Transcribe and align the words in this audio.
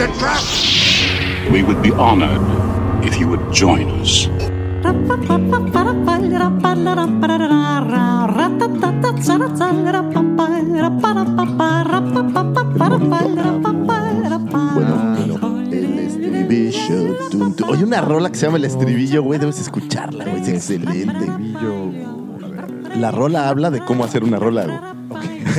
A 0.00 0.06
trap! 0.18 0.40
We 1.52 1.62
would 1.62 1.82
be 1.82 1.90
honored 1.92 2.40
if 3.04 3.20
you 3.20 3.28
would 3.28 3.52
join 3.52 3.90
us. 4.00 4.28
Bueno, 14.74 15.68
el 15.70 15.98
estribillo. 15.98 17.16
Oye, 17.68 17.84
una 17.84 18.00
rola 18.00 18.30
que 18.30 18.36
se 18.38 18.46
llama 18.46 18.56
El 18.56 18.64
Estribillo, 18.64 19.22
güey, 19.22 19.38
debes 19.38 19.60
escucharla, 19.60 20.24
güey, 20.24 20.40
es 20.40 20.48
excelente. 20.48 21.30
La 22.96 23.10
rola 23.10 23.50
habla 23.50 23.70
de 23.70 23.80
cómo 23.84 24.04
hacer 24.04 24.24
una 24.24 24.38
rola, 24.38 24.64
güey. 24.64 24.99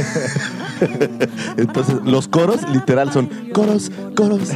Entonces, 1.58 1.96
los 2.04 2.28
coros 2.28 2.68
literal 2.70 3.12
son 3.12 3.30
coros, 3.54 3.92
coros, 4.16 4.50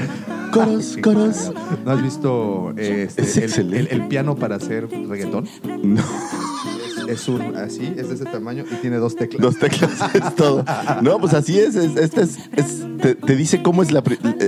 coros, 0.52 0.98
coros. 1.02 1.52
¿No 1.84 1.92
has 1.92 2.02
visto 2.02 2.74
eh, 2.78 3.10
este, 3.16 3.62
el, 3.62 3.88
el 3.90 4.08
piano 4.08 4.36
para 4.36 4.56
hacer 4.56 4.88
reggaetón? 4.90 5.48
No, 5.84 6.04
Es 7.08 7.28
un 7.28 7.56
así, 7.56 7.94
es 7.98 8.10
de 8.10 8.16
ese 8.16 8.26
tamaño 8.26 8.64
y 8.70 8.76
tiene 8.76 8.98
dos 8.98 9.16
teclas. 9.16 9.42
dos 9.42 9.58
teclas 9.58 9.92
es 10.14 10.36
todo. 10.36 10.64
No, 11.02 11.20
pues 11.20 11.34
así 11.34 11.60
es. 11.60 11.76
es- 11.76 11.96
esta 11.98 12.22
es, 12.22 12.38
es- 12.56 12.86
te, 13.02 13.16
te 13.16 13.36
dice 13.36 13.62
cómo 13.62 13.84
es 13.84 13.92
la. 13.92 14.04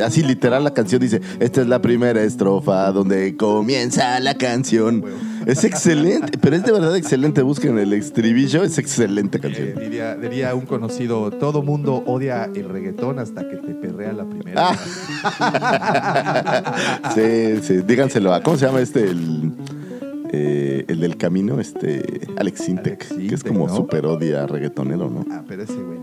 Así 0.05 0.23
literal 0.23 0.63
la 0.63 0.73
canción 0.73 1.01
dice: 1.01 1.21
Esta 1.39 1.61
es 1.61 1.67
la 1.67 1.81
primera 1.81 2.21
estrofa 2.23 2.91
donde 2.91 3.35
comienza 3.35 4.19
la 4.19 4.35
canción. 4.35 5.03
Es 5.45 5.63
excelente, 5.63 6.37
pero 6.37 6.57
es 6.57 6.63
de 6.63 6.71
verdad 6.73 6.95
excelente. 6.97 7.41
Busquen 7.41 7.77
el 7.77 7.93
estribillo, 7.93 8.63
es 8.63 8.77
excelente 8.77 9.37
Eh, 9.37 9.41
canción. 9.41 9.79
diría, 9.79 10.15
diría 10.15 10.53
un 10.55 10.65
conocido, 10.65 11.31
todo 11.31 11.61
mundo 11.63 12.03
odia 12.05 12.49
el 12.53 12.67
reggaetón 12.67 13.19
hasta 13.19 13.47
que 13.49 13.55
te 13.57 13.73
perrea 13.73 14.11
la 14.13 14.25
primera. 14.25 14.69
Ah. 14.71 14.77
Sí, 17.15 17.59
sí, 17.63 17.77
díganselo. 17.85 18.37
¿Cómo 18.43 18.57
se 18.57 18.65
llama 18.65 18.81
este? 18.81 19.05
El, 19.09 19.51
eh, 20.31 20.85
el 20.87 20.99
del 20.99 21.17
camino, 21.17 21.59
este. 21.59 22.21
Alex 22.37 22.61
Sintek, 22.61 22.87
Alex 22.87 23.07
que 23.09 23.13
es 23.13 23.41
Sintek, 23.41 23.47
como 23.47 23.67
¿no? 23.67 23.75
super 23.75 24.05
odia 24.05 24.45
reggaetonero, 24.47 25.09
¿no? 25.09 25.25
Ah, 25.31 25.43
pero 25.47 25.63
ese 25.63 25.73
güey. 25.73 25.99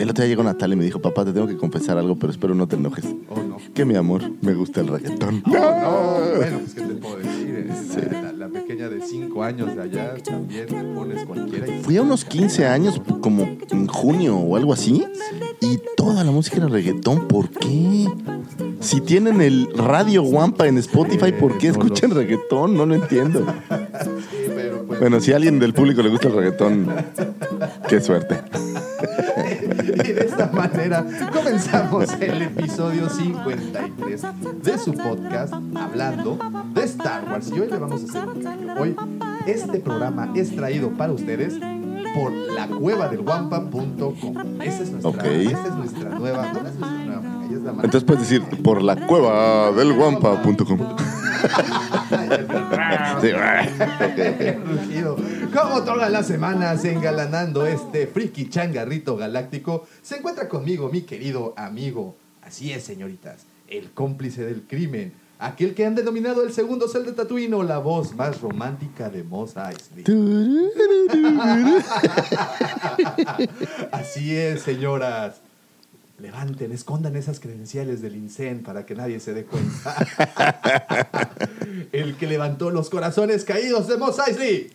El 0.00 0.10
otro 0.10 0.24
día 0.24 0.30
llegó 0.30 0.42
Natalia 0.42 0.74
y 0.74 0.78
me 0.78 0.84
dijo: 0.84 1.00
Papá, 1.00 1.24
te 1.24 1.32
tengo 1.32 1.46
que 1.46 1.56
confesar 1.56 1.98
algo, 1.98 2.16
pero 2.16 2.32
espero 2.32 2.54
no 2.54 2.66
te 2.66 2.76
enojes. 2.76 3.04
Oh, 3.28 3.36
no. 3.42 3.58
Que 3.74 3.84
mi 3.84 3.94
amor, 3.96 4.22
me 4.40 4.54
gusta 4.54 4.80
el 4.80 4.88
reggaetón. 4.88 5.42
Oh, 5.46 5.50
no. 5.52 6.36
Bueno, 6.36 6.58
pues 6.60 6.74
¿qué 6.74 6.80
te 6.80 6.94
puedo 6.94 7.16
decir? 7.18 7.66
Eh, 7.68 8.08
La, 8.22 8.32
la- 8.32 8.48
pequeña 8.48 8.88
de 8.88 9.00
5 9.02 9.42
años 9.44 9.76
de 9.76 9.82
allá 9.82 10.14
también 10.24 10.66
le 10.70 10.82
pones 10.94 11.24
cualquiera. 11.24 11.68
y- 11.68 11.82
Fui 11.82 11.96
a 11.98 12.02
unos 12.02 12.24
15 12.24 12.66
años, 12.66 13.00
como 13.20 13.42
en 13.70 13.86
junio 13.86 14.36
o 14.38 14.56
algo 14.56 14.72
así, 14.72 15.04
y 15.60 15.78
toda 15.96 16.24
la 16.24 16.30
música 16.32 16.56
era 16.56 16.66
reggaetón. 16.68 17.28
¿Por 17.28 17.50
qué? 17.50 18.06
Si 18.80 19.00
tienen 19.02 19.40
el 19.42 19.68
radio 19.76 20.22
Wampa 20.22 20.66
en 20.66 20.78
Spotify, 20.78 21.32
¿por 21.32 21.58
qué 21.58 21.68
escuchan 21.68 22.10
reggaetón? 22.12 22.74
No 22.76 22.86
lo 22.86 22.94
entiendo. 22.94 23.44
Pues. 24.90 24.98
Bueno, 24.98 25.20
si 25.20 25.32
a 25.32 25.36
alguien 25.36 25.60
del 25.60 25.72
público 25.72 26.02
le 26.02 26.08
gusta 26.08 26.26
el 26.26 26.34
reggaetón, 26.34 26.88
qué 27.88 28.00
suerte. 28.00 28.40
Y 30.04 30.12
de 30.12 30.24
esta 30.26 30.50
manera 30.52 31.06
comenzamos 31.32 32.12
el 32.20 32.42
episodio 32.42 33.08
53 33.08 34.22
de 34.64 34.78
su 34.78 34.92
podcast 34.94 35.54
hablando 35.76 36.36
de 36.74 36.82
Star 36.82 37.24
Wars. 37.30 37.52
Y 37.54 37.60
hoy 37.60 37.68
le 37.70 37.78
vamos 37.78 38.02
a 38.02 38.04
hacer 38.06 38.28
un 38.28 38.42
cambio. 38.42 38.74
Hoy 38.80 38.96
este 39.46 39.78
programa 39.78 40.32
es 40.34 40.56
traído 40.56 40.90
para 40.90 41.12
ustedes 41.12 41.54
por 42.12 42.32
la 42.32 42.66
cueva 42.66 43.06
del 43.08 43.22
guampa.com. 43.22 44.60
Esa 44.60 44.82
es 44.82 44.90
nuestra, 44.90 45.10
Ok. 45.10 45.24
esta 45.24 45.68
es 45.68 45.74
nuestra 45.76 46.10
nueva, 46.18 46.52
no 46.52 46.66
es 46.68 46.74
nuestra 46.74 47.04
nueva 47.04 47.29
Entonces 47.66 48.04
puedes 48.04 48.28
decir 48.28 48.42
por 48.62 48.82
la 48.82 49.06
cueva 49.06 49.72
del 49.72 49.92
guampa.com. 49.92 50.80
Como 55.52 55.84
todas 55.84 56.10
las 56.10 56.26
semanas, 56.26 56.84
engalanando 56.84 57.66
este 57.66 58.06
friki 58.06 58.48
changarrito 58.48 59.16
galáctico, 59.16 59.86
se 60.02 60.16
encuentra 60.16 60.48
conmigo 60.48 60.88
mi 60.90 61.02
querido 61.02 61.54
amigo. 61.56 62.16
Así 62.42 62.72
es, 62.72 62.84
señoritas, 62.84 63.46
el 63.68 63.90
cómplice 63.92 64.44
del 64.44 64.62
crimen. 64.62 65.12
Aquel 65.38 65.74
que 65.74 65.86
han 65.86 65.94
denominado 65.94 66.42
el 66.42 66.52
segundo 66.52 66.86
cel 66.86 67.06
de 67.06 67.12
Tatooine 67.12 67.54
o 67.54 67.62
la 67.62 67.78
voz 67.78 68.14
más 68.14 68.42
romántica 68.42 69.08
de 69.08 69.22
Mos 69.22 69.54
Eisley. 69.56 70.04
Así 73.90 74.36
es, 74.36 74.60
señoras. 74.60 75.40
Levanten, 76.20 76.70
escondan 76.72 77.16
esas 77.16 77.40
credenciales 77.40 78.02
del 78.02 78.14
INSEN 78.14 78.62
para 78.62 78.84
que 78.84 78.94
nadie 78.94 79.20
se 79.20 79.32
dé 79.32 79.44
cuenta. 79.44 79.96
El 81.92 82.16
que 82.16 82.26
levantó 82.26 82.70
los 82.70 82.90
corazones 82.90 83.44
caídos 83.44 83.88
de 83.88 83.96
Mos 83.96 84.18
Eisley. 84.26 84.70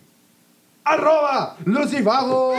¡Arroba 0.82 1.56
Lucifago! 1.64 2.52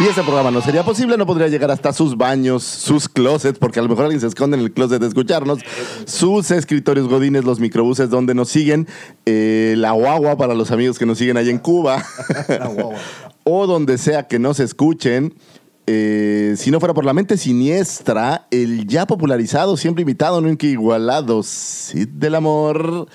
Y 0.00 0.04
este 0.04 0.22
programa 0.22 0.50
no 0.50 0.60
sería 0.60 0.84
posible, 0.84 1.16
no 1.16 1.26
podría 1.26 1.48
llegar 1.48 1.70
hasta 1.70 1.92
sus 1.92 2.16
baños, 2.16 2.64
sus 2.64 3.08
closets, 3.08 3.58
porque 3.58 3.78
a 3.78 3.82
lo 3.82 3.88
mejor 3.88 4.04
alguien 4.04 4.20
se 4.20 4.28
esconde 4.28 4.56
en 4.56 4.64
el 4.64 4.72
closet 4.72 5.00
de 5.00 5.08
escucharnos, 5.08 5.60
sus 6.04 6.50
escritorios 6.50 7.08
godines, 7.08 7.44
los 7.44 7.60
microbuses 7.60 8.10
donde 8.10 8.34
nos 8.34 8.48
siguen, 8.48 8.88
eh, 9.24 9.74
la 9.76 9.92
guagua 9.92 10.36
para 10.36 10.54
los 10.54 10.70
amigos 10.72 10.98
que 10.98 11.06
nos 11.06 11.18
siguen 11.18 11.36
ahí 11.36 11.50
en 11.50 11.58
Cuba, 11.58 12.04
La 12.48 12.66
guagua. 12.66 12.98
o 13.44 13.66
donde 13.66 13.98
sea 13.98 14.26
que 14.26 14.38
nos 14.38 14.60
escuchen. 14.60 15.34
Eh, 15.90 16.54
si 16.58 16.70
no 16.70 16.80
fuera 16.80 16.92
por 16.92 17.06
la 17.06 17.14
mente 17.14 17.38
siniestra, 17.38 18.46
el 18.50 18.86
ya 18.86 19.06
popularizado, 19.06 19.78
siempre 19.78 20.02
invitado, 20.02 20.42
nunca 20.42 20.66
igualado, 20.66 21.42
Cid 21.42 22.08
del 22.08 22.34
Amor, 22.34 23.08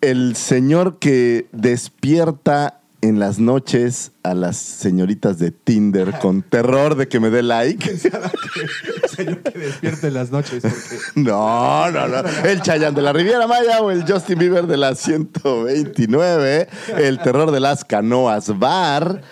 el 0.00 0.34
señor 0.34 0.98
que 0.98 1.46
despierta 1.52 2.80
en 3.00 3.20
las 3.20 3.38
noches 3.38 4.10
a 4.24 4.34
las 4.34 4.56
señoritas 4.56 5.38
de 5.38 5.52
Tinder 5.52 6.18
con 6.18 6.42
terror 6.42 6.96
de 6.96 7.06
que 7.06 7.20
me 7.20 7.30
dé 7.30 7.44
like. 7.44 7.96
Señor 9.16 9.38
que 9.42 9.58
despierte 9.58 10.08
en 10.08 10.14
las 10.14 10.32
noches 10.32 10.62
porque 10.62 10.98
No, 11.14 11.90
no, 11.92 12.08
no. 12.08 12.28
El 12.44 12.60
Chayanne 12.60 12.96
de 12.96 13.02
la 13.02 13.12
Riviera 13.12 13.46
Maya 13.46 13.80
o 13.82 13.90
el 13.92 14.02
Justin 14.02 14.38
Bieber 14.38 14.66
de 14.66 14.76
la 14.76 14.96
129, 14.96 16.68
el 16.98 17.18
terror 17.20 17.52
de 17.52 17.60
las 17.60 17.84
canoas 17.84 18.58
bar 18.58 19.22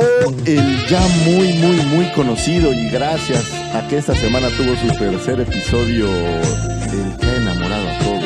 o 0.00 0.34
el 0.46 0.86
ya 0.88 1.00
muy, 1.24 1.52
muy, 1.54 1.76
muy 1.86 2.06
conocido 2.12 2.72
y 2.72 2.88
gracias 2.90 3.52
a 3.74 3.86
que 3.88 3.98
esta 3.98 4.14
semana 4.14 4.48
tuvo 4.56 4.74
su 4.76 4.98
tercer 4.98 5.40
episodio, 5.40 6.06
el 6.08 7.16
que 7.18 7.26
ha 7.26 7.36
enamorado 7.36 7.88
a 7.88 7.98
todos, 7.98 8.24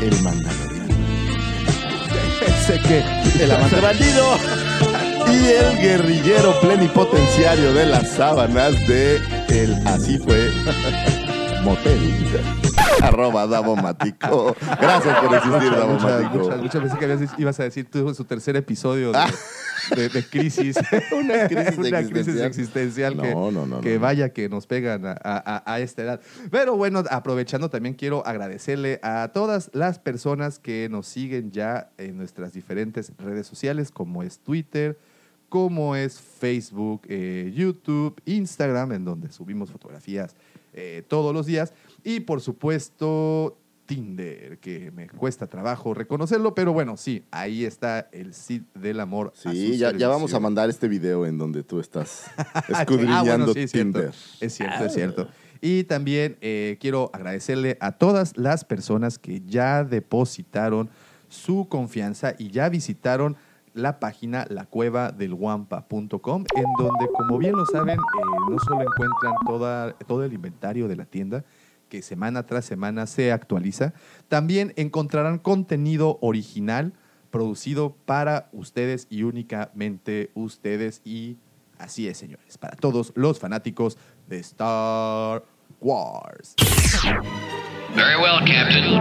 el 0.02 0.22
Mandaloriano. 0.22 0.94
sé 2.66 2.80
que 2.80 3.04
El 3.42 3.50
amante 3.50 3.80
bandido 3.80 4.36
y 5.28 5.44
el 5.46 5.78
guerrillero 5.80 6.58
plenipotenciario 6.60 7.72
de 7.74 7.86
las 7.86 8.08
sábanas 8.10 8.72
de 8.88 9.16
el 9.48 9.86
Así 9.86 10.18
fue 10.18 10.50
Motel. 11.62 12.12
Arroba 13.02 13.46
Davomático. 13.46 14.56
Gracias 14.80 15.18
por 15.18 15.34
existir, 15.34 15.70
muchas, 15.70 15.78
Davomático. 15.78 16.38
muchas, 16.44 16.60
muchas 16.62 16.82
veces 16.82 16.98
que 16.98 17.04
habías- 17.04 17.38
ibas 17.38 17.60
a 17.60 17.62
decir 17.64 17.88
tuvo 17.90 18.14
su 18.14 18.24
tercer 18.24 18.56
episodio 18.56 19.12
de, 19.12 19.18
de- 19.94 20.08
de 20.08 20.22
crisis. 20.24 20.76
Una 21.12 21.46
crisis 21.48 21.78
Una 21.78 22.02
crisis 22.02 22.28
existencial. 22.28 22.46
existencial 22.46 23.20
que, 23.20 23.34
No, 23.34 23.50
no, 23.50 23.66
no, 23.66 23.80
que 23.80 23.94
no. 23.96 24.00
vaya 24.00 24.30
que 24.30 24.48
nos 24.48 24.66
pegan 24.66 25.04
a, 25.06 25.16
a- 25.22 25.62
a 25.66 25.80
esta 25.80 26.02
edad. 26.02 26.20
Pero 26.50 26.76
bueno, 26.76 27.02
aprovechando 27.10 27.70
también 27.70 27.94
quiero 27.94 28.26
agradecerle 28.26 28.98
a 29.02 29.30
todas 29.32 29.70
las 29.74 29.98
personas 29.98 30.58
que 30.58 30.88
nos 30.90 31.06
siguen 31.06 31.52
ya 31.52 31.90
en 31.98 32.16
nuestras 32.16 32.52
diferentes 32.52 33.12
redes 33.18 33.46
sociales, 33.46 33.90
como 33.90 34.22
es 34.22 34.38
Twitter, 34.38 34.98
como 35.48 35.94
es 35.94 36.20
Facebook, 36.20 37.02
eh, 37.08 37.52
YouTube, 37.54 38.20
Instagram, 38.24 38.92
en 38.92 39.04
donde 39.04 39.30
subimos 39.30 39.70
fotografías 39.70 40.34
eh, 40.74 41.02
todos 41.08 41.32
los 41.32 41.46
días. 41.46 41.72
Y 42.02 42.20
por 42.20 42.40
supuesto, 42.40 43.56
Tinder, 43.86 44.58
que 44.58 44.90
me 44.90 45.08
cuesta 45.08 45.46
trabajo 45.46 45.94
reconocerlo, 45.94 46.54
pero 46.54 46.72
bueno, 46.72 46.96
sí, 46.96 47.24
ahí 47.30 47.64
está 47.64 48.08
el 48.12 48.34
Cid 48.34 48.62
del 48.74 49.00
amor. 49.00 49.32
Sí, 49.34 49.78
ya, 49.78 49.96
ya 49.96 50.08
vamos 50.08 50.34
a 50.34 50.40
mandar 50.40 50.68
este 50.68 50.88
video 50.88 51.24
en 51.24 51.38
donde 51.38 51.62
tú 51.62 51.80
estás 51.80 52.30
Ah, 52.36 52.64
escudriñando 52.80 53.46
bueno, 53.46 53.52
sí, 53.52 53.60
es 53.60 53.70
cierto. 53.70 53.98
Tinder. 54.00 54.14
Es 54.40 54.54
cierto, 54.54 54.84
es 54.84 54.92
cierto. 54.92 55.28
Y 55.60 55.84
también 55.84 56.36
eh, 56.40 56.76
quiero 56.80 57.10
agradecerle 57.12 57.78
a 57.80 57.92
todas 57.92 58.36
las 58.36 58.64
personas 58.64 59.18
que 59.18 59.40
ya 59.46 59.84
depositaron 59.84 60.90
su 61.28 61.68
confianza 61.68 62.34
y 62.38 62.50
ya 62.50 62.68
visitaron 62.68 63.36
la 63.72 64.00
página 64.00 64.46
lacuevadelguampa.com, 64.48 66.44
en 66.56 66.64
donde, 66.78 67.06
como 67.12 67.38
bien 67.38 67.52
lo 67.52 67.66
saben, 67.66 67.98
eh, 67.98 68.22
no 68.50 68.58
solo 68.58 68.80
encuentran 68.82 69.34
toda, 69.46 69.92
todo 70.06 70.24
el 70.24 70.32
inventario 70.32 70.88
de 70.88 70.96
la 70.96 71.04
tienda, 71.04 71.44
que 71.96 72.02
semana 72.02 72.44
tras 72.44 72.66
semana 72.66 73.06
se 73.06 73.32
actualiza, 73.32 73.94
también 74.28 74.74
encontrarán 74.76 75.38
contenido 75.38 76.18
original 76.20 76.92
producido 77.30 77.96
para 78.04 78.50
ustedes 78.52 79.06
y 79.08 79.22
únicamente 79.22 80.30
ustedes. 80.34 81.00
Y 81.06 81.38
así 81.78 82.06
es, 82.06 82.18
señores, 82.18 82.58
para 82.58 82.76
todos 82.76 83.12
los 83.14 83.38
fanáticos 83.38 83.96
de 84.28 84.40
Star 84.40 85.42
Wars. 85.80 86.54
Very 87.94 88.20
well, 88.20 88.40
Captain. 88.44 89.00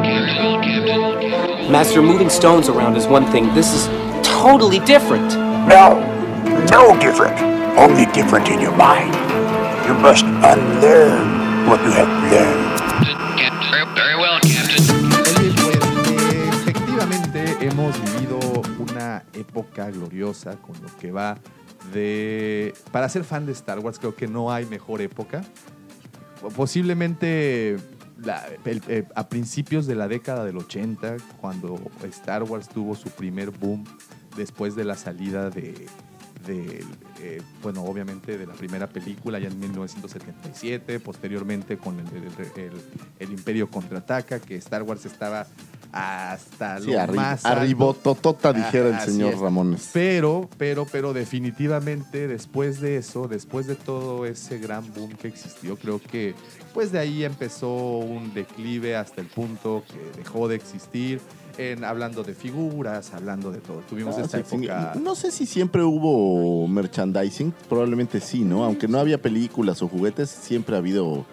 Master, 1.70 2.02
moving 2.02 2.30
stones 2.30 2.70
around 2.70 2.96
is 2.96 3.08
one 3.08 3.30
thing. 3.30 3.54
This 3.54 3.74
is 3.74 3.90
totally 4.24 4.80
different. 4.86 5.36
No, 5.68 6.00
no 6.72 6.98
different. 7.02 7.38
Only 7.78 8.06
different 8.14 8.48
in 8.48 8.62
your 8.62 8.76
mind. 8.78 9.14
You 9.86 9.96
must 9.96 10.24
unlearn 10.24 11.68
what 11.68 11.84
you 11.84 11.92
have 11.92 12.32
learned. 12.32 12.65
Hemos 17.66 17.96
vivido 18.14 18.40
una 18.80 19.24
época 19.34 19.90
gloriosa 19.90 20.56
con 20.58 20.76
lo 20.82 20.96
que 20.98 21.12
va 21.12 21.38
de... 21.94 22.74
Para 22.92 23.10
ser 23.10 23.24
fan 23.24 23.46
de 23.46 23.52
Star 23.54 23.80
Wars 23.80 24.00
creo 24.00 24.16
que 24.16 24.28
no 24.28 24.52
hay 24.52 24.66
mejor 24.66 25.02
época. 25.02 25.44
Posiblemente 26.56 27.78
la- 28.22 28.44
eh, 28.66 29.06
a 29.16 29.30
principios 29.30 29.88
de 29.88 29.96
la 29.96 30.08
década 30.08 30.46
del 30.46 30.58
80, 30.58 31.18
cuando 31.42 31.80
Star 32.10 32.44
Wars 32.44 32.68
tuvo 32.70 32.96
su 32.96 33.10
primer 33.10 33.52
boom 33.52 33.84
después 34.38 34.76
de 34.76 34.84
la 34.84 34.96
salida 34.96 35.50
de, 35.50 35.88
eh, 36.48 37.42
bueno, 37.64 37.84
obviamente 37.84 38.38
de 38.38 38.46
la 38.46 38.54
primera 38.54 38.88
película 38.88 39.40
ya 39.40 39.48
en 39.48 39.60
1977, 39.60 41.00
posteriormente 41.00 41.78
con 41.78 42.00
el- 42.00 42.08
el- 42.62 42.72
el 43.20 43.32
Imperio 43.32 43.70
Contraataca, 43.70 44.40
que 44.40 44.56
Star 44.58 44.84
Wars 44.84 45.06
estaba 45.06 45.48
hasta 45.96 46.80
Sí, 46.82 46.92
lo 46.92 47.00
arri 47.00 47.16
más 47.16 47.46
arribototota, 47.46 48.52
dijera 48.52 48.90
el 48.90 48.96
Así 48.96 49.12
señor 49.12 49.34
es. 49.34 49.40
Ramones. 49.40 49.90
Pero, 49.94 50.50
pero, 50.58 50.86
pero 50.92 51.14
definitivamente 51.14 52.28
después 52.28 52.82
de 52.82 52.98
eso, 52.98 53.28
después 53.30 53.66
de 53.66 53.76
todo 53.76 54.26
ese 54.26 54.60
gran 54.60 54.84
boom 54.94 55.12
que 55.14 55.30
existió, 55.30 55.78
creo 55.78 56.00
que 56.02 56.36
pues 56.74 56.92
de 56.92 57.00
ahí 57.00 57.24
empezó 57.24 57.74
un 57.74 58.34
declive 58.34 58.98
hasta 58.98 59.22
el 59.22 59.28
punto 59.28 59.84
que 59.88 60.18
dejó 60.22 60.48
de 60.50 60.56
existir. 60.58 61.22
En, 61.58 61.86
hablando 61.86 62.22
de 62.22 62.34
figuras, 62.34 63.14
hablando 63.14 63.50
de 63.50 63.60
todo. 63.60 63.78
Tuvimos 63.90 64.18
Ah, 64.18 64.24
esta 64.24 64.40
sí, 64.40 64.44
sí. 64.50 64.56
época. 64.66 64.94
No 65.02 65.16
sé 65.16 65.32
si 65.32 65.46
siempre 65.46 65.84
hubo 65.84 66.68
merchandising, 66.68 67.54
probablemente 67.70 68.20
sí, 68.20 68.42
¿no? 68.44 68.66
Aunque 68.66 68.90
no 68.90 69.00
había 69.00 69.22
películas 69.22 69.82
o 69.82 69.88
juguetes, 69.88 70.30
siempre 70.30 70.76
ha 70.76 70.80
habido 70.80 71.26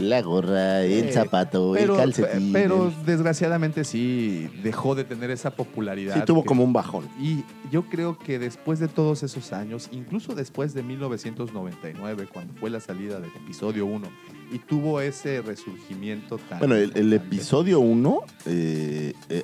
la 0.00 0.22
gorra, 0.22 0.82
el 0.82 1.08
Eh, 1.08 1.12
zapato, 1.12 1.72
pero, 1.74 1.94
el 1.94 2.00
calcetín. 2.00 2.52
pero 2.52 2.92
desgraciadamente 3.06 3.84
sí 3.84 4.48
dejó 4.62 4.94
de 4.94 5.04
tener 5.04 5.30
esa 5.30 5.50
popularidad. 5.50 6.14
sí 6.14 6.22
tuvo 6.26 6.42
que- 6.42 6.48
como 6.48 6.64
un 6.64 6.72
bajón. 6.72 7.08
Y 7.20 7.44
yo 7.70 7.82
creo 7.84 8.18
que 8.18 8.38
después 8.38 8.78
de 8.80 8.88
todos 8.88 9.22
esos 9.22 9.52
años, 9.52 9.88
incluso 9.92 10.34
después 10.34 10.74
de 10.74 10.82
1999, 10.82 12.26
cuando 12.32 12.54
fue 12.54 12.70
la 12.70 12.80
salida 12.80 13.20
del 13.20 13.30
episodio 13.44 13.86
1, 13.86 14.08
y 14.50 14.58
tuvo 14.58 15.00
ese 15.00 15.42
resurgimiento 15.42 16.38
tan... 16.38 16.58
Bueno, 16.58 16.74
el, 16.76 17.12
episodio 17.12 17.80
1 17.80 18.20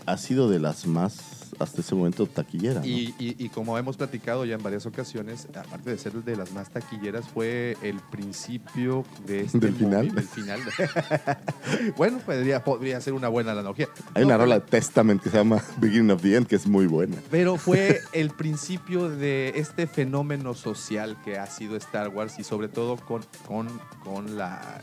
ha 0.06 0.16
sido 0.18 0.48
de 0.50 0.58
las 0.58 0.86
más, 0.86 1.52
hasta 1.58 1.80
ese 1.80 1.94
momento, 1.94 2.26
taquilleras. 2.26 2.84
¿no? 2.84 2.86
Y, 2.86 3.14
y- 3.18 3.36
y 3.38 3.48
como 3.48 3.78
hemos 3.78 3.96
platicado 3.96 4.44
ya 4.44 4.56
en 4.56 4.62
varias 4.62 4.84
ocasiones, 4.86 5.46
aparte 5.54 5.90
de 5.90 5.98
ser 5.98 6.12
de 6.12 6.36
las 6.36 6.52
más 6.52 6.70
taquilleras, 6.70 7.26
fue 7.28 7.76
el 7.82 7.98
principio 8.10 9.04
de 9.26 9.40
este 9.42 9.58
¿Del 9.58 9.74
final? 9.74 10.14
Del 10.14 10.26
final. 10.28 10.60
bueno, 11.96 12.18
podría, 12.18 12.62
podría 12.64 13.00
ser 13.00 13.12
una 13.12 13.28
buena 13.28 13.52
analogía. 13.52 13.88
Hay 14.14 14.24
una 14.24 14.36
rola 14.36 14.56
de 14.60 14.66
Testament 14.66 15.22
que 15.22 15.30
se 15.30 15.36
llama 15.38 15.62
Beginning 15.78 16.10
of 16.10 16.22
the 16.22 16.36
End, 16.36 16.46
que 16.46 16.56
es 16.56 16.66
muy 16.66 16.86
buena. 16.86 17.16
Pero 17.30 17.56
fue 17.56 18.00
el 18.12 18.30
principio 18.30 19.08
de 19.08 19.52
este 19.56 19.86
fenómeno 19.86 20.54
social 20.54 21.16
que 21.24 21.38
ha 21.38 21.46
sido 21.46 21.76
Star 21.76 22.08
Wars 22.08 22.38
y 22.38 22.44
sobre 22.44 22.68
todo 22.68 22.96
con, 22.96 23.22
con, 23.46 23.68
con 24.02 24.36
la 24.36 24.80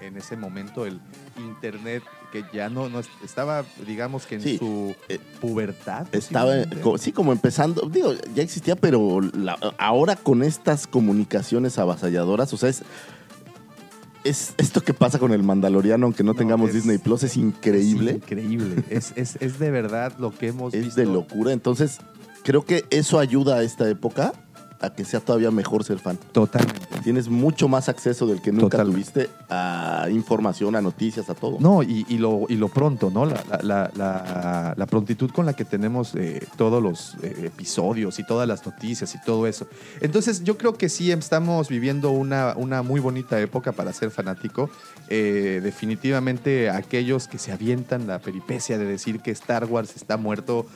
en 0.00 0.16
ese 0.16 0.36
momento 0.36 0.86
el 0.86 1.00
internet 1.36 2.02
que 2.32 2.44
ya 2.52 2.68
no, 2.68 2.88
no 2.88 3.00
est- 3.00 3.10
estaba 3.24 3.64
digamos 3.86 4.26
que 4.26 4.36
en 4.36 4.42
Sí, 4.42 4.58
su 4.58 4.94
eh, 5.08 5.18
pubertad 5.40 6.06
Estaba, 6.12 6.52
sí, 6.98 7.12
como 7.12 7.32
empezando, 7.32 7.88
digo, 7.90 8.12
ya 8.34 8.42
existía, 8.42 8.76
pero 8.76 9.20
la- 9.20 9.58
ahora 9.78 10.16
con 10.16 10.42
estas 10.42 10.86
comunicaciones 10.86 11.78
avasalladoras, 11.78 12.52
o 12.52 12.56
sea, 12.56 12.68
es, 12.68 12.82
es 14.22 14.54
esto 14.58 14.82
que 14.82 14.92
pasa 14.94 15.18
con 15.18 15.32
el 15.32 15.42
Mandaloriano, 15.42 16.06
aunque 16.06 16.22
no, 16.22 16.32
No, 16.32 16.38
tengamos 16.38 16.68
es- 16.70 16.74
Disney 16.76 16.98
Plus, 16.98 17.22
es 17.22 17.32
Es 17.32 17.36
increíble, 17.38 18.12
increíble 18.12 18.84
es, 18.90 19.12
es, 19.16 19.36
es 19.40 19.58
de 19.58 19.70
verdad 19.70 20.12
lo 20.18 20.30
que 20.32 20.48
hemos 20.48 20.74
es 20.74 20.84
visto. 20.84 21.00
de 21.00 21.06
locura. 21.06 21.52
Entonces, 21.52 21.98
creo 22.44 22.64
que 22.64 22.84
eso 22.90 23.18
ayuda 23.18 23.56
a 23.56 23.62
esta 23.62 23.88
época 23.88 24.32
a 24.80 24.90
que 24.90 25.04
sea 25.04 25.20
todavía 25.20 25.50
mejor 25.50 25.84
ser 25.84 25.98
fan. 25.98 26.18
totalmente 26.32 26.80
Tienes 27.02 27.28
mucho 27.28 27.66
más 27.68 27.88
acceso 27.88 28.26
del 28.26 28.40
que 28.42 28.52
nunca 28.52 28.78
Totalmente. 28.78 28.92
tuviste 29.12 29.30
a 29.48 30.06
información, 30.10 30.76
a 30.76 30.82
noticias, 30.82 31.28
a 31.30 31.34
todo. 31.34 31.56
No, 31.60 31.82
y, 31.82 32.04
y 32.08 32.18
lo, 32.18 32.44
y 32.48 32.56
lo 32.56 32.68
pronto, 32.68 33.10
¿no? 33.10 33.24
La, 33.26 33.42
la- 33.48 33.60
la- 33.62 33.90
la- 33.96 34.74
la 34.76 34.86
prontitud 34.86 35.30
con 35.30 35.46
la 35.46 35.54
que 35.54 35.64
tenemos 35.64 36.14
eh, 36.14 36.46
todos 36.56 36.82
los 36.82 37.16
eh, 37.22 37.44
episodios 37.46 38.18
y 38.18 38.24
todas 38.24 38.46
las 38.46 38.64
noticias 38.66 39.14
y 39.14 39.20
todo 39.22 39.46
eso. 39.46 39.66
Entonces, 40.00 40.44
yo 40.44 40.58
creo 40.58 40.74
que 40.74 40.88
sí 40.88 41.10
estamos 41.10 41.68
viviendo 41.68 42.10
una, 42.10 42.54
una 42.56 42.82
muy 42.82 43.00
bonita 43.00 43.40
época 43.40 43.72
para 43.72 43.92
ser 43.92 44.10
fanático. 44.10 44.68
Eh, 45.08 45.60
definitivamente, 45.62 46.70
aquellos 46.70 47.28
que 47.28 47.38
se 47.38 47.52
avientan 47.52 48.06
la 48.06 48.18
peripecia 48.18 48.78
de 48.78 48.84
decir 48.84 49.20
que 49.20 49.30
Star 49.32 49.64
Wars 49.64 49.96
está 49.96 50.16
muerto. 50.16 50.66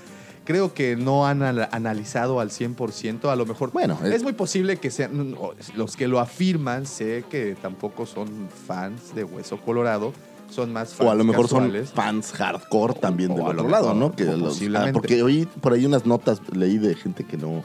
Creo 0.44 0.74
que 0.74 0.94
no 0.96 1.26
han 1.26 1.42
analizado 1.42 2.38
al 2.40 2.50
100%. 2.50 3.30
A 3.30 3.36
lo 3.36 3.46
mejor 3.46 3.72
Bueno, 3.72 3.98
es, 4.04 4.12
es- 4.16 4.22
muy 4.22 4.32
posible 4.34 4.76
que 4.76 4.90
sean 4.90 5.32
no, 5.32 5.52
los 5.74 5.96
que 5.96 6.06
lo 6.08 6.20
afirman. 6.20 6.86
Sé 6.86 7.24
que 7.30 7.56
tampoco 7.60 8.04
son 8.06 8.28
fans 8.66 9.14
de 9.14 9.24
Hueso 9.24 9.58
Colorado. 9.58 10.12
Son 10.50 10.72
más 10.72 10.90
fans 10.94 11.08
O 11.08 11.10
a 11.10 11.14
lo 11.14 11.24
mejor 11.24 11.46
casuales. 11.46 11.88
son 11.88 11.96
fans 11.96 12.32
hardcore 12.32 12.94
también 12.94 13.30
o 13.32 13.36
del 13.36 13.58
otro 13.58 13.68
lado, 13.68 13.94
¿no? 13.94 14.12
Que 14.14 14.24
los- 14.24 14.60
ah, 14.74 14.90
porque 14.92 15.22
oí 15.22 15.46
por 15.60 15.72
ahí 15.72 15.86
unas 15.86 16.04
notas, 16.06 16.40
leí 16.54 16.76
de 16.78 16.94
gente 16.94 17.24
que 17.24 17.36
no, 17.38 17.64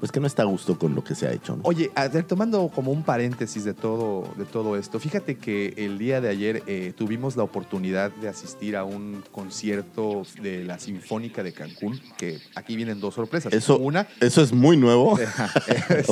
pues 0.00 0.10
que 0.10 0.18
no 0.18 0.26
está 0.26 0.42
a 0.42 0.46
gusto 0.46 0.78
con 0.78 0.94
lo 0.94 1.04
que 1.04 1.14
se 1.14 1.26
ha 1.28 1.32
hecho, 1.32 1.54
¿no? 1.56 1.62
Oye, 1.64 1.90
a 1.94 2.08
ver, 2.08 2.24
tomando 2.24 2.68
como 2.74 2.90
un 2.90 3.02
paréntesis 3.04 3.64
de 3.64 3.74
todo, 3.74 4.24
de 4.36 4.44
todo 4.46 4.76
esto, 4.76 4.98
fíjate 4.98 5.36
que 5.36 5.74
el 5.76 5.98
día 5.98 6.20
de 6.20 6.28
ayer 6.30 6.62
eh, 6.66 6.92
tuvimos 6.96 7.36
la 7.36 7.42
oportunidad 7.42 8.10
de 8.12 8.28
asistir 8.28 8.76
a 8.76 8.84
un 8.84 9.22
concierto 9.30 10.22
de 10.42 10.64
la 10.64 10.78
Sinfónica 10.78 11.42
de 11.42 11.52
Cancún, 11.52 12.00
que 12.16 12.38
aquí 12.54 12.76
vienen 12.76 12.98
dos 13.00 13.14
sorpresas. 13.14 13.52
Eso, 13.52 13.78
Una, 13.78 14.08
eso 14.20 14.42
es 14.42 14.52
muy 14.52 14.76
nuevo. 14.76 15.18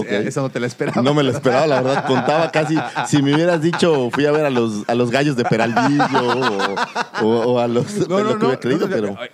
Esa 0.09 0.41
no 0.43 0.51
te 0.51 0.61
la 0.61 0.67
esperaba. 0.67 1.03
No 1.03 1.15
me 1.15 1.23
lo 1.23 1.31
esperaba, 1.33 1.67
la 1.67 1.81
verdad. 1.83 2.07
Contaba 2.07 2.51
casi. 2.51 2.77
Si 3.07 3.23
me 3.23 3.35
hubieras 3.35 3.63
dicho, 3.63 4.11
fui 4.13 4.27
a 4.27 4.33
ver 4.33 4.45
a 4.45 4.51
los, 4.51 4.89
a 4.89 4.95
los 4.95 5.11
gallos 5.11 5.37
de 5.37 5.45
Peralvillo 5.45 6.05
o, 7.23 7.25
o- 7.27 7.53
o 7.55 7.59
a 7.59 7.67
los. 7.69 8.09
No, 8.09 8.19
no, 8.21 8.25
lo 8.25 8.29
que 8.35 8.39
no, 8.39 8.47
hubiera 8.47 8.61
creído, 8.61 8.89
no, 8.89 8.95
pero. 8.95 9.09
eh, 9.25 9.31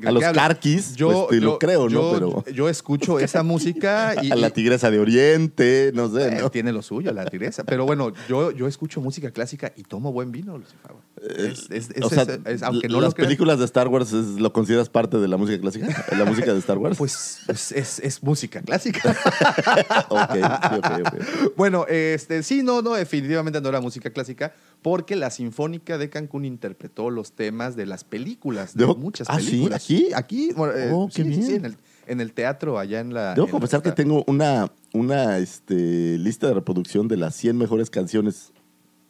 ¿de 0.00 0.08
A 0.08 0.12
los 0.12 0.24
carquis, 0.24 0.94
pues, 0.98 1.16
te 1.28 1.40
lo 1.40 1.58
creo, 1.58 1.84
¿no? 1.88 1.90
yo- 1.90 2.12
Pero- 2.44 2.44
yo 2.54 2.68
escucho 2.68 3.18
esa 3.18 3.42
música 3.42 3.73
y, 4.22 4.30
a 4.30 4.36
la 4.36 4.50
tigresa 4.50 4.90
de 4.90 4.98
Oriente, 4.98 5.90
no 5.94 6.08
sé, 6.08 6.28
Eh, 6.28 6.38
¿no? 6.40 6.50
Tiene 6.50 6.72
lo 6.72 6.82
suyo, 6.82 7.12
la 7.12 7.24
tigresa. 7.26 7.64
Pero 7.64 7.86
bueno, 7.86 8.12
yo, 8.28 8.50
yo 8.50 8.66
escucho 8.66 9.00
música 9.00 9.30
clásica 9.30 9.72
y 9.76 9.82
tomo 9.82 10.12
buen 10.12 10.32
vino, 10.32 10.56
Lucifer. 10.58 10.92
Es, 11.36 11.70
es- 11.70 11.90
es- 11.90 12.02
o 12.04 12.10
sea, 12.10 12.26
es- 12.46 12.62
aunque 12.62 12.88
no 12.88 13.00
las 13.00 13.14
crean, 13.14 13.28
películas 13.28 13.58
de 13.58 13.64
Star 13.64 13.88
Wars 13.88 14.12
lo 14.12 14.52
consideras 14.52 14.88
parte 14.88 15.18
de 15.18 15.28
la 15.28 15.36
música 15.36 15.60
clásica, 15.60 16.06
la 16.16 16.24
música 16.24 16.52
de 16.52 16.58
Star 16.58 16.78
Wars. 16.78 16.98
Pues 16.98 17.40
es, 17.48 17.98
es- 18.00 18.22
música 18.22 18.60
clásica. 18.62 19.00
ok, 20.08 20.32
sí, 20.34 20.76
ok, 20.76 20.86
ok. 21.06 21.52
bueno, 21.56 21.86
este, 21.88 22.42
sí, 22.42 22.62
no, 22.62 22.82
no, 22.82 22.94
definitivamente 22.94 23.60
no 23.60 23.68
era 23.68 23.80
música 23.80 24.10
clásica, 24.10 24.54
porque 24.82 25.16
la 25.16 25.30
Sinfónica 25.30 25.98
de 25.98 26.10
Cancún 26.10 26.44
interpretó 26.44 27.10
los 27.10 27.32
temas 27.32 27.76
de 27.76 27.86
las 27.86 28.04
películas, 28.04 28.76
de 28.76 28.86
muchas 28.86 29.28
¿Ah, 29.30 29.38
sí? 29.40 29.46
películas. 29.46 29.82
¿Aquí? 29.84 30.08
aquí, 30.14 30.52
bueno, 30.54 30.74
eh, 30.76 30.90
Oh, 30.92 31.08
sí, 31.10 31.22
qué 31.24 31.34
sí, 31.34 31.54
en 31.54 31.64
el, 31.64 31.76
en 32.06 32.20
el 32.20 32.32
teatro 32.32 32.78
allá 32.78 33.00
en 33.00 33.12
la. 33.14 33.34
Debo 33.34 33.46
en 33.46 33.48
la- 33.48 33.52
confesar 33.52 33.82
que 33.82 33.92
tengo 33.92 34.24
una, 34.26 34.70
una 34.92 35.38
este, 35.38 36.18
lista 36.18 36.46
de 36.48 36.54
reproducción 36.54 37.08
de 37.08 37.16
las 37.16 37.34
100 37.36 37.56
mejores 37.58 37.90
canciones 37.90 38.52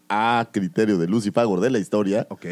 a 0.09 0.49
criterio 0.53 0.99
de 0.99 1.07
Lucy 1.09 1.31
Fagor 1.31 1.61
de 1.61 1.71
la 1.71 1.79
historia, 1.79 2.27
Ok. 2.31 2.47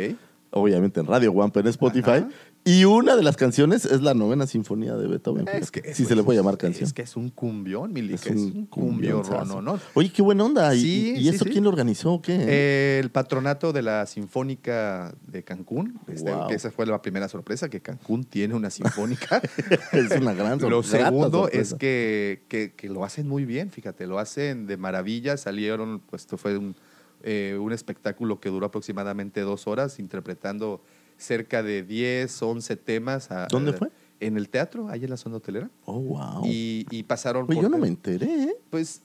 obviamente 0.51 1.01
en 1.01 1.07
Radio 1.07 1.33
Wampa 1.33 1.61
en 1.61 1.67
Spotify. 1.69 2.25
Y 2.65 2.85
una 2.85 3.17
de 3.17 3.25
las 3.25 3.37
canciones 3.37 3.85
es 3.85 4.03
la 4.03 4.15
novena 4.15 4.47
sinfonía 4.47 4.95
de 4.95 5.09
Beethoven. 5.09 5.49
Es 5.49 5.73
que 5.73 5.83
si 5.95 6.03
eso 6.03 6.11
se 6.11 6.15
le 6.15 6.23
puede 6.23 6.39
llamar 6.39 6.59
canción. 6.59 6.85
Es 6.87 6.93
que 6.93 7.03
es 7.03 7.17
un 7.17 7.29
cumbión, 7.31 7.93
Mili, 7.93 8.15
Es 8.15 8.25
un 8.27 8.67
cumbión, 8.67 9.23
cumbionzazo. 9.23 9.61
¿no? 9.61 9.81
Oye, 9.95 10.13
qué 10.13 10.23
buena 10.23 10.45
onda. 10.45 10.73
¿Y, 10.75 10.81
Sí, 10.81 11.15
y 11.17 11.23
sí, 11.23 11.29
eso 11.31 11.45
sí. 11.45 11.51
quién 11.51 11.65
lo 11.65 11.71
organizó 11.71 12.13
o 12.13 12.23
qué? 12.23 12.37
Eh, 12.39 13.01
el 13.03 13.11
patronato 13.11 13.73
de 13.73 13.83
la 13.83 14.07
Sinfónica 14.07 15.13
de 15.27 15.43
Cancún. 15.43 15.99
Este, 16.07 16.33
que 16.49 16.55
esa 16.55 16.71
fue 16.71 16.87
la 16.87 17.03
primera 17.03 17.29
sorpresa, 17.29 17.69
que 17.69 17.81
Cancún 17.81 18.23
tiene 18.23 18.55
una 18.55 18.71
sinfónica. 18.71 19.43
es 19.93 20.11
una 20.21 20.33
gran 20.33 20.61
sor- 20.61 20.71
Lo 20.71 20.83
segundo 20.85 21.31
sorpresa. 21.43 21.75
es 21.75 21.81
que, 21.81 22.43
que- 22.49 22.75
que 22.77 22.89
lo 22.89 23.05
hacen 23.05 23.27
muy 23.27 23.45
bien, 23.45 23.71
fíjate, 23.71 24.07
lo 24.07 24.21
hacen 24.21 24.67
de 24.69 24.77
maravilla. 24.77 25.37
Salieron, 25.37 26.01
pues 26.09 26.23
esto 26.23 26.37
fue 26.39 26.57
un, 26.57 26.77
eh, 27.25 27.59
un 27.61 27.73
espectáculo 27.73 28.39
que 28.39 28.51
duró 28.51 28.67
aproximadamente 28.67 29.41
dos 29.41 29.67
horas, 29.67 29.99
interpretando 29.99 30.81
cerca 31.23 31.63
de 31.63 31.83
10, 31.83 32.43
11 32.43 32.77
temas. 32.77 33.31
a- 33.31 33.47
¿Dónde 33.51 33.73
fue? 33.73 33.89
En 34.21 34.37
el 34.37 34.49
teatro, 34.49 34.89
ahí 34.89 35.03
en 35.05 35.11
la 35.11 35.17
zona 35.17 35.37
hotelera. 35.37 35.71
Oh, 35.85 35.99
wow. 35.99 36.43
Y, 36.45 36.87
y 36.91 37.03
pasaron 37.03 37.45
Oye, 37.49 37.55
por- 37.57 37.63
yo 37.65 37.69
no 37.69 37.79
me 37.79 37.89
enteré, 37.89 38.27
¿eh? 38.45 38.57
Pues 38.71 39.03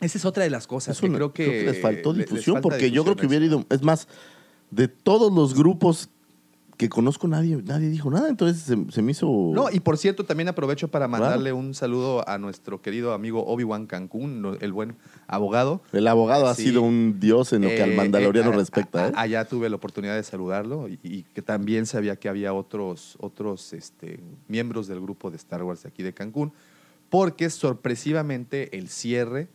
esa 0.00 0.18
es 0.18 0.24
otra 0.24 0.44
de 0.44 0.50
las 0.50 0.66
cosas 0.66 0.98
que 1.00 1.10
creo 1.12 1.32
que, 1.32 1.64
les 1.64 1.80
faltó 1.80 2.12
les 2.12 2.26
difusión, 2.28 2.60
porque 2.62 2.90
yo 2.90 3.04
creo 3.04 3.16
que 3.16 3.26
hubiera 3.26 3.44
ido. 3.44 3.66
Es 3.68 3.82
más, 3.82 4.08
de 4.70 4.88
todos 4.88 5.32
los 5.32 5.54
grupos 5.54 6.08
que 6.78 6.88
conozco, 6.88 7.28
nadie, 7.28 7.56
nadie 7.64 7.90
dijo 7.90 8.08
nada. 8.10 8.28
Entonces 8.30 8.62
se, 8.62 8.76
se 8.90 9.02
me 9.02 9.10
hizo. 9.12 9.26
No, 9.52 9.66
y 9.70 9.80
por 9.80 9.98
cierto, 9.98 10.24
también 10.24 10.48
aprovecho 10.48 10.88
para 10.88 11.06
Claro. 11.08 11.22
mandarle 11.24 11.52
un 11.52 11.74
saludo 11.74 12.26
a 12.26 12.38
nuestro 12.38 12.80
querido 12.80 13.12
amigo 13.12 13.44
Obi-Wan 13.46 13.86
Cancún, 13.86 14.56
el 14.60 14.72
buen 14.72 14.96
abogado. 15.26 15.82
El 15.92 16.06
abogado 16.06 16.46
ha 16.46 16.54
sido 16.54 16.80
un 16.82 17.18
dios 17.20 17.52
en 17.52 17.62
lo 17.62 17.68
que 17.68 17.82
al 17.82 17.90
Eh, 17.90 17.96
mandaloriano 17.96 18.50
eh, 18.52 18.54
a- 18.54 18.56
respecta, 18.56 19.04
a- 19.04 19.08
¿eh? 19.08 19.12
Allá 19.16 19.44
tuve 19.44 19.68
la 19.68 19.76
oportunidad 19.76 20.14
de 20.14 20.22
saludarlo 20.22 20.88
y, 20.88 20.98
y 21.02 21.24
que 21.24 21.42
también 21.42 21.84
sabía 21.84 22.14
que 22.16 22.28
había 22.28 22.54
otros, 22.54 23.16
otros 23.20 23.72
este, 23.72 24.20
miembros 24.46 24.86
del 24.86 25.00
grupo 25.00 25.30
de 25.30 25.36
Star 25.36 25.64
Wars 25.64 25.82
de 25.82 25.88
aquí 25.90 26.02
de 26.02 26.14
Cancún, 26.14 26.52
porque 27.10 27.50
sorpresivamente 27.50 28.76
el 28.78 28.88
cierre, 28.88 29.48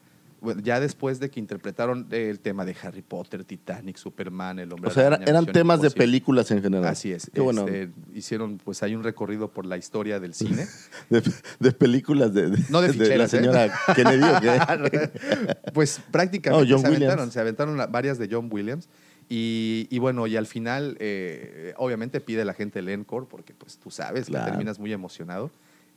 bueno, 0.43 0.61
ya 0.61 0.79
después 0.79 1.19
de 1.19 1.29
que 1.31 1.39
interpretaron 1.39 2.07
el 2.11 2.39
tema 2.39 2.65
de 2.65 2.75
Harry 2.83 3.01
Potter, 3.01 3.43
Titanic, 3.45 3.97
Superman, 3.97 4.59
El 4.59 4.71
Hombre 4.73 4.89
O 4.89 4.93
sea, 4.93 5.07
era- 5.07 5.15
eran 5.17 5.41
Misión 5.45 5.53
temas 5.53 5.81
de 5.81 5.89
películas 5.89 6.51
en 6.51 6.61
general. 6.61 6.85
Así 6.89 7.11
es. 7.11 7.31
Qué 7.33 7.41
bueno. 7.41 7.65
este, 7.67 7.89
hicieron, 8.13 8.57
pues 8.57 8.83
hay 8.83 8.93
un 8.93 9.03
recorrido 9.03 9.49
por 9.51 9.65
la 9.65 9.77
historia 9.77 10.19
del 10.19 10.33
cine. 10.33 10.67
De, 11.09 11.23
de 11.59 11.71
películas 11.71 12.33
de, 12.33 12.49
de- 12.49 12.63
No 12.69 12.81
de 12.81 12.87
la 12.89 12.93
ficheras, 12.93 13.33
¿eh? 13.33 13.37
señora 13.37 13.73
Kennedy, 13.95 14.23
¿o 14.23 14.41
qué? 14.91 15.09
pues 15.73 15.99
prácticamente 16.11 16.69
No, 16.71 16.77
se 16.79 16.87
aventaron, 16.87 17.31
se 17.31 17.39
aventaron 17.39 17.77
la- 17.77 17.87
varias 17.87 18.17
de 18.17 18.27
John 18.31 18.49
Williams. 18.51 18.89
Y, 19.29 19.87
y 19.89 19.99
bueno, 19.99 20.27
y 20.27 20.35
al 20.35 20.45
final, 20.45 20.97
eh, 20.99 21.73
obviamente 21.77 22.19
pide 22.19 22.43
la 22.43 22.53
gente 22.53 22.79
el 22.79 22.89
encore, 22.89 23.25
porque 23.29 23.53
pues 23.53 23.77
tú 23.77 23.89
sabes, 23.89 24.29
la 24.29 24.39
Claro. 24.39 24.51
terminas 24.51 24.79
muy 24.79 24.91
emocionado. 24.91 25.49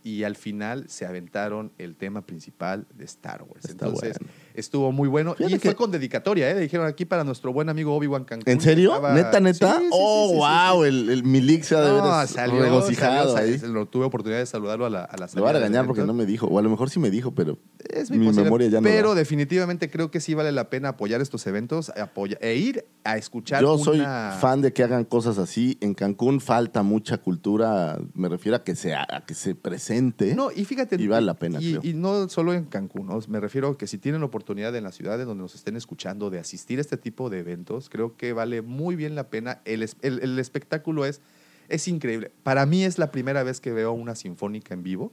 Y 0.07 0.23
al 0.23 0.37
final 0.37 0.89
se 0.89 1.05
aventaron 1.05 1.73
el 1.79 1.97
tema 1.97 2.25
principal 2.25 2.87
de 2.95 3.05
Star 3.07 3.43
Wars. 3.43 3.65
Está 3.65 3.87
Entonces, 3.87 4.17
bueno. 4.21 4.33
Estuvo 4.57 4.93
muy 4.93 5.09
bueno. 5.09 5.35
Fíjate 5.35 5.55
y 5.57 5.59
fue 5.59 5.75
con 5.75 5.91
dedicatoria, 5.91 6.51
¿eh? 6.51 6.55
Le 6.55 6.61
dijeron 6.63 6.87
aquí 6.87 7.05
para 7.05 7.25
nuestro 7.25 7.53
buen 7.53 7.69
amigo 7.69 7.95
Obi-Wan 7.95 8.25
Cancún. 8.25 8.53
¿En 8.53 8.61
serio? 8.61 8.91
Estaba- 8.95 9.15
¿Neta, 9.15 9.41
neta? 9.41 9.75
Sí, 9.79 9.83
sí, 9.83 9.85
sí, 9.85 9.91
oh, 9.93 10.29
sí, 10.31 10.37
wow, 10.75 10.85
el, 10.85 11.11
el 11.11 11.25
Milik 11.25 11.63
se 11.63 11.77
ha 11.77 11.81
de 11.81 11.91
No, 11.99 12.03
ver 12.19 12.27
salió, 12.29 12.61
regocijado 12.61 13.35
salió, 13.35 13.53
ahí. 13.53 13.59
salió, 13.59 13.87
tuve 13.87 14.05
oportunidad 14.07 14.39
de 14.41 14.47
saludarlo 14.47 14.87
a 14.87 14.91
la, 14.91 15.05
a 15.05 15.17
la 15.17 15.27
Le 15.27 15.41
voy 15.41 15.49
a 15.49 15.53
salida 15.53 15.53
regañar 15.53 15.87
porque 15.87 16.03
no 16.03 16.13
me 16.15 16.27
dijo. 16.27 16.47
O 16.47 16.59
a 16.59 16.63
lo 16.63 16.71
mejor 16.71 16.91
sí 16.91 16.99
me 16.99 17.11
dijo, 17.11 17.35
pero 17.35 17.59
Es 17.89 18.11
mi 18.11 18.19
memoria 18.33 18.69
ya 18.69 18.81
no 18.81 18.85
Pero 18.85 19.15
definitivamente 19.15 19.91
creo 19.91 20.11
que 20.11 20.21
sí 20.21 20.35
vale 20.35 20.53
la 20.53 20.71
pena 20.71 20.91
apoyar 20.91 21.21
estos 21.21 21.47
eventos 21.47 21.91
apoya- 21.91 22.39
e 22.41 22.55
ir 22.57 22.85
a 23.05 23.17
escuchar 23.17 23.63
Yo 23.63 23.79
soy 23.79 23.99
fan 24.41 24.61
de 24.63 24.73
que 24.73 24.83
hagan 24.83 25.05
cosas 25.05 25.39
así. 25.39 25.79
En 25.81 25.95
Cancún 25.95 26.41
falta 26.41 26.83
mucha 26.83 27.19
cultura. 27.19 27.99
Me 28.15 28.29
refiero 28.29 28.57
a 28.57 28.65
que 28.65 28.75
se, 28.77 28.95
a 28.95 29.25
que 29.27 29.35
se 29.35 29.55
presente. 29.55 30.35
No, 30.35 30.51
y 30.51 30.65
fíjate. 30.65 30.97
Y 30.97 31.07
vale 31.07 31.27
la 31.27 31.35
pena, 31.35 31.59
Y, 31.61 31.73
creo. 31.75 31.81
y 31.85 31.95
no 31.95 32.29
solo 32.29 32.53
en 32.55 32.65
Cancún, 32.65 33.07
¿no? 33.07 33.19
me 33.29 33.41
refiero 33.41 33.69
a 33.69 33.79
que 33.79 33.87
si 33.87 33.99
tienen 33.99 34.21
la 34.21 34.27
oportunidad 34.47 34.77
en 34.77 34.85
las 34.85 34.95
ciudades 34.95 35.27
donde 35.27 35.43
nos 35.43 35.57
estén 35.57 35.75
escuchando 35.77 36.31
de 36.31 36.39
asistir 36.39 36.79
a 36.79 36.81
este 36.81 36.97
tipo 36.97 37.31
de 37.31 37.41
eventos, 37.41 37.89
creo 37.89 38.17
que 38.17 38.33
vale 38.33 38.63
muy 38.63 38.95
bien 38.95 39.17
la 39.17 39.29
pena. 39.29 39.61
El, 39.65 39.83
el- 39.83 40.21
el 40.23 40.39
espectáculo 40.39 41.05
es, 41.05 41.21
es 41.69 41.89
increíble. 41.89 42.31
Para 42.45 42.65
mí 42.65 42.85
es 42.85 42.97
la 42.97 43.11
primera 43.11 43.43
vez 43.43 43.61
que 43.61 43.73
veo 43.73 43.91
una 43.93 44.15
sinfónica 44.15 44.73
en 44.73 44.85
vivo. 44.85 45.11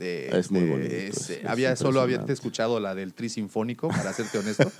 Eh, 0.00 0.30
Es 0.32 0.50
muy 0.50 0.64
bonito, 0.68 0.94
es- 0.94 1.16
es- 1.16 1.30
es 1.30 1.46
había 1.46 1.76
solo 1.76 2.00
había 2.00 2.24
escuchado 2.32 2.78
la 2.80 2.94
del 2.94 3.14
tri 3.14 3.28
sinfónico, 3.30 3.88
para 3.88 4.12
serte 4.12 4.38
honesto. 4.38 4.70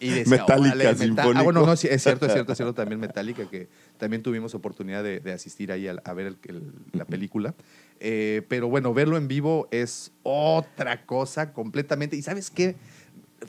Y 0.00 0.08
decía, 0.10 0.24
Metallica 0.58 0.90
sinfónico. 1.06 1.38
Ah, 1.38 1.42
bueno, 1.42 1.64
no, 1.64 1.72
es 1.72 1.80
cierto, 1.80 2.26
es 2.26 2.32
cierto, 2.32 2.52
es 2.52 2.58
cierto. 2.58 2.74
También 2.74 3.00
Metallica, 3.00 3.48
que 3.48 3.68
también 3.98 4.22
tuvimos 4.22 4.54
oportunidad 4.54 5.02
de, 5.04 5.20
de 5.20 5.32
asistir 5.32 5.70
ahí 5.72 5.86
a, 5.88 5.96
a 6.04 6.12
ver 6.12 6.26
el- 6.26 6.38
el- 6.48 6.72
la 6.92 7.04
película. 7.06 7.54
Eh, 8.00 8.42
pero 8.48 8.68
bueno, 8.68 8.92
verlo 8.92 9.16
en 9.16 9.28
vivo 9.28 9.68
es 9.70 10.12
otra 10.22 11.06
cosa 11.06 11.52
completamente. 11.54 12.16
¿Y 12.16 12.22
sabes 12.22 12.50
qué? 12.50 12.74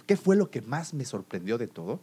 ¿Qué 0.06 0.18
fue 0.18 0.36
lo 0.36 0.50
que 0.50 0.62
más 0.62 0.94
me 0.94 1.06
sorprendió 1.06 1.58
de 1.58 1.68
todo? 1.68 2.00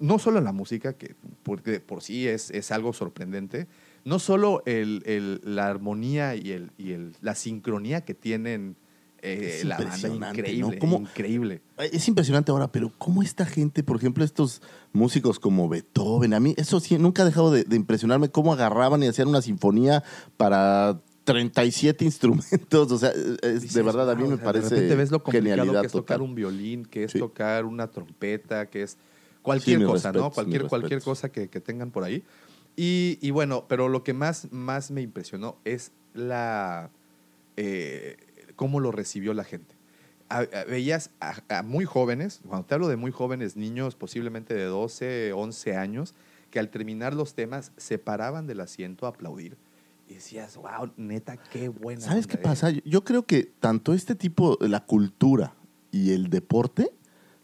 No 0.00 0.18
solo 0.18 0.40
la 0.40 0.52
música, 0.52 0.92
que 0.92 1.14
por, 1.42 1.62
por 1.82 2.02
sí 2.02 2.28
es, 2.28 2.50
es 2.50 2.70
algo 2.70 2.92
sorprendente, 2.92 3.66
no 4.04 4.18
solo 4.18 4.62
el- 4.66 5.02
el- 5.06 5.40
la 5.44 5.66
armonía 5.68 6.34
y, 6.36 6.52
el, 6.52 6.70
y 6.78 6.92
el- 6.92 7.16
la 7.20 7.34
sincronía 7.34 8.02
que 8.04 8.14
tienen 8.14 8.76
eh, 9.22 9.56
Es 9.60 9.64
la 9.64 9.78
banda, 9.78 10.28
increíble, 10.28 10.76
¿no? 10.76 10.78
¿Cómo- 10.78 10.98
increíble. 11.00 11.62
Es 11.78 12.06
impresionante 12.06 12.52
ahora, 12.52 12.70
pero 12.70 12.92
¿cómo 12.98 13.22
esta 13.22 13.46
gente, 13.46 13.82
por 13.82 13.96
ejemplo, 13.96 14.22
estos 14.22 14.60
músicos 14.92 15.40
como 15.40 15.68
Beethoven, 15.70 16.34
a 16.34 16.38
mí 16.38 16.54
eso 16.58 16.78
sí, 16.80 16.96
nunca 16.98 17.22
ha 17.22 17.24
dejado 17.24 17.50
de, 17.50 17.64
de 17.64 17.74
impresionarme 17.76 18.28
cómo 18.28 18.52
agarraban 18.52 19.02
y 19.02 19.06
hacían 19.08 19.28
una 19.28 19.40
sinfonía 19.42 20.04
para 20.36 21.00
37 21.26 22.04
instrumentos, 22.06 22.90
o 22.90 22.96
sea, 22.98 23.10
es, 23.42 23.60
Dices, 23.60 23.74
de 23.74 23.82
verdad 23.82 24.10
a 24.10 24.14
mí 24.14 24.22
"Wow", 24.22 24.30
me 24.30 24.38
parece 24.38 24.68
De 24.70 24.70
repente 24.76 24.94
ves 24.94 25.10
lo 25.10 25.22
complicado 25.22 25.72
que 25.82 25.86
es 25.86 25.92
tocar 25.92 26.16
total. 26.18 26.20
un 26.22 26.34
violín, 26.34 26.86
que 26.86 27.04
es 27.04 27.12
Sí. 27.12 27.18
tocar 27.18 27.66
una 27.66 27.90
trompeta, 27.90 28.66
que 28.70 28.82
es 28.82 28.96
cualquier 29.42 29.84
cosa, 29.84 30.12
¿no? 30.12 30.30
Cualquier, 30.30 30.62
cualquier 30.68 31.02
cosa 31.02 31.30
que, 31.30 31.48
que 31.48 31.60
tengan 31.60 31.90
por 31.90 32.04
ahí. 32.04 32.22
Y, 32.76 33.18
y 33.20 33.30
bueno, 33.32 33.66
pero 33.68 33.88
lo 33.88 34.02
que 34.04 34.14
más, 34.14 34.50
más 34.52 34.90
me 34.90 35.02
impresionó 35.02 35.56
es 35.64 35.92
la 36.14 36.90
eh, 37.56 38.16
cómo 38.54 38.80
lo 38.80 38.92
recibió 38.92 39.34
la 39.34 39.44
gente. 39.44 39.74
A- 40.28 40.38
a- 40.40 40.64
veías 40.68 41.10
a, 41.20 41.42
a 41.48 41.62
muy 41.62 41.84
jóvenes, 41.84 42.40
cuando 42.46 42.66
te 42.66 42.74
hablo 42.74 42.88
de 42.88 42.96
muy 42.96 43.10
jóvenes, 43.12 43.56
niños 43.56 43.94
posiblemente 43.94 44.54
de 44.54 44.64
12, 44.64 45.32
11 45.32 45.76
años, 45.76 46.14
que 46.50 46.58
al 46.58 46.68
terminar 46.70 47.14
los 47.14 47.34
temas 47.34 47.72
se 47.76 47.98
paraban 47.98 48.46
del 48.46 48.60
asiento 48.60 49.06
a 49.06 49.10
aplaudir. 49.10 49.56
Y 50.08 50.14
decías, 50.14 50.56
wow, 50.56 50.90
neta, 50.96 51.36
qué 51.36 51.68
buena. 51.68 52.00
¿Sabes 52.00 52.26
qué 52.26 52.36
¿eh?". 52.36 52.40
pasa? 52.42 52.70
Yo- 52.70 52.80
Yo 52.84 53.04
creo 53.04 53.26
que 53.26 53.52
tanto 53.60 53.92
este 53.92 54.14
tipo, 54.14 54.56
la 54.60 54.84
cultura 54.84 55.54
y 55.90 56.12
el 56.12 56.30
deporte, 56.30 56.92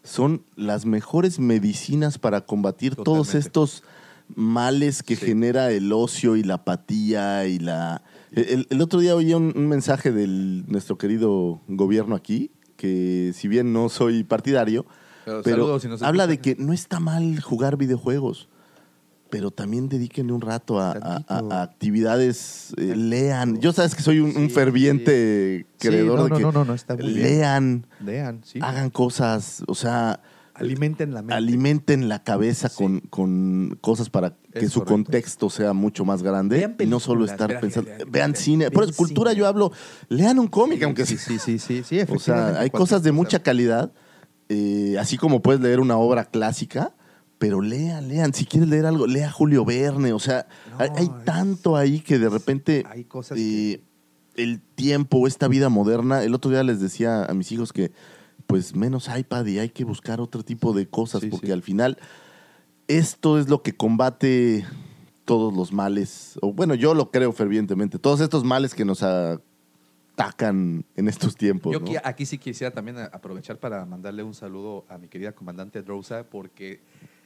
son 0.03 0.43
las 0.55 0.85
mejores 0.85 1.39
medicinas 1.39 2.17
para 2.19 2.45
combatir 2.45 2.95
todos 2.95 3.35
estos 3.35 3.83
males 4.35 5.01
que 5.03 5.15
Sí. 5.15 5.25
genera 5.27 5.71
el 5.71 5.91
ocio 5.93 6.35
y 6.35 6.43
la 6.43 6.55
apatía 6.55 7.45
y 7.47 7.59
la... 7.59 8.03
El, 8.31 8.67
el 8.69 8.81
otro 8.81 8.99
día 8.99 9.15
oí 9.15 9.33
un, 9.33 9.53
un 9.55 9.67
mensaje 9.67 10.11
de 10.11 10.27
nuestro 10.27 10.97
querido 10.97 11.61
gobierno 11.67 12.15
aquí, 12.15 12.51
que 12.77 13.31
si 13.35 13.47
bien 13.47 13.71
no 13.73 13.89
soy 13.89 14.23
partidario, 14.23 14.85
Pero 15.25 15.41
pero 15.43 15.55
saludos 15.77 15.99
si 15.99 16.05
habla 16.05 16.27
de 16.27 16.39
que 16.39 16.55
no 16.57 16.73
está 16.73 16.99
mal 16.99 17.39
jugar 17.41 17.77
videojuegos, 17.77 18.49
pero 19.33 19.49
también 19.49 19.89
dedíquenle 19.89 20.31
un 20.31 20.41
rato 20.41 20.79
a, 20.79 20.91
a- 20.91 20.99
Tantito. 20.99 21.33
a- 21.51 21.61
a 21.61 21.63
actividades, 21.63 22.71
eh, 22.77 22.95
lean. 22.95 23.59
Yo 23.59 23.73
sabes 23.73 23.95
que 23.95 24.03
soy 24.03 24.19
un, 24.19 24.27
un 24.37 24.47
Sí, 24.47 24.49
ferviente 24.49 25.65
Sí, 25.79 25.87
creedor 25.87 26.19
no, 26.19 26.23
de 26.25 26.29
no, 26.29 26.35
que 26.37 26.41
no, 26.43 26.51
no, 26.51 26.65
no, 26.65 26.73
está 26.75 26.95
muy 26.95 27.13
bien. 27.13 27.23
lean, 27.39 27.87
Lean, 27.99 28.41
sí. 28.43 28.59
hagan 28.61 28.91
cosas, 28.91 29.63
o 29.67 29.73
sea, 29.73 30.19
Alimenten 30.53 31.15
la 31.15 31.23
mente. 31.23 31.33
alimenten 31.33 32.09
la 32.09 32.21
cabeza 32.23 32.69
con, 32.69 32.99
con 32.99 33.75
cosas 33.81 34.11
para 34.11 34.35
que 34.53 34.69
su 34.69 34.81
correcto. 34.81 34.93
contexto 34.93 35.49
sea 35.49 35.73
mucho 35.73 36.05
más 36.05 36.21
grande 36.21 36.57
Vean 36.57 36.75
y 36.79 36.85
no 36.85 36.99
solo 36.99 37.25
estar 37.25 37.49
vean- 37.49 37.59
pensando, 37.61 37.89
vean- 38.07 38.35
cine, 38.35 38.69
por 38.69 38.83
eso 38.83 38.93
cultura 38.95 39.31
cine. 39.31 39.39
yo 39.39 39.47
hablo, 39.47 39.71
lean 40.09 40.37
un 40.37 40.45
cómic, 40.47 40.83
aunque 40.83 41.07
sí, 41.07 41.17
sí, 41.17 41.39
sí, 41.39 41.57
sí, 41.57 41.81
sí, 41.87 42.01
O 42.07 42.19
sea, 42.19 42.59
hay 42.59 42.69
cosas 42.69 43.01
de 43.01 43.11
mucha 43.11 43.39
calidad, 43.41 43.91
eh, 44.49 44.95
así 44.99 45.17
como 45.17 45.41
puedes 45.41 45.59
leer 45.59 45.79
una 45.79 45.97
obra 45.97 46.25
clásica, 46.25 46.93
pero 47.39 47.61
lean, 47.61 48.07
lean. 48.07 48.33
Si 48.33 48.45
quieres 48.45 48.69
leer 48.69 48.85
algo, 48.85 49.05
lea 49.07 49.31
Julio 49.31 49.65
Verne. 49.65 50.13
O 50.13 50.19
sea, 50.19 50.47
No, 50.71 50.77
hay, 50.79 50.89
hay 50.95 51.05
es- 51.05 51.25
tanto 51.25 51.75
ahí 51.75 51.99
que 51.99 52.17
de 52.19 52.29
repente 52.29 52.83
Hay 52.89 53.03
cosas 53.03 53.37
eh, 53.39 53.81
el 54.35 54.61
tiempo, 54.61 55.27
esta 55.27 55.47
vida 55.47 55.69
moderna. 55.69 56.23
El 56.23 56.33
otro 56.33 56.49
día 56.51 56.63
les 56.63 56.79
decía 56.79 57.25
a 57.25 57.33
mis 57.33 57.51
hijos 57.51 57.73
que, 57.73 57.91
pues, 58.47 58.75
menos 58.75 59.09
iPad 59.15 59.45
y 59.45 59.59
hay 59.59 59.69
que 59.69 59.83
buscar 59.83 60.19
otro 60.21 60.43
tipo 60.43 60.73
de 60.73 60.87
cosas, 60.87 61.21
Sí, 61.21 61.27
porque 61.27 61.47
sí. 61.47 61.51
al 61.53 61.61
final 61.61 61.97
esto 62.87 63.37
es 63.39 63.49
lo 63.49 63.61
que 63.61 63.73
combate 63.75 64.65
todos 65.25 65.53
los 65.53 65.71
males. 65.71 66.37
O 66.41 66.51
bueno, 66.53 66.75
yo 66.75 66.93
lo 66.93 67.11
creo 67.11 67.31
fervientemente. 67.31 67.99
Todos 67.99 68.19
estos 68.21 68.43
males 68.43 68.73
que 68.73 68.83
nos 68.85 69.01
atacan 69.03 70.85
en 70.95 71.07
estos 71.07 71.35
tiempos. 71.35 71.73
Yo 71.73 71.79
¿no? 71.79 71.91
aquí 72.03 72.25
sí 72.25 72.37
quisiera 72.37 72.73
también 72.73 72.97
aprovechar 72.99 73.57
para 73.59 73.85
mandarle 73.85 74.23
un 74.23 74.33
saludo 74.33 74.85
a 74.89 74.97
mi 74.97 75.07
querida 75.07 75.31
comandante 75.33 75.81
Drosa, 75.81 76.25
porque 76.29 76.81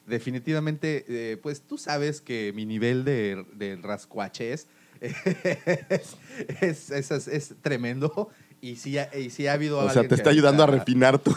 definitivamente, 0.07 1.05
eh, 1.07 1.37
pues 1.37 1.61
tú 1.61 1.77
sabes 1.77 2.21
que 2.21 2.51
mi 2.55 2.65
nivel 2.65 3.03
de, 3.05 3.45
de 3.53 3.75
rascuaches 3.75 4.67
es, 4.99 5.15
es, 6.61 6.89
es- 6.91 7.11
es- 7.11 7.27
es 7.27 7.53
tremendo. 7.61 8.29
Y 8.59 8.77
sí, 8.77 8.97
ha- 8.97 9.15
y 9.15 9.29
sí 9.29 9.45
ha 9.45 9.53
habido 9.53 9.77
O 9.77 9.89
sea, 9.91 10.07
te 10.07 10.15
está 10.15 10.31
ayudando 10.31 10.63
a 10.63 10.65
ahorita- 10.65 10.79
refinar 10.83 11.21
ba- 11.23 11.35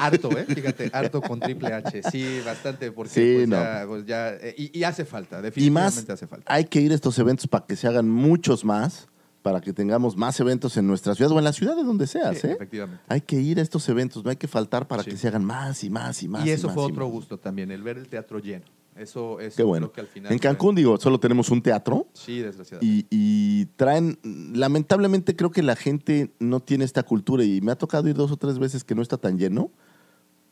harto, 0.00 0.30
¿eh? 0.36 0.44
Fíjate, 0.44 0.90
harto 0.92 1.22
con 1.22 1.40
triple 1.40 1.72
H. 1.72 2.02
Sí, 2.10 2.40
bastante, 2.44 2.92
porque 2.92 3.10
Sí, 3.14 3.32
pues, 3.36 3.48
no. 3.48 3.56
ya, 3.56 3.84
pues, 3.86 4.04
ya, 4.04 4.34
eh, 4.34 4.54
y, 4.58 4.78
y 4.78 4.84
hace 4.84 5.06
falta, 5.06 5.38
Y 5.38 5.42
definitivamente 5.44 6.02
más, 6.02 6.10
hace 6.10 6.26
falta. 6.26 6.52
hay 6.52 6.66
que 6.66 6.80
ir 6.82 6.92
a 6.92 6.94
estos 6.94 7.18
eventos 7.18 7.46
para 7.46 7.64
que 7.64 7.74
se 7.74 7.86
hagan 7.86 8.06
muchos 8.10 8.66
más, 8.66 9.08
para 9.48 9.62
que 9.62 9.72
tengamos 9.72 10.14
más 10.14 10.38
eventos 10.40 10.76
en 10.76 10.86
nuestra 10.86 11.14
ciudad 11.14 11.32
o 11.32 11.38
en 11.38 11.44
la 11.44 11.54
ciudad 11.54 11.74
de 11.74 11.82
donde 11.82 12.06
seas, 12.06 12.36
Sí, 12.38 12.48
¿eh? 12.48 12.52
efectivamente. 12.52 13.02
Hay 13.08 13.22
que 13.22 13.40
ir 13.40 13.58
a 13.58 13.62
estos 13.62 13.88
eventos, 13.88 14.22
no 14.22 14.28
hay 14.28 14.36
que 14.36 14.46
faltar 14.46 14.86
para 14.86 15.02
Sí. 15.02 15.10
que 15.12 15.16
se 15.16 15.26
hagan 15.26 15.42
más 15.42 15.82
y 15.84 15.88
más 15.88 16.22
y 16.22 16.28
más. 16.28 16.44
y 16.46 16.50
eso 16.50 16.66
más 16.66 16.74
fue 16.74 16.84
otro 16.84 17.06
gusto 17.06 17.38
también, 17.38 17.70
el 17.70 17.82
ver 17.82 17.96
el 17.96 18.08
teatro 18.08 18.40
lleno. 18.40 18.66
Eso, 18.94 19.40
eso 19.40 19.56
Qué 19.56 19.62
bueno. 19.62 19.90
que 19.90 20.02
al 20.02 20.06
final 20.08 20.30
En 20.30 20.38
fue- 20.38 20.42
Cancún, 20.48 20.74
digo, 20.74 20.98
solo 20.98 21.18
tenemos 21.18 21.48
un 21.50 21.62
teatro. 21.62 22.08
Sí, 22.12 22.40
desgraciadamente. 22.40 23.06
Y, 23.10 23.62
y 23.62 23.64
traen, 23.76 24.18
lamentablemente 24.54 25.34
creo 25.34 25.50
que 25.50 25.62
la 25.62 25.76
gente 25.76 26.30
no 26.40 26.60
tiene 26.60 26.84
esta 26.84 27.02
cultura 27.04 27.42
y 27.44 27.60
me 27.62 27.72
ha 27.72 27.76
tocado 27.76 28.06
ir 28.08 28.16
dos 28.16 28.30
o 28.32 28.36
tres 28.36 28.58
veces 28.58 28.84
que 28.84 28.94
no 28.94 29.00
está 29.02 29.16
tan 29.16 29.38
lleno, 29.38 29.70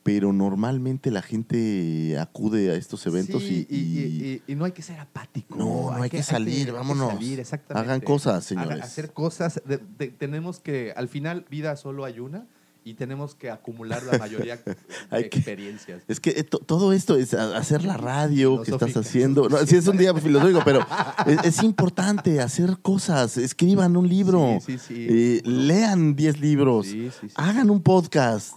pero 0.07 0.31
normalmente 0.31 1.11
la 1.11 1.21
gente 1.21 2.17
acude 2.17 2.71
a 2.71 2.75
estos 2.75 3.05
eventos 3.07 3.43
Sí, 3.43 3.67
y, 3.69 3.75
y, 3.75 3.79
y- 3.79 4.41
y- 4.47 4.51
y 4.53 4.55
no 4.55 4.63
hay 4.63 4.71
que 4.71 4.81
ser 4.81 4.99
apático. 5.01 5.57
No, 5.57 5.91
no 5.97 6.01
hay 6.01 6.09
que 6.09 6.23
salir, 6.23 6.71
vámonos. 6.71 7.11
salir, 7.11 7.41
exactamente. 7.41 7.89
Hagan 7.89 7.99
cosas, 8.01 8.45
señores. 8.45 8.81
hacer 8.81 9.11
cosas. 9.11 9.61
de- 9.65 9.81
de- 9.97 10.07
tenemos 10.07 10.59
que, 10.61 10.93
al 10.95 11.09
final, 11.09 11.45
vida 11.49 11.75
solo 11.75 12.05
hay 12.05 12.19
una 12.21 12.45
y 12.85 12.93
tenemos 12.93 13.35
que 13.35 13.49
acumular 13.51 14.01
la 14.03 14.17
mayoría 14.17 14.55
de 15.11 15.29
que- 15.29 15.37
experiencias. 15.39 16.03
Es 16.07 16.21
que 16.21 16.41
to- 16.45 16.59
todo 16.59 16.93
esto 16.93 17.17
es 17.17 17.33
hacer 17.33 17.83
la 17.83 17.97
radio 17.97 18.63
que 18.63 18.71
estás 18.71 18.95
haciendo. 18.95 19.49
No, 19.49 19.57
sí, 19.65 19.75
es 19.75 19.87
un 19.87 19.97
día 19.97 20.13
filosófico, 20.13 20.61
pero 20.63 20.85
es, 21.25 21.43
es 21.57 21.63
importante 21.63 22.39
hacer 22.39 22.77
cosas. 22.81 23.35
Escriban 23.35 23.97
un 23.97 24.07
libro. 24.07 24.59
Sí, 24.65 24.77
sí, 24.77 24.85
sí. 24.87 25.07
eh, 25.09 25.41
lean 25.43 26.15
10 26.15 26.39
libros. 26.39 26.85
Sí, 26.87 27.09
sí, 27.11 27.27
sí. 27.27 27.33
Hagan 27.35 27.69
un 27.69 27.81
podcast. 27.81 28.53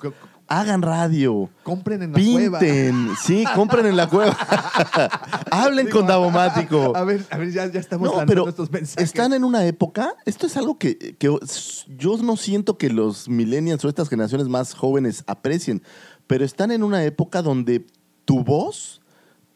Hagan 0.52 0.82
radio. 0.82 1.48
Compren 1.62 2.02
en 2.02 2.12
la 2.12 2.18
cueva. 2.18 2.58
Pinten. 2.58 3.10
Sí, 3.22 3.44
compren 3.54 3.86
en 3.86 3.96
la 3.96 4.08
cueva. 4.08 4.36
Hablen 5.52 5.88
con 5.88 6.08
Davomático. 6.08 6.96
A 6.96 7.04
ver, 7.04 7.24
a 7.30 7.38
ver, 7.38 7.52
ya, 7.52 7.66
ya 7.66 7.78
estamos 7.78 8.12
No, 8.12 8.26
pero 8.26 8.48
estos 8.48 8.68
mensajes. 8.68 9.04
están 9.04 9.32
en 9.32 9.44
una 9.44 9.64
época, 9.64 10.12
esto 10.26 10.48
es 10.48 10.56
algo 10.56 10.76
que, 10.76 10.98
que 10.98 11.32
yo 11.96 12.16
no 12.18 12.36
siento 12.36 12.76
que 12.78 12.90
los 12.90 13.28
millennials 13.28 13.84
o 13.84 13.88
estas 13.88 14.08
generaciones 14.08 14.48
más 14.48 14.74
jóvenes 14.74 15.22
aprecien, 15.28 15.84
pero 16.26 16.44
están 16.44 16.72
en 16.72 16.82
una 16.82 17.04
época 17.04 17.42
donde 17.42 17.86
tu 18.24 18.42
voz 18.42 19.00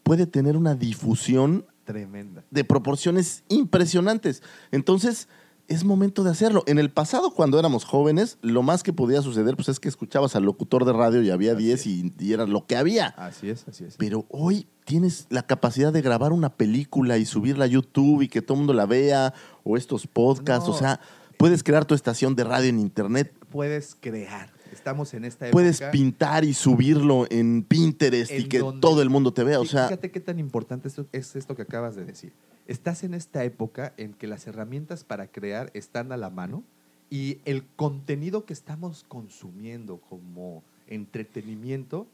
puede 0.04 0.26
tener 0.28 0.56
una 0.56 0.76
difusión 0.76 1.66
Tremenda. 1.84 2.44
de 2.52 2.62
proporciones 2.62 3.42
impresionantes. 3.48 4.44
Entonces, 4.70 5.26
es 5.68 5.84
momento 5.84 6.22
de 6.24 6.30
hacerlo. 6.30 6.62
En 6.66 6.78
el 6.78 6.90
pasado, 6.90 7.30
cuando 7.32 7.58
éramos 7.58 7.84
jóvenes, 7.84 8.38
lo 8.42 8.62
más 8.62 8.82
que 8.82 8.92
podía 8.92 9.22
suceder 9.22 9.56
pues, 9.56 9.68
es 9.68 9.80
que 9.80 9.88
escuchabas 9.88 10.36
al 10.36 10.44
locutor 10.44 10.84
de 10.84 10.92
radio 10.92 11.22
y 11.22 11.30
había 11.30 11.54
10 11.54 11.86
y, 11.86 12.12
y 12.18 12.32
era 12.32 12.46
lo 12.46 12.66
que 12.66 12.76
había. 12.76 13.08
Así 13.16 13.48
es, 13.50 13.66
así 13.68 13.84
es. 13.84 13.96
Pero 13.96 14.26
hoy 14.28 14.66
tienes 14.84 15.26
la 15.30 15.42
capacidad 15.46 15.92
de 15.92 16.02
grabar 16.02 16.32
una 16.32 16.50
película 16.50 17.18
y 17.18 17.24
subirla 17.24 17.64
a 17.64 17.68
YouTube 17.68 18.22
y 18.22 18.28
que 18.28 18.42
todo 18.42 18.54
el 18.54 18.58
mundo 18.60 18.74
la 18.74 18.86
vea, 18.86 19.32
o 19.62 19.76
estos 19.76 20.06
podcasts, 20.06 20.68
No. 20.68 20.74
o 20.74 20.78
sea, 20.78 21.00
puedes 21.38 21.62
crear 21.62 21.84
tu 21.84 21.94
estación 21.94 22.34
de 22.36 22.44
radio 22.44 22.68
en 22.68 22.78
internet, 22.78 23.32
Puedes 23.50 23.94
crear. 24.00 24.52
Estamos 24.74 25.14
en 25.14 25.24
esta 25.24 25.46
época. 25.46 25.52
puedes 25.54 25.80
pintar 25.92 26.44
y 26.44 26.52
subirlo 26.52 27.26
en 27.30 27.62
Pinterest 27.62 28.30
y 28.32 28.44
que 28.48 28.58
donde- 28.58 28.80
todo 28.80 29.00
el 29.02 29.08
mundo 29.10 29.32
te 29.32 29.44
vea, 29.44 29.60
o 29.60 29.64
sea, 29.64 29.86
Fíjate 29.88 30.10
qué 30.10 30.20
tan 30.20 30.38
importante 30.38 30.88
esto- 30.88 31.06
es 31.12 31.34
esto 31.36 31.54
que 31.56 31.62
acabas 31.62 31.96
de 31.96 32.04
decir. 32.04 32.32
Estás 32.66 33.04
en 33.04 33.14
esta 33.14 33.44
época 33.44 33.92
en 33.96 34.12
que 34.14 34.26
las 34.26 34.46
herramientas 34.46 35.04
para 35.04 35.26
crear 35.28 35.70
están 35.74 36.12
a 36.12 36.16
la 36.16 36.30
mano 36.30 36.62
y 37.10 37.38
el 37.44 37.64
contenido 37.76 38.44
que 38.44 38.52
estamos 38.52 39.04
consumiendo 39.06 39.98
como 39.98 40.62
entretenimiento 40.88 42.06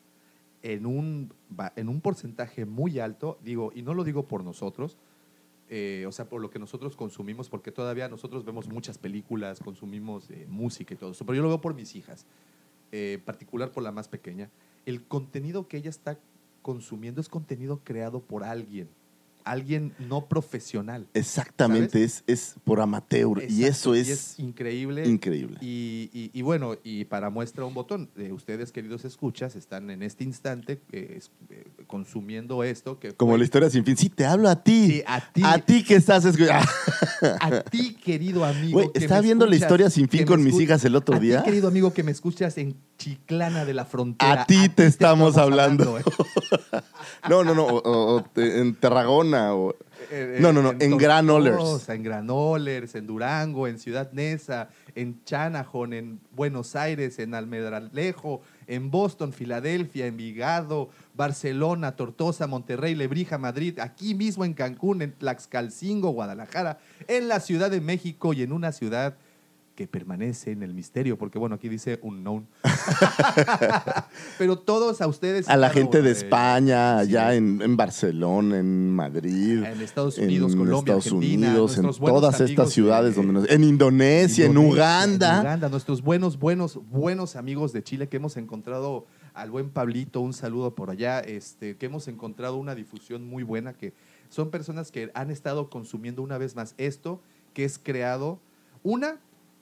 en 0.63 0.85
un, 0.87 1.33
en 1.77 1.89
un 1.89 2.01
porcentaje 2.01 2.67
muy 2.67 2.99
alto, 2.99 3.39
digo, 3.43 3.73
y 3.75 3.83
no 3.83 3.95
lo 3.95 4.05
digo 4.05 4.25
por 4.29 4.45
nosotros, 4.45 4.99
eh, 5.73 6.05
o 6.05 6.11
sea, 6.11 6.29
por 6.29 6.43
lo 6.43 6.51
que 6.51 6.59
nosotros 6.59 6.97
consumimos, 6.97 7.49
porque 7.49 7.71
todavía 7.71 8.09
nosotros 8.09 8.45
vemos 8.45 8.67
muchas 8.67 8.99
películas, 8.99 9.61
consumimos 9.61 10.29
eh, 10.29 10.45
música 10.49 10.95
y 10.95 10.97
todo 10.97 11.13
eso, 11.13 11.25
pero 11.25 11.37
yo 11.37 11.43
lo 11.43 11.49
veo 11.49 11.61
por 11.61 11.75
mis 11.75 11.95
hijas, 11.95 12.27
eh, 12.91 13.13
en 13.15 13.21
particular 13.21 13.71
por 13.71 13.85
la 13.85 13.93
más 13.93 14.09
pequeña. 14.09 14.51
El 14.85 15.05
contenido 15.05 15.69
que 15.69 15.77
ella 15.77 15.89
está 15.89 16.19
consumiendo 16.63 17.21
es 17.21 17.29
contenido 17.29 17.83
creado 17.85 18.21
por 18.21 18.43
alguien, 18.43 18.89
alguien 19.45 19.93
no 19.99 20.27
profesional. 20.29 21.07
exactamente, 21.15 22.05
es, 22.05 22.23
es 22.27 22.55
por 22.65 22.81
amateur 22.81 23.43
y 23.49 23.65
eso 23.65 23.95
es, 23.95 24.39
increíble. 24.39 25.09
increíble. 25.09 25.59
Y, 25.61 26.11
y- 26.13 26.31
y 26.33 26.43
bueno, 26.43 26.77
y 26.85 27.05
para 27.07 27.31
muestra 27.31 27.65
un 27.65 27.75
botón, 27.75 28.11
eh, 28.17 28.33
ustedes 28.33 28.73
queridos 28.73 29.05
escuchas 29.05 29.57
están 29.57 29.91
en 29.91 30.03
este 30.03 30.25
instante 30.25 30.81
eh, 30.93 31.15
es- 31.19 31.31
eh, 31.51 31.65
consumiendo 31.87 32.63
esto 32.65 32.99
que 32.99 33.13
Como 33.13 33.33
fue- 33.33 33.39
la 33.39 33.45
historia 33.45 33.71
sin 33.71 33.85
fin. 33.85 33.97
Sí, 33.97 34.09
te 34.09 34.25
hablo 34.27 34.49
a 34.49 34.63
ti. 34.63 34.87
Sí, 34.89 35.03
a 35.07 35.21
ti. 35.33 35.43
A 35.45 35.59
ti 35.59 35.85
que 35.85 35.95
estás 35.97 36.25
escuchando. 36.25 36.69
a 37.41 37.61
ti, 37.63 37.95
querido 37.95 38.45
amigo. 38.45 38.79
Güey, 38.79 38.93
que 38.93 38.99
estaba 39.01 39.21
viendo 39.21 39.47
la 39.47 39.57
historia 39.57 39.91
sin 39.91 40.09
fin 40.09 40.25
con 40.25 40.43
mis 40.43 40.59
hijas 40.61 40.85
el 40.85 40.95
otro 40.97 41.17
a 41.17 41.21
día. 41.21 41.39
ti, 41.43 41.45
querido 41.51 41.69
amigo, 41.69 41.93
que 41.93 42.03
me 42.03 42.11
escuchas 42.13 42.57
en 42.59 42.75
Chiclana 43.01 43.65
de 43.65 43.73
la 43.73 43.87
Frontera. 43.87 44.43
A 44.43 44.47
ti 44.47 44.69
te 44.69 44.85
estamos 44.85 45.39
hablando. 45.39 45.99
¿eh? 45.99 46.03
No, 47.29 47.43
no, 47.45 47.55
no, 47.55 47.65
o- 47.67 48.17
o- 48.19 48.25
en 48.37 48.75
Tarragona 48.75 49.55
o... 49.55 49.75
Eh, 50.11 50.39
No, 50.41 50.53
no, 50.53 50.63
no, 50.63 50.73
en 50.79 50.97
Granollers. 50.99 51.57
Tortosa, 51.57 51.95
En 51.95 52.03
Granollers, 52.03 52.95
en 52.95 53.07
Durango, 53.07 53.67
en 53.69 53.79
Ciudad 53.79 54.11
Neza, 54.13 54.69
en 54.95 55.23
Chanajon, 55.25 55.93
en 55.93 56.21
Buenos 56.33 56.77
Aires, 56.77 57.19
en 57.19 57.35
Almedralejo, 57.35 58.43
en 58.67 58.91
Boston, 58.91 59.33
Filadelfia, 59.33 60.07
Envigado, 60.07 60.91
Barcelona, 61.15 61.97
Tortosa, 61.97 62.47
Monterrey, 62.47 62.95
Lebrija, 62.95 63.39
Madrid, 63.39 63.79
aquí 63.79 64.15
mismo 64.15 64.45
en 64.45 64.55
Cancún, 64.55 65.03
en 65.03 65.13
Tlaxcalcingo, 65.13 66.11
Guadalajara, 66.11 66.79
en 67.09 67.29
la 67.29 67.41
Ciudad 67.41 67.71
de 67.71 67.81
México 67.81 68.33
y 68.35 68.43
en 68.43 68.53
una 68.53 68.73
ciudad 68.73 69.15
que 69.81 69.87
permanece 69.89 70.51
en 70.53 70.63
el 70.63 70.75
misterio, 70.75 71.17
porque 71.17 71.39
bueno, 71.39 71.55
aquí 71.55 71.71
dice 71.71 71.99
unknown. 72.03 72.47
Pero 74.37 74.59
todos 74.59 75.01
a 75.01 75.07
ustedes. 75.07 75.49
A 75.49 75.57
la 75.57 75.71
gente 75.71 76.03
de 76.03 76.11
eh, 76.11 76.13
España, 76.13 76.99
allá 76.99 77.35
en, 77.35 77.63
en 77.63 77.79
Barcelona, 77.79 78.59
en 78.59 78.91
Madrid. 78.95 79.65
En 79.65 79.81
Estados 79.81 80.19
Unidos, 80.19 80.53
en 80.53 80.59
Colombia, 80.59 80.81
Estados 80.99 81.07
Argentina, 81.07 81.47
Unidos, 81.49 81.79
en 81.79 81.91
todas 81.99 82.41
estas 82.43 82.71
ciudades 82.73 83.17
de- 83.17 83.23
donde 83.23 83.33
nos- 83.41 83.49
en 83.51 83.65
Indonesia, 83.65 84.45
en 84.45 84.59
Uganda. 84.59 85.37
en 85.37 85.41
Uganda, 85.41 85.69
nuestros 85.71 86.03
buenos, 86.03 86.39
buenos, 86.39 86.79
buenos 86.91 87.35
amigos 87.35 87.73
de 87.73 87.83
Chile 87.83 88.07
que 88.07 88.19
hemos 88.19 88.37
encontrado 88.37 89.07
al 89.33 89.51
buen 89.51 89.71
Pablito, 89.71 90.21
un 90.21 90.35
saludo 90.35 90.75
por 90.75 90.91
allá, 90.91 91.21
este, 91.21 91.79
que 91.79 91.87
hemos 91.87 92.07
encontrado 92.07 92.57
una 92.59 92.75
difusión 92.75 93.27
muy 93.27 93.45
buena, 93.45 93.73
que 93.73 93.95
son 94.29 94.51
personas 94.51 94.91
que 94.93 95.11
han 95.15 95.31
estado 95.31 95.71
consumiendo 95.71 96.21
una 96.21 96.37
vez 96.37 96.55
más 96.55 96.75
esto, 96.77 97.23
que 97.55 97.65
es 97.65 97.79
creado, 97.79 98.41
una, 98.83 99.21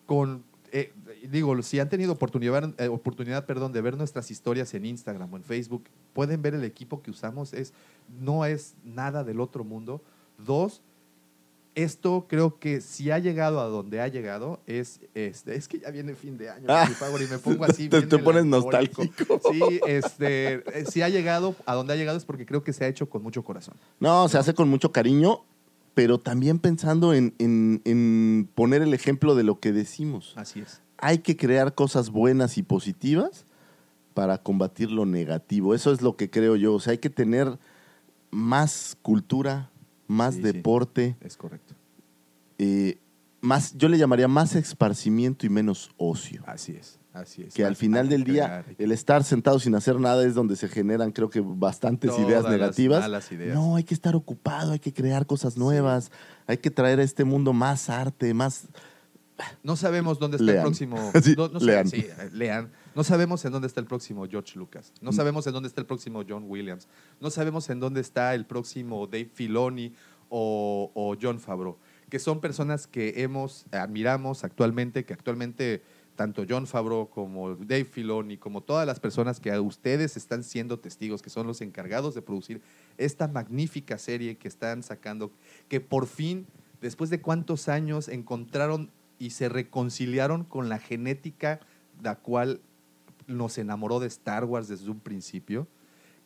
con, 0.09 0.42
eh, 0.73 0.90
digo, 1.31 1.61
si 1.62 1.79
han 1.81 1.88
tenido 1.90 2.12
oportunidad, 2.14 2.75
eh, 2.81 2.88
oportunidad 2.88 3.44
perdón, 3.44 3.73
de 3.73 3.83
ver 3.83 3.97
nuestras 3.99 4.31
historias 4.31 4.73
en 4.73 4.87
Instagram 4.87 5.33
o 5.33 5.37
en 5.37 5.44
Facebook, 5.44 5.85
pueden 6.14 6.40
ver 6.40 6.55
el 6.55 6.64
equipo 6.64 7.03
que 7.03 7.11
usamos, 7.11 7.53
es, 7.53 7.75
no 8.21 8.44
es 8.47 8.75
nada 8.85 9.23
del 9.23 9.38
otro 9.38 9.64
mundo. 9.64 10.01
Dos, 10.38 10.81
esto 11.75 12.25
creo 12.29 12.59
que 12.59 12.81
si 12.81 13.11
ha 13.11 13.18
llegado 13.18 13.61
a 13.61 13.66
donde 13.66 14.01
ha 14.01 14.09
llegado 14.09 14.61
es 14.66 15.01
este 15.14 15.55
es 15.55 15.68
que 15.68 15.79
ya 15.79 15.90
viene 15.90 16.14
fin 16.14 16.37
de 16.37 16.51
año 16.51 16.64
Ah, 16.68 16.87
favor, 16.88 17.21
y 17.23 17.27
me 17.29 17.38
pongo 17.38 17.64
así 17.64 17.88
te- 17.88 18.03
te 18.03 18.18
pones 18.18 18.44
nostálgico. 18.47 19.05
sí 19.53 19.61
este 19.87 20.55
eh, 20.77 20.87
si 20.90 21.03
ha 21.03 21.09
llegado 21.09 21.55
a 21.66 21.75
donde 21.75 21.92
ha 21.92 21.97
llegado 21.97 22.18
es 22.18 22.25
porque 22.25 22.47
creo 22.47 22.64
que 22.64 22.73
se 22.73 22.85
ha 22.85 22.88
hecho 22.88 23.09
con 23.09 23.23
mucho 23.23 23.44
corazón 23.44 23.75
No, 24.01 24.29
se 24.29 24.38
hace 24.38 24.55
con 24.55 24.68
mucho 24.68 24.90
cariño, 24.90 25.44
pero 25.98 26.20
también 26.20 26.61
pensando 26.61 27.12
en, 27.12 27.34
en- 27.40 27.82
en 27.84 28.48
poner 28.54 28.82
el 28.82 28.94
ejemplo 28.94 29.34
de 29.34 29.42
lo 29.42 29.58
que 29.58 29.72
decimos. 29.72 30.32
así 30.37 30.61
es 30.61 30.80
Hay 30.96 31.18
que 31.18 31.37
crear 31.37 31.74
cosas 31.74 32.11
buenas 32.11 32.56
y 32.56 32.62
positivas 32.62 33.44
para 34.14 34.38
combatir 34.40 34.92
lo 34.92 35.06
negativo. 35.06 35.74
Eso 35.74 35.90
es 35.90 36.00
lo 36.00 36.16
que 36.16 36.30
creo 36.30 36.54
yo. 36.54 36.74
O 36.74 36.78
sea, 36.78 36.92
hay 36.92 36.98
que 36.98 37.11
tener 37.11 37.58
más 38.30 38.96
cultura, 39.02 39.72
más 40.06 40.37
Sí, 40.37 40.42
sí. 40.42 40.46
deporte, 40.52 41.16
es 41.20 41.37
correcto 41.37 41.74
eh, 42.58 42.98
más, 43.40 43.76
yo 43.76 43.88
le 43.88 43.98
llamaría 43.98 44.28
más 44.28 44.54
esparcimiento 44.54 45.46
y 45.46 45.48
menos 45.48 45.90
ocio. 45.96 46.44
así 46.46 46.76
es 46.76 47.00
así 47.20 47.42
es 47.42 47.54
que 47.54 47.64
al 47.64 47.76
final 47.76 48.09
del 48.09 48.24
día 48.24 48.64
el 48.78 48.92
estar 48.92 49.24
sentado 49.24 49.59
sin 49.59 49.74
hacer 49.74 49.98
nada 50.00 50.24
es 50.24 50.35
donde 50.35 50.57
se 50.57 50.68
generan 50.68 51.12
creo 51.12 51.28
que 51.31 51.40
bastantes 51.40 52.11
Todas 52.11 52.26
ideas 52.26 52.48
negativas. 52.48 53.33
ideas. 53.33 53.54
No, 53.54 53.76
hay 53.76 53.85
que 53.85 53.94
estar 53.94 54.16
ocupado, 54.16 54.72
hay 54.72 54.78
que 54.78 54.92
crear 54.92 55.26
cosas 55.26 55.57
nuevas, 55.57 56.11
hay 56.46 56.59
que 56.59 56.70
traer 56.70 57.00
a 57.00 57.02
este 57.02 57.24
mundo 57.24 57.52
más 57.52 57.88
arte, 57.90 58.33
más 58.35 58.68
No 59.62 59.76
sabemos 59.76 60.18
dónde 60.18 60.37
está 60.37 60.46
Lean. 60.46 60.59
el 60.59 60.62
próximo. 60.64 61.12
Sí, 61.22 61.35
no, 61.37 61.48
no 61.48 61.61
lean. 61.61 61.88
sí, 61.88 62.07
lean. 62.33 62.70
No 62.94 63.04
sabemos 63.04 63.44
en 63.44 63.52
dónde 63.52 63.68
está 63.68 63.81
el 63.81 63.87
próximo 63.87 64.26
George 64.28 64.59
Lucas. 64.59 64.92
Mm. 65.00 65.04
No 65.04 65.12
sabemos 65.12 65.46
en 65.46 65.52
dónde 65.52 65.68
está 65.68 65.81
el 65.81 65.87
próximo 65.87 66.22
John 66.28 66.44
Williams. 66.48 66.88
No 67.20 67.31
sabemos 67.31 67.70
en 67.70 67.78
dónde 67.78 68.00
está 68.00 68.35
el 68.35 68.44
próximo 68.46 69.07
Dave 69.07 69.31
Filoni 69.33 69.94
o, 70.28 70.90
o 70.94 71.16
John 71.20 71.38
Favreau. 71.38 71.76
Que 72.11 72.18
son 72.18 72.40
personas 72.40 72.87
que 72.87 73.22
hemos, 73.22 73.66
admiramos 73.70 74.42
actualmente, 74.42 75.04
que 75.04 75.12
actualmente 75.12 75.83
tanto 76.18 76.44
John 76.48 76.66
Favreau 76.66 77.09
como 77.09 77.54
Dave 77.54 77.85
Filoni, 77.85 78.38
como 78.38 78.61
todas 78.61 78.85
las 78.85 78.98
personas 78.98 79.38
que 79.38 79.52
a 79.52 79.61
ustedes 79.61 80.16
están 80.16 80.42
siendo 80.42 80.81
testigos, 80.81 81.22
que 81.22 81.31
son 81.31 81.46
los 81.46 81.61
encargados 81.61 82.12
de 82.16 82.22
producir 82.22 82.61
esta 82.96 83.28
magnífica 83.28 83.98
serie 83.98 84.37
que 84.37 84.48
están 84.48 84.83
sacando, 84.83 85.31
que 85.68 85.81
por 85.81 86.09
fin, 86.09 86.48
después 86.81 87.09
de 87.09 87.20
cuántos 87.20 87.68
años, 87.68 88.09
encontraron 88.09 88.90
y 89.20 89.31
se 89.31 89.48
reconciliaron 89.48 90.42
con 90.42 90.68
la 90.68 90.81
genética 90.81 91.61
la 92.02 92.16
cual 92.16 92.62
nos 93.28 93.57
enamoró 93.57 94.00
de 94.00 94.09
Star 94.09 94.44
Wars 94.44 94.66
desde 94.66 94.90
un 94.90 94.98
principio. 94.98 95.68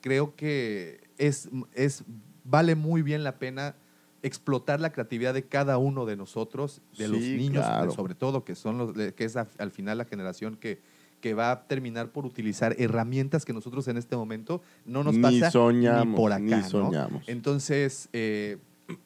Creo 0.01 0.35
que 0.37 1.03
es, 1.19 1.51
es, 1.75 2.05
vale 2.45 2.77
muy 2.77 3.03
bien 3.03 3.25
la 3.25 3.39
pena 3.39 3.75
explotar 4.23 4.81
la 4.81 4.93
creatividad 4.93 5.35
de 5.35 5.45
cada 5.45 5.79
uno 5.79 6.07
de 6.07 6.17
nosotros, 6.17 6.81
de 6.97 7.09
los 7.09 7.21
niños, 7.21 7.65
claro. 7.67 7.91
sobre 7.93 8.15
todo, 8.15 8.45
que 8.45 8.55
son 8.55 8.79
los, 8.79 8.93
que 9.15 9.25
es 9.25 9.37
a- 9.37 9.49
al 9.59 9.71
final 9.71 9.99
la 9.99 10.05
generación 10.05 10.57
que, 10.57 10.81
que 11.21 11.35
va 11.35 11.51
a 11.51 11.67
terminar 11.67 12.11
por 12.13 12.25
utilizar 12.27 12.75
herramientas 12.79 13.45
que 13.45 13.53
nosotros 13.53 13.87
en 13.89 13.97
este 13.97 14.17
momento 14.17 14.63
no 14.85 15.03
nos 15.05 15.15
Ni 15.17 15.23
pasa 15.23 15.51
soñamos, 15.51 16.07
ni 16.07 16.17
por 16.17 16.33
acá. 16.33 16.41
ni 16.43 16.51
¿no? 16.51 16.69
soñamos. 16.69 17.25
Entonces, 17.29 18.09
eh, 18.13 18.59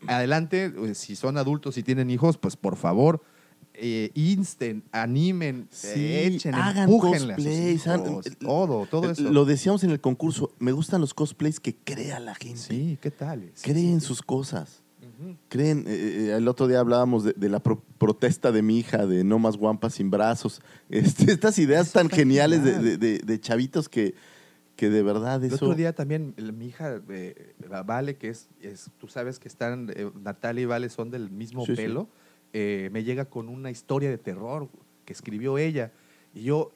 adelante, 0.06 0.72
eh, 0.76 0.94
si 0.94 1.16
son 1.16 1.36
adultos 1.38 1.76
y 1.78 1.82
tienen 1.82 2.10
hijos, 2.10 2.36
pues 2.38 2.56
por 2.56 2.76
favor, 2.76 3.22
eh, 3.74 4.10
insten, 4.14 4.82
animen, 4.92 5.68
Sí, 5.70 5.88
eh, 5.98 6.26
echen, 6.28 6.54
hagan 6.54 6.88
a 6.88 6.98
cosplays, 6.98 7.86
hagan- 7.86 8.00
hijos, 8.10 8.24
todo, 8.38 8.86
todo 8.86 9.10
eso. 9.10 9.22
Lo 9.30 9.44
decíamos 9.44 9.84
en 9.84 9.90
el 9.90 10.00
concurso, 10.00 10.50
me 10.58 10.72
gustan 10.72 11.00
los 11.02 11.12
cosplays 11.12 11.60
que 11.60 11.74
crea 11.76 12.18
la 12.20 12.34
gente. 12.34 12.58
sí, 12.58 12.98
¿qué 13.02 13.10
tal? 13.10 13.50
Sí, 13.54 13.70
Creen 13.70 14.00
sí, 14.00 14.06
sus 14.06 14.22
cosas. 14.22 14.82
Creen, 15.48 15.84
eh, 15.86 15.92
eh, 16.30 16.34
el 16.36 16.46
otro 16.48 16.66
día 16.68 16.80
hablábamos 16.80 17.24
de, 17.24 17.32
de 17.32 17.48
la 17.48 17.60
pro- 17.60 17.82
protesta 17.98 18.52
de 18.52 18.62
mi 18.62 18.78
hija, 18.78 19.06
de 19.06 19.24
no 19.24 19.38
más 19.38 19.56
guampas 19.56 19.94
sin 19.94 20.10
brazos. 20.10 20.60
Este, 20.88 21.32
estas 21.32 21.58
ideas 21.58 21.92
tan 21.92 22.08
geniales 22.08 22.62
de, 22.62 22.78
chavitos 23.40 23.88
que, 23.88 24.14
que 24.76 24.88
de 24.90 25.02
verdad 25.02 25.42
El 25.42 25.52
otro 25.54 25.74
día 25.74 25.94
también 25.94 26.34
mi 26.52 26.66
hija 26.66 27.00
eh, 27.08 27.54
Vale, 27.84 28.16
que 28.16 28.28
es, 28.28 28.48
es- 28.60 28.90
tú 28.98 29.08
sabes 29.08 29.38
que 29.38 29.48
están, 29.48 29.90
eh, 29.94 30.10
Natalia 30.22 30.62
y 30.62 30.66
Vale 30.66 30.88
son 30.90 31.10
del 31.10 31.30
mismo 31.30 31.64
Sí, 31.66 31.74
pelo, 31.74 32.08
eh, 32.52 32.88
me 32.92 33.02
llega 33.04 33.24
con 33.24 33.48
una 33.48 33.70
historia 33.70 34.10
de 34.10 34.18
terror 34.18 34.68
que 35.04 35.12
escribió 35.12 35.58
ella. 35.58 35.92
Y 36.34 36.42
yo, 36.42 36.72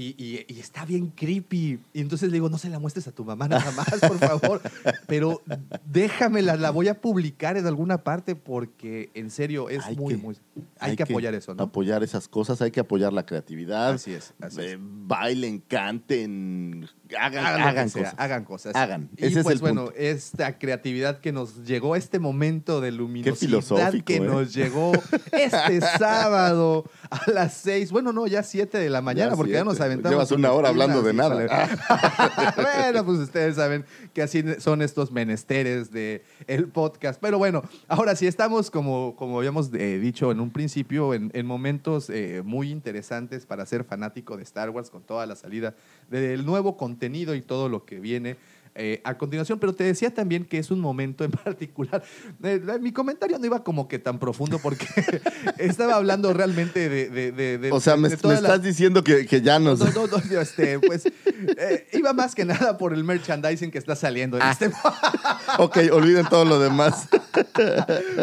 y, 0.00 0.14
y- 0.16 0.44
y 0.48 0.60
está 0.60 0.84
bien 0.84 1.08
creepy. 1.14 1.78
Y 1.92 2.00
entonces 2.00 2.28
le 2.30 2.34
digo, 2.34 2.48
no 2.48 2.58
se 2.58 2.68
la 2.70 2.78
muestres 2.78 3.06
a 3.08 3.12
tu 3.12 3.24
mamá 3.24 3.48
nada 3.48 3.70
más, 3.76 3.88
por 4.00 4.18
favor. 4.18 4.62
Pero 5.06 5.42
déjamela, 5.84 6.56
la 6.56 6.70
voy 6.70 6.88
a 6.88 7.00
publicar 7.00 7.56
en 7.56 7.66
alguna 7.66 7.98
parte 7.98 8.34
porque 8.36 9.10
en 9.14 9.30
serio 9.30 9.68
es 9.68 9.84
Hay 9.84 9.96
muy, 9.96 10.14
que- 10.14 10.20
muy... 10.22 10.36
Hay, 10.78 10.96
que 10.96 11.02
apoyar 11.02 11.34
eso, 11.34 11.54
¿no? 11.54 11.62
Apoyar 11.64 12.02
esas 12.02 12.28
cosas, 12.28 12.60
hay 12.62 12.70
que 12.70 12.80
apoyar 12.80 13.12
la 13.12 13.24
creatividad. 13.26 13.90
Así 13.92 14.12
es, 14.12 14.32
así 14.40 14.60
Eh, 14.60 14.72
es. 14.72 14.78
bailen, 14.80 15.60
canten, 15.60 16.88
hagan, 17.18 17.44
Hagan, 17.46 17.88
sea, 17.90 18.02
cosas. 18.02 18.14
hagan 18.18 18.44
cosas. 18.44 18.74
Hagan. 18.76 19.08
Y 19.16 19.26
Ese 19.26 19.38
es 19.40 19.44
pues 19.44 19.56
el 19.56 19.60
bueno, 19.60 19.84
punto. 19.86 19.98
esta 19.98 20.58
creatividad 20.58 21.18
que 21.20 21.32
nos 21.32 21.64
llegó, 21.66 21.96
este 21.96 22.18
momento 22.18 22.80
de 22.80 22.92
luminosidad 22.92 23.92
que 24.04 24.16
¿eh? 24.16 24.20
nos 24.20 24.54
llegó 24.54 24.92
este 25.32 25.80
sábado 25.98 26.84
a 27.26 27.30
las 27.30 27.54
seis, 27.54 27.90
bueno, 27.90 28.12
no, 28.12 28.26
ya 28.28 28.42
siete 28.44 28.78
de 28.78 28.88
la 28.88 29.00
mañana, 29.00 29.30
Ya 29.30 29.36
porque 29.36 29.52
ya 29.52 29.64
nos 29.64 29.80
aventamos. 29.80 30.12
Llevas 30.12 30.30
una 30.30 30.52
hora 30.52 30.68
hablando 30.68 31.02
de 31.02 31.12
nada. 31.12 31.36
bueno, 32.56 33.04
pues 33.04 33.18
ustedes 33.18 33.56
saben 33.56 33.84
que 34.14 34.22
así 34.22 34.44
son 34.58 34.80
estos 34.80 35.10
menesteres 35.10 35.90
de 35.90 36.22
el 36.46 36.68
podcast. 36.68 37.20
Pero 37.20 37.38
bueno, 37.38 37.62
ahora 37.88 38.14
sí 38.14 38.28
estamos, 38.28 38.70
como, 38.70 39.16
como 39.16 39.38
habíamos 39.38 39.70
eh, 39.74 39.98
dicho 39.98 40.30
en 40.30 40.38
un 40.38 40.50
principio, 40.50 41.12
en, 41.12 41.30
en 41.34 41.46
momentos 41.46 42.10
eh, 42.10 42.42
muy 42.44 42.70
interesantes 42.70 43.44
para 43.44 43.66
ser 43.66 43.82
fanático 43.82 44.36
de 44.36 44.44
Star 44.44 44.70
Wars 44.70 44.90
con 44.90 45.02
toda 45.02 45.26
la 45.26 45.34
salida 45.34 45.74
del 46.10 46.46
nuevo 46.46 46.76
contenido 46.76 47.34
y 47.34 47.42
todo 47.42 47.68
lo 47.68 47.84
que 47.84 47.98
viene. 47.98 48.36
Eh, 48.80 49.00
a 49.04 49.18
continuación, 49.18 49.58
pero 49.58 49.74
te 49.74 49.84
decía 49.84 50.12
también 50.14 50.44
que 50.44 50.58
es 50.58 50.70
un 50.70 50.80
momento 50.80 51.22
en 51.24 51.30
particular. 51.44 52.02
Eh, 52.42 52.60
mi 52.80 52.92
comentario 52.92 53.38
no 53.38 53.44
iba 53.44 53.62
como 53.62 53.86
que 53.88 53.98
tan 53.98 54.18
profundo 54.18 54.58
porque 54.62 54.86
estaba 55.58 55.94
hablando 55.96 56.32
realmente 56.32 56.88
de. 56.88 57.10
de- 57.10 57.32
de- 57.32 57.58
de- 57.58 57.72
O 57.72 57.80
sea, 57.80 57.96
me, 57.96 58.08
la- 58.08 58.14
estás 58.34 58.62
diciendo 58.62 59.04
que, 59.04 59.26
que 59.26 59.42
ya 59.42 59.58
nos... 59.58 59.80
no, 59.80 59.86
no, 59.86 60.06
no, 60.06 60.16
no, 60.30 60.40
este, 60.40 60.78
pues 60.78 61.04
eh, 61.06 61.88
iba 61.92 62.12
más 62.14 62.34
que 62.34 62.44
nada 62.44 62.78
por 62.78 62.94
el 62.94 63.04
merchandising 63.04 63.70
que 63.70 63.78
está 63.78 63.94
saliendo 63.94 64.36
en 64.38 64.42
Ah. 64.44 64.52
este 64.52 64.70
ok, 65.58 65.78
olviden 65.92 66.26
todo 66.28 66.44
lo 66.44 66.58
demás. 66.58 67.08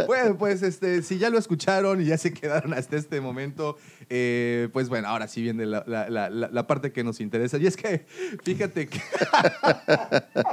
Bueno, 0.08 0.38
pues 0.38 0.64
este, 0.64 1.02
si 1.04 1.18
ya 1.18 1.30
lo 1.30 1.38
escucharon 1.38 2.02
y 2.02 2.06
ya 2.06 2.18
se 2.18 2.34
quedaron 2.34 2.74
hasta 2.74 2.98
este 2.98 3.22
momento, 3.22 3.78
eh, 4.10 4.70
pues 4.74 4.90
bueno, 4.90 5.08
ahora 5.08 5.28
sí 5.28 5.42
viene 5.42 5.66
la, 5.66 5.84
la- 5.88 6.30
la- 6.30 6.68
parte 6.68 6.92
que 6.92 7.04
nos 7.04 7.20
interesa. 7.20 7.58
Y 7.58 7.68
es 7.68 7.78
que, 7.78 8.06
fíjate 8.44 8.88
que, 8.88 9.00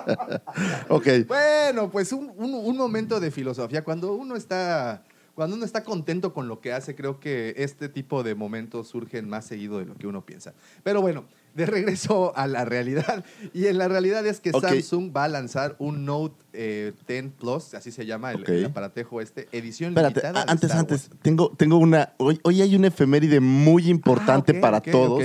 ok. 0.89 1.07
bueno, 1.27 1.91
pues 1.91 2.13
un, 2.13 2.33
un- 2.37 2.55
un 2.55 2.77
momento 2.77 3.21
de 3.21 3.31
filosofía. 3.31 3.85
Cuando 3.85 4.15
uno 4.15 4.37
está... 4.37 5.03
Cuando 5.35 5.57
uno 5.57 5.65
está 5.65 5.83
contento 5.83 6.33
con 6.33 6.47
lo 6.47 6.61
que 6.61 6.73
hace, 6.73 6.95
creo 6.95 7.19
que 7.19 7.55
este 7.57 7.89
tipo 7.89 8.23
de 8.23 8.37
momentos 8.37 8.87
surgen 8.87 9.29
más 9.29 9.45
seguido 9.45 9.81
de 9.81 9.87
lo 9.87 9.97
que 9.97 10.07
uno 10.07 10.25
piensa. 10.25 10.55
Pero 10.85 11.01
bueno, 11.01 11.25
de 11.55 11.67
regreso 11.67 12.37
a 12.37 12.47
la 12.47 12.65
realidad. 12.65 13.25
Y 13.53 13.67
en 13.67 13.79
la 13.79 13.89
realidad 13.89 14.27
es 14.27 14.41
que. 14.41 14.53
Samsung 14.53 15.15
va 15.17 15.25
a 15.25 15.29
lanzar 15.29 15.77
un 15.79 16.05
Note 16.05 16.37
eh, 16.53 16.93
10 17.09 17.33
Plus, 17.39 17.75
así 17.75 17.91
se 17.91 18.07
llama 18.07 18.33
el, 18.33 18.65
aparatejo 18.65 19.21
este, 19.21 19.49
edición 19.53 19.91
Espérate, 19.91 20.21
limitada. 20.21 20.45
de 20.45 20.51
antes, 20.53 20.71
antes, 20.73 21.11
tengo, 21.23 21.51
tengo 21.57 21.79
una. 21.79 22.15
Hoy, 22.19 22.41
hoy 22.43 22.63
hay 22.63 22.77
una 22.77 22.89
efeméride 22.89 23.41
muy 23.41 23.89
importante 23.89 24.53
Ah, 24.53 24.57
ok, 24.57 24.61
para 24.61 24.81
todos. 24.81 25.23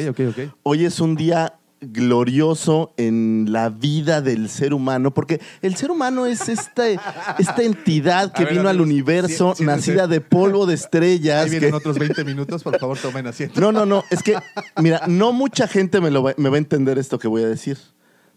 Hoy 0.63 0.85
es 0.85 0.99
un 0.99 1.15
día 1.15 1.58
glorioso 1.81 2.93
en 2.97 3.47
la 3.49 3.69
vida 3.69 4.21
del 4.21 4.49
ser 4.49 4.73
humano, 4.73 5.13
porque 5.13 5.39
el 5.61 5.75
ser 5.75 5.91
humano 5.91 6.25
es 6.25 6.49
este, 6.49 6.99
esta 7.37 7.63
entidad 7.63 8.33
que 8.33 8.43
ver, 8.45 8.53
vino 8.55 8.67
al 8.69 8.81
universo, 8.81 9.53
sí- 9.55 9.63
nacida 9.63 10.07
de 10.07 10.19
polvo 10.21 10.65
de 10.65 10.73
estrellas. 10.75 11.45
Ahí 11.45 11.49
vienen 11.51 11.71
que- 11.71 11.77
otros 11.77 11.97
20 11.97 12.23
minutos, 12.25 12.63
por 12.63 12.77
favor, 12.79 12.97
tomen 12.97 13.27
asiento. 13.27 13.59
No, 13.61 13.71
no, 13.71 13.85
no, 13.85 14.03
es 14.09 14.23
que, 14.23 14.35
mira, 14.81 15.01
no 15.07 15.31
mucha 15.31 15.67
gente 15.67 16.01
me, 16.01 16.11
lo 16.11 16.23
va, 16.23 16.33
me 16.37 16.49
va 16.49 16.55
a 16.55 16.59
entender 16.59 16.97
esto 16.97 17.19
que 17.19 17.27
voy 17.27 17.43
a 17.43 17.47
decir. 17.47 17.77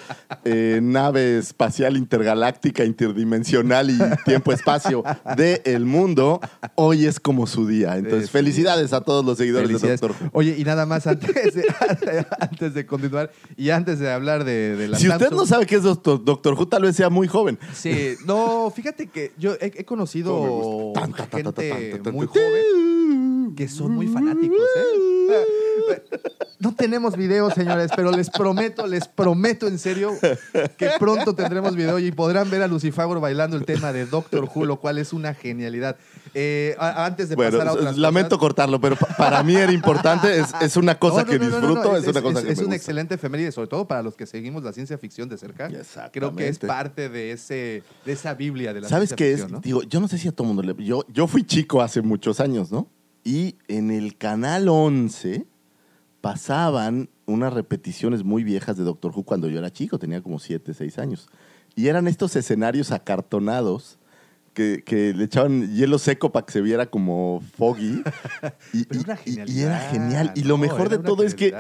eh, 0.44 0.80
nave 0.82 1.38
espacial 1.38 1.96
intergaláctica, 1.96 2.84
interdimensional 2.84 3.90
y 3.90 3.98
tiempo-espacio 4.24 5.02
del 5.36 5.84
mundo, 5.84 6.40
hoy 6.74 7.06
es 7.06 7.20
como 7.20 7.46
su 7.46 7.66
día. 7.66 7.96
Entonces, 7.96 8.24
Es- 8.24 8.30
felicidades 8.30 8.92
a 8.92 9.00
todos 9.00 9.24
los 9.24 9.38
seguidores 9.38 9.68
Felicidades. 9.68 10.00
de 10.00 10.08
Doctor. 10.08 10.30
Oye, 10.32 10.54
y 10.58 10.64
nada 10.64 10.86
más 10.86 11.06
antes 11.06 11.54
de, 11.54 11.64
antes 12.40 12.74
de 12.74 12.86
continuar 12.86 13.30
y 13.56 13.70
antes 13.70 13.98
de 13.98 14.10
hablar 14.10 14.44
de, 14.44 14.76
de 14.76 14.88
la 14.88 14.98
Si 14.98 15.08
usted 15.08 15.30
no 15.30 15.46
sabe 15.46 15.66
qué 15.66 15.76
es 15.76 15.82
Doctor, 15.82 16.22
Doctor 16.24 16.54
Who, 16.54 16.66
tal 16.68 16.82
vez 16.82 16.96
sea 16.96 17.10
muy 17.10 17.28
joven. 17.28 17.58
Sí, 17.74 18.14
no, 18.26 18.70
fíjate 18.74 19.06
que 19.08 19.32
yo 19.38 19.54
he, 19.54 19.66
he 19.76 19.84
conocido 19.84 20.42
me 20.42 20.48
gusta. 20.48 21.26
Gente 21.36 21.72
muy 22.12 22.26
joven 22.26 23.54
que 23.56 23.68
son 23.68 23.92
muy 23.92 24.06
fanáticos, 24.06 24.66
¿eh? 24.76 26.02
No 26.66 26.74
tenemos 26.74 27.16
video, 27.16 27.48
señores, 27.50 27.92
pero 27.94 28.10
les 28.10 28.28
prometo, 28.28 28.88
les 28.88 29.06
prometo 29.06 29.68
en 29.68 29.78
serio 29.78 30.10
que 30.76 30.90
pronto 30.98 31.32
tendremos 31.32 31.76
video 31.76 32.00
y 32.00 32.10
podrán 32.10 32.50
ver 32.50 32.60
a 32.62 32.66
Lucifagor 32.66 33.20
bailando 33.20 33.56
el 33.56 33.64
tema 33.64 33.92
de 33.92 34.04
Doctor 34.04 34.48
Who, 34.52 34.64
lo 34.64 34.80
cual 34.80 34.98
es 34.98 35.12
una 35.12 35.32
genialidad. 35.32 35.96
Eh, 36.34 36.74
a- 36.80 37.04
antes 37.06 37.28
de 37.28 37.36
Bueno, 37.36 37.52
pasar 37.58 37.68
a 37.68 37.72
otras 37.74 37.96
lamento 37.96 38.30
cosas- 38.30 38.40
cortarlo, 38.40 38.80
pero 38.80 38.96
pa- 38.96 39.06
para 39.16 39.44
mí 39.44 39.54
era 39.54 39.70
importante. 39.70 40.40
Es, 40.40 40.48
es 40.60 40.76
una 40.76 40.98
cosa 40.98 41.18
No, 41.18 41.26
no, 41.26 41.30
que 41.30 41.38
no, 41.38 41.44
no, 41.44 41.50
no, 41.50 41.56
disfruto, 41.68 41.88
no, 41.92 41.96
es, 41.98 42.06
una 42.08 42.20
cosa 42.22 42.42
que 42.42 42.50
es 42.50 42.58
me 42.58 42.64
una 42.64 42.74
gusta. 42.74 42.74
excelente 42.76 43.14
efeméride, 43.14 43.52
sobre 43.52 43.68
todo 43.68 43.86
para 43.86 44.02
los 44.02 44.16
que 44.16 44.26
seguimos 44.26 44.64
la 44.64 44.72
ciencia 44.72 44.98
ficción 44.98 45.28
de 45.28 45.38
cerca. 45.38 45.68
Creo 45.68 46.34
que 46.34 46.48
es 46.48 46.56
Exactamente. 46.56 46.66
parte 46.66 47.08
de, 47.08 47.30
ese, 47.30 47.84
de 48.04 48.12
esa 48.12 48.34
Biblia 48.34 48.74
de 48.74 48.80
la 48.80 48.88
¿Sabes 48.88 49.10
ciencia 49.10 49.16
qué 49.16 49.30
es? 49.34 49.36
ficción, 49.42 49.52
¿no? 49.52 49.60
Digo, 49.60 49.82
yo 49.84 50.00
no 50.00 50.08
sé 50.08 50.18
si 50.18 50.26
a 50.26 50.32
todo 50.32 50.48
mundo 50.48 50.64
le... 50.64 50.74
Yo, 50.84 51.04
yo 51.12 51.28
fui 51.28 51.44
chico 51.44 51.80
hace 51.80 52.02
muchos 52.02 52.40
años, 52.40 52.72
¿no? 52.72 52.88
Y 53.22 53.54
en 53.68 53.92
el 53.92 54.16
Canal 54.18 54.68
11 54.68 55.46
pasaban 56.32 57.08
unas 57.26 57.52
repeticiones 57.52 58.24
muy 58.24 58.42
viejas 58.44 58.76
de 58.76 58.84
Doctor 58.84 59.12
Who 59.14 59.22
cuando 59.24 59.48
yo 59.48 59.58
era 59.58 59.72
chico, 59.72 59.98
tenía 59.98 60.22
como 60.22 60.38
7, 60.38 60.74
6 60.74 60.98
años. 60.98 61.28
Y 61.74 61.88
eran 61.88 62.08
estos 62.08 62.34
escenarios 62.36 62.90
acartonados 62.92 63.98
que, 64.54 64.82
que 64.84 65.12
le 65.14 65.24
echaban 65.24 65.74
hielo 65.74 65.98
seco 65.98 66.32
para 66.32 66.44
que 66.46 66.52
se 66.52 66.60
viera 66.62 66.86
como 66.86 67.42
foggy. 67.56 68.02
Y, 68.72 68.84
Pero 68.84 69.00
y- 69.00 69.04
una 69.04 69.18
y- 69.24 69.52
y 69.52 69.60
era 69.62 69.78
genial. 69.90 70.32
Y 70.34 70.42
lo 70.44 70.58
mejor 70.58 70.88
de 70.88 70.98
todo 70.98 71.22
es 71.22 71.34
que 71.34 71.54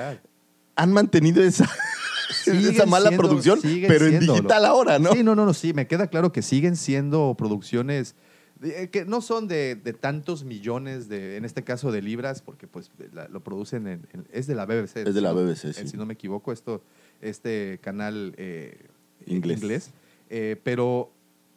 han 0.74 0.92
mantenido 0.92 1.42
esa, 1.42 1.68
Siguen 2.44 2.74
esa 2.74 2.86
mala 2.86 3.08
siendo- 3.10 3.22
producción, 3.22 3.60
pero 3.62 4.06
en 4.06 4.18
digital 4.20 4.64
ahora, 4.64 4.98
¿no? 4.98 5.12
Sí, 5.12 5.22
no, 5.22 5.34
no, 5.36 5.46
no, 5.46 5.54
sí, 5.54 5.72
me 5.74 5.86
queda 5.86 6.08
claro 6.08 6.32
que 6.32 6.42
siguen 6.42 6.74
siendo 6.76 7.34
producciones 7.38 8.14
que 8.60 9.04
no 9.06 9.20
son 9.20 9.48
de, 9.48 9.74
de 9.76 9.92
tantos 9.92 10.44
millones, 10.44 11.08
de, 11.08 11.36
en 11.36 11.44
este 11.44 11.62
caso 11.64 11.92
de 11.92 12.00
libras, 12.02 12.40
porque 12.42 12.66
pues 12.66 12.90
la- 13.12 13.28
lo 13.28 13.40
producen 13.40 13.86
en, 13.86 14.06
en- 14.12 14.26
es 14.32 14.46
de 14.46 14.54
la 14.54 14.64
BBC. 14.66 14.96
Es 15.06 15.14
de 15.14 15.20
la 15.20 15.32
no- 15.32 15.42
BBC, 15.42 15.64
eh, 15.66 15.72
sí. 15.74 15.88
Si 15.88 15.96
no 15.96 16.06
me 16.06 16.14
equivoco, 16.14 16.52
esto, 16.52 16.82
este 17.20 17.78
canal 17.82 18.34
eh, 18.38 18.86
Inglés. 19.26 19.90
eh, 20.30 20.56
pero 20.62 21.10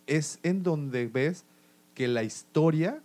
es 0.08 0.40
en 0.44 0.64
donde 0.64 1.08
ves 1.08 1.46
que 1.96 2.08
la 2.08 2.24
historia 2.24 3.02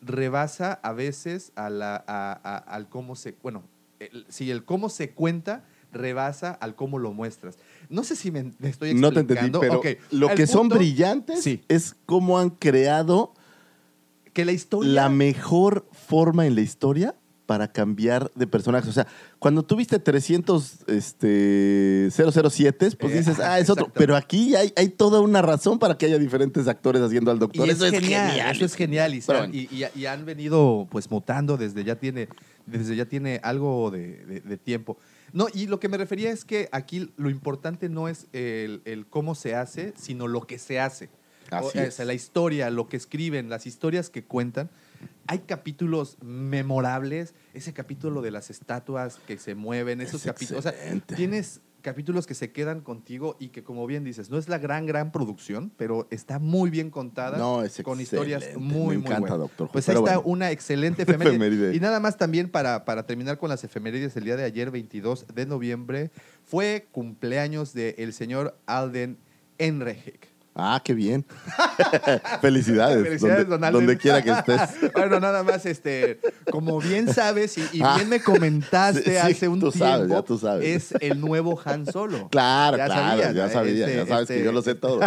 rebasa 0.00 0.74
a 0.82 0.92
veces 0.92 1.52
a 1.56 1.70
la, 1.70 1.96
a- 2.06 2.40
a- 2.42 2.58
al 2.58 2.88
cómo 2.88 3.16
se, 3.16 3.34
bueno, 3.42 3.62
el- 3.98 4.26
si 4.28 4.50
el 4.50 4.64
cómo 4.64 4.88
se 4.88 5.10
cuenta 5.10 5.64
rebasa 5.92 6.50
al 6.52 6.74
cómo 6.74 6.98
lo 6.98 7.12
muestras. 7.12 7.56
No 7.88 8.04
sé 8.04 8.16
si 8.16 8.30
me, 8.30 8.52
me 8.58 8.68
estoy 8.68 8.94
No 8.94 9.12
te 9.12 9.20
explicando. 9.20 9.62
entendí, 9.62 9.80
pero 9.90 10.18
lo 10.18 10.28
al 10.30 10.34
que 10.36 10.46
son 10.46 10.68
brillantes 10.68 11.42
Sí. 11.42 11.62
es 11.68 11.94
cómo 12.06 12.38
han 12.38 12.50
creado 12.50 13.34
que 14.32 14.44
la 14.44 14.52
historia 14.52 14.90
la 14.92 15.08
mejor 15.08 15.86
forma 15.92 16.46
en 16.46 16.54
la 16.54 16.60
historia 16.62 17.14
para 17.46 17.68
cambiar 17.70 18.30
de 18.34 18.46
personajes. 18.46 18.88
O 18.88 18.92
sea, 18.92 19.06
cuando 19.38 19.62
tuviste 19.62 19.98
300 19.98 20.78
este, 20.86 22.08
007, 22.10 22.90
pues 22.98 23.12
Eh, 23.12 23.18
dices, 23.18 23.38
ah, 23.38 23.58
es 23.58 23.68
otro. 23.68 23.90
Pero 23.92 24.16
aquí 24.16 24.54
hay, 24.56 24.72
hay 24.76 24.88
toda 24.88 25.20
una 25.20 25.42
razón 25.42 25.78
para 25.78 25.96
que 25.98 26.06
haya 26.06 26.18
diferentes 26.18 26.66
actores 26.68 27.02
haciendo 27.02 27.30
al 27.30 27.36
Y 27.36 27.40
doctor. 27.40 27.68
es 27.68 27.76
Eso 27.76 27.86
es 27.86 27.92
genial, 28.00 28.30
genial. 28.30 28.56
Eso 28.56 28.64
es 28.64 28.74
genial. 28.74 29.14
Y, 29.14 29.18
han- 29.18 29.24
bueno. 29.26 29.54
y- 29.54 29.68
y- 29.70 30.00
y 30.00 30.06
han 30.06 30.24
venido 30.24 30.86
pues 30.90 31.10
mutando 31.10 31.56
desde 31.58 31.84
ya 31.84 31.96
tiene, 31.96 32.28
desde 32.66 32.96
ya 32.96 33.04
tiene 33.04 33.40
algo 33.42 33.90
de, 33.90 34.24
de- 34.24 34.40
de 34.40 34.56
tiempo. 34.56 34.96
No, 35.34 35.48
y 35.52 35.66
lo 35.66 35.80
que 35.80 35.88
me 35.88 35.96
refería 35.98 36.30
es 36.30 36.44
que 36.44 36.68
aquí 36.70 37.12
lo 37.16 37.28
importante 37.28 37.88
no 37.88 38.08
es 38.08 38.28
el, 38.32 38.82
el 38.84 39.04
cómo 39.06 39.34
se 39.34 39.54
hace, 39.56 39.92
sino 39.96 40.28
lo 40.28 40.46
que 40.46 40.58
se 40.58 40.78
hace. 40.78 41.10
Así 41.50 41.76
O, 41.76 41.80
es. 41.82 41.94
sea, 41.96 42.04
la 42.04 42.14
historia, 42.14 42.70
lo 42.70 42.88
que 42.88 42.96
escriben, 42.96 43.50
las 43.50 43.66
historias 43.66 44.10
que 44.10 44.24
cuentan. 44.24 44.70
Hay 45.26 45.40
capítulos 45.40 46.16
memorables, 46.22 47.34
ese 47.52 47.72
capítulo 47.72 48.22
de 48.22 48.30
las 48.30 48.48
estatuas 48.48 49.18
que 49.26 49.36
se 49.38 49.54
mueven, 49.56 50.00
esos 50.00 50.24
Es 50.24 50.32
capítulos. 50.32 50.64
O 50.64 50.70
sea, 50.70 51.00
tienes 51.16 51.60
capítulos 51.84 52.26
que 52.26 52.34
se 52.34 52.50
quedan 52.50 52.80
contigo 52.80 53.36
y 53.38 53.50
que, 53.50 53.62
como 53.62 53.86
bien 53.86 54.02
dices, 54.02 54.30
no 54.30 54.38
es 54.38 54.48
la 54.48 54.58
gran, 54.58 54.86
gran 54.86 55.12
producción, 55.12 55.70
pero 55.76 56.08
está 56.10 56.40
muy 56.40 56.70
bien 56.70 56.90
contada. 56.90 57.36
No, 57.38 57.62
es 57.62 57.80
con 57.84 58.00
historias 58.00 58.56
muy, 58.56 58.62
Me 58.72 58.80
muy 58.80 58.96
encanta, 58.96 59.20
buenas. 59.20 59.38
Doctor 59.38 59.68
Pues 59.70 59.88
ahí 59.88 59.94
está 59.94 60.16
bueno. 60.16 60.22
una 60.24 60.50
excelente 60.50 61.02
efeméride. 61.04 61.36
Efeméride. 61.36 61.76
Y 61.76 61.80
nada 61.80 62.00
más 62.00 62.16
también 62.16 62.48
para, 62.48 62.84
para 62.84 63.06
terminar 63.06 63.38
con 63.38 63.50
las 63.50 63.62
efemérides, 63.62 64.16
el 64.16 64.24
día 64.24 64.36
de 64.36 64.44
ayer, 64.44 64.70
22 64.70 65.26
de 65.32 65.46
noviembre, 65.46 66.10
fue 66.44 66.88
cumpleaños 66.90 67.74
del 67.74 68.12
señor 68.14 68.58
Alden 68.66 69.18
Enrejek. 69.58 70.33
Ah, 70.56 70.80
qué 70.84 70.94
bien. 70.94 71.24
Felicidades. 72.40 73.02
Felicidades, 73.02 73.48
donde, 73.48 73.70
donde 73.72 73.96
quiera 73.98 74.22
que 74.22 74.30
estés. 74.30 74.60
bueno, 74.94 75.18
nada 75.18 75.42
más, 75.42 75.66
este, 75.66 76.20
como 76.50 76.78
bien 76.80 77.12
sabes 77.12 77.58
y, 77.58 77.62
y 77.72 77.80
Ah. 77.82 77.94
bien 77.96 78.08
me 78.08 78.20
comentaste 78.20 79.02
Sí, 79.02 79.10
sí, 79.10 79.16
hace 79.16 79.48
un 79.48 79.58
tú 79.58 79.70
tiempo, 79.72 79.84
sabes, 79.86 80.08
ya 80.08 80.22
tú 80.22 80.38
sabes. 80.38 80.92
es 80.92 81.02
el 81.02 81.20
nuevo 81.20 81.60
Han 81.64 81.86
Solo. 81.86 82.28
Claro, 82.28 82.76
Ya 82.76 82.86
claro, 82.86 83.02
sabías, 83.22 83.34
ya 83.34 83.48
sabía, 83.50 83.84
Este- 83.86 83.96
ya 83.96 84.06
sabes 84.06 84.22
este- 84.22 84.38
que 84.38 84.44
yo 84.44 84.52
lo 84.52 84.62
sé 84.62 84.74
todo. 84.76 85.00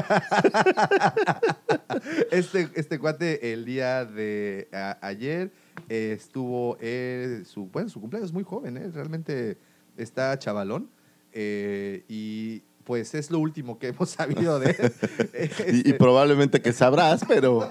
Este, 2.32 2.70
este 2.76 3.00
cuate 3.00 3.54
el 3.54 3.66
día 3.66 4.06
de 4.06 4.68
a- 4.74 4.98
ayer 5.02 5.52
eh, 5.90 6.14
estuvo 6.18 6.78
eh, 6.82 7.44
su 7.46 7.66
bueno 7.68 7.90
su 7.90 8.00
cumpleaños 8.00 8.30
es 8.30 8.34
muy 8.34 8.44
joven 8.44 8.78
¿eh? 8.78 8.90
realmente 8.94 9.58
está 9.96 10.38
chavalón 10.38 10.90
eh, 11.34 12.04
y 12.08 12.64
pues 12.88 13.14
es 13.16 13.30
lo 13.30 13.40
último 13.40 13.78
que 13.78 13.90
hemos 13.90 14.10
sabido 14.18 14.60
de 14.60 14.72
él. 14.72 14.94
Y, 15.68 15.76
y 15.76 15.78
Este, 15.80 15.94
probablemente 15.96 16.62
que 16.62 16.72
sabrás, 16.72 17.22
pero 17.28 17.70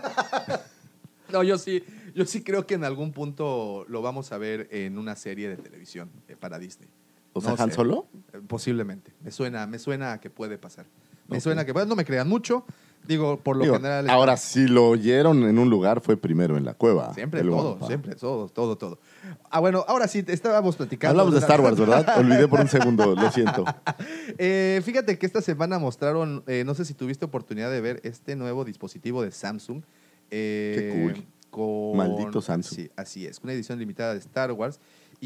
no 1.33 1.43
yo 1.43 1.57
sí 1.59 1.83
yo 2.15 2.27
sí 2.27 2.43
creo 2.43 2.67
que 2.67 2.75
en 2.75 2.85
algún 2.85 3.13
punto 3.13 3.87
lo 3.89 4.03
vamos 4.03 4.31
a 4.33 4.39
ver 4.39 4.69
en 4.71 4.99
una 4.99 5.17
serie 5.17 5.49
de 5.49 5.57
televisión 5.57 6.11
eh, 6.29 6.37
para 6.39 6.59
Disney 6.59 6.89
¿O 7.33 7.41
sea, 7.41 7.55
No 7.55 7.63
Han 7.63 7.71
sé. 7.71 7.77
Solo? 7.77 8.09
Eh, 8.33 8.41
Posiblemente. 8.47 9.13
Me 9.23 9.31
suena, 9.31 9.67
me 9.67 9.79
suena 9.79 10.13
a 10.13 10.21
que 10.21 10.31
puede 10.31 10.57
pasar. 10.57 10.87
Me 11.29 11.41
suena 11.41 11.67
que 11.67 11.75
puede. 11.75 11.85
No 11.87 11.97
me 11.97 12.05
crean 12.05 12.29
mucho. 12.29 12.65
Digo, 13.07 13.39
por 13.39 13.57
lo 13.57 13.65
Digo, 13.65 13.77
general. 13.77 14.09
ahora, 14.11 14.37
si 14.37 14.67
lo 14.67 14.89
oyeron 14.89 15.45
en 15.45 15.59
un 15.59 15.71
lugar, 15.71 16.01
fue 16.01 16.17
primero 16.17 16.57
en 16.57 16.65
la 16.65 16.75
cueva. 16.75 17.15
Siempre, 17.15 17.43
todo, 17.43 17.79
siempre, 17.87 18.15
todo, 18.15 18.49
todo, 18.49 18.77
todo. 18.77 18.99
Ah, 19.51 19.61
bueno, 19.61 19.85
ahora 19.89 20.09
sí, 20.09 20.25
estábamos 20.27 20.77
platicando. 20.77 21.11
Hablamos 21.13 21.35
de 21.35 21.41
Star 21.41 21.61
Wars, 21.61 21.79
¿verdad? 21.79 22.07
Olvidé 22.19 22.49
por 22.49 22.61
un 22.61 22.69
segundo, 22.69 23.15
lo 23.15 23.31
siento. 23.31 23.65
Eh, 24.39 24.81
fíjate 24.85 25.19
que 25.19 25.25
esta 25.27 25.41
semana 25.41 25.79
mostraron, 25.79 26.43
eh, 26.47 26.65
no 26.67 26.75
sé 26.75 26.85
si 26.85 26.95
tuviste 26.95 27.25
oportunidad 27.25 27.71
de 27.71 27.81
ver 27.81 28.01
este 28.05 28.37
nuevo 28.37 28.65
dispositivo 28.65 29.23
de 29.23 29.31
Samsung. 29.31 29.83
eh, 30.31 30.77
Qué 30.77 31.13
cool. 31.15 31.27
Con, 31.51 31.97
Maldito 31.97 32.43
Samsung. 32.43 32.77
Sí, 32.77 32.91
así 32.97 33.27
es. 33.27 33.41
Una 33.43 33.53
edición 33.53 33.79
limitada 33.79 34.13
de 34.13 34.19
Star 34.19 34.53
Wars. 34.53 34.79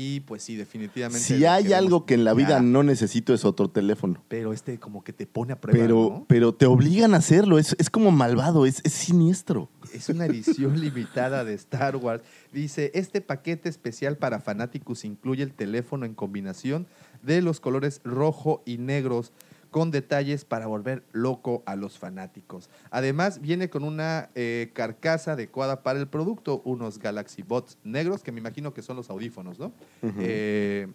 Y 0.03 0.21
pues 0.21 0.43
sí, 0.43 0.57
definitivamente. 0.57 1.21
Si 1.21 1.45
hay 1.45 1.65
queremos 1.65 1.79
algo 1.79 2.07
que 2.07 2.15
en 2.15 2.25
la 2.25 2.33
vida 2.33 2.49
ya. 2.49 2.63
no 2.63 2.83
necesito 2.83 3.35
es 3.35 3.45
otro 3.45 3.69
teléfono. 3.69 4.25
Pero 4.29 4.55
este 4.55 4.79
como 4.79 5.05
que 5.05 5.13
te 5.13 5.27
pone 5.27 5.53
a 5.53 5.61
prueba. 5.61 5.79
Pero, 5.79 5.95
¿no? 5.95 6.25
pero 6.27 6.55
te 6.55 6.65
obligan 6.65 7.13
a 7.13 7.19
hacerlo. 7.19 7.59
Es, 7.59 7.77
es 7.79 7.91
como 7.91 8.11
malvado, 8.11 8.65
es, 8.65 8.81
es 8.83 8.95
siniestro. 8.95 9.69
Es 9.93 10.09
una 10.09 10.25
edición 10.25 10.81
limitada 10.81 11.45
de 11.45 11.53
Star 11.53 11.97
Wars. 11.97 12.23
Dice, 12.51 12.91
este 12.95 13.21
paquete 13.21 13.69
especial 13.69 14.17
para 14.17 14.41
fanáticos 14.41 15.05
incluye 15.05 15.43
el 15.43 15.53
teléfono 15.53 16.07
en 16.07 16.15
combinación 16.15 16.87
de 17.23 17.43
los 17.43 17.61
colores 17.61 18.01
rojo 18.03 18.63
y 18.65 18.79
negros 18.79 19.33
con 19.71 19.91
detalles 19.91 20.45
para 20.45 20.67
volver 20.67 21.05
loco 21.13 21.63
a 21.67 21.77
los 21.77 21.99
fanáticos. 21.99 22.71
Además, 22.91 23.41
viene 23.41 23.71
con 23.71 23.85
una 23.85 24.31
eh, 24.35 24.71
carcasa 24.73 25.33
adecuada 25.33 25.83
para 25.83 26.01
el 26.01 26.09
producto, 26.09 26.63
unos 26.65 26.99
Galaxy 26.99 27.43
Bots 27.43 27.79
negros, 27.85 28.23
que 28.23 28.33
me 28.33 28.41
imagino 28.41 28.75
que 28.75 28.83
son 28.83 28.97
los 28.97 29.11
audífonos, 29.11 29.59
¿no? 29.59 29.73
Eh, 30.03 30.89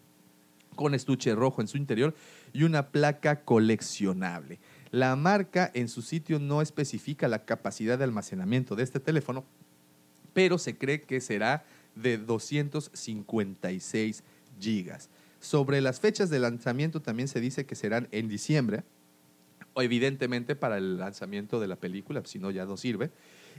con 0.75 0.93
estuche 0.93 1.33
rojo 1.35 1.61
en 1.61 1.67
su 1.67 1.77
interior 1.77 2.13
y 2.51 2.63
una 2.63 2.89
placa 2.89 3.43
coleccionable. 3.43 4.59
La 4.91 5.15
marca 5.15 5.71
en 5.73 5.87
su 5.87 6.01
sitio 6.01 6.39
no 6.39 6.61
especifica 6.61 7.27
la 7.27 7.45
capacidad 7.45 7.97
de 7.97 8.03
almacenamiento 8.03 8.75
de 8.75 8.83
este 8.83 8.99
teléfono, 8.99 9.45
pero 10.33 10.57
se 10.57 10.77
cree 10.77 11.01
que 11.01 11.21
será 11.21 11.65
de 11.95 12.17
256 12.17 14.23
gigas. 14.59 15.09
Sobre 15.39 15.81
las 15.81 15.99
fechas 15.99 16.29
de 16.29 16.39
lanzamiento 16.39 17.01
también 17.01 17.27
se 17.27 17.39
dice 17.39 17.65
que 17.65 17.75
serán 17.75 18.07
en 18.11 18.27
diciembre, 18.27 18.83
o 19.73 19.81
evidentemente 19.81 20.55
para 20.55 20.77
el 20.77 20.97
lanzamiento 20.97 21.59
de 21.59 21.67
la 21.67 21.75
película, 21.75 22.21
si 22.25 22.39
no 22.39 22.49
ya 22.51 22.65
no 22.65 22.77
sirve. 22.77 23.11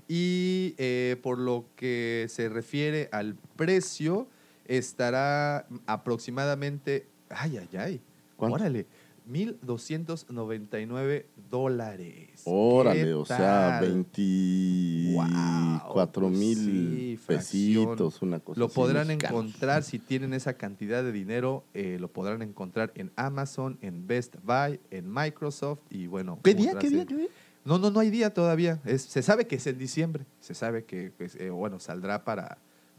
Y 0.08 0.74
eh, 0.78 1.16
por 1.22 1.38
lo 1.38 1.66
que 1.76 2.26
se 2.28 2.48
refiere 2.48 3.08
al 3.12 3.36
precio, 3.56 4.28
estará 4.66 5.66
aproximadamente, 5.86 7.06
ay, 7.28 7.58
ay, 7.58 7.68
ay, 7.78 8.00
¿Cuánto? 8.36 8.56
órale, 8.56 8.86
1.299 9.26 11.26
dólares. 11.50 12.42
Órale, 12.44 13.04
¿Qué 13.04 13.14
o 13.14 13.24
sea, 13.24 13.78
tal? 13.80 13.92
24 13.92 16.22
Wow, 16.22 16.30
mil 16.30 16.56
sí, 16.56 17.18
pesitos, 17.26 18.22
una 18.22 18.40
cosa 18.40 18.58
Lo 18.58 18.66
así, 18.66 18.74
podrán 18.74 19.10
encontrar 19.10 19.82
si 19.82 19.98
tienen 19.98 20.34
esa 20.34 20.52
cantidad 20.54 21.02
de 21.02 21.12
dinero, 21.12 21.64
eh, 21.74 21.98
lo 22.00 22.10
podrán 22.12 22.42
encontrar 22.42 22.92
en 22.94 23.12
Amazon, 23.16 23.78
en 23.80 24.06
Best 24.06 24.36
Buy, 24.42 24.80
en 24.90 25.12
Microsoft 25.12 25.80
y 25.90 26.06
bueno. 26.06 26.38
¿Qué 26.42 26.54
día? 26.54 26.78
¿Qué 26.78 26.90
día? 26.90 27.06
¿Qué 27.06 27.16
día? 27.16 27.28
No, 27.64 27.78
no, 27.78 27.90
no 27.90 27.98
hay 27.98 28.10
día 28.10 28.32
todavía. 28.32 28.80
Es, 28.84 29.02
se 29.02 29.22
sabe 29.22 29.48
que 29.48 29.56
es 29.56 29.66
en 29.66 29.76
diciembre. 29.76 30.24
Se 30.38 30.54
sabe 30.54 30.84
que, 30.84 31.10
pues, 31.10 31.34
eh, 31.34 31.50
bueno, 31.50 31.80
saldrá 31.80 32.24
para, 32.24 32.58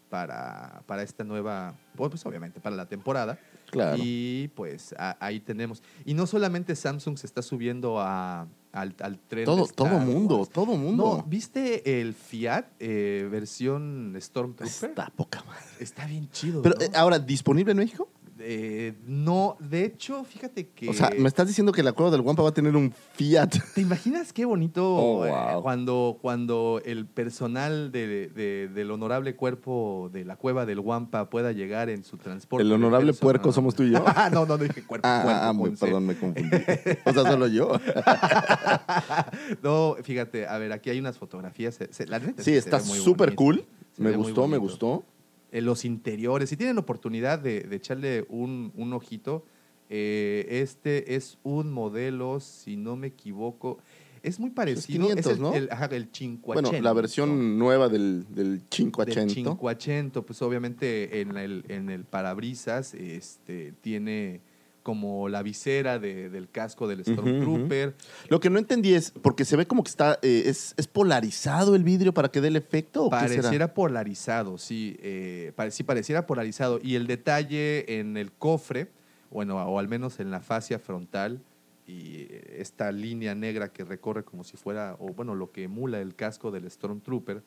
para, 0.10 0.84
para 0.86 1.04
esta 1.04 1.24
nueva, 1.24 1.74
pues, 1.96 2.10
pues, 2.10 2.26
obviamente 2.26 2.60
para 2.60 2.76
la 2.76 2.86
temporada. 2.86 3.40
Claro. 3.72 3.98
Y 4.02 4.50
pues 4.56 4.94
a- 4.98 5.18
ahí 5.20 5.40
tenemos. 5.40 5.84
Y 6.06 6.14
no 6.14 6.26
solamente 6.28 6.76
Samsung 6.76 7.18
se 7.18 7.28
está 7.28 7.42
subiendo 7.42 8.00
a, 8.00 8.48
al, 8.72 8.96
al 9.02 9.20
tren. 9.20 9.46
Todo, 9.46 9.66
todo 9.68 10.00
mundo, 10.00 10.38
Wars. 10.38 10.50
todo 10.50 10.78
mundo. 10.78 11.18
No, 11.18 11.24
¿viste 11.28 12.00
el 12.02 12.14
Fiat 12.14 12.66
eh, 12.80 13.28
versión 13.30 14.16
Stormtrooper? 14.20 14.90
Está 14.90 15.08
poca 15.16 15.44
madre. 15.44 15.66
Está 15.80 16.06
bien 16.06 16.30
chido. 16.32 16.62
Pero 16.62 16.76
¿no? 16.80 16.86
eh, 16.86 16.92
ahora, 16.96 17.20
¿disponible 17.20 17.72
en 17.72 17.78
México? 17.78 18.10
Eh, 18.40 18.94
no, 19.06 19.58
de 19.60 19.86
hecho, 19.86 20.24
fíjate 20.24 20.70
que. 20.70 20.90
O 20.90 20.94
sea, 20.94 21.10
me 21.18 21.28
estás 21.28 21.48
diciendo 21.48 21.72
que 21.72 21.84
la 21.84 21.92
cueva 21.94 22.12
del 22.12 22.22
Guampa 22.22 22.44
va 22.44 22.50
a 22.50 22.54
tener 22.54 22.76
un 22.76 22.94
Fiat. 23.14 23.50
¿Te 23.76 23.82
imaginas 23.82 24.34
qué 24.34 24.46
bonito 24.46 24.96
Oh, 24.96 25.26
eh, 25.26 25.32
cuando, 25.62 26.18
cuando 26.22 26.82
el 26.86 27.06
personal 27.06 27.92
de- 27.92 28.28
de- 28.28 28.68
del 28.68 28.92
honorable 28.92 29.36
cuerpo 29.36 30.10
de 30.14 30.26
la 30.26 30.36
cueva 30.36 30.66
del 30.66 30.80
Guampa 30.82 31.30
pueda 31.30 31.52
llegar 31.52 31.90
en 31.90 32.04
su 32.04 32.18
transporte? 32.18 32.64
El 32.64 32.72
honorable 32.72 33.14
puerco 33.14 33.52
somos 33.52 33.76
tú 33.76 33.84
y 33.84 33.92
yo. 33.92 34.04
Ah, 34.16 34.30
no, 34.32 34.46
no, 34.46 34.58
no 34.58 34.64
dije 34.64 34.84
cuerpo. 34.84 35.08
Ah, 35.08 35.22
cuerpo, 35.24 35.42
ah, 35.42 35.50
ah, 35.50 35.76
C. 35.76 35.86
perdón, 35.86 36.06
me 36.06 36.16
confundí. 36.18 36.58
O 37.06 37.14
sea, 37.14 37.24
solo 37.24 37.48
yo. 37.48 37.72
no, 39.64 39.96
fíjate, 40.04 40.48
a 40.48 40.58
ver, 40.58 40.72
aquí 40.72 40.90
hay 40.90 41.00
unas 41.00 41.18
fotografías. 41.18 41.76
se- 41.76 41.92
se- 41.94 42.08
la 42.08 42.20
neta 42.20 42.44
Sí, 42.44 42.54
está 42.54 42.80
súper 42.80 43.36
cool. 43.36 43.66
Se 43.96 44.02
Me 44.04 44.12
gustó, 44.12 44.48
me 44.48 44.58
gustó. 44.58 45.04
Eh, 45.52 45.62
los 45.62 45.86
interiores, 45.86 46.50
si 46.50 46.58
tienen 46.58 46.78
oportunidad 46.78 47.40
de, 47.40 47.62
de 47.62 47.76
echarle 47.76 48.26
un, 48.30 48.72
un 48.76 48.94
ojito, 48.94 49.46
eh, 49.90 50.46
este 50.50 51.16
es 51.16 51.38
un 51.44 51.72
modelo, 51.72 52.40
si 52.40 52.76
no 52.76 52.96
me 52.96 53.08
equivoco, 53.08 53.78
es 54.24 54.40
muy 54.40 54.50
parecido. 54.50 55.08
500, 55.08 55.26
es 55.26 55.32
el, 55.32 55.42
¿no? 55.42 55.54
el, 55.54 55.70
ajá, 55.72 55.86
el 55.86 56.10
580. 56.10 56.70
Bueno, 56.70 56.84
la 56.84 56.94
versión 56.94 57.58
nueva 57.58 57.88
del, 57.88 58.26
del 58.30 58.60
del 58.60 58.62
580. 58.68 59.34
580, 59.34 60.22
pues 60.22 60.42
obviamente 60.42 61.22
en 61.22 61.38
el, 61.38 61.64
en 61.70 61.90
el 61.90 62.04
parabrisas 62.04 62.94
este, 62.94 63.74
tiene 63.82 64.42
como 64.88 65.28
la 65.28 65.44
visera 65.44 66.00
de- 66.00 66.30
del 66.30 66.50
casco 66.50 66.88
del. 66.88 67.04
Stormtrooper. 67.04 67.94
Lo 68.30 68.40
que 68.40 68.50
no 68.50 68.58
entendí 68.58 68.94
es, 68.94 69.12
porque 69.12 69.44
se 69.44 69.58
ve 69.58 69.66
como 69.68 69.84
que 69.84 69.90
está, 69.90 70.18
eh, 70.22 70.44
es, 70.46 70.74
es 70.78 70.88
polarizado 70.88 71.76
el 71.76 71.84
vidrio 71.84 72.14
para 72.14 72.30
que 72.30 72.40
dé 72.40 72.48
el 72.48 72.56
efecto. 72.56 73.04
¿o 73.04 73.10
qué 73.10 73.18
será? 73.28 73.28
Pareciera 73.42 73.74
polarizado, 73.74 74.58
sí, 74.58 74.96
eh, 75.02 75.52
pare- 75.58 75.72
sí, 75.72 75.84
pareciera 75.84 76.26
polarizado. 76.26 76.80
Y 76.82 76.96
el 76.96 77.06
detalle 77.06 78.00
en 78.00 78.16
el 78.16 78.32
cofre, 78.32 78.88
bueno, 79.30 79.58
o 79.62 79.78
al 79.78 79.90
menos 79.90 80.22
en 80.22 80.32
la 80.32 80.40
fascia 80.40 80.80
frontal, 80.80 81.42
y 81.86 82.28
esta 82.56 82.90
línea 82.94 83.36
negra 83.36 83.68
que 83.74 83.84
recorre 83.84 84.24
como 84.24 84.46
si 84.46 84.56
fuera, 84.56 84.96
o 85.00 85.12
bueno, 85.14 85.36
lo 85.36 85.52
que 85.52 85.64
emula 85.64 86.00
el 86.00 86.16
casco 86.16 86.50
del 86.50 86.72
Stormtrooper, 86.72 87.44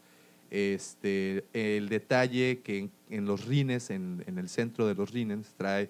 este, 0.50 1.44
el 1.55 1.88
detalle 1.88 2.61
que 2.62 2.79
en, 2.81 2.90
en 3.09 3.24
los 3.24 3.46
rines, 3.46 3.88
en, 3.88 4.22
en 4.26 4.37
el 4.37 4.50
centro 4.50 4.87
de 4.87 4.94
los 4.94 5.11
rines, 5.11 5.55
trae 5.57 5.88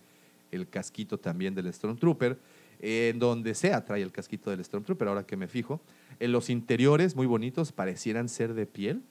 el 0.50 0.68
casquito 0.68 1.18
también 1.18 1.54
del 1.54 1.72
Stormtrooper, 1.72 2.38
en 2.80 3.18
donde 3.18 3.54
sea 3.54 3.84
trae 3.84 4.02
el 4.02 4.12
casquito 4.12 4.50
del 4.50 4.64
Stormtrooper, 4.64 5.08
ahora 5.08 5.26
que 5.26 5.36
me 5.36 5.48
fijo. 5.48 5.80
En 6.18 6.32
los 6.32 6.50
interiores, 6.50 7.16
muy 7.16 7.26
bonitos, 7.26 7.72
parecieran 7.72 8.28
ser 8.28 8.54
de 8.54 8.66
piel. 8.66 9.02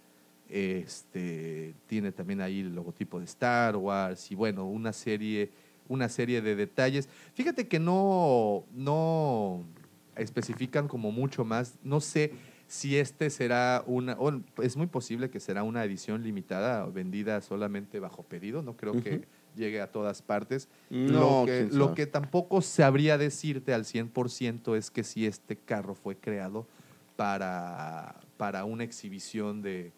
Este, 0.49 1.75
tiene 1.85 2.11
también 2.11 2.41
ahí 2.41 2.61
el 2.61 2.73
logotipo 2.73 3.19
de 3.19 3.25
Star 3.25 3.75
Wars 3.75 4.31
y 4.31 4.35
bueno, 4.35 4.65
una 4.65 4.93
serie, 4.93 5.51
una 5.87 6.09
serie 6.09 6.41
de 6.41 6.55
detalles. 6.55 7.07
Fíjate 7.35 7.67
que 7.67 7.79
no, 7.79 8.65
no 8.73 9.63
especifican 10.15 10.87
como 10.87 11.11
mucho 11.11 11.45
más. 11.45 11.75
No 11.83 12.01
sé 12.01 12.33
si 12.67 12.97
este 12.97 13.29
será 13.29 13.83
una, 13.85 14.17
es 14.61 14.75
muy 14.75 14.87
posible 14.87 15.29
que 15.29 15.39
será 15.39 15.63
una 15.63 15.83
edición 15.83 16.23
limitada, 16.23 16.85
vendida 16.85 17.41
solamente 17.41 17.99
bajo 17.99 18.23
pedido. 18.23 18.61
No 18.61 18.75
creo 18.75 18.93
que. 19.01 19.27
Llegue 19.55 19.81
a 19.81 19.91
todas 19.91 20.21
partes. 20.21 20.67
No, 20.89 21.41
lo, 21.41 21.45
que, 21.45 21.67
lo 21.71 21.93
que 21.93 22.05
tampoco 22.07 22.61
sabría 22.61 23.17
decirte 23.17 23.73
al 23.73 23.83
100% 23.83 24.75
es 24.75 24.91
que 24.91 25.03
si 25.03 25.25
este 25.25 25.55
carro 25.55 25.95
fue 25.95 26.15
creado 26.15 26.65
para, 27.15 28.15
para 28.37 28.65
una 28.65 28.83
exhibición 28.83 29.61
de, 29.61 29.91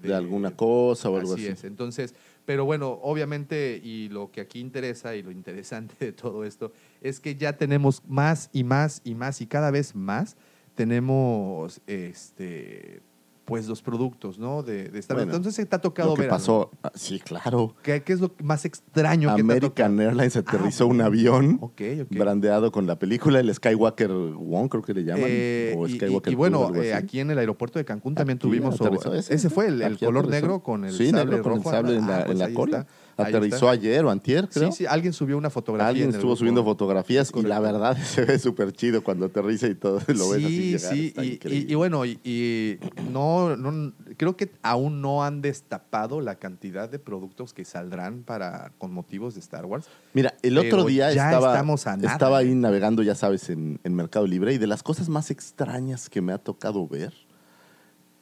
De 0.00 0.14
alguna 0.14 0.56
cosa 0.56 1.10
o 1.10 1.18
algo 1.18 1.34
así 1.34 1.44
así. 1.44 1.52
es. 1.52 1.64
Entonces, 1.64 2.14
pero 2.44 2.64
bueno, 2.64 2.98
obviamente, 3.02 3.80
y 3.82 4.08
lo 4.08 4.30
que 4.30 4.40
aquí 4.40 4.58
interesa 4.60 5.14
y 5.14 5.22
lo 5.22 5.30
interesante 5.30 5.94
de 6.04 6.12
todo 6.12 6.44
esto 6.44 6.72
es 7.00 7.20
que 7.20 7.36
ya 7.36 7.56
tenemos 7.56 8.02
más 8.06 8.50
y 8.52 8.64
más 8.64 9.00
y 9.04 9.14
más 9.14 9.40
y 9.40 9.46
cada 9.46 9.70
vez 9.70 9.94
más 9.94 10.36
tenemos 10.74 11.80
este 11.86 13.02
pues 13.44 13.66
los 13.68 13.82
productos, 13.82 14.38
¿no? 14.38 14.62
De, 14.62 14.84
de 14.84 14.90
Wars. 15.00 15.08
Bueno, 15.08 15.34
Entonces 15.36 15.68
te 15.68 15.76
ha 15.76 15.80
tocado 15.80 16.10
Lo 16.10 16.14
que 16.14 16.22
ver 16.22 16.30
pasó, 16.30 16.70
ah, 16.82 16.92
sí, 16.94 17.18
claro. 17.20 17.74
¿Qué, 17.82 18.02
qué 18.02 18.12
es 18.12 18.20
lo 18.20 18.30
más 18.42 18.64
extraño 18.64 19.28
que 19.30 19.34
te 19.34 19.40
ha 19.40 19.44
American? 19.44 20.00
Airlines 20.00 20.36
aterrizó 20.36 20.84
Ah, 20.84 20.86
un 20.88 21.00
avión 21.00 21.58
Ok, 21.60 21.80
ok. 22.02 22.18
brandeado 22.18 22.70
con 22.70 22.86
la 22.86 22.98
película, 22.98 23.40
el 23.40 23.52
Skywalker 23.52 24.10
One, 24.10 24.68
creo 24.68 24.82
que 24.82 24.94
le 24.94 25.04
llaman. 25.04 25.24
Eh, 25.26 25.74
o 25.76 25.86
y- 25.88 25.92
y, 25.92 25.96
Skywalker 25.96 26.32
y 26.32 26.36
Two, 26.36 26.38
bueno, 26.38 26.74
eh, 26.76 26.94
aquí 26.94 27.20
en 27.20 27.30
el 27.30 27.38
aeropuerto 27.38 27.78
de 27.78 27.84
Cancún 27.84 28.14
también 28.14 28.36
Aquí 28.36 28.46
tuvimos. 28.48 28.80
o- 28.80 29.14
ese. 29.14 29.34
ese 29.34 29.50
fue 29.50 29.66
el, 29.66 29.82
el 29.82 29.98
color 29.98 30.24
aterrizó. 30.24 30.30
negro 30.46 30.62
con 30.62 30.84
el 30.84 30.92
sí, 30.92 31.10
sable 31.10 31.24
negro 31.36 31.42
con 31.42 31.52
rojo. 31.56 31.70
el 31.70 31.76
sable 31.76 31.96
en 31.96 32.06
la, 32.06 32.16
Ah, 32.16 32.20
en 32.20 32.26
pues 32.26 32.38
la 32.38 32.44
ahí 32.46 32.54
cola. 32.54 32.78
está, 32.80 32.92
Aterrizó 33.16 33.68
ayer 33.68 34.04
o 34.04 34.10
antier, 34.10 34.48
creo. 34.48 34.70
Sí, 34.72 34.78
sí, 34.78 34.86
alguien 34.86 35.12
subió 35.12 35.36
una 35.36 35.50
fotografía. 35.50 35.88
Alguien 35.88 36.08
estuvo 36.10 36.30
grupo. 36.30 36.36
subiendo 36.36 36.64
fotografías 36.64 37.32
y 37.34 37.42
la 37.42 37.60
verdad 37.60 37.96
se 38.02 38.24
ve 38.24 38.38
súper 38.38 38.72
chido 38.72 39.02
cuando 39.04 39.26
aterriza 39.26 39.66
y 39.68 39.74
todo 39.74 40.00
lo 40.08 40.30
ves 40.30 40.44
así 40.44 40.48
sí, 40.56 40.62
llegar. 40.72 40.94
sí, 40.94 41.14
y, 41.16 41.20
y- 41.22 41.32
increíble. 41.34 41.72
y 41.72 41.74
bueno, 41.74 42.04
y, 42.04 42.18
y 42.24 42.78
no, 43.10 43.56
no, 43.56 43.92
creo 44.16 44.36
que 44.36 44.50
aún 44.62 45.00
no 45.00 45.24
han 45.24 45.42
destapado 45.42 46.20
la 46.20 46.36
cantidad 46.36 46.88
de 46.88 46.98
productos 46.98 47.52
que 47.52 47.64
saldrán 47.64 48.22
para 48.22 48.72
con 48.78 48.92
motivos 48.92 49.34
de 49.34 49.40
Star 49.40 49.66
Wars. 49.66 49.86
Mira, 50.14 50.34
el 50.42 50.58
otro 50.58 50.84
día 50.84 51.10
estaba 51.10 52.38
ahí 52.38 52.50
¿eh? 52.50 52.54
navegando, 52.54 53.02
ya 53.02 53.14
sabes, 53.14 53.50
en, 53.50 53.78
en 53.84 53.94
Mercado 53.94 54.26
Libre 54.26 54.52
y 54.54 54.58
de 54.58 54.66
las 54.66 54.82
cosas 54.82 55.08
más 55.08 55.30
extrañas 55.30 56.08
que 56.08 56.20
me 56.20 56.32
ha 56.32 56.38
tocado 56.38 56.86
ver, 56.88 57.12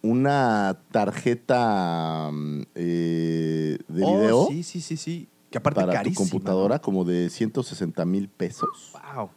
una 0.02 0.80
tarjeta 0.90 2.30
mm, 2.32 2.62
eh, 2.74 3.78
de 3.88 4.02
Oh, 4.04 4.16
video 4.18 4.46
Sí, 4.48 4.62
sí, 4.62 4.80
sí, 4.80 4.96
sí. 4.96 5.28
Que 5.50 5.58
aparte 5.58 5.80
para 5.80 5.92
tu 5.92 5.96
carísima, 5.96 6.18
computadora 6.30 6.76
¿no? 6.76 6.82
como 6.82 7.04
de 7.04 7.28
160 7.28 8.04
mil 8.04 8.28
pesos. 8.28 8.92
Wow. 9.14 9.30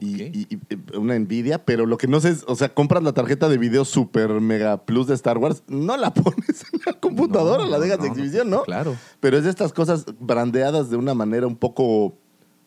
Y, 0.00 0.22
y- 0.24 0.58
una 0.96 1.16
Nvidia, 1.16 1.64
pero 1.64 1.86
lo 1.86 1.96
que 1.96 2.08
no 2.08 2.18
sé 2.18 2.30
es, 2.30 2.44
o 2.48 2.56
sea, 2.56 2.74
compras 2.74 3.04
la 3.04 3.12
tarjeta 3.12 3.48
de 3.48 3.56
video 3.56 3.84
Super 3.84 4.40
Mega 4.40 4.84
Plus 4.84 5.06
de 5.06 5.14
Star 5.14 5.38
Wars, 5.38 5.62
no 5.68 5.96
la 5.96 6.12
pones 6.14 6.64
en 6.72 6.80
la 6.84 6.92
computadora, 6.94 7.62
No, 7.64 7.70
la 7.70 7.78
dejas 7.78 7.98
no, 7.98 8.04
de 8.04 8.08
exhibición, 8.10 8.50
¿no? 8.50 8.64
Claro. 8.64 8.96
Pero 9.20 9.38
es 9.38 9.44
de 9.44 9.50
estas 9.50 9.72
cosas 9.72 10.04
brandeadas 10.18 10.90
de 10.90 10.96
una 10.96 11.14
manera 11.14 11.46
un 11.46 11.54
poco, 11.54 12.16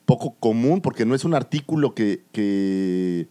poco 0.06 0.36
común, 0.40 0.80
porque 0.80 1.06
no 1.06 1.14
es 1.14 1.26
un 1.26 1.34
artículo 1.34 1.94
que, 1.94 2.24
que, 2.32 3.28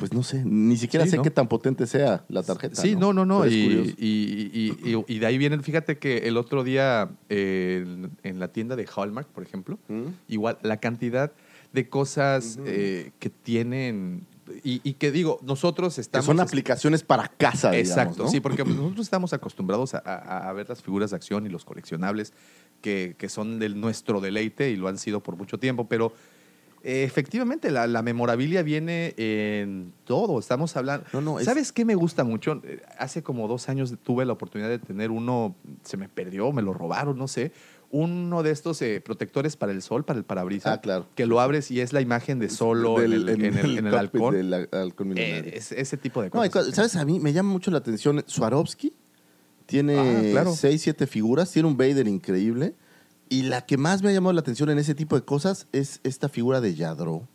pues 0.00 0.12
no 0.12 0.22
sé, 0.24 0.42
ni 0.44 0.76
siquiera 0.76 1.04
Sí, 1.04 1.12
sé 1.12 1.16
¿no? 1.18 1.22
qué 1.22 1.30
tan 1.30 1.46
potente 1.46 1.86
sea 1.86 2.24
la 2.28 2.42
tarjeta. 2.42 2.74
Sí, 2.80 2.96
no, 2.96 3.12
no, 3.12 3.24
no. 3.24 3.44
Es 3.44 3.52
Y, 3.52 3.62
curioso. 3.62 3.90
y- 3.98 4.50
y- 4.52 4.90
y- 4.96 5.04
y 5.14 5.18
de 5.20 5.26
ahí 5.26 5.38
vienen, 5.38 5.62
fíjate 5.62 5.98
que 5.98 6.26
el 6.26 6.36
otro 6.36 6.64
día 6.64 7.10
eh, 7.28 7.84
en, 7.86 8.10
en 8.22 8.40
la 8.40 8.48
tienda 8.48 8.74
de 8.76 8.88
Hallmark, 8.96 9.28
por 9.28 9.42
ejemplo, 9.44 9.78
¿Mm? 9.88 10.06
igual 10.28 10.58
la 10.62 10.78
cantidad 10.78 11.30
de 11.72 11.88
cosas 11.88 12.58
eh, 12.66 13.12
que 13.20 13.30
tienen 13.30 14.26
y, 14.64 14.80
y 14.82 14.94
que 14.94 15.12
digo, 15.12 15.38
nosotros 15.42 15.94
Que 15.94 16.00
estamos... 16.00 16.26
son 16.26 16.40
aplicaciones 16.40 17.04
para 17.04 17.28
casa, 17.28 17.70
digamos, 17.70 17.88
Exacto, 17.90 18.22
¿no? 18.24 18.28
sí, 18.30 18.40
porque 18.40 18.64
nosotros 18.64 19.06
estamos 19.06 19.32
acostumbrados 19.32 19.94
a, 19.94 19.98
a- 19.98 20.48
a 20.48 20.52
ver 20.52 20.68
las 20.68 20.82
figuras 20.82 21.10
de 21.10 21.16
acción 21.16 21.46
y 21.46 21.48
los 21.50 21.64
coleccionables 21.64 22.32
que, 22.80 23.14
que 23.16 23.28
son 23.28 23.58
de 23.60 23.68
nuestro 23.68 24.20
deleite 24.20 24.70
y 24.70 24.76
lo 24.76 24.88
han 24.88 24.98
sido 24.98 25.20
por 25.22 25.36
mucho 25.36 25.58
tiempo, 25.58 25.86
pero 25.86 26.12
eh, 26.82 27.04
efectivamente 27.04 27.70
la, 27.70 27.86
la 27.86 28.02
memorabilia 28.02 28.62
viene 28.62 29.14
en 29.16 29.92
todo. 30.04 30.38
Estamos 30.38 30.76
hablando. 30.76 31.06
No, 31.12 31.20
no, 31.20 31.38
es- 31.38 31.44
¿Sabes 31.46 31.72
qué 31.72 31.84
me 31.84 31.94
gusta 31.94 32.24
mucho? 32.24 32.60
Eh, 32.64 32.80
Hace 32.98 33.22
como 33.22 33.48
dos 33.48 33.68
años 33.68 33.94
tuve 34.02 34.24
la 34.24 34.32
oportunidad 34.32 34.68
de 34.68 34.78
tener 34.78 35.10
uno, 35.10 35.54
se 35.84 35.96
me 35.96 36.08
perdió, 36.08 36.52
me 36.52 36.62
lo 36.62 36.72
robaron, 36.72 37.16
no 37.18 37.28
sé. 37.28 37.52
Uno 37.92 38.44
de 38.44 38.52
estos 38.52 38.80
eh, 38.82 39.00
protectores 39.04 39.56
para 39.56 39.72
el 39.72 39.82
sol, 39.82 40.04
para 40.04 40.18
el 40.18 40.24
parabrisas. 40.24 40.74
Ah, 40.78 40.80
claro. 40.80 41.06
Que 41.16 41.26
lo 41.26 41.40
abres 41.40 41.70
y 41.72 41.80
es 41.80 41.92
la 41.92 42.00
imagen 42.00 42.38
de 42.38 42.48
solo 42.48 43.02
en 43.02 43.12
el, 43.12 43.28
en 43.28 43.44
el- 43.44 43.78
en 43.78 43.86
el 43.88 43.94
halcón. 43.94 44.32
del 44.34 44.54
halcón 44.72 45.18
Eh, 45.18 45.54
es- 45.56 45.72
ese 45.72 45.96
tipo 45.96 46.22
de 46.22 46.28
No, 46.28 46.32
cosas. 46.32 46.50
cosas- 46.52 46.74
¿Sabes? 46.76 46.94
A 46.96 47.04
mí 47.04 47.18
me 47.18 47.32
llama 47.32 47.50
mucho 47.50 47.70
la 47.72 47.78
atención. 47.78 48.22
Swarovski 48.26 48.92
tiene 49.66 49.98
Ah, 49.98 50.30
claro. 50.30 50.52
seis, 50.54 50.82
siete 50.82 51.06
figuras, 51.08 51.50
tiene 51.50 51.66
un 51.68 51.76
Vader 51.76 52.06
increíble. 52.06 52.74
Y 53.30 53.42
la 53.44 53.64
que 53.64 53.78
más 53.78 54.02
me 54.02 54.10
ha 54.10 54.12
llamado 54.12 54.32
la 54.34 54.40
atención 54.40 54.68
en 54.70 54.78
ese 54.78 54.94
tipo 54.94 55.16
de 55.16 55.22
cosas 55.24 55.66
es 55.72 56.00
esta 56.02 56.28
figura 56.28 56.60
de 56.60 56.74
Yadro, 56.74 57.26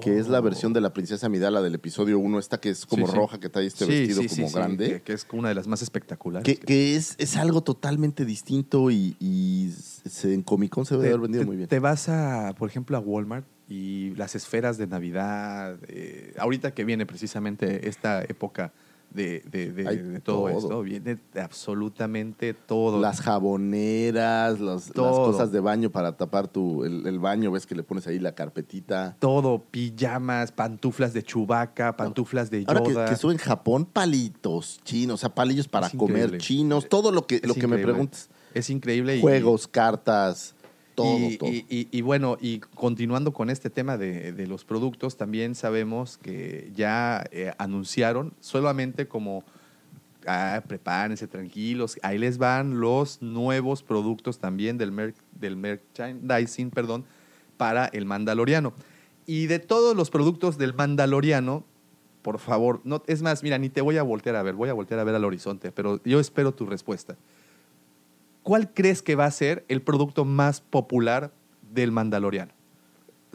que 0.00 0.18
es 0.18 0.28
la 0.28 0.40
Oh. 0.40 0.42
versión 0.42 0.72
de 0.72 0.80
la 0.80 0.92
princesa 0.92 1.28
Midala 1.28 1.62
del 1.62 1.74
episodio 1.76 2.18
1, 2.18 2.38
esta 2.38 2.58
que 2.60 2.70
es 2.70 2.84
como 2.86 3.06
Sí, 3.06 3.12
sí. 3.12 3.18
roja, 3.18 3.40
que 3.40 3.48
trae 3.48 3.66
este 3.66 3.84
Sí, 3.86 3.90
vestido 4.06 4.22
como 4.28 4.50
grande. 4.52 4.88
Que, 4.88 5.02
que 5.02 5.12
es 5.12 5.26
una 5.32 5.48
de 5.48 5.54
las 5.54 5.66
más 5.68 5.80
espectaculares. 5.80 6.44
Que, 6.44 6.56
que 6.64 6.96
es, 6.96 7.14
es 7.18 7.36
algo 7.36 7.62
totalmente 7.62 8.24
distinto 8.24 8.90
y, 8.90 9.16
y 9.20 9.72
se- 10.08 10.34
en 10.34 10.42
Comic 10.42 10.70
Con 10.72 10.86
se 10.86 10.94
debe 10.96 11.04
te, 11.06 11.08
haber 11.14 11.20
vendido 11.22 11.42
te- 11.42 11.46
muy 11.46 11.56
bien. 11.56 11.68
te 11.68 11.78
vas 11.78 12.08
a, 12.08 12.54
por 12.58 12.68
ejemplo, 12.68 12.96
a 12.96 13.00
Walmart 13.00 13.46
y 13.68 14.14
las 14.16 14.34
esferas 14.34 14.76
de 14.76 14.86
Navidad, 14.88 15.78
eh, 15.88 16.34
ahorita 16.38 16.74
que 16.74 16.84
viene 16.84 17.06
precisamente 17.06 17.88
esta 17.88 18.22
época 18.22 18.72
de, 19.14 19.40
de- 19.50 19.72
de- 19.72 19.84
de 20.02 20.20
todo, 20.20 20.48
todo. 20.48 20.58
esto. 20.58 20.82
Viene 20.82 21.18
de 21.34 21.40
absolutamente 21.40 22.54
todo. 22.54 23.00
Las 23.00 23.20
jaboneras, 23.20 24.58
los- 24.60 24.88
las 24.88 24.94
cosas 24.96 25.52
de 25.52 25.60
baño 25.60 25.90
para 25.90 26.16
tapar 26.16 26.48
tu, 26.48 26.84
el, 26.84 27.06
el 27.06 27.18
baño, 27.18 27.50
ves 27.50 27.66
que 27.66 27.74
le 27.74 27.82
pones 27.82 28.06
ahí 28.06 28.18
la 28.18 28.34
carpetita. 28.34 29.16
todo, 29.18 29.62
pijamas, 29.70 30.52
pantuflas 30.52 31.12
de 31.12 31.22
chubaca, 31.22 31.96
pantuflas 31.96 32.50
de 32.50 32.64
Ahora 32.66 32.82
que, 32.82 32.92
Yoda. 32.92 33.04
que 33.06 33.14
estuve 33.14 33.32
en 33.32 33.38
Japón, 33.38 33.84
palitos 33.92 34.80
chinos, 34.84 35.14
o 35.14 35.18
sea, 35.18 35.34
palillos 35.34 35.68
para 35.68 35.86
Es 35.88 35.94
comer 35.94 36.16
increíble. 36.24 36.38
chinos, 36.38 36.88
todo 36.88 37.10
lo 37.12 37.26
que, 37.26 37.36
Es 37.36 37.46
lo 37.46 37.54
que 37.54 37.66
me 37.66 37.78
preguntes. 37.78 38.28
Es 38.54 38.68
increíble. 38.70 39.16
y- 39.16 39.20
Juegos, 39.20 39.66
cartas, 39.68 40.54
todo, 40.94 41.30
y, 41.30 41.36
todo. 41.38 41.48
y- 41.50 41.66
y- 41.68 41.88
y 41.90 42.00
bueno, 42.02 42.36
y 42.40 42.60
continuando 42.60 43.32
con 43.32 43.50
este 43.50 43.70
tema 43.70 43.96
de, 43.98 44.32
de 44.32 44.46
los 44.46 44.64
productos, 44.64 45.16
también 45.16 45.54
sabemos 45.54 46.18
que 46.18 46.70
ya 46.74 47.24
eh, 47.30 47.52
anunciaron 47.58 48.32
solamente 48.40 49.08
como, 49.08 49.44
ah, 50.26 50.62
prepárense 50.66 51.26
tranquilos, 51.26 51.98
ahí 52.02 52.18
les 52.18 52.38
van 52.38 52.80
los 52.80 53.22
nuevos 53.22 53.82
productos 53.82 54.38
también 54.38 54.78
del, 54.78 54.92
mer- 54.92 55.14
del 55.38 55.56
merchandising, 55.56 56.70
perdón, 56.70 57.04
para 57.56 57.86
el 57.86 58.04
Mandaloriano. 58.06 58.72
Y 59.26 59.46
de 59.46 59.58
todos 59.60 59.96
los 59.96 60.10
productos 60.10 60.58
del 60.58 60.74
Mandaloriano, 60.74 61.64
por 62.22 62.38
favor, 62.38 62.80
no, 62.84 63.02
es 63.06 63.22
más, 63.22 63.42
mira, 63.42 63.58
ni 63.58 63.68
te 63.68 63.80
voy 63.80 63.96
a 63.96 64.02
voltear 64.02 64.36
a 64.36 64.42
ver, 64.42 64.54
voy 64.54 64.68
a 64.68 64.72
voltear 64.72 65.00
a 65.00 65.04
ver 65.04 65.14
al 65.14 65.24
horizonte, 65.24 65.72
pero 65.72 66.00
yo 66.04 66.20
espero 66.20 66.52
tu 66.52 66.66
respuesta. 66.66 67.16
¿Cuál 68.42 68.72
crees 68.72 69.02
que 69.02 69.14
va 69.14 69.26
a 69.26 69.30
ser 69.30 69.64
el 69.68 69.82
producto 69.82 70.24
más 70.24 70.60
popular 70.60 71.32
del 71.72 71.92
Mandaloriano? 71.92 72.52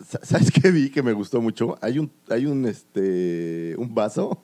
Sa- 0.05 0.19
¿Sabes 0.23 0.51
qué 0.51 0.71
vi 0.71 0.89
que 0.89 1.01
me 1.01 1.13
gustó 1.13 1.41
mucho? 1.41 1.77
Hay 1.81 1.97
un, 1.99 2.11
hay 2.29 2.45
un, 2.45 2.65
este, 2.65 3.75
un 3.77 3.95
vaso 3.95 4.43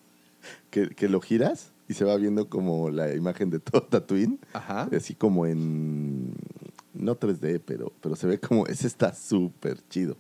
que, 0.70 0.90
que 0.90 1.10
lo 1.10 1.22
giras 1.22 1.72
y 1.88 1.94
se 1.94 2.06
va 2.06 2.16
viendo 2.18 2.50
como 2.50 2.90
la 2.90 3.14
imagen 3.14 3.50
de 3.50 3.60
todo 3.60 3.84
Tatooine. 3.84 4.40
Ajá. 4.54 4.90
Así 4.96 5.14
como 5.16 5.46
en. 5.46 6.34
No 6.94 7.20
3D, 7.20 7.62
pero, 7.66 7.92
pero 8.02 8.16
se 8.16 8.28
ve 8.28 8.40
como. 8.40 8.66
Ese 8.68 8.88
está 8.88 9.14
súper 9.14 9.78
chido. 9.90 10.16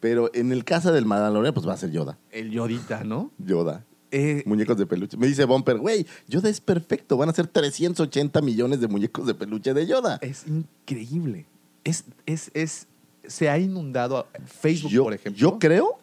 Pero 0.00 0.30
en 0.34 0.52
el 0.52 0.64
caso 0.64 0.92
del 0.92 1.06
Mandalorian, 1.06 1.54
pues 1.54 1.66
va 1.66 1.72
a 1.72 1.76
ser 1.78 1.90
Yoda. 1.90 2.18
El 2.30 2.50
Yodita, 2.50 3.04
¿no? 3.04 3.32
Yoda. 3.38 3.84
Eh, 4.16 4.42
Muñecos 4.46 4.76
de 4.76 4.86
peluche. 4.86 5.16
Me 5.16 5.26
dice 5.26 5.44
Bumper, 5.44 5.78
güey, 5.78 6.06
Yoda 6.28 6.48
es 6.48 6.60
perfecto. 6.60 7.16
Van 7.16 7.28
a 7.28 7.32
ser 7.32 7.48
380 7.48 8.40
millones 8.42 8.80
de 8.80 8.86
muñecos 8.86 9.26
de 9.26 9.34
peluche 9.34 9.74
de 9.74 9.86
Yoda. 9.86 10.18
es 10.22 10.46
increíble. 10.46 11.46
Es, 11.82 12.04
es, 12.26 12.50
es, 12.54 12.86
se 13.26 13.48
ha 13.50 13.58
inundado 13.58 14.26
Facebook, 14.46 14.90
yo, 14.92 15.02
por 15.04 15.14
ejemplo. 15.14 15.38
yo 15.40 15.58
creo 15.58 15.98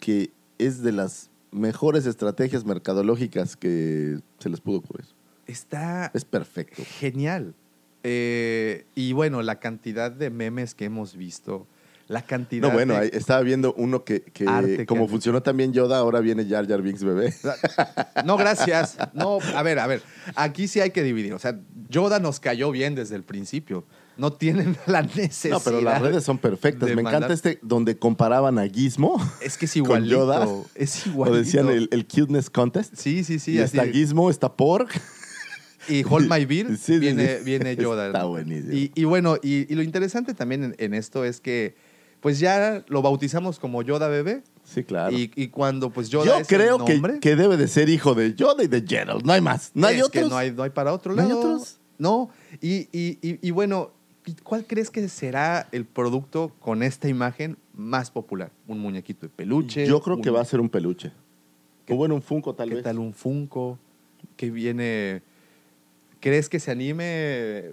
que 0.00 0.30
es 0.58 0.82
de 0.82 0.92
las 0.92 1.28
mejores 1.52 2.06
estrategias 2.06 2.64
mercadológicas 2.64 3.56
que 3.56 4.18
se 4.38 4.48
les 4.48 4.60
pudo 4.60 4.78
ocurrir. 4.78 5.06
Está 5.46 6.10
Es 6.14 6.24
perfecto. 6.24 6.82
genial. 6.98 7.54
Eh, 8.02 8.86
y 8.94 9.12
bueno, 9.12 9.42
la 9.42 9.60
cantidad 9.60 10.10
de 10.10 10.30
memes 10.30 10.74
que 10.74 10.86
hemos 10.86 11.14
visto, 11.16 11.66
la 12.10 12.22
cantidad 12.22 12.66
No, 12.66 12.74
bueno, 12.74 12.94
de... 12.94 13.00
ahí 13.00 13.10
estaba 13.12 13.40
viendo 13.42 13.72
uno 13.74 14.02
que, 14.04 14.22
que 14.22 14.44
Arte 14.44 14.78
que 14.78 14.86
como 14.86 15.06
funcionó 15.06 15.44
también 15.44 15.72
Yoda, 15.72 15.98
ahora 15.98 16.18
viene 16.18 16.44
Jar 16.44 16.66
Jar 16.66 16.82
Binks 16.82 17.04
bebé. 17.04 17.32
No, 18.24 18.36
gracias. 18.36 18.98
No, 19.14 19.38
a 19.54 19.62
ver, 19.62 19.78
a 19.78 19.86
ver. 19.86 20.02
Aquí 20.34 20.66
sí 20.66 20.80
hay 20.80 20.90
que 20.90 21.04
dividir. 21.04 21.32
O 21.34 21.38
sea, 21.38 21.58
Yoda 21.88 22.18
nos 22.18 22.40
cayó 22.40 22.72
bien 22.72 22.96
desde 22.96 23.14
el 23.14 23.22
principio. 23.22 23.86
No 24.16 24.32
tienen 24.32 24.76
la 24.86 25.02
necesidad. 25.02 25.54
No, 25.54 25.60
pero 25.60 25.80
las 25.80 26.02
redes 26.02 26.24
son 26.24 26.38
perfectas. 26.38 26.92
Me 26.94 27.00
encanta 27.00 27.32
este 27.32 27.60
donde 27.62 27.96
comparaban 27.96 28.58
a 28.58 28.66
Gizmo 28.68 29.16
Es 29.40 29.56
que 29.56 29.66
es 29.66 29.72
con 29.74 29.82
igualito. 29.84 30.16
Yoda. 30.16 30.48
Es 30.74 31.06
igualito. 31.06 31.38
decían 31.38 31.68
el, 31.68 31.88
el 31.92 32.06
cuteness 32.08 32.50
contest. 32.50 32.92
Sí, 32.96 33.22
sí, 33.22 33.38
sí. 33.38 33.52
y 33.52 33.58
así. 33.60 33.78
está 33.78 33.90
Gizmo, 33.90 34.30
está 34.30 34.52
Porg. 34.52 34.88
Y 35.88 36.04
Hold 36.08 36.28
My 36.28 36.44
Beer 36.44 36.68
Sí, 36.70 36.76
sí, 36.76 36.98
viene, 36.98 37.38
sí. 37.38 37.44
viene 37.44 37.76
Yoda. 37.76 38.08
Está 38.08 38.24
buenísimo. 38.24 38.72
Y, 38.72 38.90
y 38.96 39.04
bueno, 39.04 39.36
y, 39.40 39.72
y 39.72 39.76
lo 39.76 39.82
interesante 39.82 40.34
también 40.34 40.64
en, 40.64 40.74
en 40.78 40.92
esto 40.92 41.24
es 41.24 41.40
que 41.40 41.76
pues 42.20 42.38
ya 42.38 42.84
lo 42.88 43.02
bautizamos 43.02 43.58
como 43.58 43.82
Yoda 43.82 44.08
bebé. 44.08 44.42
Sí, 44.64 44.84
claro. 44.84 45.16
Y, 45.16 45.30
y 45.34 45.48
cuando 45.48 45.90
pues 45.90 46.10
Yoda 46.10 46.26
Yo 46.26 46.34
es 46.36 46.50
el 46.52 46.58
creo 46.58 46.84
que, 46.84 46.92
nombre, 46.94 47.18
que 47.20 47.34
debe 47.36 47.56
de 47.56 47.66
ser 47.66 47.88
hijo 47.88 48.14
de 48.14 48.34
Yoda 48.34 48.62
y 48.62 48.66
de 48.68 48.84
Gerald. 48.86 49.24
No 49.24 49.32
hay 49.32 49.40
más. 49.40 49.70
No 49.74 49.86
hay 49.86 49.96
es 49.98 50.08
que 50.10 50.18
otros. 50.20 50.30
no 50.30 50.36
hay, 50.38 50.52
no 50.52 50.62
hay 50.62 50.70
para 50.70 50.92
otro 50.92 51.14
¿No 51.14 51.22
hay 51.22 51.28
lado. 51.28 51.40
otros? 51.40 51.78
No. 51.98 52.30
Y, 52.60 52.88
y- 52.92 53.18
y- 53.22 53.50
bueno, 53.50 53.90
¿y 54.26 54.34
¿cuál 54.34 54.64
crees 54.66 54.90
que 54.90 55.06
será 55.08 55.68
el 55.72 55.84
producto 55.86 56.52
con 56.60 56.82
esta 56.82 57.08
imagen 57.08 57.56
más 57.74 58.10
popular? 58.10 58.50
¿Un 58.68 58.78
muñequito 58.78 59.26
de 59.26 59.28
peluche? 59.34 59.86
Yo 59.86 60.00
creo 60.00 60.16
un- 60.16 60.22
que 60.22 60.30
va 60.30 60.40
a 60.40 60.44
ser 60.44 60.60
un 60.60 60.68
peluche. 60.68 61.12
O 61.88 61.96
bueno, 61.96 62.14
un 62.14 62.22
Funko 62.22 62.54
tal 62.54 62.68
¿Qué 62.68 62.76
vez. 62.76 62.84
tal 62.84 62.98
un 62.98 63.12
Funko? 63.12 63.78
que 64.36 64.50
viene... 64.50 65.22
¿Crees 66.20 66.48
que 66.50 66.60
se 66.60 66.70
anime 66.70 67.70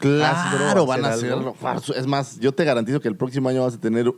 Claro, 0.00 0.86
van 0.86 1.04
a 1.04 1.08
hacerlo. 1.10 1.54
Es 1.96 2.06
más, 2.06 2.38
yo 2.40 2.52
te 2.52 2.64
garantizo 2.64 3.00
que 3.00 3.08
el 3.08 3.16
próximo 3.16 3.48
año 3.48 3.62
vas 3.62 3.74
a 3.74 3.80
tener 3.80 4.10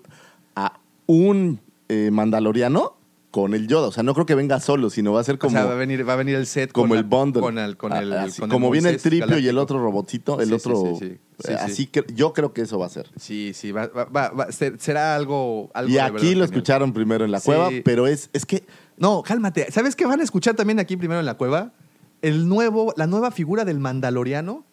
a 0.57 0.79
un 1.07 1.61
eh, 1.89 2.11
mandaloriano 2.13 2.97
con 3.31 3.55
el 3.55 3.67
Yoda. 3.67 3.89
O 3.89 3.93
sea, 3.93 4.03
no 4.03 4.13
creo 4.13 4.27
que 4.27 4.35
venga 4.35 4.61
solo, 4.61 4.91
sino 4.91 5.13
va 5.15 5.21
a 5.21 5.25
ser 5.25 5.39
como, 5.39 5.57
o 5.57 5.59
sea, 5.59 5.65
va 5.67 5.73
a 5.73 5.77
venir, 5.77 6.07
va 6.07 6.13
a 6.13 6.17
venir 6.17 6.35
el 6.37 6.47
set 6.47 6.71
como 6.71 6.89
con 6.91 6.99
el 6.99 7.05
bundle. 7.05 7.41
Con 7.41 7.59
el, 7.59 7.77
con 7.79 7.93
Ah, 7.93 7.99
así, 8.25 8.41
con 8.41 8.51
el 8.51 8.53
como 8.55 8.71
viene 8.71 8.91
el 8.91 9.01
tripio 9.01 9.39
y 9.39 9.49
el 9.49 9.57
otro 9.59 9.79
robotito, 9.79 10.39
el 10.41 10.49
Sí, 10.49 10.55
otro. 10.55 10.97
sí, 10.99 10.99
sí. 10.99 11.05
eh, 11.07 11.19
Sí, 11.47 11.53
así 11.55 11.75
sí. 11.75 11.87
que 11.87 12.05
yo 12.15 12.33
creo 12.35 12.53
que 12.53 12.61
eso 12.61 12.79
va 12.79 12.87
a 12.87 12.91
ser. 12.91 13.11
Sí, 13.19 13.53
sí, 13.55 13.73
va, 13.73 13.87
va- 13.89 14.05
va- 14.31 14.53
ser- 14.53 14.79
será 14.79 15.17
algo, 15.17 15.71
algo 15.73 15.91
Y 15.91 15.97
aquí 15.99 16.13
lo 16.13 16.19
genial. 16.21 16.43
escucharon 16.43 16.93
primero 16.93 17.25
en 17.25 17.31
la 17.33 17.41
cueva, 17.41 17.71
pero 17.85 18.07
es, 18.07 18.29
es 18.35 18.45
que 18.47 18.65
No, 18.99 19.23
cálmate. 19.23 19.73
¿Sabes 19.73 19.97
qué 19.97 20.05
van 20.05 20.21
a 20.21 20.23
escuchar 20.25 20.55
también 20.55 20.79
aquí 20.79 20.97
primero 20.99 21.19
en 21.19 21.27
la 21.27 21.35
cueva? 21.35 21.73
El 22.21 22.49
nuevo, 22.49 22.93
la 22.97 23.07
nueva 23.07 23.31
figura 23.33 23.65
del 23.65 23.81
Mandaloriano 23.81 24.65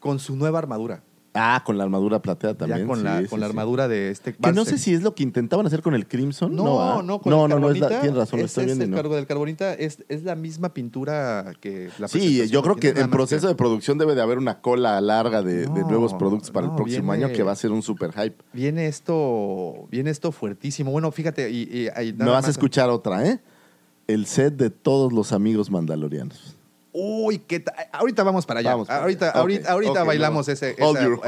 con 0.00 0.18
su 0.18 0.34
nueva 0.36 0.58
armadura. 0.58 1.04
Ah, 1.32 1.62
con 1.64 1.78
la 1.78 1.84
armadura 1.84 2.20
plateada 2.20 2.56
también. 2.58 2.80
ya 2.80 2.86
con 2.88 2.98
sí, 2.98 3.04
la, 3.04 3.20
sí, 3.20 3.26
con 3.28 3.38
la 3.38 3.46
armadura 3.46 3.86
de 3.86 4.10
este. 4.10 4.34
Que 4.34 4.50
no 4.52 4.64
sé 4.64 4.78
si 4.78 4.92
es 4.94 5.02
lo 5.02 5.14
que 5.14 5.22
intentaban 5.22 5.64
hacer 5.64 5.80
con 5.80 5.94
el 5.94 6.08
Crimson. 6.08 6.56
No, 6.56 6.64
No, 6.64 7.02
no, 7.04 7.14
¿ah? 7.14 7.20
con 7.20 7.30
no, 7.30 7.44
el 7.44 7.50
no, 7.50 7.58
no, 7.60 7.70
es 7.70 7.78
la- 7.78 7.88
tienes 7.88 8.14
razón, 8.16 8.40
lo 8.40 8.46
es, 8.46 8.50
estoy 8.50 8.62
es 8.64 8.66
viendo. 8.66 8.82
y 8.82 8.86
el 8.86 8.90
no. 8.90 8.96
cargo 8.96 9.14
del 9.14 9.28
carbonita 9.28 9.72
es, 9.74 10.02
es 10.08 10.24
la 10.24 10.34
misma 10.34 10.74
pintura 10.74 11.52
que 11.60 11.88
la 12.00 12.08
Sí, 12.08 12.48
yo 12.48 12.62
creo 12.64 12.74
que 12.74 12.88
en 12.88 13.10
proceso 13.10 13.46
de 13.46 13.54
producción 13.54 13.96
debe 13.96 14.16
de 14.16 14.22
haber 14.22 14.38
una 14.38 14.60
cola 14.60 15.00
larga 15.00 15.40
de, 15.42 15.58
de 15.58 15.66
No, 15.68 15.88
nuevos 15.88 16.14
productos 16.14 16.50
para 16.50 16.66
no, 16.66 16.72
el 16.72 16.76
próximo 16.76 17.12
viene- 17.12 17.26
año 17.26 17.32
que 17.36 17.44
va 17.44 17.52
a 17.52 17.56
ser 17.56 17.70
un 17.70 17.82
super 17.82 18.10
hype. 18.12 18.34
Viene 18.52 18.88
esto, 18.88 19.86
viene 19.88 20.10
esto 20.10 20.32
fuertísimo. 20.32 20.90
Bueno, 20.90 21.12
fíjate, 21.12 21.48
y, 21.48 21.62
y- 21.70 22.02
y 22.08 22.12
Me 22.12 22.24
vas 22.24 22.48
a 22.48 22.50
escuchar 22.50 22.90
otra, 22.90 23.24
¿eh? 23.28 23.38
El 24.08 24.26
set 24.26 24.54
de 24.56 24.70
todos 24.70 25.12
los 25.12 25.30
amigos 25.32 25.70
mandalorianos. 25.70 26.56
Uy, 26.92 27.38
qué 27.38 27.60
ta- 27.60 27.74
ahorita 27.92 28.22
vamos 28.24 28.46
para 28.46 28.60
allá. 28.60 28.72
Vamos 28.72 28.90
ahorita, 28.90 29.30
ahorita, 29.30 30.02
bailamos 30.04 30.48
no. 30.48 30.52
ese, 30.52 30.74
Hold 30.80 31.20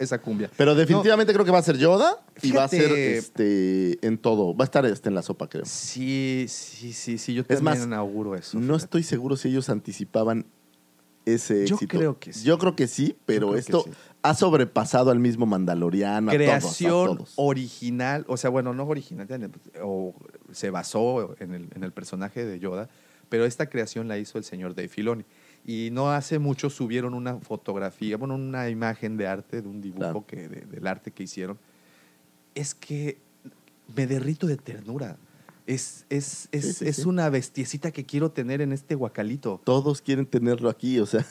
esa, 0.00 0.18
cumbia. 0.18 0.50
Pero 0.56 0.74
definitivamente 0.74 1.32
creo 1.34 1.44
que 1.44 1.50
va 1.50 1.58
a 1.58 1.62
ser 1.62 1.76
Yoda 1.76 2.18
y 2.40 2.52
va 2.52 2.64
a 2.64 2.68
ser 2.68 2.90
este, 2.92 3.98
en 4.06 4.16
todo. 4.16 4.56
Va 4.56 4.64
a 4.64 4.66
estar 4.66 4.86
este, 4.86 5.10
en 5.10 5.14
la 5.14 5.22
sopa, 5.22 5.48
creo. 5.48 5.64
Sí, 5.66 6.46
sí, 6.48 6.92
sí, 6.94 7.18
sí. 7.18 7.34
Yo 7.34 7.42
Es 7.42 7.60
también 7.62 7.90
más, 7.90 7.98
auguro 7.98 8.34
eso. 8.36 8.58
No 8.58 8.64
fíjate. 8.74 8.84
estoy 8.84 9.02
seguro 9.02 9.36
si 9.36 9.48
ellos 9.48 9.68
anticipaban 9.68 10.46
ese 11.26 11.66
Yo 11.66 11.74
éxito. 11.74 11.98
creo 11.98 12.18
que 12.18 12.32
sí. 12.32 12.44
Yo 12.44 12.58
creo 12.58 12.74
que 12.74 12.86
sí, 12.86 13.16
pero 13.26 13.56
esto 13.56 13.82
sí. 13.84 13.90
ha 14.22 14.34
sobrepasado 14.34 15.10
al 15.10 15.18
mismo 15.18 15.44
Mandaloriano. 15.44 16.30
a 16.30 16.34
todos, 16.34 16.34
a 16.34 16.36
creación 16.46 17.16
todos. 17.18 17.32
original, 17.36 18.24
o 18.28 18.36
sea, 18.38 18.48
bueno, 18.50 18.72
no 18.72 18.84
original, 18.86 19.28
o 19.82 20.14
se 20.52 20.70
basó 20.70 21.34
en 21.38 21.52
el, 21.54 21.68
en 21.74 21.84
el 21.84 21.92
personaje 21.92 22.44
de 22.46 22.58
Yoda, 22.58 22.88
pero 23.30 23.46
esta 23.46 23.70
creación 23.70 24.06
la 24.08 24.18
hizo 24.18 24.36
el 24.36 24.44
señor 24.44 24.74
Dave 24.74 24.88
Filoni. 24.88 25.24
Y 25.64 25.88
no 25.92 26.10
hace 26.10 26.38
mucho 26.38 26.68
subieron 26.70 27.14
una 27.14 27.36
fotografía, 27.36 28.16
bueno, 28.18 28.34
una 28.34 28.68
imagen 28.68 29.16
de 29.16 29.26
arte, 29.26 29.62
de 29.62 29.68
un 29.68 29.80
dibujo 29.80 30.00
Claro. 30.00 30.24
que, 30.26 30.48
de- 30.48 30.66
del 30.66 30.86
arte 30.86 31.10
que 31.10 31.22
hicieron. 31.22 31.58
Es 32.54 32.74
que 32.74 33.18
me 33.96 34.06
derrito 34.06 34.46
de 34.46 34.56
ternura. 34.56 35.16
Es, 35.66 36.04
es, 36.10 36.48
es, 36.50 36.64
Sí, 36.64 36.72
sí, 36.72 36.88
es 36.88 36.96
sí. 36.96 37.02
una 37.04 37.28
bestiecita 37.28 37.92
que 37.92 38.04
quiero 38.04 38.30
tener 38.32 38.60
en 38.60 38.72
este 38.72 38.94
guacalito. 38.96 39.60
Todos 39.64 40.00
quieren 40.02 40.26
tenerlo 40.26 40.68
aquí, 40.68 40.98
o 40.98 41.06
sea. 41.06 41.24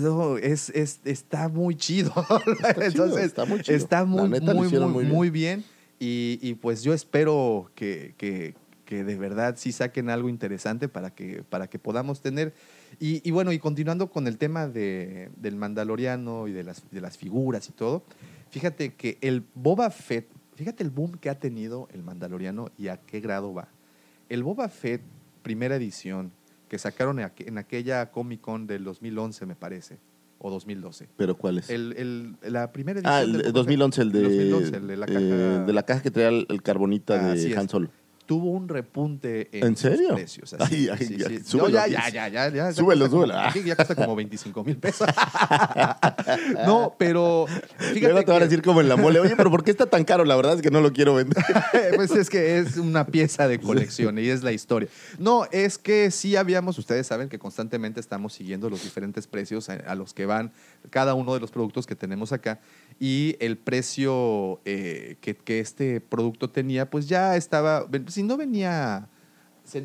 No, 0.00 0.36
es, 0.36 0.68
es- 0.70 1.00
está 1.04 1.48
muy 1.48 1.74
chido. 1.76 2.12
Entonces, 2.80 3.24
está 3.24 3.44
muy 3.46 3.60
chido. 3.62 3.76
está 3.76 4.04
muy, 4.04 4.28
muy, 4.40 4.68
muy 4.68 5.04
muy 5.04 5.30
bien. 5.30 5.60
bien. 5.60 5.64
Y, 6.00 6.38
y 6.42 6.54
pues 6.54 6.82
yo 6.82 6.92
espero 6.92 7.70
que, 7.76 8.14
que- 8.18 8.54
que 8.94 9.04
de 9.04 9.16
verdad 9.16 9.56
sí 9.58 9.72
saquen 9.72 10.08
algo 10.08 10.28
interesante 10.28 10.88
para 10.88 11.10
que, 11.12 11.42
para 11.42 11.66
que 11.68 11.78
podamos 11.80 12.20
tener. 12.20 12.54
Y, 13.00 13.26
y 13.28 13.32
bueno, 13.32 13.52
y 13.52 13.58
continuando 13.58 14.08
con 14.08 14.26
el 14.28 14.38
tema 14.38 14.68
de, 14.68 15.30
del 15.36 15.56
Mandaloriano 15.56 16.46
y 16.46 16.52
de 16.52 16.62
las, 16.62 16.84
de 16.92 17.00
las 17.00 17.18
figuras 17.18 17.68
y 17.68 17.72
todo, 17.72 18.04
fíjate 18.50 18.94
que 18.94 19.18
el 19.20 19.42
Boba 19.54 19.90
Fett, 19.90 20.28
fíjate 20.54 20.84
el 20.84 20.90
boom 20.90 21.12
que 21.18 21.28
ha 21.28 21.38
tenido 21.40 21.88
el 21.92 22.04
Mandaloriano 22.04 22.70
y 22.78 22.86
a 22.88 22.98
qué 22.98 23.18
grado 23.20 23.52
va. 23.52 23.66
El 24.28 24.44
Boba 24.44 24.68
Fett, 24.68 25.02
primera 25.42 25.74
edición, 25.76 26.30
que 26.68 26.78
sacaron 26.78 27.18
en 27.18 27.26
aqu- 27.26 27.48
en 27.48 27.58
aquella 27.58 28.10
Comic 28.12 28.40
Con 28.40 28.66
del 28.68 28.84
2011, 28.84 29.44
me 29.46 29.54
parece, 29.56 29.98
o 30.38 30.50
2012. 30.50 31.08
¿Pero 31.16 31.36
cuál 31.36 31.58
es? 31.58 31.68
El, 31.68 31.94
el- 31.96 32.52
la 32.52 32.70
primera 32.72 33.00
edición. 33.00 33.12
ah, 33.14 33.22
el, 33.22 33.32
Boba 33.32 33.42
Fett. 33.44 33.54
2011, 33.54 34.02
el 34.02 34.12
de, 34.12 34.22
2011, 34.22 34.76
el 34.76 34.86
de 34.86 34.96
la 34.96 35.06
caja. 35.06 35.18
eh, 35.20 35.62
de 35.66 35.72
la 35.72 35.82
caja 35.82 36.00
que 36.02 36.10
traía 36.12 36.28
el, 36.28 36.62
carbonita 36.62 37.32
Así 37.32 37.46
de 37.46 37.50
es. 37.52 37.58
Han 37.58 37.68
Solo. 37.68 37.90
Tuvo 38.26 38.50
un 38.50 38.68
repunte 38.68 39.48
en, 39.56 39.64
¿En 39.68 39.76
sus 39.76 39.90
precios. 39.90 40.12
precios. 40.14 40.54
Ay, 40.58 40.88
así, 40.88 40.88
ay, 40.90 41.06
sí, 41.06 41.16
ya, 41.18 41.28
sí. 41.28 41.40
súbelo, 41.44 41.68
No, 41.68 41.74
ya, 41.74 41.82
aquí. 41.82 41.92
ya, 42.14 42.28
ya, 42.28 42.28
ya, 42.28 42.48
ya. 42.48 42.72
Súbelo, 42.72 43.06
Ya 43.06 43.10
cuesta 43.10 43.10
como- 43.10 43.22
súbelo. 43.26 43.38
aquí 43.40 43.62
ya 43.62 43.76
cuesta 43.76 43.94
como 43.94 44.16
25 44.16 44.64
mil 44.64 44.76
pesos. 44.76 45.08
no, 46.66 46.94
pero 46.98 47.46
fíjate 47.78 48.00
Luego 48.00 48.20
te 48.24 48.32
van 48.32 48.42
a 48.42 48.44
decir 48.44 48.62
como 48.62 48.80
en 48.80 48.88
la 48.88 48.96
mole, 48.96 49.20
oye, 49.20 49.34
pero 49.36 49.50
¿por 49.50 49.64
qué 49.64 49.70
está 49.70 49.86
tan 49.86 50.04
caro? 50.04 50.24
La 50.24 50.36
verdad 50.36 50.54
es 50.56 50.62
que 50.62 50.70
no 50.70 50.80
lo 50.80 50.92
quiero 50.92 51.14
vender. 51.14 51.42
pues 51.96 52.10
es 52.12 52.30
que 52.30 52.58
es 52.58 52.76
una 52.76 53.06
pieza 53.06 53.48
de 53.48 53.60
colección 53.60 54.18
y 54.18 54.28
es 54.28 54.42
la 54.42 54.52
historia. 54.52 54.88
No, 55.18 55.46
es 55.52 55.78
que 55.78 56.10
sí 56.10 56.36
habíamos, 56.36 56.78
ustedes 56.78 57.06
saben 57.06 57.28
que 57.28 57.38
constantemente 57.38 58.00
estamos 58.00 58.32
siguiendo 58.32 58.70
los 58.70 58.82
diferentes 58.82 59.26
precios 59.26 59.68
a, 59.68 59.74
a 59.74 59.94
los 59.94 60.14
que 60.14 60.26
van 60.26 60.52
cada 60.90 61.14
uno 61.14 61.34
de 61.34 61.40
los 61.40 61.50
productos 61.50 61.86
que 61.86 61.96
tenemos 61.96 62.32
acá 62.32 62.60
y 63.00 63.36
el 63.40 63.56
precio 63.56 64.60
eh, 64.64 65.16
que, 65.20 65.34
que 65.34 65.60
este 65.60 66.00
producto 66.00 66.50
tenía, 66.50 66.88
pues 66.90 67.08
ya 67.08 67.36
estaba, 67.36 67.86
si 68.08 68.22
no 68.22 68.36
venía, 68.36 69.08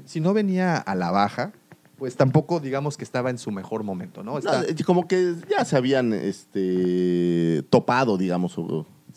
si 0.06 0.20
no 0.20 0.34
venía 0.34 0.78
a 0.78 0.96
la 0.96 1.12
baja, 1.12 1.54
pues 1.98 2.16
tampoco 2.16 2.60
digamos 2.60 2.96
que 2.98 3.04
estaba 3.04 3.30
en 3.30 3.38
su 3.38 3.52
mejor 3.52 3.84
momento, 3.84 4.24
¿no? 4.24 4.38
Está- 4.38 4.62
No, 4.62 4.68
como 4.86 5.08
que 5.08 5.36
ya 5.50 5.66
se 5.66 5.76
habían 5.76 6.14
este, 6.14 7.64
topado, 7.70 8.18
digamos. 8.18 8.56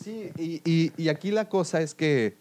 Sí, 0.01 0.31
y, 0.37 0.61
y- 0.69 0.91
y 0.97 1.09
aquí 1.09 1.31
la 1.31 1.47
cosa 1.49 1.81
es 1.81 1.93
que, 1.93 2.35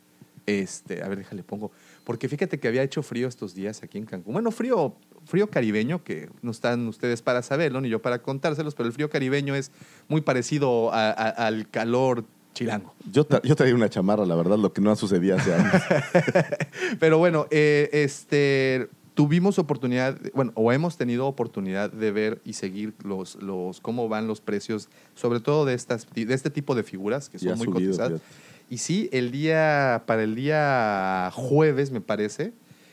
este, 0.47 1.03
a 1.03 1.09
ver, 1.09 1.19
déjale 1.19 1.43
pongo, 1.45 1.71
porque 2.05 2.29
fíjate 2.29 2.59
que 2.59 2.69
había 2.69 2.83
hecho 2.83 3.03
frío 3.03 3.29
estos 3.29 3.55
días 3.55 3.83
aquí 3.83 3.99
en 3.99 4.07
Cancún. 4.07 4.33
Bueno, 4.33 4.51
frío, 4.51 4.97
frío 5.27 5.49
caribeño, 5.49 6.03
que 6.05 6.29
no 6.43 6.51
están 6.51 6.87
ustedes 6.89 7.23
para 7.23 7.43
saberlo, 7.43 7.81
ni 7.81 7.89
yo 7.89 8.03
para 8.03 8.21
contárselos, 8.23 8.75
pero 8.75 8.87
el 8.89 8.93
frío 8.93 9.09
caribeño 9.11 9.55
es 9.55 9.71
muy 10.09 10.21
parecido 10.21 10.93
a- 10.93 11.11
a- 11.11 11.29
al 11.47 11.69
calor 11.69 12.25
chilango. 12.55 12.93
Yo, 13.11 13.27
tra- 13.27 13.41
yo 13.43 13.57
traía 13.57 13.75
una 13.75 13.89
chamarra, 13.89 14.27
la 14.27 14.35
verdad, 14.35 14.59
lo 14.59 14.73
que 14.73 14.81
no 14.83 14.95
sucedía 14.97 15.37
hace 15.37 15.55
años. 15.55 15.73
Pero 17.01 17.17
bueno, 17.19 17.47
eh, 17.51 17.89
este, 17.93 18.89
tuvimos 19.15 19.59
oportunidad, 19.59 20.19
bueno, 20.35 20.53
o 20.55 20.71
hemos 20.73 20.97
tenido 20.99 21.27
oportunidad 21.27 21.91
de 21.91 22.11
ver 22.13 22.41
y 22.45 22.53
seguir 22.55 22.93
los, 23.05 23.37
los, 23.37 23.81
cómo 23.81 24.09
van 24.09 24.27
los 24.27 24.41
precios, 24.41 24.89
sobre 25.15 25.41
todo 25.41 25.65
de, 25.65 25.75
estas, 25.75 26.07
de 26.15 26.33
este 26.35 26.51
tipo 26.51 26.75
de 26.75 26.83
figuras 26.83 27.29
que 27.31 27.37
ha 27.39 27.41
son 27.41 27.57
muy 27.59 27.67
subido, 27.67 27.91
cotizadas. 27.91 28.21
fíjate. 28.21 28.53
Y 28.71 28.79
sí, 28.79 29.09
el 29.13 29.31
día, 29.33 30.03
para 30.07 30.23
el 30.23 30.35
día 30.35 31.31
jueves, 31.35 31.91
me 31.91 32.01
parece, 32.01 32.53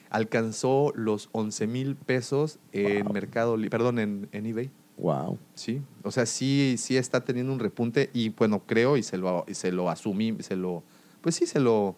alcanzó 0.09 0.91
los 0.95 1.29
11 1.31 1.67
mil 1.67 1.95
pesos 1.95 2.59
en 2.71 3.11
Mercado, 3.11 3.57
Li- 3.57 3.69
perdón, 3.69 3.99
en, 3.99 4.27
en 4.31 4.45
eBay. 4.45 4.71
wow. 4.97 5.37
Sí, 5.55 5.81
o 6.03 6.11
sea, 6.11 6.25
sí, 6.25 6.75
sí 6.77 6.95
está 6.97 7.23
teniendo 7.25 7.51
un 7.53 7.59
repunte 7.59 8.09
y 8.13 8.29
bueno, 8.29 8.61
creo 8.65 8.95
y 8.97 9.03
se 9.03 9.17
lo, 9.17 9.43
y 9.47 9.53
se 9.53 9.71
lo 9.71 9.89
asumí, 9.89 10.35
se 10.39 10.55
lo, 10.55 10.83
pues 11.21 11.35
sí, 11.35 11.45
se 11.45 11.59
lo 11.59 11.95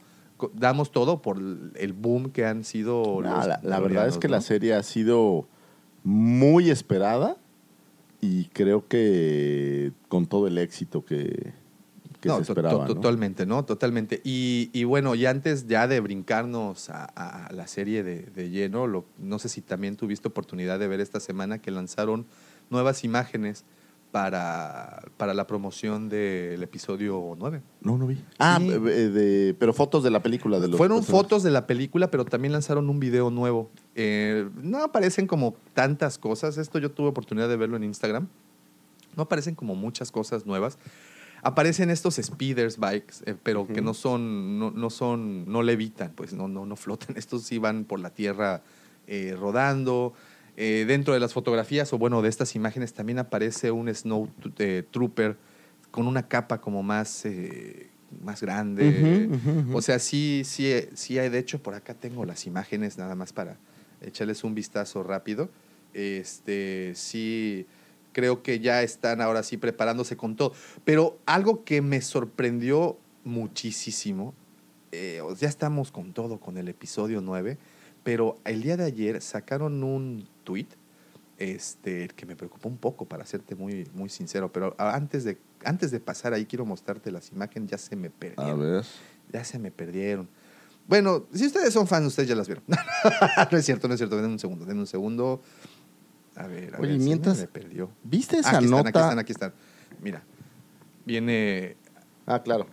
damos 0.56 0.92
todo 0.92 1.22
por 1.22 1.38
el 1.38 1.94
boom 1.94 2.32
que 2.32 2.46
han 2.46 2.64
sido 2.64 3.22
No, 3.22 3.36
los 3.36 3.48
la, 3.48 3.60
la 3.64 3.80
verdad 3.80 4.08
es 4.08 4.18
que 4.18 4.28
¿no? 4.28 4.34
la 4.36 4.42
serie 4.42 4.74
ha 4.74 4.82
sido 4.84 5.48
muy 6.04 6.72
esperada 6.72 7.38
y 8.22 8.46
creo 8.46 8.88
que 8.88 9.92
con 10.08 10.26
todo 10.26 10.48
el 10.48 10.58
éxito 10.58 11.06
que, 11.06 11.54
que 12.22 12.30
No, 12.30 12.36
se 12.38 12.44
esperaba. 12.44 12.86
to- 12.86 12.94
¿no? 12.94 13.02
Totalmente, 13.02 13.46
¿no? 13.46 13.66
Totalmente. 13.66 14.22
Y, 14.24 14.70
y 14.74 14.84
bueno, 14.86 15.16
y 15.16 15.26
antes 15.26 15.68
ya 15.68 15.88
de 15.88 16.00
brincarnos 16.00 16.90
a, 16.90 17.04
a 17.06 17.52
la 17.52 17.68
serie 17.68 18.04
de, 18.04 18.22
de 18.28 18.50
lleno, 18.50 18.88
lo- 18.88 19.06
no 19.20 19.40
sé 19.40 19.50
si 19.50 19.62
también 19.62 19.98
tuviste 19.98 20.28
oportunidad 20.30 20.80
de 20.80 20.88
ver 20.88 21.00
esta 21.02 21.20
semana 21.20 21.60
que 21.60 21.72
lanzaron 21.72 22.26
nuevas 22.70 23.04
imágenes 23.04 23.66
para, 24.12 25.04
para 25.18 25.34
la 25.34 25.48
promoción 25.48 26.10
del 26.10 26.62
episodio 26.62 27.34
9. 27.38 27.62
No, 27.82 27.98
no 27.98 28.08
vi. 28.08 28.22
Ah, 28.40 28.58
Sí. 28.62 28.70
eh, 28.70 28.80
de, 28.80 29.56
pero 29.58 29.74
fotos 29.74 30.04
de 30.04 30.12
la 30.12 30.22
película. 30.22 30.60
de 30.60 30.68
los 30.68 30.78
Fueron 30.78 30.98
personajes. 31.00 31.24
fotos 31.24 31.44
de 31.44 31.52
la 31.52 31.66
película, 31.66 32.12
pero 32.12 32.26
también 32.26 32.52
lanzaron 32.52 32.90
un 32.90 33.00
video 33.00 33.30
nuevo. 33.32 33.72
Eh, 33.96 34.50
no 34.62 34.84
aparecen 34.84 35.28
como 35.28 35.56
tantas 35.74 36.18
cosas. 36.18 36.58
Esto 36.58 36.78
yo 36.78 36.92
tuve 36.92 37.08
oportunidad 37.08 37.48
de 37.50 37.56
verlo 37.56 37.78
en 37.78 37.84
Instagram. 37.86 38.28
No 39.16 39.24
aparecen 39.24 39.56
como 39.56 39.76
muchas 39.76 40.12
cosas 40.12 40.46
nuevas. 40.46 40.78
Aparecen 41.44 41.90
estos 41.90 42.16
speeders 42.16 42.78
bikes, 42.78 43.16
eh, 43.26 43.36
pero 43.42 43.68
que 43.68 43.82
no 43.82 43.94
son, 43.94 44.60
no, 44.60 44.70
no 44.72 44.90
son, 44.90 45.52
no 45.52 45.64
levitan, 45.64 46.12
pues 46.16 46.34
no, 46.34 46.48
no, 46.48 46.66
no 46.66 46.76
flotan. 46.76 47.16
Estos 47.18 47.44
sí 47.44 47.58
van 47.58 47.86
por 47.86 48.00
la 48.00 48.12
tierra 48.12 48.62
eh, 49.08 49.36
rodando. 49.38 50.14
Eh, 50.58 50.86
dentro 50.88 51.14
de 51.14 51.20
las 51.20 51.34
fotografías, 51.34 51.92
o 51.94 51.98
bueno, 51.98 52.22
de 52.22 52.30
estas 52.30 52.56
imágenes, 52.56 52.94
también 52.94 53.18
aparece 53.18 53.72
un 53.72 53.94
Snow 53.94 54.30
Trooper 54.92 55.38
con 55.90 56.08
una 56.08 56.28
capa 56.28 56.62
como 56.62 56.84
más, 56.84 57.26
más 58.24 58.42
grande. 58.42 59.30
O 59.74 59.82
sea, 59.82 59.98
sí, 59.98 60.44
sí, 60.46 60.72
sí 60.94 61.18
hay. 61.18 61.30
De 61.30 61.40
hecho, 61.40 61.64
por 61.64 61.74
acá 61.74 61.96
tengo 61.96 62.26
las 62.26 62.46
imágenes 62.46 62.98
nada 62.98 63.16
más 63.16 63.34
para 63.34 63.58
echarles 64.02 64.44
un 64.44 64.54
vistazo 64.54 65.04
rápido. 65.04 65.50
Este, 65.94 66.94
sí, 66.96 67.66
creo 68.12 68.44
que 68.44 68.60
ya 68.60 68.84
están 68.84 69.22
ahora 69.22 69.44
sí 69.44 69.58
preparándose 69.58 70.18
con 70.18 70.36
todo. 70.36 70.54
Pero 70.84 71.20
algo 71.26 71.64
que 71.64 71.82
me 71.82 72.02
sorprendió 72.02 72.98
muchísimo, 73.24 74.34
eh, 74.92 75.22
ya 75.40 75.48
estamos 75.48 75.92
con 75.92 76.14
todo, 76.14 76.40
con 76.40 76.58
el 76.58 76.68
episodio 76.68 77.22
9, 77.22 77.58
pero 78.04 78.38
el 78.46 78.62
día 78.62 78.78
de 78.78 78.86
ayer 78.86 79.22
sacaron 79.22 79.84
un 79.84 80.28
tweet 80.44 80.68
este, 81.38 82.08
que 82.10 82.26
me 82.26 82.36
preocupó 82.36 82.70
un 82.70 82.78
poco, 82.78 83.06
para 83.06 83.26
serte 83.26 83.56
muy, 83.56 83.88
muy 83.94 84.10
sincero. 84.10 84.52
Pero 84.52 84.76
antes 84.78 85.24
de, 85.24 85.38
antes 85.64 85.90
de 85.92 86.00
pasar 86.00 86.34
ahí, 86.34 86.46
quiero 86.46 86.66
mostrarte 86.66 87.12
las 87.12 87.32
imágenes, 87.32 87.72
ya 87.72 87.78
se 87.78 87.96
me 87.96 88.08
A 88.08 88.12
perdieron. 88.12 88.60
ver. 88.60 88.86
Ya 89.32 89.44
se 89.44 89.58
me 89.58 89.72
perdieron. 89.72 90.28
Bueno, 90.88 91.26
si 91.34 91.46
ustedes 91.46 91.74
son 91.74 91.88
fans, 91.88 92.08
ustedes 92.08 92.30
ya 92.30 92.36
las 92.36 92.48
vieron. 92.48 92.64
no 93.52 93.58
es 93.58 93.66
cierto, 93.66 93.88
no 93.88 93.94
es 93.94 94.00
cierto. 94.00 94.18
Den 94.18 94.32
un 94.32 94.40
segundo, 94.40 94.66
den 94.66 94.78
un 94.78 94.88
segundo. 94.88 95.42
A 96.36 96.48
ver, 96.48 96.76
a 96.76 96.80
Oye, 96.80 96.92
ver, 96.92 97.00
se 97.00 97.04
mientras- 97.06 97.38
me 97.40 97.48
perdió. 97.48 97.90
¿Viste 98.04 98.38
esa 98.40 98.58
aquí 98.58 98.66
nota? 98.68 98.90
Están, 98.90 98.90
aquí 98.90 99.00
están, 99.00 99.20
aquí 99.20 99.32
están. 99.32 99.54
Mira, 100.02 100.24
viene 101.06 101.76
Ah, 102.26 102.42
claro. 102.42 102.68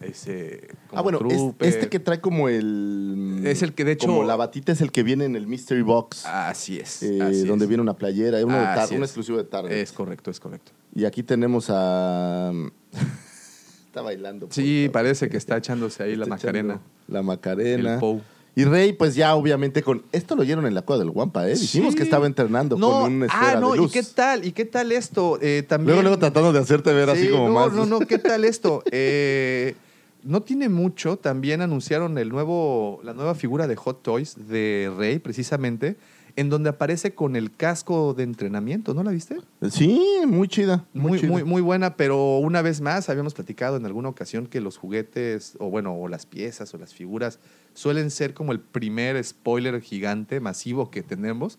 ese. 0.00 0.68
Ah, 0.92 1.02
bueno, 1.02 1.18
es- 1.60 1.68
este 1.74 1.88
que 1.88 2.00
trae 2.00 2.20
como 2.20 2.48
el. 2.48 3.42
Es 3.44 3.62
el 3.62 3.74
que, 3.74 3.84
de 3.84 3.92
hecho- 3.92 4.06
Como 4.06 4.24
la 4.24 4.36
batita 4.36 4.72
es 4.72 4.80
el 4.80 4.90
que 4.90 5.02
viene 5.02 5.24
en 5.26 5.36
el 5.36 5.46
Mystery 5.46 5.82
Box. 5.82 6.24
Así 6.26 6.78
es. 6.78 7.02
eh, 7.02 7.20
así 7.22 7.46
donde 7.46 7.66
es. 7.66 7.68
viene 7.68 7.82
una 7.82 7.94
playera, 7.96 8.44
uno, 8.44 8.56
de 8.58 8.96
un 8.96 9.02
exclusivo 9.02 9.38
de 9.38 9.44
Target. 9.44 9.72
Es 9.72 9.92
correcto, 9.92 10.30
es 10.30 10.40
correcto. 10.40 10.72
Y 10.94 11.04
aquí 11.04 11.22
tenemos 11.22 11.66
a. 11.68 12.50
está 13.86 14.00
bailando. 14.02 14.48
Sí, 14.50 14.88
parece 14.92 15.28
que 15.28 15.36
está 15.36 15.56
echándose 15.58 16.02
ahí 16.02 16.16
la 16.16 16.26
Macarena. 16.26 16.80
La 17.08 17.22
Macarena. 17.22 17.94
El 17.94 18.00
Pou. 18.00 18.22
Y 18.54 18.64
Rey, 18.64 18.92
pues 18.92 19.14
ya 19.14 19.34
obviamente 19.34 19.82
con. 19.82 20.02
Esto 20.12 20.34
lo 20.36 20.42
oyeron 20.42 20.66
en 20.66 20.74
la 20.74 20.82
cueva 20.82 20.98
del 21.00 21.10
Guampa, 21.10 21.48
¿eh? 21.48 21.54
Dijimos 21.54 21.92
Sí. 21.92 21.96
que 21.98 22.02
estaba 22.02 22.26
entrenando 22.26 22.76
No, 22.76 22.90
con 23.00 23.12
una 23.14 23.26
esfera 23.26 23.52
ah, 23.52 23.60
no, 23.60 23.70
de 23.72 23.78
luz. 23.78 23.90
¿y 23.90 23.94
qué 23.94 24.02
tal? 24.14 24.44
¿Y 24.44 24.52
qué 24.52 24.64
tal 24.66 24.92
esto? 24.92 25.38
Eh, 25.40 25.64
también... 25.66 25.86
Luego, 25.86 26.02
luego 26.02 26.18
tratando 26.18 26.52
de 26.52 26.58
hacerte 26.58 26.92
ver 26.92 27.08
así 27.08 27.22
Sí, 27.22 27.28
como 27.30 27.48
no, 27.48 27.54
más. 27.54 27.72
No, 27.72 27.86
no, 27.86 28.00
¿qué 28.00 28.18
tal 28.18 28.44
esto? 28.44 28.82
Eh, 28.92 29.74
no 30.22 30.42
tiene 30.42 30.68
mucho, 30.68 31.16
también 31.16 31.62
anunciaron 31.62 32.16
el 32.18 32.28
nuevo, 32.28 33.00
la 33.02 33.12
nueva 33.14 33.34
figura 33.34 33.66
de 33.66 33.74
Hot 33.74 34.02
Toys 34.02 34.36
de 34.48 34.92
Rey, 34.96 35.18
precisamente, 35.18 35.96
en 36.36 36.48
donde 36.48 36.68
aparece 36.70 37.12
con 37.14 37.34
el 37.36 37.50
casco 37.56 38.14
de 38.14 38.22
entrenamiento, 38.22 38.94
¿no 38.94 39.02
la 39.02 39.10
viste? 39.10 39.38
Sí, 39.70 40.00
muy 40.26 40.46
chida. 40.46 40.84
Muy, 40.92 41.10
Muy, 41.12 41.20
chida. 41.20 41.30
muy, 41.30 41.44
muy 41.44 41.60
buena, 41.62 41.96
pero 41.96 42.38
una 42.38 42.62
vez 42.62 42.80
más 42.80 43.08
habíamos 43.08 43.34
platicado 43.34 43.76
en 43.76 43.84
alguna 43.84 44.10
ocasión 44.10 44.46
que 44.46 44.60
los 44.60 44.76
juguetes, 44.76 45.54
o 45.58 45.70
bueno, 45.70 45.94
o 45.94 46.06
las 46.06 46.24
piezas 46.26 46.72
o 46.72 46.78
las 46.78 46.94
figuras, 46.94 47.40
suelen 47.74 48.10
ser 48.10 48.34
como 48.34 48.52
el 48.52 48.60
primer 48.60 49.22
spoiler 49.22 49.80
gigante, 49.80 50.40
masivo 50.40 50.90
que 50.90 51.02
tenemos. 51.02 51.58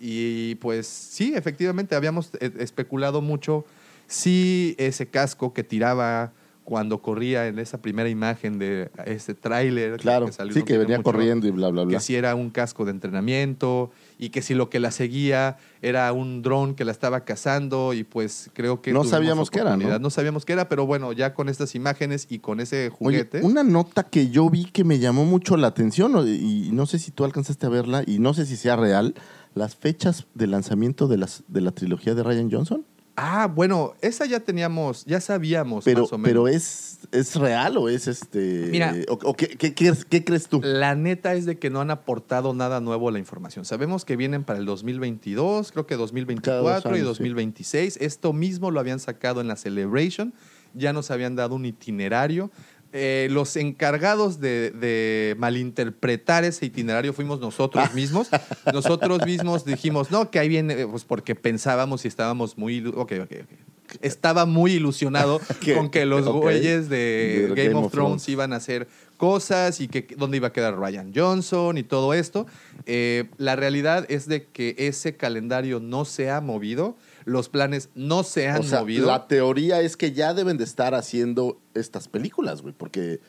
Y 0.00 0.56
pues 0.56 0.86
sí, 0.86 1.34
efectivamente, 1.36 1.94
habíamos 1.94 2.30
eh, 2.40 2.52
especulado 2.58 3.20
mucho 3.20 3.64
si 4.06 4.74
ese 4.78 5.06
casco 5.06 5.52
que 5.52 5.62
tiraba 5.62 6.32
cuando 6.64 7.02
corría 7.02 7.46
en 7.48 7.58
esa 7.58 7.80
primera 7.80 8.08
imagen 8.08 8.58
de 8.58 8.90
ese 9.06 9.34
tráiler. 9.34 9.98
Claro, 9.98 10.30
salió 10.32 10.52
sí, 10.52 10.60
no 10.60 10.64
que 10.64 10.78
venía 10.78 10.96
mucho, 10.98 11.12
corriendo 11.12 11.46
y 11.46 11.50
bla, 11.50 11.70
bla, 11.70 11.84
bla. 11.84 11.96
que 11.96 12.02
si 12.02 12.14
era 12.14 12.34
un 12.34 12.50
casco 12.50 12.84
de 12.84 12.92
entrenamiento 12.92 13.90
y 14.22 14.30
que 14.30 14.40
si 14.40 14.54
lo 14.54 14.70
que 14.70 14.78
la 14.78 14.92
seguía 14.92 15.56
era 15.80 16.12
un 16.12 16.42
dron 16.42 16.76
que 16.76 16.84
la 16.84 16.92
estaba 16.92 17.24
cazando 17.24 17.92
y 17.92 18.04
pues 18.04 18.50
creo 18.52 18.80
que 18.80 18.92
No 18.92 19.02
sabíamos 19.02 19.50
qué 19.50 19.58
era, 19.58 19.76
¿no? 19.76 19.98
No 19.98 20.10
sabíamos 20.10 20.44
qué 20.44 20.52
era, 20.52 20.68
pero 20.68 20.86
bueno, 20.86 21.12
ya 21.12 21.34
con 21.34 21.48
estas 21.48 21.74
imágenes 21.74 22.28
y 22.30 22.38
con 22.38 22.60
ese 22.60 22.86
Oye, 23.00 23.24
juguete. 23.24 23.40
una 23.42 23.64
nota 23.64 24.04
que 24.04 24.30
yo 24.30 24.48
vi 24.48 24.66
que 24.66 24.84
me 24.84 25.00
llamó 25.00 25.24
mucho 25.24 25.56
la 25.56 25.66
atención 25.66 26.12
y 26.24 26.70
no 26.72 26.86
sé 26.86 27.00
si 27.00 27.10
tú 27.10 27.24
alcanzaste 27.24 27.66
a 27.66 27.68
verla 27.68 28.04
y 28.06 28.20
no 28.20 28.32
sé 28.32 28.46
si 28.46 28.54
sea 28.56 28.76
real, 28.76 29.16
las 29.56 29.74
fechas 29.74 30.26
de 30.34 30.46
lanzamiento 30.46 31.08
de, 31.08 31.16
las, 31.16 31.42
de 31.48 31.60
la 31.60 31.72
trilogía 31.72 32.14
de 32.14 32.22
Ryan 32.22 32.48
Johnson. 32.48 32.86
Ah, 33.14 33.46
bueno, 33.46 33.92
esa 34.00 34.24
ya 34.24 34.40
teníamos, 34.40 35.04
ya 35.04 35.20
sabíamos 35.20 35.84
Pero, 35.84 36.02
más 36.02 36.12
o 36.14 36.18
menos. 36.18 36.28
pero 36.30 36.48
es, 36.48 36.98
¿es 37.12 37.36
real 37.36 37.76
o 37.76 37.88
es 37.90 38.08
este...? 38.08 38.68
Mira. 38.70 38.94
o, 39.08 39.12
o 39.22 39.34
qué, 39.34 39.48
qué- 39.48 39.74
qué- 39.74 39.92
qué 40.08 40.24
crees 40.24 40.48
tú? 40.48 40.60
La 40.62 40.94
neta 40.94 41.34
es 41.34 41.44
de 41.44 41.58
que 41.58 41.68
no 41.68 41.82
han 41.82 41.90
aportado 41.90 42.54
nada 42.54 42.80
nuevo 42.80 43.10
a 43.10 43.12
la 43.12 43.18
información. 43.18 43.66
Sabemos 43.66 44.06
que 44.06 44.16
vienen 44.16 44.44
para 44.44 44.58
el 44.58 44.64
2022, 44.64 45.72
creo 45.72 45.86
que 45.86 45.94
Cada 45.94 46.00
2024 46.00 46.62
dos 46.62 46.86
años, 46.86 46.96
y 46.96 47.00
sí. 47.00 47.04
2026. 47.04 47.98
Esto 48.00 48.32
mismo 48.32 48.70
lo 48.70 48.80
habían 48.80 48.98
sacado 48.98 49.42
en 49.42 49.48
la 49.48 49.56
Celebration. 49.56 50.32
Ya 50.74 50.94
nos 50.94 51.10
habían 51.10 51.36
dado 51.36 51.54
un 51.54 51.66
itinerario. 51.66 52.50
Eh, 52.92 53.28
los 53.30 53.56
encargados 53.56 54.38
de, 54.40 54.70
de 54.70 55.34
malinterpretar 55.38 56.44
ese 56.44 56.66
itinerario 56.66 57.12
fuimos 57.12 57.40
nosotros 57.40 57.94
mismos. 57.94 58.28
nosotros 58.72 59.20
mismos 59.26 59.64
dijimos, 59.64 60.10
no, 60.10 60.30
que 60.30 60.38
ahí 60.38 60.48
viene, 60.48 60.86
pues 60.86 61.04
porque 61.04 61.34
pensábamos 61.34 62.04
y 62.04 62.08
estábamos 62.08 62.58
muy... 62.58 62.80
ilu- 62.82 62.94
Ok, 62.96 63.12
ok, 63.22 63.32
ok. 63.42 63.58
Estaba 64.00 64.46
muy 64.46 64.72
ilusionado 64.74 65.38
con 65.74 65.90
que 65.90 66.06
los 66.06 66.26
güeyes 66.26 66.88
de, 66.88 67.48
De 67.54 67.64
Game, 67.68 67.74
of, 67.78 67.92
Thrones, 67.92 68.26
iban 68.28 68.52
a 68.54 68.56
hacer 68.56 68.88
cosas 69.18 69.80
y 69.80 69.88
que 69.88 70.06
dónde 70.16 70.38
iba 70.38 70.48
a 70.48 70.52
quedar 70.52 70.78
Ryan 70.78 71.12
Johnson 71.14 71.76
y 71.76 71.82
todo 71.82 72.14
esto. 72.14 72.46
Eh, 72.86 73.24
la 73.36 73.54
realidad 73.54 74.06
es 74.08 74.26
de 74.26 74.46
que 74.46 74.74
ese 74.78 75.16
calendario 75.16 75.78
no 75.78 76.06
se 76.06 76.30
ha 76.30 76.40
movido, 76.40 76.96
los 77.24 77.48
planes 77.48 77.90
no 77.94 78.22
se 78.22 78.48
han 78.48 78.60
O 78.60 78.62
sea, 78.62 78.80
movido. 78.80 79.06
la 79.06 79.26
teoría 79.28 79.80
es 79.80 79.96
que 79.96 80.12
ya 80.12 80.34
deben 80.34 80.56
de 80.56 80.64
estar 80.64 80.94
haciendo 80.94 81.60
estas 81.74 82.08
películas, 82.08 82.62
güey, 82.62 82.74
porque 82.76 83.20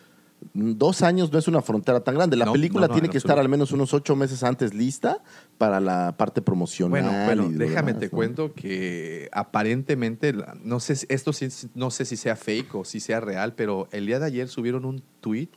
dos 0.54 1.04
años 1.04 1.32
no 1.32 1.40
es 1.40 1.48
una 1.48 1.62
frontera 1.62 2.02
tan 2.02 2.16
grande. 2.16 2.36
La 2.36 2.44
No, 2.46 2.52
película 2.52 2.88
no, 2.88 2.88
no, 2.90 2.94
tiene 2.96 3.06
en 3.08 3.12
que 3.14 3.18
estar 3.18 3.40
al 3.40 3.48
menos 3.48 3.72
unos 3.72 3.94
ocho 3.94 4.16
meses 4.18 4.44
antes 4.44 4.74
lista 4.74 5.24
para 5.58 5.80
la 5.80 6.16
parte 6.18 6.42
promocional. 6.42 7.02
Bueno, 7.26 7.50
déjame 7.50 7.94
demás, 7.94 8.00
te 8.02 8.10
cuento 8.10 8.54
que 8.54 9.30
aparentemente, 9.32 10.34
no 10.64 10.80
sé, 10.82 10.98
esto 11.08 11.32
sí, 11.32 11.48
no 11.76 11.92
sé 11.92 12.04
si 12.04 12.18
sea 12.18 12.36
fake 12.36 12.76
o 12.76 12.84
si 12.84 13.00
sea 13.00 13.22
real, 13.22 13.54
pero 13.56 13.88
el 13.92 14.06
día 14.06 14.20
de 14.20 14.26
ayer 14.26 14.50
subieron 14.50 14.84
un 14.84 15.02
tweet 15.22 15.48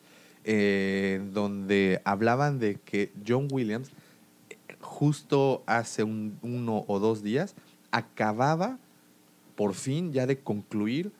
eh, 0.45 1.21
donde 1.33 2.01
hablaban 2.05 2.61
de 2.61 2.77
que 2.77 3.13
John 3.27 3.49
Williams, 3.51 3.89
eh, 4.51 4.57
justo 4.81 5.65
hace 5.67 6.05
un- 6.05 6.39
uno 6.43 6.85
o 6.87 7.01
dos 7.01 7.25
días, 7.25 7.57
acababa 7.91 8.79
por 9.55 9.75
fin 9.75 10.13
ya 10.13 10.27
de 10.27 10.39
concluir 10.39 11.13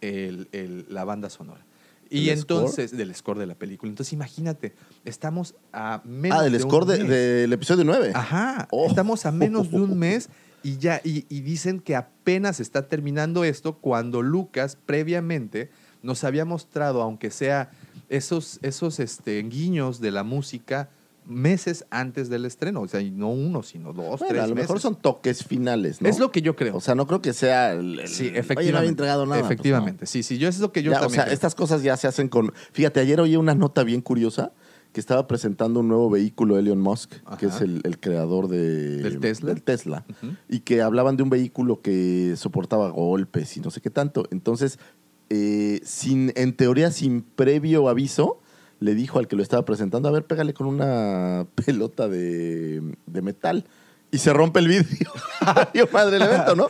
el- 0.00 0.48
el- 0.52 0.86
la 0.88 1.04
banda 1.04 1.28
sonora. 1.30 1.64
Y 2.08 2.30
¿El 2.30 2.38
entonces, 2.40 2.96
del 2.96 3.14
score 3.14 3.38
de 3.38 3.46
la 3.46 3.54
película. 3.54 3.88
Entonces, 3.88 4.12
imagínate, 4.12 4.74
estamos 5.04 5.54
a 5.72 6.00
menos 6.04 6.38
Ah, 6.38 6.42
del 6.42 6.52
de 6.52 6.58
un 6.64 6.70
score 6.70 6.84
de- 6.86 7.04
del 7.04 7.52
episodio 7.52 7.84
9. 7.84 8.10
Ajá, 8.14 8.66
Oh. 8.72 8.86
estamos 8.88 9.26
a 9.26 9.30
menos 9.32 9.70
de 9.70 9.76
un 9.80 9.96
mes 9.98 10.28
y 10.64 10.76
ya 10.78 11.00
y, 11.04 11.24
y 11.28 11.40
dicen 11.42 11.78
que 11.80 11.94
apenas 11.94 12.58
está 12.58 12.88
terminando 12.88 13.44
esto 13.44 13.76
cuando 13.76 14.22
Lucas 14.22 14.76
previamente 14.86 15.70
nos 16.02 16.24
había 16.24 16.44
mostrado, 16.44 17.00
aunque 17.02 17.30
sea 17.30 17.70
esos 18.08 18.58
esos 18.62 18.98
este, 18.98 19.40
guiños 19.44 20.00
de 20.00 20.10
la 20.10 20.24
música 20.24 20.88
meses 21.30 21.86
antes 21.90 22.28
del 22.28 22.44
estreno, 22.44 22.82
o 22.82 22.88
sea, 22.88 23.00
no 23.12 23.30
uno, 23.30 23.62
sino 23.62 23.92
dos, 23.92 24.18
Bueno, 24.20 24.26
tres 24.28 24.42
a 24.42 24.46
lo 24.48 24.54
mejor 24.54 24.76
meses. 24.76 24.82
son 24.82 24.96
toques 24.96 25.44
finales, 25.44 26.02
¿no? 26.02 26.08
Es 26.08 26.18
lo 26.18 26.30
que 26.32 26.42
yo 26.42 26.56
creo. 26.56 26.76
O 26.76 26.80
sea, 26.80 26.94
no 26.94 27.06
creo 27.06 27.22
que 27.22 27.32
sea 27.32 27.72
el, 27.72 28.00
el- 28.00 28.08
sí, 28.08 28.24
Oye, 28.24 28.32
no 28.32 28.38
efectivamente. 28.40 28.76
había 28.78 28.88
entregado 28.90 29.24
nada. 29.26 29.36
pues, 29.40 29.42
no. 29.48 29.54
efectivamente, 29.54 30.06
sí, 30.06 30.22
sí, 30.22 30.36
yo 30.38 30.48
es 30.48 30.58
lo 30.58 30.72
que 30.72 30.82
yo 30.82 30.90
Ya, 30.92 30.98
o 30.98 31.00
también 31.02 31.14
sea, 31.16 31.24
creo. 31.24 31.34
estas 31.34 31.54
cosas 31.54 31.82
ya 31.82 31.96
se 31.96 32.08
hacen 32.08 32.28
con. 32.28 32.52
Fíjate, 32.72 33.00
ayer 33.00 33.20
oí 33.20 33.36
una 33.36 33.54
nota 33.54 33.84
bien 33.84 34.00
curiosa 34.02 34.52
que 34.92 34.98
estaba 34.98 35.28
presentando 35.28 35.78
un 35.80 35.86
nuevo 35.88 36.10
vehículo 36.10 36.58
Elon 36.58 36.80
Musk, 36.80 37.12
que 37.38 37.46
es 37.46 37.60
el, 37.60 37.80
el 37.84 38.00
creador 38.00 38.48
de, 38.48 38.96
¿Del 38.96 39.20
Tesla? 39.20 39.48
del 39.54 39.62
Tesla, 39.62 40.04
y 40.48 40.60
que 40.60 40.82
hablaban 40.82 41.16
de 41.16 41.22
un 41.22 41.30
vehículo 41.30 41.80
que 41.80 42.34
soportaba 42.36 42.90
golpes 42.90 43.56
y 43.56 43.60
no 43.60 43.70
sé 43.70 43.80
qué 43.80 43.90
tanto. 43.90 44.24
Entonces, 44.32 44.80
eh, 45.28 45.80
sin, 45.84 46.32
en 46.34 46.54
teoría, 46.56 46.90
sin 46.90 47.22
previo 47.22 47.88
aviso, 47.88 48.40
le 48.80 48.94
dijo 48.94 49.18
al 49.18 49.28
que 49.28 49.36
lo 49.36 49.42
estaba 49.42 49.64
presentando, 49.64 50.08
a 50.08 50.12
ver, 50.12 50.24
pégale 50.24 50.54
con 50.54 50.66
una 50.66 51.46
pelota 51.54 52.08
de, 52.08 52.82
de 53.06 53.22
metal. 53.22 53.64
Y 54.12 54.18
se 54.18 54.32
rompe 54.32 54.58
el 54.58 54.66
vidrio. 54.66 55.08
Yo 55.74 55.86
madre 55.92 56.16
el 56.16 56.22
evento, 56.22 56.56
¿no? 56.56 56.68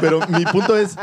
Pero 0.00 0.26
mi 0.28 0.46
punto 0.46 0.78
es, 0.78 0.96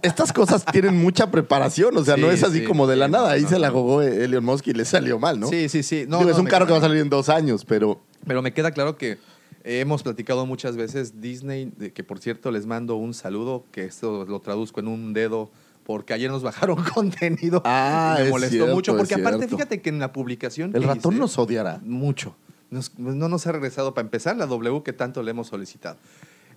estas 0.00 0.32
cosas 0.32 0.64
tienen 0.64 0.96
mucha 0.96 1.30
preparación, 1.30 1.94
o 1.98 2.02
sea, 2.02 2.16
no 2.16 2.30
es 2.30 2.42
así 2.42 2.60
sí, 2.60 2.64
como 2.64 2.86
de 2.86 2.96
la 2.96 3.06
sí, 3.06 3.12
nada. 3.12 3.32
Ahí 3.32 3.42
no, 3.42 3.48
se 3.50 3.58
la 3.58 3.70
jugó 3.70 4.00
Elon 4.00 4.42
Musk 4.42 4.68
y 4.68 4.72
le 4.72 4.86
salió 4.86 5.18
mal, 5.18 5.38
¿no? 5.38 5.48
Sí, 5.48 5.68
sí, 5.68 5.82
sí. 5.82 6.06
No, 6.08 6.20
Digo, 6.20 6.30
no, 6.30 6.34
es 6.34 6.40
un 6.40 6.46
carro 6.46 6.64
que 6.64 6.72
va 6.72 6.78
a 6.78 6.80
salir 6.80 7.02
en 7.02 7.10
dos 7.10 7.28
años, 7.28 7.66
pero 7.66 8.00
Pero 8.26 8.40
me 8.40 8.54
queda 8.54 8.70
claro 8.70 8.96
que 8.96 9.18
hemos 9.64 10.02
platicado 10.02 10.46
muchas 10.46 10.76
veces 10.76 11.20
Disney, 11.20 11.70
que 11.94 12.04
por 12.04 12.20
cierto 12.20 12.50
les 12.50 12.64
mando 12.64 12.96
un 12.96 13.12
saludo, 13.12 13.64
que 13.70 13.84
esto 13.84 14.24
lo 14.24 14.40
traduzco 14.40 14.80
en 14.80 14.88
un 14.88 15.12
dedo, 15.12 15.50
porque 15.88 16.12
ayer 16.12 16.30
nos 16.30 16.42
bajaron 16.42 16.76
contenido. 16.94 17.62
Ah, 17.64 18.16
y 18.18 18.20
me 18.20 18.24
es 18.26 18.30
molestó 18.30 18.56
cierto, 18.56 18.74
mucho, 18.74 18.92
es 18.92 18.98
porque 18.98 19.14
aparte 19.14 19.38
cierto. 19.38 19.56
fíjate 19.56 19.80
que 19.80 19.88
en 19.88 19.98
la 19.98 20.12
publicación... 20.12 20.70
el 20.74 20.82
que 20.82 20.86
ratón 20.86 21.14
hice- 21.14 21.20
nos 21.20 21.38
odiará. 21.38 21.80
mucho. 21.82 22.36
Nos- 22.70 22.98
no 22.98 23.26
nos 23.30 23.46
ha 23.46 23.52
regresado 23.52 23.94
para 23.94 24.04
empezar 24.04 24.36
la 24.36 24.44
W 24.44 24.82
que 24.82 24.92
tanto 24.92 25.22
le 25.22 25.30
hemos 25.30 25.46
solicitado. 25.46 25.96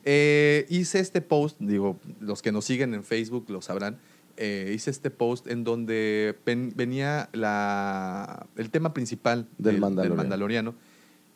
Eh, 0.03 0.65
hice 0.67 0.99
este 0.99 1.21
post, 1.21 1.55
digo, 1.61 1.97
los 2.19 2.41
que 2.41 2.51
nos 2.51 2.65
siguen 2.65 2.93
en 2.93 3.03
Facebook 3.05 3.45
lo 3.47 3.61
sabrán. 3.61 3.99
eh, 4.35 4.73
hice 4.75 4.91
este 4.91 5.11
post 5.11 5.47
en 5.47 5.63
donde 5.63 6.35
ven- 6.45 6.73
venía 6.75 7.29
la, 7.31 8.47
el 8.57 8.69
tema 8.69 8.93
principal 8.93 9.47
Del 9.57 9.75
del, 9.75 9.79
Mandaloriano. 9.81 10.15
Mandaloriano. 10.17 10.75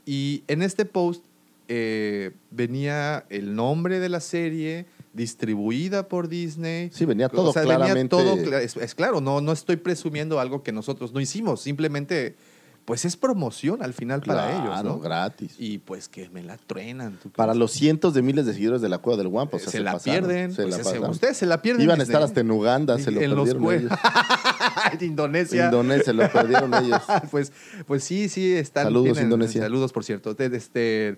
Y 0.06 0.43
en 0.50 0.62
este 0.64 0.84
post 0.84 1.24
eh, 1.70 2.32
venía 2.52 3.26
el 3.30 3.56
nombre 3.56 4.00
de 4.02 4.10
la 4.10 4.20
serie 4.20 4.86
distribuida 5.16 6.07
por 6.07 6.28
Disney. 6.28 6.89
Sí, 6.93 7.05
venía 7.05 7.30
todo 7.30 7.53
venía 7.53 7.76
claramente- 7.78 8.09
todo 8.09 8.36
cla- 8.38 8.61
es, 8.61 8.76
es 8.78 8.93
claro, 8.95 9.22
no, 9.22 9.41
no 9.41 9.51
estoy 9.51 9.78
presumiendo 9.78 10.39
algo 10.39 10.61
que 10.61 10.72
nosotros 10.72 11.13
no 11.13 11.20
hicimos, 11.22 11.61
simplemente 11.61 12.36
pues 12.84 13.03
es 13.03 13.18
promoción 13.18 13.82
al 13.82 13.93
final 13.95 14.22
para 14.22 14.51
ellos, 14.61 14.84
¿no? 14.84 14.99
gratis. 14.99 15.55
Y 15.57 15.80
pues 15.80 16.07
que 16.07 16.30
me 16.30 16.43
la 16.43 16.55
truenan. 16.57 17.18
¿tú 17.24 17.32
Para 17.32 17.55
los 17.55 17.72
cientos 17.72 18.13
de 18.13 18.22
miles 18.22 18.45
de 18.45 18.53
seguidores 18.53 18.80
de 18.80 18.89
la 18.89 18.99
Cueva 18.99 19.18
del 19.18 19.28
Guampa. 19.30 19.57
o 19.57 19.59
sea, 19.59 19.72
se, 19.72 19.80
la 19.80 19.93
pasaron, 19.93 20.28
pierden. 20.28 20.51
se 20.53 20.61
pues, 20.61 20.76
la 20.76 20.82
ese- 20.91 20.99
ustedes 20.99 21.36
se 21.38 21.45
la 21.47 21.63
pierden. 21.63 21.82
Iban 21.82 21.99
a 21.99 22.03
estar 22.03 22.22
hasta 22.22 22.41
en 22.41 22.51
Uganda, 22.51 22.99
se 22.99 23.09
lo 23.09 23.22
en 23.22 23.36
los 23.36 23.49
perdieron 23.49 23.63
cue- 23.63 23.80
ellos. 23.80 23.91
Indonesia. 25.01 25.66
Indonesia, 25.66 26.13
lo 26.13 26.32
perdieron 26.32 26.74
ellos. 26.76 27.01
pues, 27.32 27.51
pues 27.88 28.03
sí, 28.03 28.30
sí, 28.30 28.53
están. 28.53 28.84
Saludos, 28.84 29.05
tienen- 29.13 29.24
Indonesia. 29.24 29.61
Saludos, 29.63 29.91
por 29.91 30.03
cierto. 30.03 30.36
Te- 30.36 30.55
Este, 30.55 31.18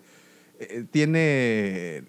eh, 0.59 0.85
tiene 0.89 2.03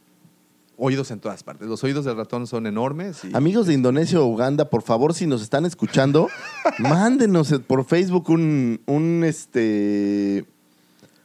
oídos 0.79 1.11
en 1.11 1.21
todas 1.21 1.43
partes. 1.43 1.69
Los 1.69 1.83
oídos 1.85 2.05
del 2.05 2.17
ratón 2.17 2.47
son 2.47 2.67
enormes. 2.67 3.25
y- 3.25 3.37
Amigos 3.37 3.67
de 3.67 3.75
Indonesia 3.75 4.21
o 4.21 4.25
Uganda, 4.27 4.71
por 4.71 4.83
favor, 4.83 5.13
si 5.13 5.27
nos 5.27 5.43
están 5.43 5.67
escuchando, 5.67 6.29
mándenos 6.79 7.53
por 7.67 7.85
Facebook 7.85 8.31
un, 8.31 8.81
un 8.87 9.25
este. 9.25 10.47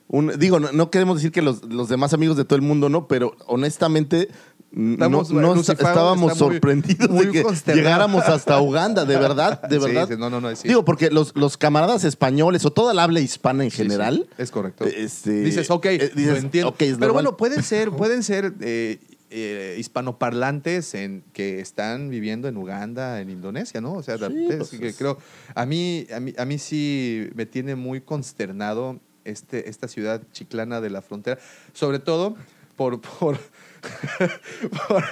Un, 0.07 0.37
digo, 0.37 0.59
no, 0.59 0.71
no 0.73 0.91
queremos 0.91 1.17
decir 1.17 1.31
que 1.31 1.41
los, 1.41 1.63
los 1.63 1.87
demás 1.89 2.13
amigos 2.13 2.37
de 2.37 2.45
todo 2.45 2.55
el 2.55 2.61
mundo 2.61 2.87
no, 2.89 3.07
pero 3.07 3.35
honestamente 3.47 4.27
Estamos, 4.75 5.29
no, 5.31 5.53
estábamos 5.53 6.31
muy- 6.31 6.35
sorprendidos 6.35 7.07
muy 7.09 7.27
de 7.27 7.43
que 7.43 7.73
llegáramos 7.75 8.23
hasta 8.23 8.59
Uganda, 8.61 9.05
de 9.05 9.17
verdad, 9.17 9.61
de 9.61 9.77
verdad. 9.77 10.07
sí, 10.09 10.15
no, 10.17 10.31
no, 10.31 10.41
no, 10.41 10.55
sí. 10.55 10.67
Digo, 10.67 10.83
porque 10.83 11.11
los, 11.11 11.35
los 11.35 11.57
camaradas 11.57 12.03
españoles 12.05 12.65
o 12.65 12.71
toda 12.71 12.91
la 12.95 13.03
habla 13.03 13.19
hispana 13.19 13.63
en 13.63 13.69
general. 13.69 14.27
es 14.39 14.49
correcto. 14.49 14.85
este, 14.85 15.41
dices, 15.43 15.69
ok, 15.69 15.85
eh, 15.85 16.11
dices, 16.15 16.31
lo 16.31 16.37
entiendo. 16.37 16.73
Pero 16.75 16.91
normal. 16.97 17.11
bueno, 17.13 17.37
pueden 17.37 17.61
ser, 17.61 17.91
pueden 17.97 18.23
ser 18.23 18.55
eh, 18.61 18.99
eh, 19.35 19.75
hispanoparlantes 19.79 20.93
en, 20.93 21.23
que 21.33 21.59
están 21.59 22.09
viviendo 22.09 22.47
en 22.47 22.55
Uganda, 22.55 23.19
en 23.19 23.31
Indonesia, 23.31 23.81
¿no? 23.81 23.93
O 23.93 24.03
sea, 24.03 24.17
Sí, 24.17 24.47
es 24.49 24.69
pues, 24.69 24.95
creo, 24.95 25.17
a 25.55 25.65
mí, 25.65 26.05
a, 26.13 26.19
mí, 26.19 26.33
a 26.37 26.45
mí 26.45 26.59
sí 26.59 27.29
me 27.33 27.47
tiene 27.47 27.75
muy 27.75 28.01
consternado 28.01 28.99
este, 29.25 29.69
esta 29.69 29.87
ciudad 29.87 30.21
chiclana 30.33 30.81
de 30.81 30.91
la 30.91 31.01
frontera, 31.01 31.39
sobre 31.73 31.97
todo 31.97 32.35
por... 32.75 33.01
por 33.19 33.39
por, 34.87 35.03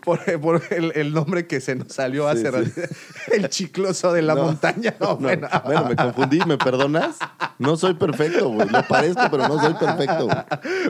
por- 0.00 0.40
por 0.40 0.62
el, 0.70 0.92
el 0.94 1.12
nombre 1.12 1.46
que 1.46 1.60
se 1.60 1.74
nos 1.74 1.92
salió 1.92 2.28
hace 2.28 2.42
sí. 2.42 2.48
rato, 2.50 2.70
el 3.32 3.48
chicloso 3.48 4.12
de 4.12 4.22
la 4.22 4.34
No. 4.34 4.44
montaña. 4.44 4.94
No, 5.00 5.08
No, 5.08 5.16
bueno. 5.16 5.48
bueno, 5.64 5.84
me 5.86 5.96
confundí, 5.96 6.40
¿me 6.46 6.58
perdonas? 6.58 7.16
No 7.58 7.76
soy 7.76 7.94
perfecto, 7.94 8.48
güey. 8.48 8.68
Lo 8.68 8.82
parezco, 8.86 9.22
pero 9.30 9.48
no 9.48 9.60
soy 9.60 9.74
perfecto. 9.74 10.26
güey. 10.26 10.36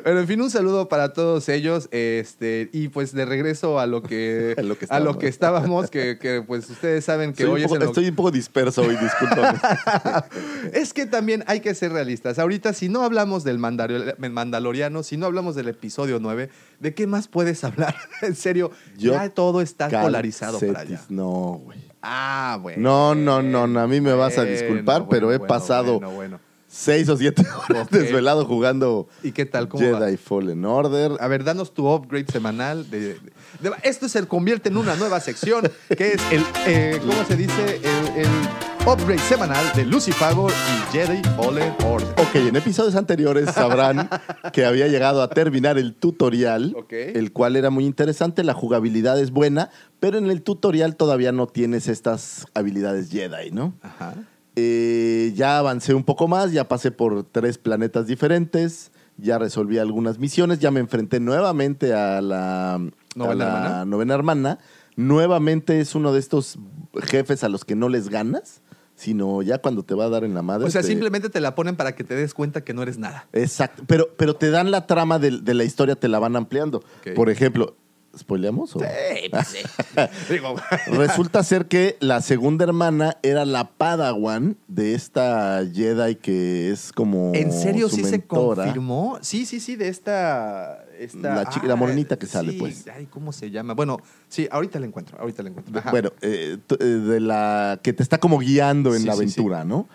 Pero 0.05 0.21
en 0.21 0.27
fin, 0.27 0.41
un 0.41 0.51
saludo 0.51 0.89
para 0.89 1.13
todos 1.13 1.49
ellos. 1.49 1.89
Este, 1.91 2.71
y 2.73 2.89
pues 2.89 3.13
de 3.13 3.25
regreso 3.25 3.79
a 3.81 3.87
lo 3.87 4.03
que, 4.03 4.55
A 4.59 4.63
lo 4.63 4.79
que 4.79 4.87
a 4.89 5.01
lo 5.01 5.11
estábamos. 5.11 5.17
que 5.19 5.29
estábamos, 5.29 5.91
que, 5.91 6.19
que, 6.19 6.43
pues 6.43 6.69
ustedes 6.71 7.05
saben 7.05 7.33
que 7.33 7.43
Soy 7.45 7.51
un 7.51 7.57
hoy 7.57 7.63
poco- 7.65 7.75
es 7.75 7.81
en 7.81 7.85
lo- 7.85 7.91
Estoy 7.91 8.09
un 8.09 8.15
poco 8.17 8.31
disperso 8.31 8.83
hoy, 8.83 8.97
discúlpame. 8.97 9.59
Es 10.73 10.93
que 10.93 11.07
también 11.07 11.45
hay 11.47 11.61
que 11.61 11.75
ser 11.75 11.93
realistas. 11.93 12.39
Ahorita, 12.39 12.73
si 12.73 12.89
no 12.89 13.03
hablamos 13.03 13.45
del 13.45 13.59
Mandalor- 13.59 14.17
Mandaloriano, 14.31 15.03
si 15.03 15.17
no 15.17 15.27
hablamos 15.27 15.55
del 15.55 15.69
episodio 15.69 16.19
9, 16.21 16.40
¿de 16.79 16.95
qué 16.95 17.07
más 17.07 17.29
puedes 17.29 17.63
hablar? 17.65 17.95
en 18.23 18.35
serio, 18.35 18.71
Yo 18.97 19.13
ya 19.13 19.29
todo 19.29 19.61
está 19.61 19.89
polarizado 19.89 20.59
para 20.61 20.81
allá. 20.81 21.01
No, 21.09 21.61
güey. 21.63 21.79
Ah, 22.03 22.59
bueno. 22.63 22.83
No, 22.83 23.15
no, 23.15 23.43
no, 23.43 23.67
no, 23.67 23.81
a 23.81 23.87
mí 23.87 24.01
me 24.01 24.15
vas 24.15 24.39
a 24.39 24.45
disculpar, 24.45 25.03
bueno, 25.03 25.09
pero 25.11 25.33
he 25.33 25.39
bueno, 25.39 25.49
pasado 25.49 26.01
bueno, 26.01 26.15
bueno. 26.15 26.41
Seis 26.73 27.09
o 27.09 27.17
siete 27.17 27.45
horas 27.69 27.91
desvelado 27.91 28.45
jugando 28.47 29.09
¿Y 29.25 29.33
qué 29.33 29.45
tal? 29.45 29.69
¿Cómo 29.69 29.83
Jedi 29.83 30.13
va? 30.13 30.19
Fallen 30.23 30.65
Order. 30.65 31.13
A 31.21 31.27
ver, 31.27 31.43
danos 31.45 31.75
tu 31.75 31.89
upgrade 31.93 32.27
semanal. 32.31 32.89
De, 32.91 33.01
de- 33.01 33.15
de- 33.61 33.73
esto 33.83 34.09
se 34.09 34.25
convierte 34.29 34.69
en 34.69 34.77
una 34.77 34.95
nueva 34.97 35.19
sección, 35.21 35.69
que 35.97 36.13
es 36.13 36.21
el, 36.31 36.43
eh, 36.67 36.99
¿cómo 37.01 37.25
se 37.25 37.37
dice? 37.37 37.81
El, 37.83 38.23
el- 38.23 38.87
upgrade 38.87 39.19
semanal 39.19 39.65
de 39.75 39.85
Lucifago 39.85 40.49
y 40.49 40.93
Jedi 40.97 41.21
Fallen 41.37 41.75
Order. 41.85 42.09
Ok, 42.17 42.35
en 42.37 42.57
episodios 42.57 42.95
anteriores 42.95 43.51
sabrán 43.53 44.09
que 44.55 44.65
había 44.65 44.87
llegado 44.89 45.23
a 45.23 45.29
terminar 45.29 45.77
el 45.77 45.95
tutorial, 45.95 46.75
el 46.89 47.33
cual 47.33 47.57
era 47.57 47.69
muy 47.71 47.85
interesante, 47.85 48.43
la 48.45 48.55
jugabilidad 48.55 49.21
es 49.21 49.33
buena, 49.33 49.71
pero 49.99 50.17
en 50.17 50.31
el 50.31 50.41
tutorial 50.43 50.97
todavía 50.97 51.31
no 51.33 51.47
tienes 51.47 51.89
estas 51.89 52.47
habilidades 52.55 53.11
Jedi, 53.11 53.51
¿no? 53.51 53.75
Ajá. 53.83 54.15
Eh, 54.63 55.33
ya 55.35 55.59
avancé 55.59 55.95
un 55.95 56.05
poco 56.05 56.29
más, 56.29 56.53
ya 56.53 56.69
pasé 56.69 56.91
por 56.91 57.25
tres 57.25 57.57
planetas 57.57 58.07
diferentes, 58.07 58.93
ya 59.17 59.39
resolví 59.39 59.79
algunas 59.79 60.19
misiones, 60.19 60.59
ya 60.59 60.71
me 60.71 60.81
enfrenté 60.81 61.19
nuevamente 61.19 61.95
a 61.95 62.21
la, 62.21 62.75
a 62.75 62.81
¿Novena 63.15 63.35
la 63.35 63.45
hermana? 63.57 63.85
novena 63.87 64.15
hermana. 64.15 64.59
Nuevamente 64.97 65.81
es 65.81 65.95
uno 65.95 66.13
de 66.13 66.21
estos 66.21 66.59
jefes 67.03 67.43
a 67.43 67.49
los 67.49 67.65
que 67.65 67.75
no 67.75 67.89
les 67.89 68.09
ganas, 68.11 68.61
sino 68.97 69.41
ya 69.41 69.59
cuando 69.59 69.83
te 69.83 69.95
va 69.95 70.05
a 70.05 70.09
dar 70.11 70.25
en 70.25 70.35
la 70.35 70.43
madre. 70.43 70.67
O 70.67 70.71
sea, 70.71 70.83
te- 70.83 70.89
simplemente 70.89 71.31
te 71.31 71.41
la 71.41 71.55
ponen 71.55 71.77
para 71.77 71.95
que 71.95 72.05
te 72.05 72.15
des 72.15 72.35
cuenta 72.35 72.63
que 72.63 72.75
no 72.75 72.83
eres 72.83 72.99
nada. 72.99 73.27
Exacto, 73.33 73.83
pero, 73.87 74.09
pero 74.19 74.37
te 74.37 74.51
dan 74.51 74.71
la 74.71 74.87
trama 74.87 75.19
de, 75.19 75.41
de 75.41 75.55
la 75.55 75.65
historia, 75.65 75.97
te 75.97 76.09
la 76.09 76.19
van 76.19 76.37
ampliando. 76.37 76.83
Por 77.15 77.31
ejemplo, 77.31 77.77
¿spoileamos? 78.17 78.75
o? 78.77 78.81
Digo, 80.31 80.55
Resulta 80.87 81.43
ser 81.45 81.67
que 81.67 81.97
la 82.01 82.21
segunda 82.21 82.65
hermana 82.65 83.17
era 83.23 83.45
la 83.45 83.69
Padawan 83.71 84.57
de 84.69 84.95
esta 84.95 85.63
Jedi 85.73 86.17
que 86.17 86.71
es 86.71 86.93
como. 86.93 87.33
¿En 87.35 87.53
serio 87.53 87.89
su 87.89 87.97
sí 87.97 88.05
se 88.05 88.23
confirmó? 88.25 89.19
Sí, 89.21 89.47
sí, 89.47 89.61
sí, 89.61 89.77
de 89.77 89.89
esta... 89.89 90.85
esta 90.99 91.35
La 91.35 91.49
chica- 91.49 91.67
la 91.67 91.77
morenita 91.77 92.19
que 92.19 92.27
sale, 92.27 92.53
pues. 92.55 92.87
Ay, 92.95 93.07
¿cómo 93.07 93.33
se 93.33 93.51
llama? 93.51 93.75
Bueno, 93.75 93.99
sí, 94.29 94.49
ahorita 94.51 94.79
la 94.81 94.87
encuentro, 94.87 95.19
ahorita 95.21 95.43
la 95.43 95.51
encuentro. 95.51 95.79
Ajá. 95.79 95.91
Bueno, 95.91 96.11
eh, 96.23 96.59
eh, 96.79 96.85
de 96.85 97.21
la 97.21 97.79
que 97.83 97.93
te 97.93 98.03
está 98.03 98.19
como 98.19 98.39
guiando 98.39 98.95
en 98.95 99.01
Sí, 99.03 99.07
la 99.07 99.13
sí, 99.15 99.19
aventura, 99.19 99.65
¿no? 99.65 99.89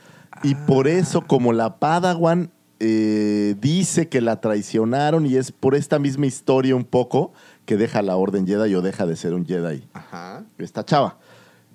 Y 0.43 0.53
por 0.55 0.88
eso, 0.88 1.22
como 1.22 1.53
la 1.53 1.78
Padawan 1.80 2.51
eh, 2.82 3.55
dice 3.61 4.09
que 4.09 4.20
la 4.20 4.41
traicionaron 4.41 5.26
y 5.26 5.38
es 5.38 5.53
por 5.53 5.76
esta 5.76 5.97
misma 5.97 6.26
historia 6.26 6.76
un 6.76 6.84
poco 6.84 7.32
que 7.66 7.78
deja 7.78 8.01
la 8.01 8.16
Orden 8.16 8.47
Jedi 8.47 8.74
o 8.76 8.82
deja 8.82 9.05
de 9.05 9.16
ser 9.16 9.34
un 9.34 9.45
Jedi. 9.45 9.88
Ajá. 9.93 10.43
esta 10.57 10.86
chava. 10.86 11.18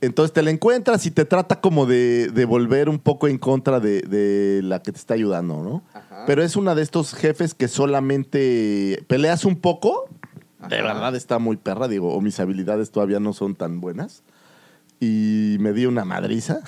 Entonces 0.01 0.33
te 0.33 0.43
la 0.43 0.51
encuentras 0.51 1.05
y 1.05 1.11
te 1.11 1.27
trata 1.27 1.61
como 1.61 1.85
de, 1.85 2.29
de 2.29 2.45
volver 2.47 2.89
un 2.89 2.99
poco 2.99 3.29
en 3.29 3.37
contra 3.37 3.81
de, 3.81 4.01
de 4.01 4.63
la 4.63 4.81
que 4.81 4.93
te 4.93 4.99
está 4.99 5.15
ayudando, 5.15 5.63
¿no? 5.63 5.83
Ajá. 5.93 6.25
Pero 6.27 6.43
es 6.43 6.57
una 6.57 6.75
de 6.75 6.83
estos 6.83 7.13
jefes 7.15 7.55
que 7.55 7.69
solamente 7.69 9.05
peleas 9.09 9.45
un 9.45 9.57
poco. 9.57 10.09
De 10.69 10.81
verdad 10.83 11.15
está 11.15 11.39
muy 11.39 11.57
perra, 11.57 11.89
digo, 11.89 12.15
o 12.15 12.21
mis 12.21 12.41
habilidades 12.41 12.91
todavía 12.91 13.21
no 13.21 13.33
son 13.33 13.55
tan 13.55 13.81
buenas. 13.81 14.23
Y 15.01 15.57
me 15.61 15.73
di 15.73 15.87
una 15.87 16.05
madriza. 16.05 16.61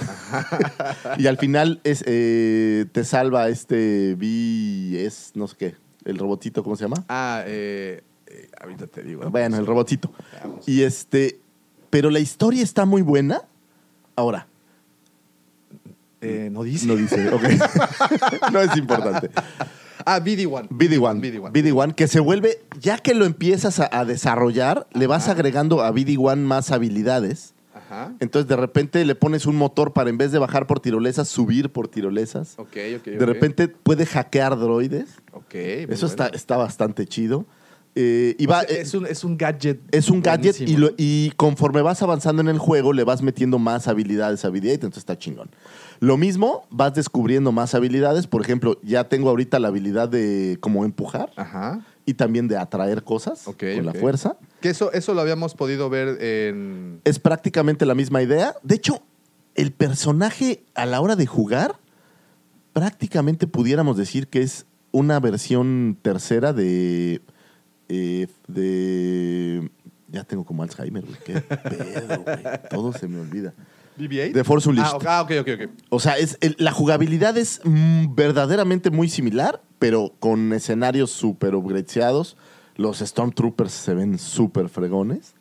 y 1.19 1.27
al 1.27 1.39
final 1.39 1.81
es, 1.85 2.03
eh, 2.07 2.87
te 2.93 3.05
salva 3.05 3.49
este 3.49 4.15
B, 4.15 5.05
es 5.05 5.33
no 5.35 5.47
sé 5.47 5.57
qué, 5.59 5.77
el 6.05 6.19
robotito, 6.19 6.63
¿cómo 6.63 6.77
se 6.77 6.85
llama? 6.85 7.05
Ah, 7.09 7.43
eh, 7.47 8.03
ahorita 8.63 8.87
te 8.87 9.03
digo. 9.03 9.29
Bueno, 9.31 9.57
el 9.59 9.67
robotito. 9.67 10.11
Y 10.67 10.83
este, 10.83 11.39
pero 11.91 12.11
la 12.11 12.21
historia 12.21 12.63
está 12.63 12.85
muy 12.85 13.03
buena. 13.03 13.43
Ahora, 14.17 14.47
Eh, 16.21 16.49
no 16.53 16.63
dice. 16.63 16.87
no 16.87 16.95
dice, 16.97 17.29
ok. 17.31 17.43
no 18.53 18.61
es 18.61 18.77
importante. 18.77 19.31
Ah, 20.05 20.21
BD1. 20.21 20.69
BD1. 20.69 21.21
BD1. 21.21 21.53
BD1, 21.53 21.95
que 21.95 22.07
se 22.09 22.21
vuelve, 22.21 22.61
ya 22.81 22.99
que 22.99 23.15
lo 23.15 23.25
empiezas 23.25 23.81
a, 23.81 23.89
a 23.91 24.05
desarrollar, 24.05 24.87
le 24.93 25.07
vas 25.07 25.29
agregando 25.29 25.83
a 25.83 25.93
BD1 25.93 26.37
más 26.39 26.71
habilidades. 26.71 27.55
Ajá. 27.75 28.13
Entonces, 28.21 28.49
de 28.49 28.57
repente 28.57 29.05
le 29.05 29.15
pones 29.15 29.47
un 29.47 29.57
motor 29.57 29.93
para 29.93 30.11
en 30.11 30.19
vez 30.19 30.31
de 30.33 30.39
bajar 30.39 30.67
por 30.67 30.81
tirolesas, 30.81 31.29
subir 31.29 31.71
por 31.71 31.89
tirolesas. 31.89 32.55
Ok, 32.59 32.77
ok. 32.99 33.05
De 33.07 33.27
repente 33.27 33.69
puede 33.69 34.07
hackear 34.07 34.59
droides. 34.59 35.09
Ok. 35.33 35.55
Eso 35.55 36.07
está, 36.07 36.29
está 36.29 36.57
bastante 36.57 37.07
chido. 37.07 37.45
Eh, 37.95 38.35
y 38.39 38.47
O 38.47 38.51
va, 38.51 38.63
sea, 38.63 38.75
eh, 38.77 38.81
es, 38.81 38.95
un, 38.95 39.07
es 39.07 39.23
un 39.23 39.37
gadget. 39.37 39.79
Es 39.95 40.09
un 40.09 40.23
gadget 40.23 40.55
y, 40.57 40.65
buenísimo. 40.65 40.79
lo- 40.89 40.95
y 40.97 41.31
conforme 41.37 41.83
vas 41.83 42.03
avanzando 42.03 42.41
en 42.41 42.49
el 42.49 42.59
juego 42.59 42.93
le 42.95 43.05
vas 43.05 43.21
metiendo 43.23 43.59
más 43.59 43.87
habilidades 43.87 44.45
a 44.47 44.51
BD-8, 44.51 44.73
entonces 44.75 44.99
está 44.99 45.19
chingón. 45.19 45.51
Lo 46.01 46.17
mismo, 46.17 46.67
vas 46.71 46.95
descubriendo 46.95 47.53
más 47.53 47.75
habilidades. 47.75 48.27
Por 48.27 48.41
ejemplo, 48.43 48.79
ya 48.83 49.09
tengo 49.09 49.29
ahorita 49.29 49.59
la 49.59 49.69
habilidad 49.69 50.09
de 50.09 50.57
como 50.61 50.85
empujar 50.87 51.33
Ajá. 51.37 51.85
y 52.07 52.15
también 52.15 52.49
de 52.49 52.57
atraer 52.57 53.05
cosas 53.05 53.45
con 53.45 53.85
la 53.87 53.93
fuerza. 53.93 54.37
Que 54.63 54.71
eso, 54.71 54.91
eso 54.93 55.13
lo 55.13 55.21
habíamos 55.21 55.55
podido 55.55 55.91
ver 55.91 56.17
en. 56.23 57.01
Es 57.05 57.19
prácticamente 57.19 57.85
la 57.85 57.95
misma 57.95 58.23
idea. 58.23 58.55
De 58.63 58.75
hecho, 58.77 59.03
el 59.55 59.71
personaje 59.71 60.65
a 60.75 60.87
la 60.87 61.01
hora 61.03 61.15
de 61.15 61.27
jugar, 61.27 61.77
prácticamente 62.73 63.47
pudiéramos 63.47 63.97
decir 63.97 64.29
que 64.29 64.41
es 64.43 64.65
una 64.93 65.21
versión 65.21 65.99
tercera 66.03 66.53
de. 66.53 67.21
Eh, 67.93 68.27
de. 68.49 69.71
Ya 70.09 70.25
tengo 70.25 70.45
como 70.45 70.63
Alzheimer, 70.63 71.05
güey. 71.05 71.17
Qué 71.25 71.41
pedo, 71.41 72.23
güey. 72.23 72.39
Todo 72.71 72.93
se 72.93 73.09
me 73.09 73.21
olvida. 73.21 73.55
BB-8. 73.99 74.33
De 74.33 74.45
Force 74.45 74.69
Unleashed. 74.69 75.07
Ah, 75.07 75.23
ok, 75.23 75.31
ok, 75.41 75.49
ok. 75.55 75.61
ok. 75.67 75.71
O 75.91 76.01
sea, 76.01 76.17
es, 76.19 76.37
el- 76.41 76.57
la 76.59 76.73
jugabilidad 76.73 77.37
es 77.39 77.61
mm, 77.65 78.15
verdaderamente 78.15 78.91
muy 78.91 79.09
similar, 79.09 79.63
pero 79.79 80.15
con 80.19 80.53
escenarios 80.53 81.11
súper 81.11 81.55
upgradeados. 81.55 82.37
Los 82.77 82.99
Stormtroopers 83.01 83.73
se 83.73 83.95
ven 83.95 84.19
súper 84.19 84.69
fregones. 84.69 85.35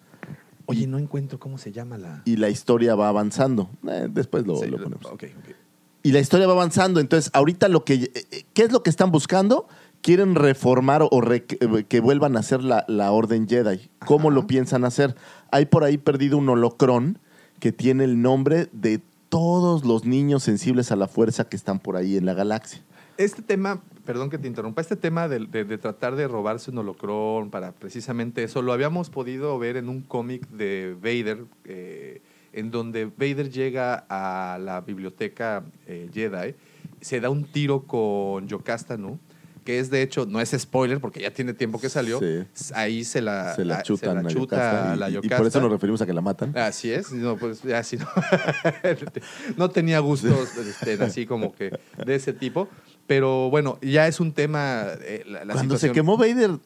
Oye, 0.65 0.87
no 0.87 0.97
encuentro 0.99 1.39
cómo 1.39 1.57
se 1.57 1.71
llama 1.71 1.97
la. 1.97 2.21
y 2.25 2.37
la 2.37 2.49
historia 2.49 2.95
va 2.95 3.09
avanzando. 3.09 3.69
Eh, 3.89 4.07
después 4.09 4.45
lo, 4.47 4.57
Sí, 4.57 4.67
lo 4.67 4.77
ponemos. 4.81 5.05
ok, 5.05 5.23
ok. 5.37 5.55
Y 6.03 6.11
la 6.13 6.19
historia 6.19 6.47
va 6.47 6.53
avanzando. 6.53 6.99
Entonces, 6.99 7.29
ahorita 7.33 7.67
lo 7.67 7.83
que. 7.85 7.93
eh, 7.95 8.11
eh, 8.31 8.43
¿Qué 8.53 8.63
es 8.63 8.71
lo 8.71 8.81
que 8.83 8.89
están 8.89 9.11
buscando? 9.11 9.67
Quieren 10.01 10.35
reformar 10.35 11.03
o 11.09 11.21
re- 11.21 11.45
eh, 11.49 11.83
que 11.87 11.99
vuelvan 11.99 12.35
a 12.35 12.39
hacer 12.39 12.63
la, 12.63 12.85
la 12.87 13.11
Orden 13.11 13.47
Jedi. 13.47 13.89
¿Cómo 14.05 14.29
Ajá. 14.29 14.35
lo 14.35 14.47
piensan 14.47 14.83
hacer? 14.83 15.15
Hay 15.51 15.65
por 15.67 15.83
ahí 15.83 15.97
perdido 15.97 16.37
un 16.37 16.49
holocrón 16.49 17.19
que 17.59 17.71
tiene 17.71 18.05
el 18.05 18.21
nombre 18.21 18.67
de 18.71 18.99
todos 19.29 19.85
los 19.85 20.03
niños 20.05 20.43
sensibles 20.43 20.91
a 20.91 20.95
la 20.95 21.07
fuerza 21.07 21.47
que 21.47 21.55
están 21.55 21.79
por 21.79 21.95
ahí 21.95 22.17
en 22.17 22.25
la 22.25 22.33
galaxia. 22.33 22.81
Este 23.17 23.43
tema, 23.43 23.81
perdón 24.03 24.31
que 24.31 24.39
te 24.39 24.47
interrumpa, 24.47 24.81
este 24.81 24.95
tema 24.95 25.27
de, 25.27 25.45
de- 25.45 25.63
de 25.65 25.77
tratar 25.77 26.15
de 26.15 26.27
robarse 26.27 26.71
un 26.71 26.79
holocrón 26.79 27.51
para 27.51 27.71
precisamente 27.71 28.43
eso, 28.43 28.63
lo 28.63 28.73
habíamos 28.73 29.11
podido 29.11 29.59
ver 29.59 29.77
en 29.77 29.87
un 29.89 30.01
cómic 30.01 30.47
de 30.49 30.95
Vader, 30.99 31.43
eh, 31.65 32.21
en 32.53 32.71
donde 32.71 33.05
Vader 33.05 33.51
llega 33.51 34.05
a 34.09 34.57
la 34.59 34.81
biblioteca 34.81 35.63
eh, 35.85 36.09
Jedi, 36.11 36.55
se 36.99 37.19
da 37.19 37.29
un 37.29 37.43
tiro 37.43 37.83
con 37.83 38.47
Yocasta, 38.47 38.97
¿no? 38.97 39.19
Que 39.63 39.77
es 39.79 39.91
de 39.91 40.01
hecho, 40.01 40.25
no 40.25 40.41
es 40.41 40.49
spoiler 40.57 40.99
porque 40.99 41.21
ya 41.21 41.31
tiene 41.31 41.53
tiempo 41.53 41.79
que 41.79 41.87
salió. 41.87 42.19
Sí. 42.19 42.43
Ahí 42.73 43.03
se 43.03 43.21
la, 43.21 43.55
Se 43.55 43.63
chuta 43.83 44.11
a 44.11 44.95
la 44.95 45.09
y- 45.11 45.27
por 45.29 45.45
eso 45.45 45.61
nos 45.61 45.71
referimos 45.71 46.01
a 46.01 46.05
que 46.07 46.13
la 46.13 46.21
matan. 46.21 46.57
Así 46.57 46.91
es, 46.91 47.11
no, 47.11 47.37
pues 47.37 47.63
así 47.65 47.97
no. 47.97 48.07
no 49.57 49.69
tenía 49.69 49.99
gustos 49.99 50.57
este, 50.57 50.93
así 51.03 51.25
como 51.25 51.53
que 51.53 51.77
de 52.05 52.15
ese 52.15 52.33
tipo. 52.33 52.67
Pero 53.07 53.49
bueno, 53.49 53.77
ya 53.81 54.07
es 54.07 54.19
un 54.19 54.33
tema. 54.33 54.85
eh, 55.01 55.23
la, 55.27 55.45
la 55.45 55.53
Cuando 55.53 55.77
se 55.77 55.91
quemó 55.91 56.17
Vader, 56.17 56.57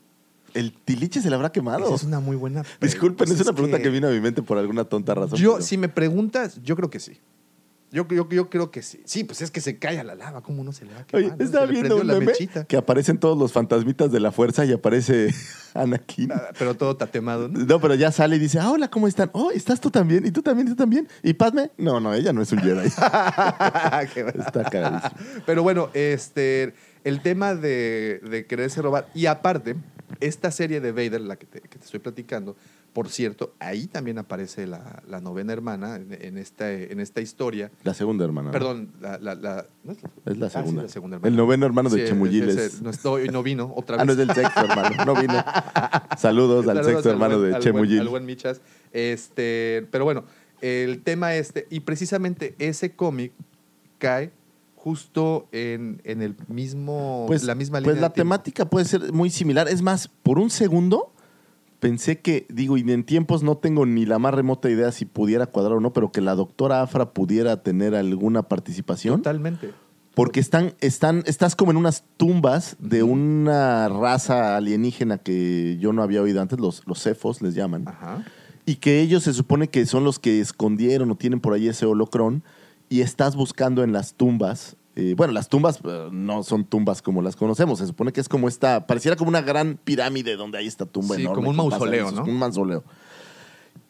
el 0.53 0.71
tiliche 0.71 1.21
se 1.21 1.29
le 1.29 1.35
habrá 1.35 1.51
quemado. 1.51 1.85
Esa 1.85 1.95
es 1.95 2.03
una 2.03 2.19
muy 2.19 2.35
buena. 2.35 2.63
pre- 2.63 2.71
Disculpen, 2.87 3.27
pues 3.27 3.31
es 3.31 3.41
una 3.41 3.53
pregunta 3.53 3.81
que... 3.81 3.89
vino 3.89 4.07
a 4.07 4.11
mi 4.11 4.19
mente 4.21 4.41
por 4.41 4.57
alguna 4.57 4.85
tonta 4.85 5.13
razón. 5.15 5.37
Yo, 5.37 5.53
pero- 5.55 5.65
si 5.65 5.77
me 5.77 5.89
preguntas, 5.89 6.61
yo 6.63 6.75
creo 6.75 6.89
que 6.89 6.99
sí. 6.99 7.19
Yo, 7.95 8.05
yo, 8.09 8.27
yo 8.27 8.49
creo 8.49 8.71
que 8.71 8.81
sí. 8.81 9.01
Sí, 9.05 9.23
pues 9.23 9.41
es 9.41 9.51
que 9.51 9.61
se 9.61 9.79
cae 9.79 9.97
a 9.99 10.03
la 10.03 10.15
lava. 10.15 10.41
¿Cómo 10.41 10.65
no 10.65 10.73
se 10.73 10.83
le 10.83 10.93
va 10.93 10.99
a 10.99 11.05
quemar? 11.05 11.23
Oye, 11.31 11.35
no? 11.37 11.45
Estaba 11.45 11.65
viendo 11.65 11.95
un 11.95 12.05
meme 12.05 12.33
que 12.67 12.75
aparecen 12.75 13.17
todos 13.17 13.37
los 13.37 13.53
fantasmitas 13.53 14.11
de 14.11 14.19
la 14.19 14.33
fuerza 14.33 14.65
y 14.65 14.73
aparece 14.73 15.33
Anakin. 15.73 16.29
Ah, 16.33 16.49
Pero 16.59 16.75
todo 16.75 16.97
tatemado, 16.97 17.47
¿no? 17.47 17.59
No, 17.59 17.79
pero 17.79 17.95
ya 17.95 18.11
sale 18.11 18.35
y 18.35 18.39
dice, 18.39 18.59
ah, 18.59 18.69
hola, 18.69 18.89
¿cómo 18.89 19.07
están? 19.07 19.29
Oh, 19.31 19.49
¿estás 19.49 19.79
tú 19.79 19.91
también? 19.91 20.25
¿Y 20.25 20.31
tú 20.31 20.41
también? 20.41 20.67
¿Y 20.67 20.71
tú 20.71 20.75
también? 20.75 21.07
¿Y 21.23 21.35
Padme? 21.35 21.71
No, 21.77 22.01
no, 22.01 22.13
ella 22.13 22.33
no 22.33 22.41
es 22.41 22.51
un 22.51 22.59
Jedi. 22.59 22.85
Está 22.87 24.63
cagadísimo. 24.69 25.15
Pero 25.45 25.63
bueno, 25.63 25.89
este, 25.93 26.73
el 27.05 27.21
tema 27.21 27.55
de, 27.55 28.19
de 28.29 28.45
quererse 28.45 28.81
robar. 28.81 29.07
Y 29.13 29.27
aparte, 29.27 29.77
esta 30.19 30.51
serie 30.51 30.81
de 30.81 30.91
Vader, 30.91 31.21
la 31.21 31.37
que 31.37 31.45
te, 31.45 31.61
que 31.61 31.79
te 31.79 31.85
estoy 31.85 32.01
platicando, 32.01 32.57
por 32.95 33.09
cierto, 33.09 33.53
ahí 33.59 33.87
también 33.87 34.17
aparece 34.17 34.65
la, 34.67 35.03
la 35.09 35.19
novena 35.19 35.51
hermana 35.51 35.97
en, 35.97 36.17
en 36.17 36.37
esta, 36.37 36.71
en 36.71 37.01
esta 37.01 37.19
historia. 37.19 37.69
La 37.83 37.93
segunda 37.93 38.23
hermana. 38.23 38.51
Perdón, 38.51 38.93
la, 39.01 39.17
la, 39.17 39.35
la- 39.35 39.65
¿no 39.83 39.91
es 39.91 40.01
la- 40.01 40.09
Es 40.31 40.37
la 40.37 40.45
Ah, 40.45 40.49
sí, 40.49 40.57
segunda. 40.59 40.83
la 40.83 40.87
segunda 40.89 41.15
hermana. 41.17 41.29
El 41.29 41.35
noveno 41.35 41.65
hermano 41.65 41.89
de 41.89 42.03
Sí, 42.03 42.07
Chemuyil 42.07 42.47
ese- 42.49 42.65
es- 42.67 42.81
No, 42.81 42.89
estoy, 42.89 43.27
no 43.27 43.43
vino 43.43 43.73
otra 43.75 43.97
vez. 43.97 44.01
Ah, 44.01 44.05
no 44.05 44.11
es 44.13 44.17
del 44.17 44.31
sexto 44.33 44.61
hermano. 44.61 45.05
No 45.05 45.13
vino. 45.21 45.33
Saludos, 46.17 46.65
al 46.69 46.83
sexto 46.85 47.09
al 47.09 47.15
hermano 47.15 47.37
buen- 47.39 47.59
de 47.61 47.71
buen- 47.73 47.99
al 47.99 48.07
buen 48.07 48.25
Michas. 48.25 48.61
Este, 48.93 49.85
pero 49.91 50.05
bueno, 50.05 50.23
el 50.61 51.01
tema 51.03 51.35
este, 51.35 51.67
y 51.69 51.81
precisamente 51.81 52.55
ese 52.59 52.95
cómic 52.95 53.33
cae 53.99 54.31
justo 54.77 55.47
en, 55.51 55.99
en 56.03 56.21
el 56.21 56.35
mismo, 56.47 57.25
Pues, 57.27 57.43
la 57.43 57.55
misma 57.55 57.79
pues 57.79 57.87
línea 57.95 58.01
la 58.01 58.07
de 58.09 58.13
tiempo. 58.13 58.35
temática 58.35 58.65
puede 58.69 58.85
ser 58.85 59.11
muy 59.11 59.29
similar. 59.29 59.67
Es 59.67 59.81
más, 59.81 60.07
por 60.07 60.39
un 60.39 60.49
segundo 60.49 61.11
pensé 61.85 62.19
que, 62.19 62.47
digo, 62.49 62.77
y 62.77 62.91
en 62.91 63.03
tiempos 63.03 63.43
no 63.43 63.57
tengo 63.57 63.85
ni 63.85 64.07
la 64.07 64.17
más 64.17 64.33
remota 64.33 64.71
idea 64.71 64.91
si 64.91 65.05
pudiera 65.05 65.45
cuadrar 65.45 65.73
o 65.73 65.79
no, 65.79 65.93
pero 65.93 66.11
que 66.11 66.19
la 66.19 66.33
doctora 66.33 66.81
Afra 66.81 67.13
pudiera 67.13 67.61
tener 67.61 67.93
alguna 67.93 68.41
participación. 68.41 69.17
Totalmente. 69.17 69.71
Porque 70.15 70.39
están, 70.39 70.73
están, 70.81 71.21
estás 71.27 71.55
como 71.55 71.69
en 71.69 71.77
unas 71.77 72.03
tumbas 72.17 72.75
de 72.79 73.03
una 73.03 73.87
raza 73.87 74.57
alienígena 74.57 75.19
que 75.19 75.77
yo 75.79 75.93
no 75.93 76.01
había 76.01 76.23
oído 76.23 76.41
antes, 76.41 76.59
los, 76.59 76.81
los 76.87 77.03
cefos 77.03 77.43
les 77.43 77.53
llaman. 77.53 77.87
Ajá. 77.87 78.25
Y 78.65 78.77
que 78.77 79.01
ellos 79.01 79.21
se 79.21 79.33
supone 79.33 79.67
que 79.67 79.85
son 79.85 80.03
los 80.03 80.17
que 80.17 80.39
escondieron 80.39 81.11
o 81.11 81.15
tienen 81.15 81.39
por 81.39 81.53
ahí 81.53 81.67
ese 81.67 81.85
holocrón. 81.85 82.41
Y 82.89 83.01
estás 83.01 83.35
buscando 83.35 83.83
en 83.83 83.93
las 83.93 84.15
tumbas. 84.15 84.75
Eh, 84.95 85.13
bueno, 85.17 85.33
las 85.33 85.49
tumbas 85.49 85.79
eh, 85.83 86.07
no 86.11 86.43
son 86.43 86.63
tumbas 86.65 87.01
como 87.01 87.21
las 87.21 87.35
conocemos. 87.35 87.79
Se 87.79 87.87
supone 87.87 88.11
que 88.13 88.21
es 88.21 88.29
como 88.29 88.47
esta. 88.47 88.87
Pareciera 88.87 89.15
como 89.17 89.29
una 89.29 89.41
gran 89.41 89.77
pirámide 89.83 90.35
donde 90.37 90.57
hay 90.57 90.67
esta 90.67 90.85
tumba 90.85 91.15
Sí, 91.15 91.21
enorme. 91.21 91.35
como 91.35 91.49
un 91.49 91.55
mausoleo, 91.57 92.11
¿no? 92.11 92.23
Un 92.23 92.37
mausoleo. 92.39 92.83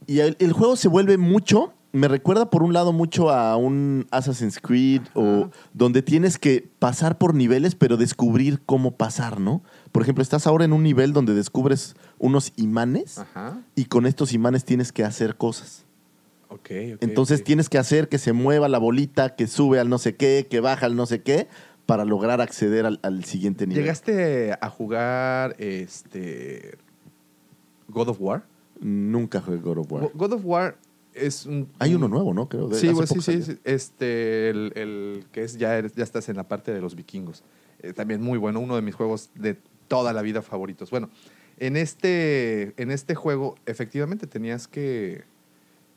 Y 0.08 0.20
el, 0.20 0.36
el 0.40 0.52
juego 0.54 0.76
se 0.76 0.88
vuelve 0.88 1.18
mucho. 1.18 1.74
Me 1.92 2.10
recuerda 2.10 2.50
por 2.50 2.62
un 2.62 2.74
lado 2.74 2.92
mucho 2.92 3.30
a 3.30 3.56
un 3.56 4.06
Assassin's 4.12 4.60
Creed 4.60 5.02
o 5.14 5.50
donde 5.74 6.02
tienes 6.02 6.38
que 6.38 6.68
pasar 6.78 7.18
por 7.18 7.34
niveles 7.34 7.74
pero 7.76 7.96
descubrir 7.96 8.62
cómo 8.66 8.92
pasar, 8.98 9.40
¿no? 9.40 9.64
Por 9.94 10.02
ejemplo, 10.04 10.22
estás 10.22 10.46
ahora 10.46 10.66
en 10.66 10.74
un 10.74 10.84
nivel 10.84 11.14
donde 11.14 11.34
descubres 11.34 11.96
unos 12.20 12.52
imanes 12.58 13.20
Ajá. 13.20 13.62
y 13.76 13.86
con 13.86 14.06
estos 14.06 14.34
imanes 14.34 14.66
tienes 14.66 14.92
que 14.92 15.06
hacer 15.06 15.38
cosas. 15.38 15.85
Entonces 17.02 17.44
tienes 17.44 17.70
que 17.70 17.78
hacer 17.78 18.08
que 18.10 18.18
se 18.18 18.34
mueva 18.34 18.68
la 18.70 18.78
bolita, 18.78 19.36
que 19.36 19.48
sube 19.48 19.80
al 19.80 19.90
no 19.90 19.98
sé 19.98 20.16
qué, 20.16 20.48
que 20.50 20.60
baja 20.60 20.86
al 20.86 20.96
no 20.96 21.06
sé 21.06 21.22
qué, 21.22 21.48
para 21.86 22.06
lograr 22.06 22.42
acceder 22.42 22.86
al, 22.86 23.00
al 23.04 23.26
siguiente 23.26 23.68
nivel. 23.68 23.84
¿Llegaste 23.84 24.58
a 24.60 24.70
jugar 24.70 25.56
este 25.60 26.78
God 27.88 28.10
of 28.10 28.18
War? 28.20 28.44
Nunca 28.80 29.42
jugué 29.42 29.58
God 29.58 29.78
of 29.80 29.92
War. 29.92 30.04
Go- 30.04 30.12
God 30.16 30.34
of 30.34 30.42
War 30.46 30.78
es 31.14 31.46
un... 31.46 31.70
Hay 31.80 31.94
uno 31.96 32.08
nuevo, 32.08 32.34
¿no? 32.34 32.50
Creo. 32.50 32.68
de- 32.68 32.78
Sí, 32.80 32.90
pues, 32.94 33.10
sí, 33.10 33.22
salió. 33.22 33.42
sí. 33.46 33.58
Este, 33.64 34.50
el, 34.50 34.72
el 34.76 35.26
que 35.32 35.44
es 35.44 35.58
ya, 35.58 35.80
ya 35.80 36.04
estás 36.04 36.28
en 36.30 36.36
la 36.38 36.48
parte 36.48 36.74
de 36.74 36.82
los 36.82 36.96
vikingos. 36.96 37.44
Eh, 37.80 37.94
también 37.94 38.22
muy 38.22 38.38
bueno, 38.38 38.60
uno 38.60 38.76
de 38.76 38.82
mis 38.82 38.96
juegos 38.96 39.30
de 39.36 39.58
toda 39.88 40.12
la 40.12 40.22
vida 40.22 40.42
favoritos. 40.42 40.90
Bueno, 40.92 41.10
en 41.58 41.78
este, 41.78 42.74
en 42.82 42.92
este 42.92 43.16
juego 43.16 43.56
efectivamente 43.66 44.28
tenías 44.28 44.68
que 44.68 45.24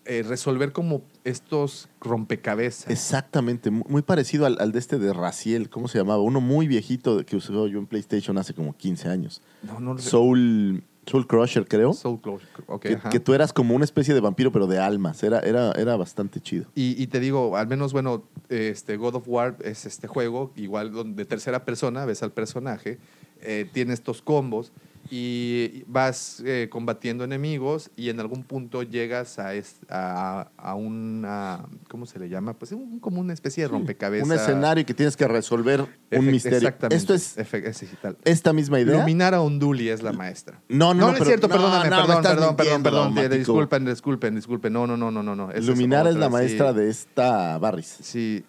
eh, 0.08 0.24
resolver 0.26 0.72
como 0.72 1.02
estos 1.24 1.88
rompecabezas. 2.00 2.90
Exactamente, 2.90 3.70
mu- 3.70 3.84
muy 3.88 4.02
parecido 4.02 4.46
al, 4.46 4.56
al 4.60 4.72
de 4.72 4.78
este 4.78 4.98
de 4.98 5.12
Raciel, 5.12 5.68
¿cómo 5.70 5.86
se 5.86 5.98
llamaba? 5.98 6.20
Uno 6.22 6.40
muy 6.40 6.66
viejito 6.66 7.24
que 7.24 7.36
usé 7.36 7.52
yo 7.52 7.66
en 7.66 7.86
PlayStation 7.86 8.36
hace 8.38 8.54
como 8.54 8.76
15 8.76 9.08
años. 9.08 9.42
No, 9.62 9.78
no, 9.80 9.98
Soul, 9.98 10.82
Soul 11.06 11.26
Crusher, 11.26 11.66
creo. 11.68 11.92
Soul 11.92 12.20
Closure. 12.20 12.48
Ok, 12.66 12.82
que, 12.82 12.94
ajá. 12.94 13.08
que 13.10 13.20
tú 13.20 13.34
eras 13.34 13.52
como 13.52 13.74
una 13.74 13.84
especie 13.84 14.14
de 14.14 14.20
vampiro, 14.20 14.50
pero 14.50 14.66
de 14.66 14.78
almas. 14.78 15.22
Era, 15.22 15.40
era, 15.40 15.72
era 15.72 15.96
bastante 15.96 16.40
chido. 16.40 16.66
Y, 16.74 17.00
y 17.02 17.06
te 17.06 17.20
digo, 17.20 17.56
al 17.56 17.66
menos, 17.68 17.92
bueno, 17.92 18.24
este 18.48 18.96
God 18.96 19.16
of 19.16 19.24
War 19.28 19.56
es 19.62 19.84
este 19.86 20.06
juego, 20.08 20.52
igual 20.56 21.14
de 21.14 21.24
tercera 21.24 21.64
persona, 21.64 22.04
ves 22.06 22.22
al 22.22 22.32
personaje, 22.32 22.98
eh, 23.40 23.68
tiene 23.72 23.94
estos 23.94 24.20
combos 24.22 24.72
y 25.10 25.84
vas 25.86 26.42
eh, 26.44 26.68
combatiendo 26.70 27.24
enemigos 27.24 27.90
y 27.96 28.10
en 28.10 28.20
algún 28.20 28.42
punto 28.44 28.82
llegas 28.82 29.38
a, 29.38 29.54
es- 29.54 29.76
a, 29.88 30.50
a 30.56 30.74
una, 30.74 31.64
¿cómo 31.88 32.04
se 32.06 32.18
le 32.18 32.28
llama? 32.28 32.54
Pues 32.54 32.72
un- 32.72 32.98
como 33.00 33.20
una 33.20 33.32
especie 33.32 33.62
de 33.64 33.68
rompecabezas. 33.68 34.26
Un 34.28 34.34
escenario 34.34 34.84
que 34.84 34.94
tienes 34.94 35.16
que 35.16 35.26
resolver 35.26 35.80
un 35.82 35.88
Efe- 36.10 36.22
misterio. 36.30 36.58
Exactamente. 36.58 36.96
¿Esto 36.96 37.14
es 37.14 37.38
Efe- 37.38 38.16
esta 38.24 38.52
misma 38.52 38.80
idea? 38.80 38.98
Luminara 38.98 39.40
Onduli 39.40 39.88
es 39.88 40.02
la 40.02 40.12
maestra. 40.12 40.60
No, 40.68 40.92
no, 40.92 40.94
no, 40.94 41.00
no, 41.00 41.06
no 41.06 41.12
es 41.12 41.18
pero- 41.18 41.24
cierto, 41.30 41.48
no, 41.48 41.54
perdóname, 41.54 41.90
no, 41.90 41.96
perdón, 41.96 42.22
perdón, 42.22 42.56
perdón, 42.56 42.82
perdón, 43.14 43.38
disculpen, 43.38 43.84
disculpen, 43.86 44.34
disculpen, 44.34 44.72
no, 44.72 44.86
no, 44.86 44.96
no, 44.96 45.10
no, 45.10 45.22
no, 45.22 45.34
no, 45.34 45.50
Luminar 45.60 46.06
es 46.06 46.16
la 46.16 46.26
sí. 46.26 46.32
maestra 46.32 46.72
de 46.72 46.90
esta 46.90 47.58
Barris. 47.58 47.98
Sí, 48.02 48.44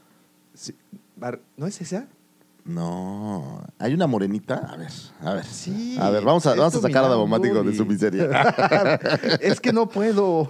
sí. 0.53 0.76
Bar- 1.16 1.41
¿No 1.57 1.68
es 1.68 1.80
esa? 1.82 2.07
No, 2.70 3.64
hay 3.80 3.94
una 3.96 4.06
morenita. 4.06 4.56
A 4.72 4.78
ver, 4.78 4.92
a 5.24 5.34
ver. 5.34 5.44
Sí, 5.44 5.98
A 6.00 6.10
ver, 6.12 6.24
vamos 6.24 6.46
a, 6.46 6.52
vamos 6.56 6.76
a 6.76 6.80
sacar 6.82 7.04
a 7.04 7.08
Dominar 7.08 7.10
Davomático 7.10 7.54
de 7.56 7.60
Onduli. 7.62 7.78
su 7.78 7.86
miseria. 7.86 8.30
es 9.42 9.60
que 9.60 9.74
no 9.74 9.90
puedo. 9.90 10.48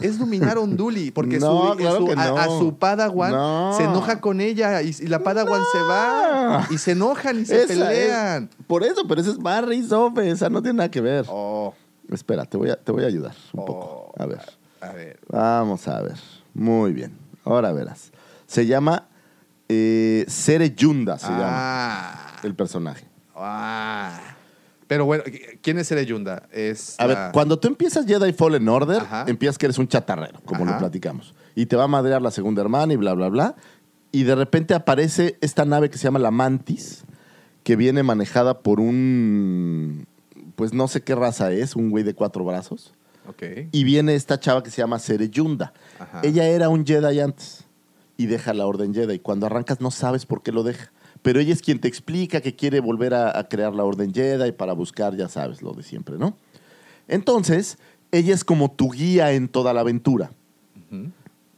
Es 0.00 0.18
dominar 0.18 0.58
Onduli, 0.58 1.10
porque 1.10 1.38
No, 1.38 1.70
su, 1.72 1.76
claro 1.78 1.96
su- 1.98 2.06
que 2.06 2.12
a, 2.12 2.26
no. 2.28 2.36
a 2.36 2.46
su 2.46 2.76
Padawan 2.78 3.32
No. 3.32 3.74
se 3.76 3.84
enoja 3.84 4.20
con 4.20 4.40
ella 4.42 4.82
y, 4.82 4.94
y 4.98 5.06
la 5.06 5.20
Padawan 5.20 5.62
se 5.72 5.80
va 5.82 6.66
y 6.70 6.76
se 6.78 6.92
enojan 6.92 7.40
y 7.40 7.46
se 7.46 7.62
Esa 7.62 7.68
pelean. 7.68 8.50
es- 8.52 8.66
por 8.66 8.84
eso, 8.84 9.06
pero 9.08 9.20
esa 9.22 9.30
es 9.30 9.38
Barry 9.38 9.82
Sofe, 9.82 10.30
esa 10.30 10.50
no 10.50 10.60
tiene 10.62 10.76
nada 10.78 10.90
que 10.90 11.00
ver. 11.00 11.24
Oh, 11.28 11.72
Espera, 12.12 12.44
te 12.44 12.56
voy 12.56 12.70
a, 12.70 12.76
te 12.76 12.92
voy 12.92 13.02
a 13.04 13.06
ayudar 13.06 13.34
un 13.54 13.60
oh, 13.60 13.64
poco. 13.64 14.12
A 14.18 14.26
ver. 14.26 14.42
A 14.80 14.92
ver. 14.92 15.18
Vamos 15.28 15.88
a 15.88 16.02
ver. 16.02 16.18
Muy 16.54 16.92
bien. 16.92 17.16
Ahora 17.44 17.72
verás. 17.72 18.12
Se 18.46 18.66
llama 18.66 19.08
eh, 19.68 20.24
Sere 20.28 20.70
Yunda, 20.74 21.18
se 21.18 21.28
llama 21.28 21.46
Ah, 21.50 22.36
el 22.42 22.54
personaje. 22.54 23.04
ah. 23.34 24.20
Pero 24.86 25.04
bueno, 25.04 25.24
¿quién 25.62 25.80
es 25.80 25.90
Ereyunda? 25.90 26.44
Es 26.52 26.94
A 27.00 27.06
ver, 27.08 27.18
cuando 27.32 27.58
tú 27.58 27.66
empiezas 27.66 28.06
Jedi 28.06 28.32
Fallen 28.32 28.68
Order, 28.68 29.00
Ajá. 29.02 29.24
empiezas 29.26 29.58
que 29.58 29.66
eres 29.66 29.78
un 29.78 29.88
chatarrero, 29.88 30.38
como 30.44 30.62
Ajá. 30.62 30.74
lo 30.74 30.78
platicamos. 30.78 31.34
Y 31.56 31.66
te 31.66 31.74
va 31.74 31.84
a 31.84 31.88
madrear 31.88 32.22
la 32.22 32.30
segunda 32.30 32.62
hermana 32.62 32.92
y 32.92 32.96
bla, 32.96 33.12
bla, 33.14 33.28
bla. 33.28 33.56
Y 34.12 34.22
de 34.22 34.36
repente 34.36 34.74
aparece 34.74 35.38
esta 35.40 35.64
nave 35.64 35.90
que 35.90 35.98
se 35.98 36.04
llama 36.04 36.20
la 36.20 36.30
Mantis, 36.30 37.02
que 37.64 37.74
viene 37.74 38.04
manejada 38.04 38.60
por 38.60 38.78
un. 38.78 40.06
Pues 40.54 40.72
no 40.72 40.86
sé 40.86 41.02
qué 41.02 41.16
raza 41.16 41.50
es, 41.50 41.74
un 41.74 41.90
güey 41.90 42.04
de 42.04 42.14
cuatro 42.14 42.44
brazos. 42.44 42.92
Y 43.72 43.82
viene 43.82 44.14
esta 44.14 44.38
chava 44.38 44.62
que 44.62 44.70
se 44.70 44.80
llama 44.82 45.00
Sereyunda. 45.00 45.72
Ajá. 45.98 46.20
Ella 46.22 46.44
era 46.44 46.68
un 46.68 46.86
Jedi 46.86 47.18
antes 47.18 47.65
y 48.16 48.26
deja 48.26 48.54
la 48.54 48.66
Orden 48.66 48.94
Jedi. 48.94 49.18
Cuando 49.18 49.46
arrancas 49.46 49.80
no 49.80 49.90
sabes 49.90 50.26
por 50.26 50.42
qué 50.42 50.52
lo 50.52 50.62
deja. 50.62 50.92
Pero 51.22 51.40
ella 51.40 51.52
es 51.52 51.62
quien 51.62 51.80
te 51.80 51.88
explica 51.88 52.40
que 52.40 52.54
quiere 52.54 52.80
volver 52.80 53.14
a, 53.14 53.38
a 53.38 53.48
crear 53.48 53.74
la 53.74 53.84
Orden 53.84 54.12
Jedi 54.12 54.52
para 54.52 54.72
buscar, 54.74 55.16
ya 55.16 55.28
sabes, 55.28 55.62
lo 55.62 55.72
de 55.72 55.82
siempre, 55.82 56.18
¿no? 56.18 56.36
Entonces, 57.08 57.78
ella 58.12 58.34
es 58.34 58.44
como 58.44 58.70
tu 58.70 58.90
guía 58.90 59.32
en 59.32 59.48
toda 59.48 59.72
la 59.72 59.80
aventura. 59.80 60.30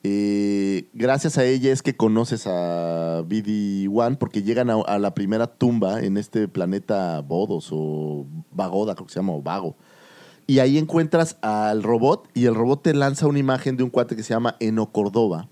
Eh, 0.04 0.88
gracias 0.94 1.38
a 1.38 1.44
ella 1.44 1.72
es 1.72 1.82
que 1.82 1.96
conoces 1.96 2.46
a 2.46 3.22
BD-1 3.26 4.16
porque 4.16 4.42
llegan 4.42 4.70
a, 4.70 4.74
a 4.74 4.98
la 4.98 5.12
primera 5.12 5.46
tumba 5.48 6.00
en 6.00 6.16
este 6.16 6.48
planeta 6.48 7.20
Bodos 7.20 7.68
o 7.72 8.26
Vagoda, 8.52 8.94
creo 8.94 9.06
que 9.06 9.12
se 9.12 9.20
llama, 9.20 9.34
o 9.34 9.42
Vago. 9.42 9.76
Y 10.46 10.60
ahí 10.60 10.78
encuentras 10.78 11.36
al 11.42 11.82
robot 11.82 12.28
y 12.32 12.46
el 12.46 12.54
robot 12.54 12.82
te 12.82 12.94
lanza 12.94 13.26
una 13.26 13.38
imagen 13.38 13.76
de 13.76 13.82
un 13.82 13.90
cuate 13.90 14.16
que 14.16 14.22
se 14.22 14.32
llama 14.32 14.56
Eno 14.60 14.90
Cordova, 14.92 15.48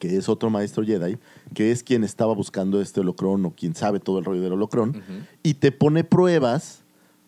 que 0.00 0.16
es 0.16 0.28
otro 0.28 0.50
maestro 0.50 0.84
Jedi, 0.84 1.16
que 1.54 1.70
es 1.70 1.84
quien 1.84 2.02
estaba 2.02 2.34
buscando 2.34 2.80
este 2.80 2.98
holocrón 3.00 3.44
o 3.46 3.52
quien 3.54 3.76
sabe 3.76 4.00
todo 4.00 4.18
el 4.18 4.24
rollo 4.24 4.40
del 4.40 4.54
holocrón, 4.54 4.90
Ujú. 4.90 5.24
y 5.44 5.54
te 5.54 5.70
pone 5.70 6.02
pruebas 6.02 6.80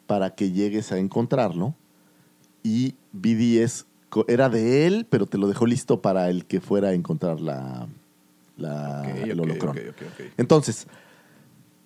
para 0.08 0.34
que 0.34 0.50
llegues 0.50 0.90
a 0.90 0.98
encontrarlo. 0.98 1.74
Y 2.64 2.94
BD 3.12 3.62
es, 3.62 3.86
era 4.26 4.48
de 4.48 4.86
él, 4.86 5.06
pero 5.08 5.26
te 5.26 5.38
lo 5.38 5.46
dejó 5.48 5.66
listo 5.66 6.00
para 6.02 6.28
el 6.30 6.44
que 6.46 6.60
fuera 6.60 6.88
a 6.88 6.92
encontrar 6.94 7.40
la, 7.40 7.86
la- 8.56 9.08
el 9.22 9.38
holocrón. 9.40 9.78
Entonces, 10.36 10.86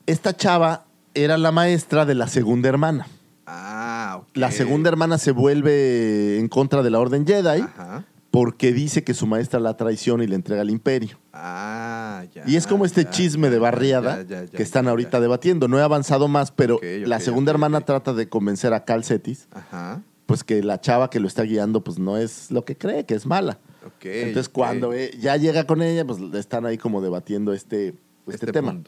esta 0.06 0.36
chava 0.36 0.86
era 1.14 1.36
la 1.38 1.50
maestra 1.50 2.04
de 2.06 2.14
la 2.14 2.28
segunda 2.28 2.68
hermana. 2.68 3.06
Ah, 3.46 4.18
ok. 4.22 4.28
La 4.36 4.50
segunda 4.50 4.88
hermana 4.88 5.18
se 5.18 5.30
vuelve 5.32 6.38
en 6.38 6.48
contra 6.48 6.82
de 6.82 6.90
la 6.90 6.98
Orden 7.00 7.26
Jedi 7.26 7.60
Ajá. 7.62 8.04
Porque 8.36 8.74
dice 8.74 9.02
que 9.02 9.14
su 9.14 9.26
maestra 9.26 9.58
la 9.60 9.78
traiciona 9.78 10.22
y 10.22 10.26
le 10.26 10.34
entrega 10.34 10.60
al 10.60 10.68
imperio. 10.68 11.18
Ah, 11.32 12.22
ya. 12.34 12.42
Y 12.46 12.56
es 12.56 12.66
como 12.66 12.84
este 12.84 13.04
ya, 13.04 13.10
chisme 13.10 13.48
de 13.48 13.58
barriada 13.58 14.24
ya, 14.24 14.28
ya, 14.28 14.44
ya, 14.44 14.50
que 14.50 14.62
están 14.62 14.88
ahorita 14.88 15.20
debatiendo. 15.20 15.68
No 15.68 15.78
he 15.78 15.82
avanzado 15.82 16.28
más, 16.28 16.50
pero 16.50 16.78
la 16.82 17.18
segunda 17.18 17.50
hermana 17.50 17.80
trata 17.80 18.12
de 18.12 18.28
convencer 18.28 18.74
a 18.74 18.84
Cal 18.84 19.04
Cetis, 19.04 19.48
Ajá. 19.52 20.02
pues 20.26 20.44
que 20.44 20.62
la 20.62 20.82
chava 20.82 21.08
que 21.08 21.18
lo 21.18 21.28
está 21.28 21.44
guiando 21.44 21.82
pues 21.82 21.98
no 21.98 22.18
es 22.18 22.50
lo 22.50 22.62
que 22.66 22.76
cree, 22.76 23.06
que 23.06 23.14
es 23.14 23.24
mala. 23.24 23.58
Entonces 24.02 24.50
cuando 24.50 24.92
eh, 24.92 25.12
ya 25.18 25.38
llega 25.38 25.64
con 25.64 25.80
ella, 25.80 26.04
pues 26.06 26.20
están 26.34 26.66
ahí 26.66 26.76
como 26.76 27.00
debatiendo 27.00 27.54
este, 27.54 27.94
este, 28.26 28.32
Este 28.34 28.52
tema. 28.52 28.78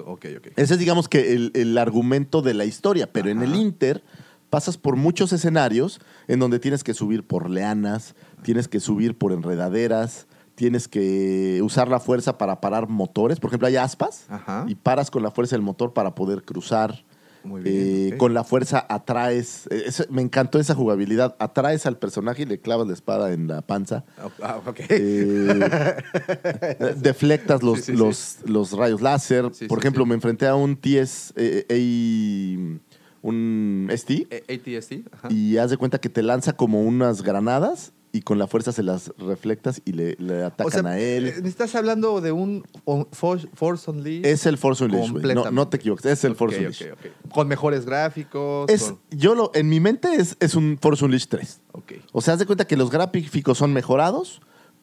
Ese 0.57 0.75
es, 0.75 0.79
digamos, 0.79 1.09
que 1.09 1.33
el, 1.33 1.53
el 1.55 1.79
argumento 1.79 2.43
de 2.43 2.53
la 2.53 2.67
historia, 2.67 3.11
pero 3.11 3.31
en 3.31 3.41
el 3.41 3.55
Inter 3.55 4.03
pasas 4.51 4.79
por 4.79 4.97
muchos 4.97 5.33
escenarios 5.33 6.01
en 6.27 6.39
donde 6.39 6.59
tienes 6.59 6.85
que 6.85 6.95
subir 6.95 7.23
por 7.23 7.51
leanas, 7.51 8.15
tienes 8.43 8.69
que 8.69 8.81
subir 8.81 9.17
por 9.17 9.33
enredaderas, 9.33 10.27
tienes 10.55 10.89
que 10.89 11.61
usar 11.63 11.89
la 11.89 12.01
fuerza 12.01 12.39
para 12.39 12.61
parar 12.61 12.89
motores. 12.89 13.39
Por 13.41 13.49
ejemplo, 13.51 13.69
hay 13.69 13.77
aspas 13.77 14.25
Ajá. 14.29 14.65
y 14.69 14.75
paras 14.75 15.11
con 15.11 15.23
la 15.23 15.31
fuerza 15.31 15.57
del 15.57 15.63
motor 15.63 15.93
para 15.93 16.15
poder 16.15 16.43
cruzar. 16.43 17.05
Muy 17.45 17.63
bien. 17.63 17.77
Eh. 18.13 18.17
Con 18.19 18.35
la 18.35 18.43
fuerza 18.43 18.85
atraes, 18.89 19.69
eh, 19.71 19.85
me 20.11 20.23
encantó 20.23 20.59
esa 20.59 20.75
jugabilidad, 20.75 21.37
atraes 21.39 21.87
al 21.87 21.97
personaje 21.97 22.43
y 22.43 22.47
le 22.47 22.59
clavas 22.61 22.89
la 22.89 22.93
espada 22.95 23.33
en 23.33 23.47
la 23.47 23.63
panza. 23.63 24.05
Ah, 24.43 24.61
ok. 24.67 24.81
Eh, 24.89 25.95
deflectas 26.97 27.63
los, 27.63 27.79
Sí, 27.79 27.85
sí, 27.85 27.93
sí. 27.93 27.99
los, 27.99 28.39
los 28.45 28.73
rayos 28.73 29.01
láser. 29.01 29.45
Por 29.69 29.79
ejemplo, 29.79 30.05
me 30.07 30.17
enfrenté 30.17 30.49
a 30.49 30.57
un 30.57 30.77
TS, 30.77 31.33
eh, 31.37 32.79
un 33.23 33.89
ST, 33.93 34.27
ATST. 34.49 34.93
Ajá. 35.13 35.29
y 35.31 35.57
haz 35.59 35.71
de 35.71 35.77
cuenta 35.77 35.99
que 36.01 36.09
te 36.09 36.23
lanza 36.23 36.55
como 36.55 36.83
unas 36.83 37.23
granadas 37.23 37.93
y 38.13 38.23
con 38.23 38.39
la 38.39 38.47
fuerza 38.47 38.73
se 38.73 38.83
las 38.83 39.13
reflectas 39.19 39.83
y 39.85 39.93
le, 39.93 40.17
le 40.19 40.43
atacan 40.45 40.67
o 40.67 40.71
sea, 40.71 40.91
a 40.93 40.99
él. 40.99 41.27
eh, 41.27 41.35
estás 41.45 41.75
hablando 41.75 42.21
de 42.21 42.33
un 42.33 42.65
on- 42.85 43.07
For- 43.13 43.49
Force 43.55 43.91
Unleashed. 43.91 44.25
es 44.27 44.47
el 44.47 44.57
Force 44.59 44.85
Unleashed. 44.85 45.35
No, 45.53 45.69
te 45.69 45.77
equivoques, 45.77 46.07
es 46.07 46.25
el 46.25 46.35
Force 46.35 46.57
Unleashed. 46.59 46.93
ok. 46.93 47.31
Con 47.33 47.49
mejores 47.49 47.85
gráficos. 47.85 48.69
Es, 48.71 48.85
con- 48.85 49.01
yo 49.11 49.35
lo, 49.35 49.51
en 49.55 49.69
mi 49.69 49.81
mente 49.81 50.15
es, 50.15 50.37
es 50.41 50.55
un 50.55 50.79
Force 50.81 51.05
Unleashed 51.05 51.29
3. 51.29 51.61
Ok. 51.73 51.93
O 52.13 52.21
sea, 52.23 52.35
haz 52.35 52.41
de 52.41 52.47
cuenta 52.47 52.67
que 52.67 52.77
los 52.77 52.91
gráficos 52.91 53.59
son 53.59 53.73
mejorados, 53.73 54.41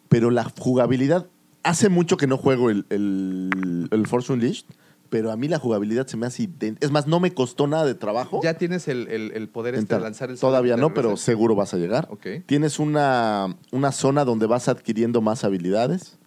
pero 0.10 0.30
la 0.30 0.44
jugabilidad. 0.60 1.28
Hace 1.64 1.90
mucho 1.90 2.18
que 2.18 2.28
no 2.28 2.38
juego 2.38 2.70
el, 2.70 2.86
el, 2.92 3.88
el 3.92 4.06
Force 4.08 4.32
Unleashed, 4.32 4.66
pero 5.10 5.32
a 5.32 5.38
mí 5.38 5.48
la 5.48 5.60
jugabilidad 5.60 6.08
se 6.08 6.18
me 6.18 6.26
hace 6.26 6.44
idéntica. 6.44 6.86
Es 6.86 6.92
más, 6.92 7.08
no 7.08 7.20
me 7.20 7.34
costó 7.34 7.68
nada 7.68 7.86
de 7.86 7.96
trabajo. 7.96 8.40
Ya 8.44 8.56
tienes 8.56 8.88
el, 8.88 9.08
el- 9.08 9.32
el 9.32 9.50
poder 9.50 9.76
este 9.76 10.00
lanzar 10.00 10.30
el 10.30 10.40
Todavía 10.40 10.78
no, 10.78 10.94
pero 10.94 11.18
seguro 11.18 11.56
vas 11.56 11.74
a 11.74 11.78
llegar. 11.78 12.08
Tienes 12.46 12.80
una, 12.80 13.56
una 13.72 13.92
zona 13.92 14.26
donde 14.26 14.46
vas 14.48 14.68
adquiriendo 14.68 15.22
más 15.22 15.44
habilidades. 15.44 16.18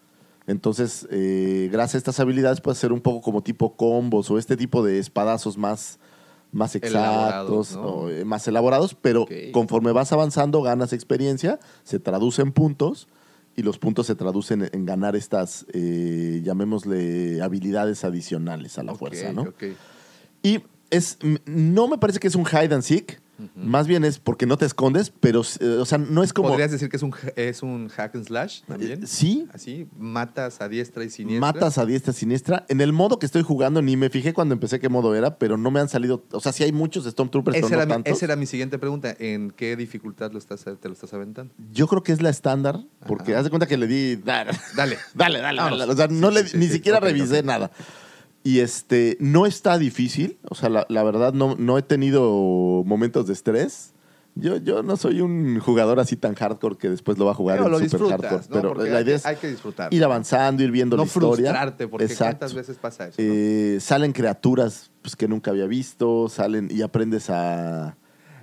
Entonces, 0.47 1.07
eh, 1.11 1.69
gracias 1.71 1.97
a 1.97 1.99
estas 1.99 2.21
habilidades 2.21 2.61
puedes 2.61 2.79
hacer 2.79 2.93
un 2.93 3.01
poco 3.01 3.21
como 3.21 3.43
tipo 3.43 3.77
combos 3.77 4.31
o 4.31 4.39
este 4.39 4.57
tipo 4.57 4.83
de 4.83 4.99
espadazos 4.99 5.59
más, 5.59 5.99
más 6.53 6.75
Elaborados, 6.75 7.69
exactos, 7.69 7.77
¿no? 7.77 7.83
o, 8.05 8.09
eh, 8.11 8.25
más 8.25 8.49
elaborados, 8.49 8.95
pero 8.95 9.27
conforme 9.53 9.93
vas 9.93 10.11
avanzando 10.13 10.63
ganas 10.63 10.95
experiencia, 10.95 11.59
se 11.85 11.99
traduce 12.01 12.41
en 12.41 12.53
puntos 12.53 13.09
y 13.59 13.63
los 13.65 13.77
puntos 13.77 14.07
se 14.07 14.15
traducen 14.15 14.71
en, 14.73 14.87
ganar 14.87 15.17
estas, 15.17 15.67
eh, 15.73 16.41
llamémosle, 16.45 17.43
habilidades 17.43 18.05
adicionales 18.05 18.79
a 18.79 18.85
la 18.85 18.95
fuerza, 18.95 19.33
¿no? 19.33 19.43
ok. 19.43 19.65
Y 20.45 20.61
es, 20.91 21.19
no 21.45 21.89
me 21.89 21.99
parece 21.99 22.21
que 22.21 22.29
es 22.29 22.37
un 22.37 22.45
hide 22.47 22.73
and 22.73 22.85
seek, 22.85 23.21
más 23.55 23.87
bien 23.87 24.05
es 24.05 24.19
porque 24.19 24.47
no 24.47 24.57
te 24.59 24.67
escondes, 24.67 25.11
pero, 25.21 25.43
eh, 25.61 25.67
o 25.81 25.85
sea, 25.85 25.99
no 25.99 26.23
es 26.23 26.33
como... 26.33 26.49
¿Podrías 26.49 26.71
decir 26.71 26.89
que 26.89 26.97
es 26.97 27.03
un, 27.03 27.15
es 27.37 27.63
un 27.63 27.89
hack 27.89 28.15
and 28.17 28.27
slash 28.27 28.63
también? 28.67 29.05
Eh, 29.05 29.07
sí. 29.07 29.47
Así, 29.53 29.87
matas 29.97 30.61
a 30.61 30.69
diestra 30.69 31.05
y 31.05 31.11
siniestra. 31.11 31.41
Matas 31.53 31.79
a 31.79 31.87
diestra 31.87 32.13
y 32.13 32.17
siniestra. 32.17 32.67
En 32.69 32.81
el 32.81 32.93
modo 32.93 33.19
que 33.19 33.27
estoy 33.27 33.43
jugando, 33.43 33.81
ni 33.83 33.97
me 33.97 34.11
fijé 34.11 34.33
cuando 34.33 34.55
empecé 34.55 34.81
qué 34.81 34.89
modo 34.89 35.15
era, 35.15 35.39
pero 35.39 35.57
no 35.57 35.71
me 35.71 35.81
han 35.81 35.89
salido. 35.89 36.25
O 36.33 36.41
sea, 36.41 36.53
sí 36.53 36.65
hay 36.65 36.73
muchos 36.73 37.05
Stormtroopers, 37.05 37.57
Esa 37.59 37.67
pero 37.69 37.81
era, 37.83 37.87
no 37.87 37.89
mi, 37.99 38.03
tantos. 38.05 38.17
esa 38.17 38.25
era 38.27 38.37
mi 38.37 38.47
siguiente 38.47 38.79
pregunta. 38.79 39.15
¿En 39.19 39.51
qué 39.51 39.77
dificultad 39.77 40.33
lo 40.33 40.39
estás, 40.39 40.65
te 40.65 40.89
lo 40.89 40.95
estás 40.95 41.13
aventando? 41.15 41.53
Yo 41.73 41.87
creo 41.87 42.03
que 42.03 42.13
es 42.13 42.21
la 42.23 42.31
estándar, 42.31 42.81
porque 43.07 43.33
Ajá. 43.33 43.41
haz 43.41 43.45
de 43.45 43.51
cuenta 43.51 43.67
que 43.67 43.77
le 43.77 43.87
di. 43.87 44.17
Dale, 44.25 44.51
Dale. 44.77 44.99
dale, 45.15 45.39
dale. 45.41 45.59
Dale. 45.61 45.85
O 45.85 45.97
sea, 45.97 46.09
no 46.09 46.31
le, 46.31 46.43
Sí, 46.43 46.49
sí, 46.51 46.57
ni 46.59 46.67
sí. 46.67 46.73
siquiera 46.75 47.01
revisé 47.01 47.41
ok. 47.41 47.45
nada. 47.45 47.71
Y 48.45 48.61
este, 48.61 49.17
no 49.21 49.47
está 49.47 49.79
difícil. 49.79 50.39
O 50.49 50.55
sea, 50.55 50.69
la, 50.69 50.87
la 50.89 51.03
verdad, 51.03 51.33
no, 51.33 51.57
no 51.59 51.77
he 51.79 51.83
tenido 51.83 52.83
momentos 52.87 53.27
de 53.27 53.33
estrés. 53.33 53.93
Yo, 54.35 54.57
yo 54.59 54.85
no 54.85 54.97
soy 54.97 55.21
un 55.21 55.59
jugador 55.59 55.99
así 55.99 56.15
tan 56.17 56.35
hardcore 56.37 56.77
que 56.77 56.89
después 56.89 57.19
lo 57.19 57.25
va 57.25 57.33
a 57.33 57.35
jugar 57.35 57.57
Pero 57.57 57.67
en 57.67 57.73
lo 57.73 57.79
super 57.79 57.91
disfrutas, 58.01 58.21
hardcore. 58.31 58.49
¿no? 58.49 58.55
Pero 58.63 58.75
Porque 58.75 58.91
la 58.91 59.01
idea 59.01 59.17
es 59.17 59.27
hay 59.27 59.35
que 59.37 59.49
disfrutar. 59.49 59.93
ir 59.93 60.05
avanzando, 60.05 60.63
ir 60.63 60.71
viendo 60.71 60.97
No 60.97 61.03
la 61.03 61.07
historia. 61.09 61.35
frustrarte, 61.51 61.89
porque 61.89 62.05
Exacto. 62.05 62.25
¿cuántas 62.39 62.55
veces 62.55 62.77
pasa 62.79 63.09
eso? 63.09 63.21
no? 63.21 63.27
Eh, 63.29 63.79
salen 63.81 64.13
criaturas 64.13 64.93
pues, 65.03 65.17
que 65.17 65.27
nunca 65.27 65.51
había 65.51 65.67
visto, 65.67 66.29
salen 66.29 66.69
y 66.71 66.83
aprendes 66.83 67.31
a, 67.31 67.89
a 67.89 67.97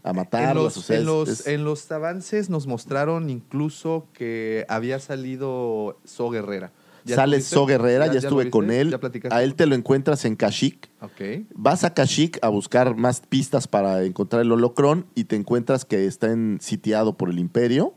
en 0.09 0.15
matarlas. 0.17 0.55
los, 0.55 0.77
o 0.77 0.81
sea, 0.81 0.97
en, 0.97 1.01
es- 1.03 1.07
los, 1.07 1.29
es- 1.29 1.47
en 1.47 1.63
los 1.63 1.89
avances 1.89 2.49
nos 2.49 2.67
mostraron 2.67 3.29
incluso 3.29 4.07
que 4.11 4.65
había 4.67 4.99
salido 4.99 5.97
So 6.03 6.29
Guerrera. 6.29 6.73
¿Ya 7.05 7.15
sale? 7.15 7.39
So 7.41 7.65
Guerrera, 7.65 8.07
ya, 8.07 8.13
lo 8.13 8.19
estuve 8.19 8.43
viste? 8.45 8.51
con 8.51 8.71
él. 8.71 8.91
¿Ya 8.91 8.99
platicaste? 8.99 9.35
A 9.35 9.43
él 9.43 9.55
te 9.55 9.65
lo 9.67 9.75
encuentras 9.75 10.25
en 10.25 10.35
Kashyyyk. 10.35 10.89
Ok. 11.01 11.45
Vas 11.53 11.83
a 11.83 11.93
Kashyyyk 11.93 12.39
a 12.41 12.49
buscar 12.49 12.95
más 12.95 13.21
pistas 13.21 13.67
para 13.67 14.03
encontrar 14.03 14.41
el 14.41 14.51
holocrón 14.51 15.05
y 15.15 15.25
te 15.25 15.35
encuentras 15.35 15.85
que 15.85 16.05
está 16.07 16.31
en- 16.31 16.57
sitiado 16.61 17.15
por 17.15 17.29
el 17.29 17.39
Imperio 17.39 17.93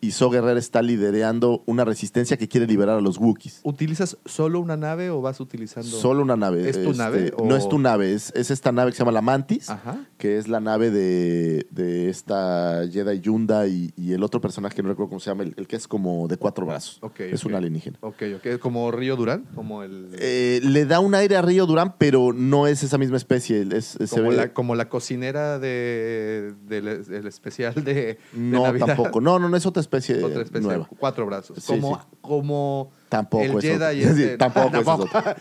y 0.00 0.10
So 0.12 0.30
Guerrera 0.30 0.58
está 0.58 0.82
liderando 0.82 1.62
una 1.66 1.84
resistencia 1.84 2.36
que 2.36 2.48
quiere 2.48 2.66
liberar 2.66 2.98
a 2.98 3.00
los 3.00 3.18
Wookiees. 3.18 3.60
¿Utilizas 3.62 4.18
solo 4.24 4.60
una 4.60 4.76
nave 4.76 5.10
o 5.10 5.20
vas 5.20 5.40
utilizando...? 5.40 5.88
Solo 5.90 6.22
una 6.22 6.36
nave. 6.36 6.68
¿Es 6.68 6.76
tu 6.82 6.90
este, 6.90 6.98
nave 6.98 7.32
o- 7.36 7.44
No 7.46 7.56
es 7.56 7.68
tu 7.68 7.78
nave, 7.78 8.12
es, 8.12 8.32
es 8.34 8.50
esta 8.50 8.72
nave 8.72 8.90
que 8.90 8.96
se 8.96 9.00
llama 9.00 9.12
la 9.12 9.22
Mantis, 9.22 9.70
Ajá. 9.70 9.98
que 10.18 10.38
es 10.38 10.48
la 10.48 10.60
nave 10.60 10.90
de, 10.90 11.66
de 11.70 12.08
esta 12.10 12.82
Jedi 12.90 13.20
Yunda 13.20 13.66
y, 13.66 13.92
y 13.96 14.12
el 14.12 14.22
otro 14.22 14.40
personaje 14.40 14.74
que 14.76 14.82
no 14.82 14.88
recuerdo 14.90 15.08
cómo 15.10 15.20
se 15.20 15.30
llama, 15.30 15.44
el, 15.44 15.54
el 15.56 15.66
que 15.66 15.76
es 15.76 15.88
como 15.88 16.28
de 16.28 16.36
cuatro 16.36 16.66
brazos. 16.66 17.00
Es 17.18 17.44
un 17.44 17.54
alienígena. 17.54 17.98
Ok, 18.00 18.22
ok. 18.36 18.58
¿Como 18.60 18.90
Río 18.90 19.16
Durán? 19.16 19.44
Como 19.54 19.82
el... 19.82 20.08
Eh, 20.18 20.60
le 20.62 20.84
da 20.86 21.00
un 21.00 21.14
aire 21.14 21.36
a 21.36 21.42
Río 21.42 21.66
Durán, 21.66 21.94
pero 21.98 22.32
no 22.32 22.66
es 22.66 22.82
esa 22.82 22.98
misma 22.98 23.16
especie. 23.16 23.66
Es, 23.72 23.96
como, 24.10 24.28
ve- 24.30 24.36
la, 24.36 24.52
como 24.52 24.74
la 24.74 24.88
cocinera 24.88 25.58
de, 25.58 26.54
del, 26.68 27.04
del 27.04 27.26
especial 27.26 27.74
de, 27.74 27.82
de 27.94 28.18
no, 28.34 28.62
Navidad. 28.64 28.86
tampoco. 28.86 29.20
No, 29.20 29.38
no, 29.38 29.48
no 29.48 29.56
es 29.56 29.66
otra 29.66 29.80
especie, 29.86 30.22
Otra 30.22 30.42
especie, 30.42 30.66
nueva. 30.66 30.88
cuatro 30.98 31.24
brazos. 31.26 31.56
Sí, 31.60 31.66
como, 31.66 31.96
sí. 31.98 32.06
como 32.20 32.90
Tampoco 33.08 33.44
el 33.44 33.56
es 33.58 33.62
Jedi 33.64 34.02
este- 34.02 34.32
Sí, 34.32 34.38
tampoco, 34.38 34.76
es. 34.76 34.84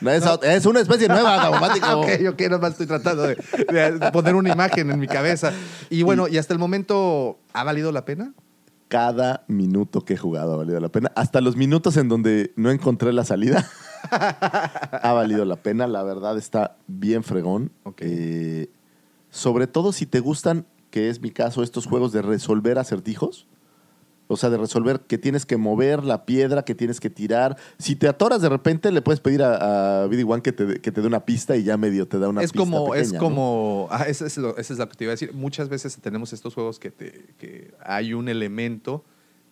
No, 0.01 0.69
una 0.69 0.79
especie 0.79 1.07
nueva, 1.07 1.35
automático. 1.43 1.87
ok, 1.99 2.07
ok, 2.29 2.41
nada 2.41 2.57
más 2.59 2.71
estoy 2.71 2.87
tratando 2.87 3.23
de, 3.23 3.35
de 3.35 4.11
poner 4.11 4.35
una 4.35 4.51
imagen 4.51 4.89
en 4.91 4.99
mi 4.99 5.07
cabeza. 5.07 5.51
Y 5.89 6.03
bueno, 6.03 6.27
y 6.27 6.37
hasta 6.37 6.53
el 6.53 6.59
momento, 6.59 7.39
¿ha 7.53 7.63
valido 7.63 7.91
la 7.91 8.05
pena? 8.05 8.33
Cada 8.87 9.43
minuto 9.47 10.01
que 10.05 10.13
he 10.13 10.17
jugado 10.17 10.53
ha 10.53 10.57
valido 10.57 10.79
la 10.79 10.89
pena. 10.89 11.11
Hasta 11.15 11.41
los 11.41 11.55
minutos 11.55 11.97
en 11.97 12.07
donde 12.07 12.53
no 12.55 12.69
encontré 12.69 13.11
la 13.13 13.25
salida. 13.25 13.67
ha 14.11 15.11
valido 15.13 15.43
la 15.45 15.55
pena. 15.55 15.87
La 15.87 16.03
verdad 16.03 16.37
está 16.37 16.77
bien 16.87 17.23
fregón. 17.23 17.71
Ok. 17.83 18.01
Eh, 18.01 18.69
sobre 19.31 19.67
todo 19.67 19.91
si 19.91 20.05
te 20.05 20.19
gustan, 20.19 20.65
que 20.91 21.09
es 21.09 21.19
mi 21.19 21.31
caso, 21.31 21.63
estos 21.63 21.87
juegos 21.87 22.11
de 22.13 22.21
resolver 22.21 22.77
acertijos. 22.77 23.47
O 24.27 24.37
sea, 24.37 24.49
de 24.49 24.57
resolver 24.57 25.01
que 25.01 25.17
tienes 25.17 25.45
que 25.45 25.57
mover 25.57 26.03
la 26.03 26.25
piedra, 26.25 26.65
que 26.65 26.73
tienes 26.73 26.99
que 26.99 27.09
tirar. 27.09 27.57
Si 27.77 27.95
te 27.95 28.07
atoras 28.07 28.41
de 28.41 28.49
repente, 28.49 28.91
le 28.91 29.01
puedes 29.01 29.19
pedir 29.19 29.43
a, 29.43 30.03
a 30.03 30.07
BD1 30.07 30.41
que 30.41 30.51
te, 30.51 30.81
que 30.81 30.91
te 30.91 31.01
dé 31.01 31.07
una 31.07 31.25
pista 31.25 31.55
y 31.55 31.63
ya 31.63 31.77
medio 31.77 32.07
te 32.07 32.17
da 32.17 32.29
una 32.29 32.41
es 32.41 32.51
pista. 32.51 32.59
como, 32.59 32.95
es 32.95 33.03
pequeña, 33.09 33.19
¿no? 33.19 33.23
como, 33.23 33.87
ah, 33.91 34.05
eso 34.07 34.25
es 34.25 34.37
lo, 34.37 34.57
eso 34.57 34.73
es 34.73 34.79
lo 34.79 34.89
que 34.89 34.95
te 34.95 35.03
iba 35.03 35.11
a 35.11 35.15
decir. 35.15 35.33
Muchas 35.33 35.69
veces 35.69 35.95
tenemos 36.01 36.33
estos 36.33 36.53
juegos 36.55 36.79
que, 36.79 36.89
te, 36.91 37.27
que 37.37 37.73
hay 37.83 38.13
un 38.13 38.27
elemento 38.27 39.03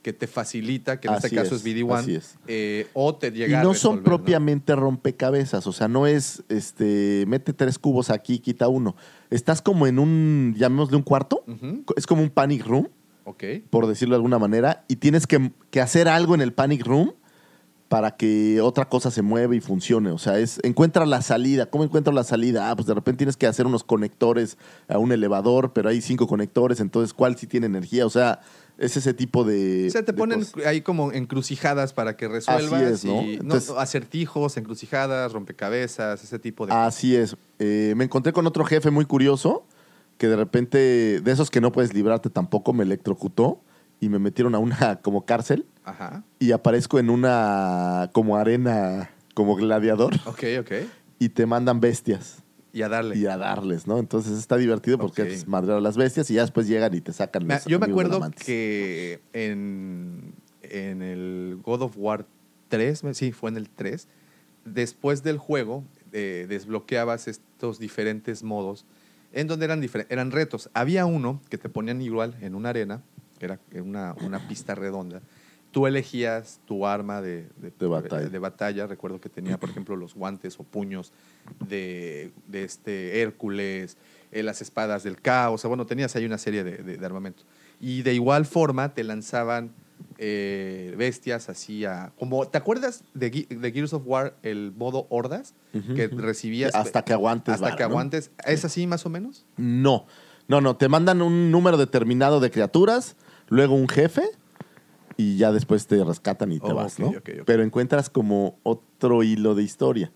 que 0.01 0.11
te 0.11 0.28
facilita, 0.28 0.99
que 0.99 1.07
en 1.07 1.13
Así 1.13 1.28
este 1.28 1.38
caso 1.38 1.55
es, 1.55 1.65
es, 1.65 1.67
BD1, 1.67 1.95
así 1.95 2.15
es. 2.15 2.36
eh, 2.47 2.88
o 2.93 3.15
te 3.15 3.28
Y 3.28 3.32
llega 3.32 3.61
a 3.61 3.63
no 3.63 3.74
son 3.74 3.97
resolver, 3.97 3.99
¿no? 3.99 4.03
propiamente 4.03 4.76
rompecabezas, 4.76 5.65
o 5.65 5.71
sea, 5.71 5.88
no 5.88 6.07
es, 6.07 6.43
este, 6.49 7.24
mete 7.28 7.53
tres 7.53 7.80
cubos 7.80 8.09
aquí, 8.09 8.39
quita 8.39 8.67
uno. 8.67 8.97
Estás 9.30 9.61
como 9.61 9.88
en 9.88 9.99
un, 9.99 10.55
llamémosle 10.57 10.97
un 10.97 11.03
cuarto, 11.03 11.45
es 11.95 12.05
como 12.05 12.21
un 12.21 12.30
panic 12.32 12.65
room, 12.65 12.89
Ok. 13.26 13.43
por 13.69 13.88
decirlo 13.88 14.13
de 14.13 14.17
alguna 14.17 14.39
manera, 14.39 14.84
y 14.88 14.97
tienes 14.97 15.28
que, 15.28 15.51
que 15.71 15.82
hacer 15.82 16.07
algo 16.07 16.36
en 16.36 16.41
el 16.41 16.53
panic 16.53 16.86
room 16.86 17.13
para 17.88 18.15
que 18.17 18.59
otra 18.59 18.89
cosa 18.89 19.11
se 19.11 19.21
mueva 19.21 19.55
y 19.55 19.59
funcione. 19.61 20.09
O 20.09 20.17
sea, 20.17 20.39
es 20.39 20.59
encuentra 20.63 21.05
la 21.05 21.21
salida. 21.21 21.67
¿Cómo 21.67 21.84
encuentro 21.84 22.11
la 22.11 22.24
salida? 22.24 22.71
Ah, 22.71 22.76
pues 22.76 22.88
de 22.88 22.93
repente 22.95 23.19
tienes 23.19 23.38
que 23.38 23.45
hacer 23.45 23.67
unos 23.67 23.84
conectores 23.84 24.57
a 24.88 24.97
un 24.97 25.11
elevador, 25.11 25.74
pero 25.74 25.89
hay 25.89 26.01
cinco 26.01 26.26
conectores, 26.26 26.80
entonces 26.80 27.13
¿cuál 27.13 27.38
sí 27.38 27.45
tiene 27.45 27.67
energía? 27.67 28.05
O 28.07 28.09
sea, 28.09 28.39
es 28.80 28.97
ese 28.97 29.13
tipo 29.13 29.43
de... 29.43 29.86
O 29.88 29.91
sea, 29.91 30.03
te 30.03 30.11
ponen 30.13 30.39
cosas. 30.39 30.65
ahí 30.65 30.82
como 30.82 31.11
encrucijadas 31.11 31.93
para 31.93 32.17
que 32.17 32.28
resuelvas. 32.28 32.82
es, 32.82 33.05
¿no? 33.05 33.21
y- 33.21 33.36
Entonces- 33.36 33.69
acertijos, 33.78 34.57
encrucijadas, 34.57 35.32
rompecabezas, 35.32 36.24
ese 36.24 36.39
tipo 36.39 36.65
de 36.65 36.74
Así 36.74 37.15
es. 37.15 37.38
Eh, 37.59 37.93
me 37.95 38.05
encontré 38.05 38.34
con 38.34 38.47
otro 38.47 38.65
jefe 38.65 38.89
muy 38.89 39.05
curioso 39.05 39.67
que 40.18 40.28
de 40.28 40.36
repente, 40.36 40.78
de 41.22 41.32
esos 41.32 41.49
que 41.49 41.61
no 41.61 41.72
puedes 41.72 41.93
librarte 41.93 42.30
tampoco, 42.30 42.74
me 42.74 42.84
electrocutó 42.84 43.61
y 43.99 44.09
me 44.09 44.20
metieron 44.20 44.55
a 44.55 44.59
una 44.59 44.97
como 45.01 45.26
cárcel 45.26 45.66
Ajá. 45.84 46.24
y 46.39 46.51
aparezco 46.51 46.99
en 46.99 47.09
una 47.09 48.09
como 48.14 48.38
arena, 48.38 49.09
como 49.34 49.55
gladiador 49.55 50.14
Ok, 50.26 50.43
ok. 50.59 50.72
y 51.20 51.30
te 51.30 51.45
mandan 51.45 51.80
bestias 51.80 52.43
Y 52.74 52.82
a 52.82 52.89
darle. 52.89 53.18
y 53.18 53.26
a 53.26 53.38
darles, 53.38 53.88
¿no? 53.88 53.97
Entonces 53.99 54.38
está 54.38 54.57
divertido 54.57 54.97
porque 54.97 55.24
Ok. 55.24 55.28
es 55.30 55.47
madrear 55.47 55.78
a 55.78 55.82
las 55.82 55.97
bestias 55.97 56.30
y 56.32 56.36
ya 56.36 56.41
después 56.41 56.68
llegan 56.68 56.93
y 56.93 57.01
te 57.01 57.14
sacan 57.14 57.45
Me- 57.47 57.55
los 57.55 57.66
yo 57.66 57.80
me 57.80 57.86
acuerdo 57.88 58.22
que 58.45 59.22
en, 59.34 60.34
en 60.61 61.01
el 61.01 61.59
God 61.64 61.82
of 61.84 61.93
War 61.97 62.26
3, 62.70 63.03
me- 63.03 63.14
sí, 63.14 63.32
fue 63.32 63.49
en 63.51 63.57
el 63.57 63.70
3, 63.70 64.07
después 64.66 65.24
del 65.24 65.38
juego 65.38 65.84
eh, 66.11 66.45
desbloqueabas 66.47 67.28
estos 67.28 67.80
diferentes 67.80 68.43
modos 68.43 68.86
en 69.34 69.47
donde 69.47 69.65
eran, 69.65 69.81
difer- 69.81 70.05
eran 70.09 70.31
retos. 70.31 70.69
Había 70.73 71.05
uno 71.05 71.41
que 71.49 71.57
te 71.57 71.67
ponían 71.69 72.01
igual 72.01 72.36
en 72.41 72.55
una 72.55 72.69
arena, 72.69 73.01
era 73.39 73.59
una, 73.81 74.15
una 74.21 74.47
pista 74.47 74.73
redonda. 74.75 75.21
Tú 75.71 75.88
elegías 75.88 76.59
tu 76.65 76.86
arma 76.86 77.19
de, 77.21 77.47
De 77.79 77.88
batalla. 77.88 78.29
de 78.29 78.39
batalla. 78.39 78.86
Recuerdo 78.88 79.19
que 79.19 79.27
tenía, 79.29 79.59
por 79.59 79.69
ejemplo, 79.71 79.95
los 79.95 80.13
guantes 80.13 80.59
o 80.59 80.63
puños 80.63 81.11
de, 81.67 82.31
este 82.51 83.21
Hércules, 83.21 83.97
eh, 84.31 84.43
las 84.43 84.61
espadas 84.61 85.03
del 85.03 85.19
caos. 85.19 85.55
O 85.55 85.57
sea, 85.57 85.67
bueno, 85.69 85.86
tenías 85.88 86.15
ahí 86.15 86.25
una 86.25 86.38
serie 86.38 86.63
de, 86.63 86.77
de- 86.77 86.97
de 86.97 87.05
armamentos. 87.05 87.45
Y 87.79 88.03
de 88.03 88.13
igual 88.13 88.45
forma 88.45 88.93
te 88.93 89.03
lanzaban 89.03 89.71
eh, 90.17 90.93
bestias 90.97 91.49
así 91.49 91.85
a... 91.85 92.13
Como, 92.19 92.47
¿Te 92.47 92.57
acuerdas 92.57 93.03
de, 93.13 93.31
Ge- 93.31 93.47
de 93.55 93.71
Gears 93.71 93.93
of 93.93 94.03
War, 94.05 94.35
el 94.43 94.71
modo 94.75 95.07
hordas? 95.09 95.53
Que 95.95 96.07
recibías... 96.07 96.73
Hasta 96.75 97.03
que 97.03 97.13
aguantes 97.13 97.55
Hasta 97.55 97.75
que 97.75 97.83
¿no? 97.83 97.89
aguantes. 97.89 98.31
¿Es 98.45 98.63
así 98.65 98.85
más 98.87 99.05
o 99.05 99.09
menos? 99.09 99.45
No, 99.57 100.05
no, 100.47 100.61
no. 100.61 100.75
Te 100.77 100.87
mandan 100.89 101.21
un 101.21 101.51
número 101.51 101.77
determinado 101.77 102.39
de 102.39 102.51
criaturas, 102.51 103.15
luego 103.49 103.75
un 103.75 103.87
jefe 103.89 104.23
y 105.17 105.37
ya 105.37 105.51
después 105.51 105.87
te 105.87 106.03
rescatan 106.03 106.51
y 106.51 106.59
te 106.59 106.71
Oh, 106.71 106.75
vas, 106.75 106.99
¿no? 106.99 107.11
Pero 107.45 107.63
encuentras 107.63 108.09
como 108.09 108.57
otro 108.63 109.23
hilo 109.23 109.55
de 109.55 109.63
historia. 109.63 110.11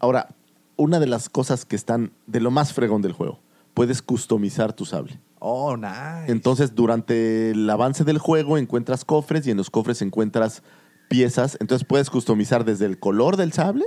Ahora, 0.00 0.28
una 0.76 1.00
de 1.00 1.06
las 1.06 1.28
cosas 1.28 1.64
que 1.64 1.76
están 1.76 2.12
de 2.26 2.40
lo 2.40 2.50
más 2.50 2.72
fregón 2.72 3.02
del 3.02 3.12
juego, 3.12 3.40
puedes 3.78 4.02
customizar 4.02 4.72
tu 4.72 4.84
sable. 4.84 5.18
Oh, 5.38 5.76
nice. 5.76 6.30
Entonces, 6.32 6.74
durante 6.74 7.52
el 7.52 7.70
avance 7.70 8.04
del 8.04 8.18
juego 8.18 8.58
encuentras 8.58 9.04
cofres 9.04 9.46
y 9.46 9.50
en 9.52 9.56
los 9.56 9.70
cofres 9.70 10.02
encuentras 10.02 10.62
piezas. 11.08 11.56
Entonces, 11.60 11.86
puedes 11.86 12.10
customizar 12.10 12.64
desde 12.64 12.86
el 12.86 12.98
color 12.98 13.36
del 13.36 13.52
sable, 13.52 13.84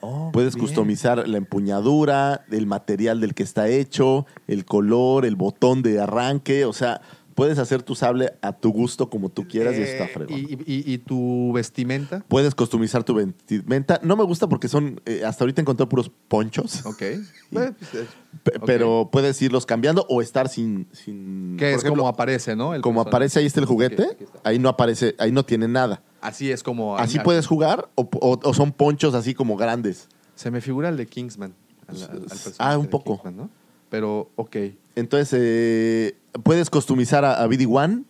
Oh, 0.00 0.30
puedes 0.32 0.54
bien. 0.54 0.66
customizar 0.66 1.26
la 1.26 1.38
empuñadura, 1.38 2.44
el 2.50 2.66
material 2.66 3.20
del 3.20 3.34
que 3.34 3.42
está 3.42 3.68
hecho, 3.68 4.26
el 4.46 4.64
color, 4.66 5.24
el 5.24 5.36
botón 5.36 5.82
de 5.82 6.00
arranque. 6.00 6.64
O 6.66 6.72
sea, 6.74 7.00
puedes 7.36 7.58
hacer 7.60 7.84
tu 7.84 7.94
sable 7.94 8.32
a 8.42 8.52
tu 8.52 8.72
gusto 8.72 9.08
como 9.08 9.28
tú 9.28 9.46
quieras 9.46 9.74
y 9.76 9.82
eso 9.82 9.92
está 9.92 10.04
Eh, 10.06 10.08
fregón. 10.08 10.38
¿y, 10.40 10.54
y- 10.66 10.92
y 10.94 10.98
tu 10.98 11.52
vestimenta? 11.52 12.24
Puedes 12.26 12.54
customizar 12.56 13.04
tu 13.04 13.14
vestimenta. 13.14 14.00
No 14.02 14.16
me 14.16 14.24
gusta 14.24 14.48
porque 14.48 14.66
son, 14.66 15.00
eh, 15.06 15.22
hasta 15.24 15.44
ahorita 15.44 15.60
encontré 15.60 15.86
puros 15.86 16.10
ponchos. 16.26 16.84
Ok. 16.84 17.02
Pues, 17.52 17.70
eh, 17.94 18.06
Pe- 18.42 18.56
ok. 18.58 18.64
Pero 18.66 19.08
puedes 19.12 19.40
irlos 19.40 19.64
cambiando 19.66 20.04
o 20.08 20.20
estar 20.20 20.48
sin. 20.48 20.88
sin 20.92 21.56
Que 21.56 21.70
es 21.74 21.78
ejemplo, 21.78 22.02
como 22.02 22.08
aparece, 22.08 22.56
¿no? 22.56 22.74
El 22.74 22.82
como 22.82 22.96
personaje. 23.04 23.10
aparece 23.16 23.38
ahí 23.38 23.46
está 23.46 23.60
el 23.60 23.66
juguete, 23.66 24.02
está. 24.18 24.40
ahí 24.42 24.58
no 24.58 24.68
aparece, 24.68 25.14
ahí 25.18 25.30
no 25.30 25.44
tiene 25.44 25.68
nada. 25.68 26.02
Así 26.20 26.50
es 26.50 26.62
como... 26.64 26.96
Así 26.98 27.20
puedes 27.20 27.46
jugar 27.46 27.88
o, 27.94 28.08
o- 28.20 28.40
o 28.42 28.54
son 28.54 28.72
ponchos 28.72 29.14
así 29.14 29.32
como 29.32 29.56
grandes. 29.56 30.08
Se 30.34 30.50
me 30.50 30.60
figura 30.60 30.88
el 30.88 30.96
de 30.96 31.06
Kingsman. 31.06 31.54
al- 31.86 32.02
al- 32.02 32.26
al 32.30 32.38
Ah, 32.58 32.76
un 32.78 32.88
poco. 32.88 33.12
Kingsman, 33.22 33.36
¿no? 33.36 33.50
Pero, 33.90 34.30
ok. 34.34 34.56
Entonces, 34.96 35.30
eh, 35.38 36.16
puedes 36.42 36.70
customizar 36.70 37.24
a, 37.24 37.42
a 37.42 37.46
BD-1, 37.46 38.04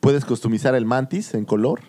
puedes 0.00 0.24
customizar 0.24 0.74
el 0.74 0.84
Mantis 0.84 1.32
en 1.34 1.44
color. 1.44 1.80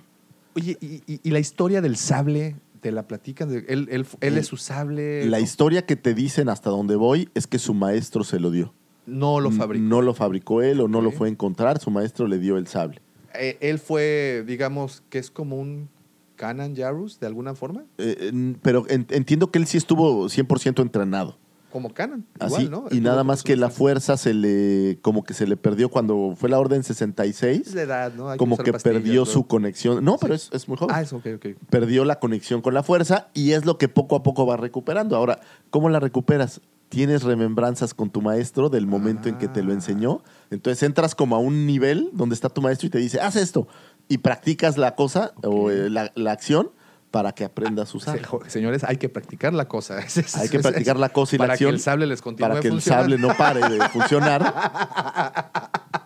Oye, 0.56 0.78
¿y, 0.80 1.02
y- 1.12 1.20
y 1.24 1.32
la 1.32 1.40
historia 1.40 1.82
del 1.82 1.98
sable 1.98 2.56
te 2.80 2.92
la 2.92 3.08
platican? 3.08 3.52
Él, 3.52 3.66
él, 3.90 4.06
él 4.22 4.38
es 4.38 4.48
su 4.48 4.58
sable. 4.58 5.26
La 5.26 5.40
historia 5.40 5.86
que 5.86 5.96
te 5.96 6.14
dicen 6.14 6.48
hasta 6.50 6.70
donde 6.70 6.96
voy 6.96 7.30
es 7.34 7.48
que 7.48 7.58
su 7.60 7.74
maestro 7.74 8.24
se 8.24 8.40
lo 8.40 8.52
dio. 8.52 8.74
No 9.08 9.42
lo 9.42 9.52
fabricó. 9.52 9.84
No 9.84 10.02
lo 10.02 10.14
fabricó 10.14 10.62
él 10.62 10.80
o 10.80 10.88
no 10.88 11.02
lo 11.02 11.12
fue 11.12 11.28
a 11.28 11.32
encontrar, 11.32 11.80
su 11.80 11.90
maestro 11.92 12.28
le 12.28 12.38
dio 12.40 12.56
el 12.58 12.68
sable. 12.68 13.02
Eh, 13.34 13.58
él 13.62 13.80
fue, 13.80 14.44
digamos, 14.46 15.02
que 15.10 15.18
es 15.18 15.32
como 15.32 15.60
un 15.60 15.90
Kanan 16.36 16.76
Jarus, 16.76 17.20
de 17.20 17.26
alguna 17.28 17.56
forma. 17.56 17.84
Eh, 17.98 18.54
pero 18.62 18.86
en- 18.90 19.08
entiendo 19.10 19.50
que 19.52 19.58
él 19.60 19.66
sí 19.66 19.78
estuvo 19.78 20.30
100% 20.30 20.82
entrenado. 20.84 21.38
Como 21.74 21.92
Kanan. 21.92 22.24
Así, 22.40 22.64
igual, 22.66 22.72
¿no? 22.72 22.86
y 22.96 23.02
nada 23.02 23.24
más 23.24 23.42
que 23.42 23.56
la 23.58 23.72
fuerza 23.72 24.16
se 24.16 24.34
le, 24.36 25.00
como 25.02 25.24
que 25.24 25.34
se 25.34 25.48
le 25.48 25.58
perdió 25.58 25.90
cuando 25.90 26.36
fue 26.38 26.48
la 26.48 26.60
orden 26.60 26.82
Es 26.82 26.88
66, 26.88 27.74
la 27.74 27.82
edad, 27.82 28.14
¿no? 28.14 28.30
Hay 28.30 28.38
como 28.38 28.58
que 28.58 28.72
perdió 28.74 29.22
¿no? 29.22 29.26
su 29.26 29.48
conexión. 29.48 30.06
No, 30.06 30.18
pero 30.20 30.36
es, 30.36 30.50
es 30.54 30.68
muy 30.68 30.78
joven. 30.78 30.96
Ah, 30.96 31.02
es 31.02 31.12
ok, 31.12 31.26
ok. 31.38 31.46
Perdió 31.72 32.06
la 32.06 32.20
conexión 32.20 32.62
con 32.62 32.76
la 32.76 32.84
fuerza 32.84 33.30
y 33.34 33.54
es 33.54 33.66
lo 33.66 33.80
que 33.80 33.90
poco 33.90 34.16
a 34.16 34.22
poco 34.22 34.46
va 34.46 34.56
recuperando. 34.56 35.16
Ahora, 35.16 35.40
¿cómo 35.72 35.90
la 35.90 36.00
recuperas? 36.00 36.62
Tienes 36.90 37.24
remembranzas 37.24 37.96
con 37.96 38.12
tu 38.12 38.22
maestro 38.22 38.70
del 38.70 38.86
momento 38.86 39.28
en 39.28 39.40
que 39.40 39.48
te 39.48 39.64
lo 39.64 39.72
Ah. 39.72 39.74
enseñó. 39.74 40.22
Entonces 40.52 40.84
entras 40.84 41.16
como 41.16 41.36
a 41.36 41.40
un 41.40 41.66
nivel 41.66 42.12
donde 42.14 42.36
está 42.36 42.50
tu 42.50 42.62
maestro 42.62 42.86
y 42.86 42.92
te 42.92 43.00
dice, 43.00 43.20
haz 43.20 43.36
esto. 43.36 43.68
Y 44.08 44.20
practicas 44.20 44.78
la 44.78 44.94
cosa 44.94 45.34
o 45.44 45.72
eh, 45.72 45.90
la, 45.90 46.12
la 46.14 46.32
acción 46.34 46.70
para 47.14 47.32
que 47.32 47.44
aprendas 47.46 47.94
a 47.94 47.98
usar. 47.98 48.20
Señores, 48.48 48.84
hay 48.84 48.98
que 48.98 49.08
practicar 49.08 49.54
la 49.54 49.68
cosa. 49.68 50.00
Hay 50.40 50.50
que 50.50 50.58
practicar 50.58 50.98
la 50.98 51.10
cosa 51.10 51.36
y 51.36 51.38
la 51.38 51.44
para 51.44 51.54
acción. 51.54 51.70
que 51.70 51.76
el 51.76 51.80
sable 51.80 52.08
les 52.08 52.24
continúe 52.24 52.48
para 52.50 52.60
que 52.60 52.70
el 52.70 52.82
sable 52.82 53.20
no 53.20 53.38
pare 53.38 53.60
de 53.70 53.88
funcionar. 53.94 54.42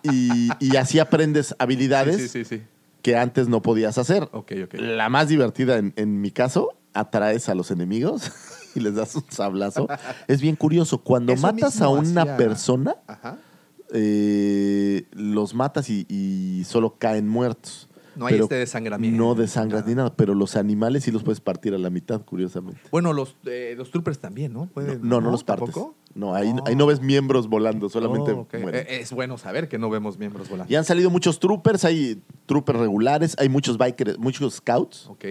y, 0.04 0.50
y 0.60 0.76
así 0.76 1.00
aprendes 1.00 1.56
habilidades 1.60 2.18
Sí, 2.18 2.28
sí, 2.28 2.44
sí. 2.44 2.58
sí. 2.58 2.64
que 3.02 3.16
antes 3.16 3.48
no 3.48 3.62
podías 3.62 3.98
hacer. 3.98 4.30
La 4.74 5.08
más 5.08 5.30
divertida 5.30 5.78
en, 5.78 5.94
en 5.96 6.20
mi 6.20 6.32
caso, 6.32 6.74
atraes 6.94 7.48
a 7.48 7.56
los 7.56 7.72
enemigos 7.72 8.30
y 8.76 8.82
les 8.82 8.96
das 8.96 9.16
un 9.16 9.24
sablazo. 9.30 9.88
es 10.28 10.42
bien 10.42 10.58
curioso. 10.58 10.98
Cuando 10.98 11.32
Eso 11.32 11.42
matas 11.42 11.80
a 11.80 11.88
una 11.88 12.36
persona, 12.36 12.98
Ajá. 13.08 13.38
eh, 13.94 15.06
los 15.12 15.54
matas 15.54 15.90
y, 15.90 16.06
y 16.10 16.66
solo 16.66 16.98
caen 16.98 17.30
muertos. 17.30 17.87
No 18.18 18.26
hay 18.26 18.34
Pero 18.34 18.46
este 18.46 18.56
desangramiento. 18.56 19.18
No 19.18 19.36
desangras 19.36 19.86
ni 19.86 19.96
nada, 19.96 20.14
pero 20.16 20.34
los 20.34 20.56
animales 20.56 21.04
sí 21.04 21.12
los 21.12 21.24
puedes 21.24 21.40
partir 21.40 21.74
a 21.74 21.78
la 21.78 21.90
mitad, 21.90 22.22
curiosamente. 22.24 22.80
Bueno, 22.92 23.14
los, 23.14 23.36
eh, 23.46 23.76
los 23.78 23.92
troopers 23.92 24.20
también, 24.20 24.54
¿no? 24.54 24.68
Pueden- 24.74 25.02
No, 25.08 25.22
no, 25.22 25.32
los 25.32 25.44
partes. 25.44 25.66
¿Tampoco? 25.74 25.96
No, 26.16 26.34
ahí, 26.34 26.52
Oh. 26.58 26.64
ahí 26.66 26.76
no 26.76 26.88
ves 26.88 27.00
miembros 27.02 27.48
volando, 27.48 27.90
solamente 27.90 28.32
Oh, 28.32 28.48
mueren. 28.60 28.86
Eh, 28.88 29.02
Es 29.02 29.12
bueno 29.12 29.38
saber 29.38 29.68
que 29.70 29.78
no 29.78 29.90
vemos 29.90 30.18
miembros 30.18 30.50
volando. 30.50 30.72
Y 30.72 30.76
han 30.76 30.84
salido 30.84 31.10
muchos 31.12 31.40
troopers, 31.40 31.86
hay 31.86 32.22
troopers 32.48 32.80
regulares, 32.80 33.36
hay 33.40 33.50
muchos 33.50 33.78
bikers, 33.78 34.18
muchos 34.18 34.56
scouts 34.56 35.08
Ok. 35.08 35.26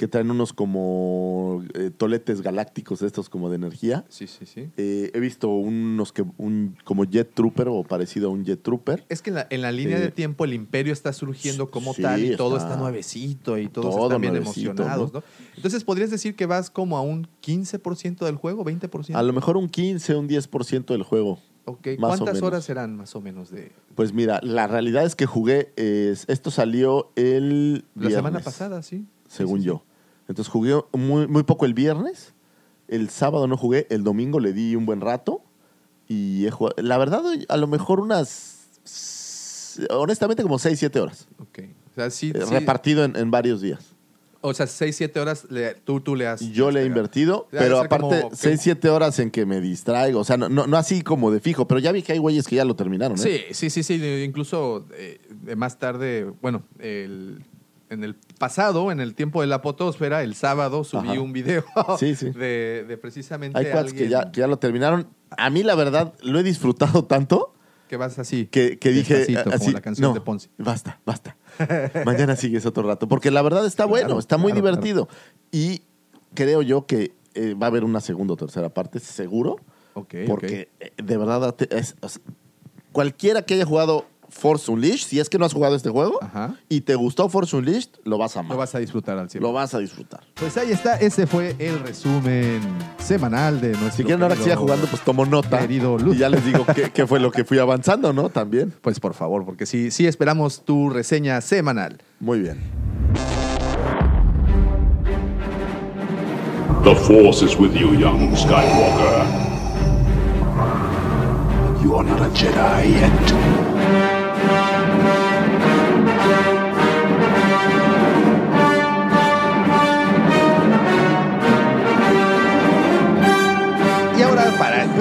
Que 0.00 0.08
traen 0.08 0.30
unos 0.30 0.54
como 0.54 1.62
eh, 1.74 1.90
toletes 1.94 2.40
galácticos 2.40 3.02
estos 3.02 3.28
como 3.28 3.50
de 3.50 3.56
energía. 3.56 4.06
Sí, 4.08 4.26
sí, 4.26 4.46
sí. 4.46 4.70
Eh, 4.78 5.10
he 5.12 5.20
visto 5.20 5.50
unos 5.50 6.10
que 6.14 6.24
un 6.38 6.74
como 6.84 7.04
jet 7.04 7.34
trooper 7.34 7.68
o 7.68 7.84
parecido 7.84 8.28
a 8.30 8.32
un 8.32 8.42
jet 8.42 8.62
trooper. 8.62 9.04
Es 9.10 9.20
que 9.20 9.28
en 9.28 9.34
la, 9.36 9.46
en 9.50 9.60
la 9.60 9.72
línea 9.72 9.98
Eh, 9.98 10.00
de 10.00 10.10
tiempo 10.10 10.46
el 10.46 10.54
imperio 10.54 10.94
está 10.94 11.12
surgiendo 11.12 11.70
como 11.70 11.92
sí, 11.92 12.00
tal 12.00 12.24
y 12.24 12.34
todo 12.34 12.56
está- 12.56 12.70
está 12.70 12.80
nuevecito 12.80 13.58
y 13.58 13.68
todos 13.68 13.94
todo 13.94 14.06
están 14.06 14.22
bien 14.22 14.36
emocionados, 14.36 15.12
¿no? 15.12 15.18
¿no? 15.20 15.24
Entonces, 15.54 15.84
¿podrías 15.84 16.10
decir 16.10 16.34
que 16.34 16.46
vas 16.46 16.70
como 16.70 16.96
a 16.96 17.02
un 17.02 17.28
15% 17.42 18.24
del 18.24 18.36
juego, 18.36 18.64
20%? 18.64 19.14
A 19.18 19.22
lo 19.22 19.34
mejor 19.34 19.58
un 19.58 19.68
15, 19.68 20.14
un 20.14 20.28
10% 20.28 20.94
del 20.94 21.02
juego. 21.02 21.38
Ok, 21.66 21.88
más 21.98 22.18
o 22.22 22.24
¿Cuántas 22.24 22.42
horas 22.42 22.64
serán 22.64 22.96
más 22.96 23.14
o 23.14 23.20
menos 23.20 23.50
de 23.50 23.70
Pues 23.94 24.14
mira, 24.14 24.40
la 24.42 24.66
realidad 24.66 25.04
es 25.04 25.14
que 25.14 25.26
jugué, 25.26 25.74
es- 25.76 26.24
esto 26.30 26.50
salió 26.50 27.12
el 27.16 27.84
la 27.94 28.08
semana 28.08 28.40
pasada, 28.40 28.82
sí? 28.82 29.04
según 29.28 29.58
Sí, 29.58 29.64
sí, 29.64 29.66
yo. 29.68 29.84
Entonces 30.30 30.50
jugué 30.50 30.80
muy, 30.92 31.26
muy 31.26 31.42
poco 31.42 31.66
el 31.66 31.74
viernes, 31.74 32.34
el 32.86 33.10
sábado 33.10 33.46
no 33.48 33.56
jugué, 33.56 33.86
el 33.90 34.04
domingo 34.04 34.38
le 34.38 34.52
di 34.52 34.76
un 34.76 34.86
buen 34.86 35.00
rato 35.00 35.42
y 36.06 36.46
he 36.46 36.50
jugado, 36.52 36.76
la 36.80 36.96
verdad 36.98 37.22
a 37.48 37.56
lo 37.56 37.66
mejor 37.66 37.98
unas, 38.00 38.68
honestamente 39.90 40.42
como 40.42 40.58
6, 40.58 40.78
7 40.78 41.00
horas. 41.00 41.26
Ok. 41.38 41.58
O 41.92 41.94
sea, 41.96 42.10
sí, 42.10 42.30
eh, 42.34 42.42
sí. 42.46 42.50
repartido 42.54 43.04
en, 43.04 43.16
en 43.16 43.30
varios 43.30 43.60
días. 43.60 43.80
O 44.42 44.54
sea, 44.54 44.66
6, 44.66 44.96
7 44.96 45.20
horas 45.20 45.46
le- 45.50 45.74
tú, 45.74 46.00
tú 46.00 46.14
le 46.16 46.26
has... 46.26 46.40
Yo 46.40 46.70
le 46.70 46.82
he 46.82 46.86
invertido, 46.86 47.46
pero 47.50 47.78
aparte 47.78 48.20
como 48.20 48.30
que- 48.30 48.36
6, 48.36 48.60
7 48.62 48.88
horas 48.88 49.18
en 49.18 49.30
que 49.30 49.44
me 49.44 49.60
distraigo, 49.60 50.20
o 50.20 50.24
sea, 50.24 50.36
no, 50.38 50.48
no, 50.48 50.66
no 50.66 50.76
así 50.78 51.02
como 51.02 51.30
de 51.30 51.40
fijo, 51.40 51.66
pero 51.68 51.78
ya 51.80 51.92
vi 51.92 52.02
que 52.02 52.12
hay 52.12 52.18
güeyes 52.18 52.46
que 52.46 52.56
ya 52.56 52.64
lo 52.64 52.74
terminaron. 52.76 53.18
¿eh? 53.18 53.20
Sí, 53.50 53.68
sí, 53.68 53.68
sí, 53.68 53.82
sí. 53.82 54.22
Incluso 54.24 54.86
eh, 54.94 55.20
más 55.56 55.78
tarde, 55.78 56.32
bueno, 56.40 56.62
el- 56.78 57.44
en 57.90 58.04
el 58.04 58.14
pasado, 58.38 58.90
en 58.92 59.00
el 59.00 59.14
tiempo 59.14 59.40
de 59.42 59.46
la 59.48 59.60
potosfera, 59.62 60.22
el 60.22 60.34
sábado 60.34 60.84
subí 60.84 61.10
Ajá. 61.10 61.20
un 61.20 61.32
video 61.32 61.64
Sí, 61.98 62.14
sí. 62.14 62.30
De, 62.30 62.84
de 62.88 62.96
precisamente 62.96 63.58
Hay 63.58 63.66
cuads 63.66 63.92
que 63.92 64.08
ya, 64.08 64.30
que 64.32 64.40
ya 64.40 64.46
lo 64.46 64.58
terminaron. 64.58 65.08
A 65.36 65.50
mí 65.50 65.62
la 65.62 65.74
verdad 65.74 66.14
lo 66.22 66.38
he 66.38 66.42
disfrutado 66.42 67.04
tanto 67.04 67.52
que 67.88 67.96
vas 67.96 68.18
así. 68.20 68.46
que, 68.46 68.78
que 68.78 68.90
dije 68.90 69.14
Despacito, 69.14 69.42
como 69.50 69.56
así, 69.56 69.72
la 69.72 69.80
canción 69.80 70.08
no, 70.10 70.14
de 70.14 70.20
Ponzi. 70.20 70.48
basta, 70.58 71.00
basta. 71.04 71.36
Mañana 72.06 72.36
sigues 72.36 72.64
otro 72.64 72.84
rato, 72.84 73.08
porque 73.08 73.32
la 73.32 73.42
verdad 73.42 73.66
está 73.66 73.84
bueno, 73.84 74.18
está 74.20 74.38
muy 74.38 74.52
claro, 74.52 74.66
divertido. 74.66 75.08
Y 75.50 75.82
creo 76.34 76.62
yo 76.62 76.86
que 76.86 77.12
eh, 77.34 77.54
va 77.54 77.66
a 77.66 77.70
haber 77.70 77.82
una 77.82 78.00
segunda 78.00 78.34
o 78.34 78.36
tercera 78.36 78.68
parte, 78.68 79.00
seguro, 79.00 79.56
Ok, 79.94 80.14
porque 80.28 80.68
eh, 80.78 80.92
de 81.02 81.16
verdad 81.16 81.56
es- 81.70 81.96
cualquiera 82.92 83.42
que 83.42 83.54
haya 83.54 83.64
jugado 83.66 84.06
Force 84.30 84.70
Unleashed, 84.70 85.06
si 85.08 85.20
es 85.20 85.28
que 85.28 85.38
no 85.38 85.44
has 85.44 85.52
jugado 85.52 85.74
este 85.76 85.90
juego 85.90 86.18
Ajá. 86.22 86.54
y 86.68 86.80
te 86.82 86.94
gustó 86.94 87.28
Force 87.28 87.54
Unleashed, 87.56 87.90
lo 88.04 88.18
vas 88.18 88.36
a 88.36 88.40
amar. 88.40 88.52
Lo 88.52 88.58
vas 88.58 88.74
a 88.74 88.78
disfrutar 88.78 89.18
al 89.18 89.28
cielo. 89.28 89.48
Lo 89.48 89.52
vas 89.52 89.74
a 89.74 89.78
disfrutar. 89.78 90.20
Pues 90.34 90.56
ahí 90.56 90.70
está, 90.72 90.96
ese 90.96 91.26
fue 91.26 91.54
el 91.58 91.78
resumen 91.80 92.60
semanal 92.98 93.60
de 93.60 93.68
nuestro. 93.70 93.90
Si 93.92 94.04
quieren 94.04 94.22
ahora 94.22 94.36
que 94.36 94.42
siga 94.44 94.56
jugando, 94.56 94.86
pues 94.86 95.02
tomo 95.02 95.26
nota. 95.26 95.58
querido 95.58 95.98
Luz. 95.98 96.16
Y 96.16 96.18
ya 96.20 96.28
les 96.28 96.44
digo 96.44 96.64
qué, 96.74 96.90
qué 96.90 97.06
fue 97.06 97.20
lo 97.20 97.30
que 97.30 97.44
fui 97.44 97.58
avanzando, 97.58 98.12
¿no? 98.12 98.28
También. 98.30 98.72
Pues 98.80 99.00
por 99.00 99.14
favor, 99.14 99.44
porque 99.44 99.66
sí, 99.66 99.90
sí 99.90 100.06
esperamos 100.06 100.64
tu 100.64 100.90
reseña 100.90 101.40
semanal. 101.40 101.98
Muy 102.20 102.40
bien. 102.40 102.58
The 106.84 106.94
Force 106.94 107.42
is 107.44 107.56
with 107.58 107.74
you, 107.74 107.92
young 107.94 108.34
Skywalker. 108.34 109.26
You 111.82 111.94
are 111.96 112.04
not 112.04 112.20
a 112.20 112.30
Jedi 112.30 112.92
yet. 112.92 114.09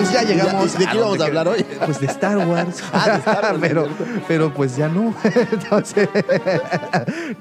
Pues 0.02 0.12
ya 0.14 0.24
llegamos. 0.24 0.78
¿De 0.78 0.86
qué 0.86 0.96
íbamos 0.98 1.20
a 1.22 1.26
hablar 1.26 1.48
hoy? 1.48 1.66
Pues 1.86 2.00
de 2.00 2.08
Star 2.08 2.38
Wars. 2.48 2.84
Ah, 2.94 3.10
de 3.12 3.18
Star 3.20 3.44
Wars, 3.46 3.58
pero, 3.62 3.88
pero 4.28 4.54
pues 4.54 4.76
ya 4.76 4.88
no. 4.88 5.14
Entonces, 5.52 6.10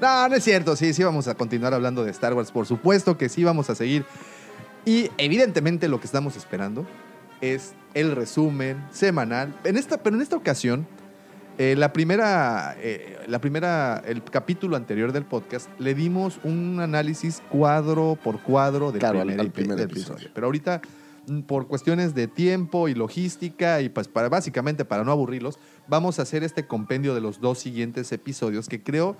no, 0.01 0.29
no 0.29 0.35
es 0.35 0.43
cierto. 0.43 0.75
Sí, 0.75 0.93
sí 0.93 1.03
vamos 1.03 1.27
a 1.27 1.35
continuar 1.35 1.73
hablando 1.73 2.03
de 2.03 2.11
Star 2.11 2.33
Wars. 2.33 2.51
Por 2.51 2.65
supuesto 2.65 3.17
que 3.17 3.29
sí 3.29 3.43
vamos 3.43 3.69
a 3.69 3.75
seguir. 3.75 4.05
Y 4.85 5.09
evidentemente 5.17 5.87
lo 5.87 5.99
que 5.99 6.05
estamos 6.05 6.35
esperando 6.35 6.85
es 7.41 7.73
el 7.93 8.15
resumen 8.15 8.83
semanal. 8.91 9.53
En 9.63 9.77
esta, 9.77 9.97
pero 9.97 10.15
en 10.15 10.21
esta 10.21 10.35
ocasión, 10.35 10.87
eh, 11.57 11.75
la 11.77 11.91
primera, 11.91 12.75
eh, 12.79 13.17
la 13.27 13.39
primera, 13.39 14.01
el 14.05 14.23
capítulo 14.23 14.77
anterior 14.77 15.11
del 15.11 15.25
podcast, 15.25 15.69
le 15.79 15.93
dimos 15.93 16.39
un 16.43 16.79
análisis 16.81 17.41
cuadro 17.49 18.17
por 18.23 18.39
cuadro 18.41 18.91
del 18.91 18.99
Claro, 18.99 19.19
al- 19.21 19.27
primer, 19.27 19.39
al 19.41 19.47
epi- 19.47 19.51
primer 19.53 19.79
episodio. 19.81 20.13
episodio. 20.13 20.31
Pero 20.33 20.47
ahorita, 20.47 20.81
por 21.45 21.67
cuestiones 21.67 22.15
de 22.15 22.27
tiempo 22.27 22.87
y 22.87 22.95
logística, 22.95 23.81
y 23.81 23.89
pues 23.89 24.07
para, 24.07 24.29
básicamente 24.29 24.85
para 24.85 25.03
no 25.03 25.11
aburrirlos, 25.11 25.59
vamos 25.87 26.19
a 26.19 26.23
hacer 26.23 26.43
este 26.43 26.67
compendio 26.67 27.15
de 27.15 27.21
los 27.21 27.39
dos 27.39 27.59
siguientes 27.59 28.11
episodios 28.11 28.67
que 28.69 28.81
creo 28.81 29.17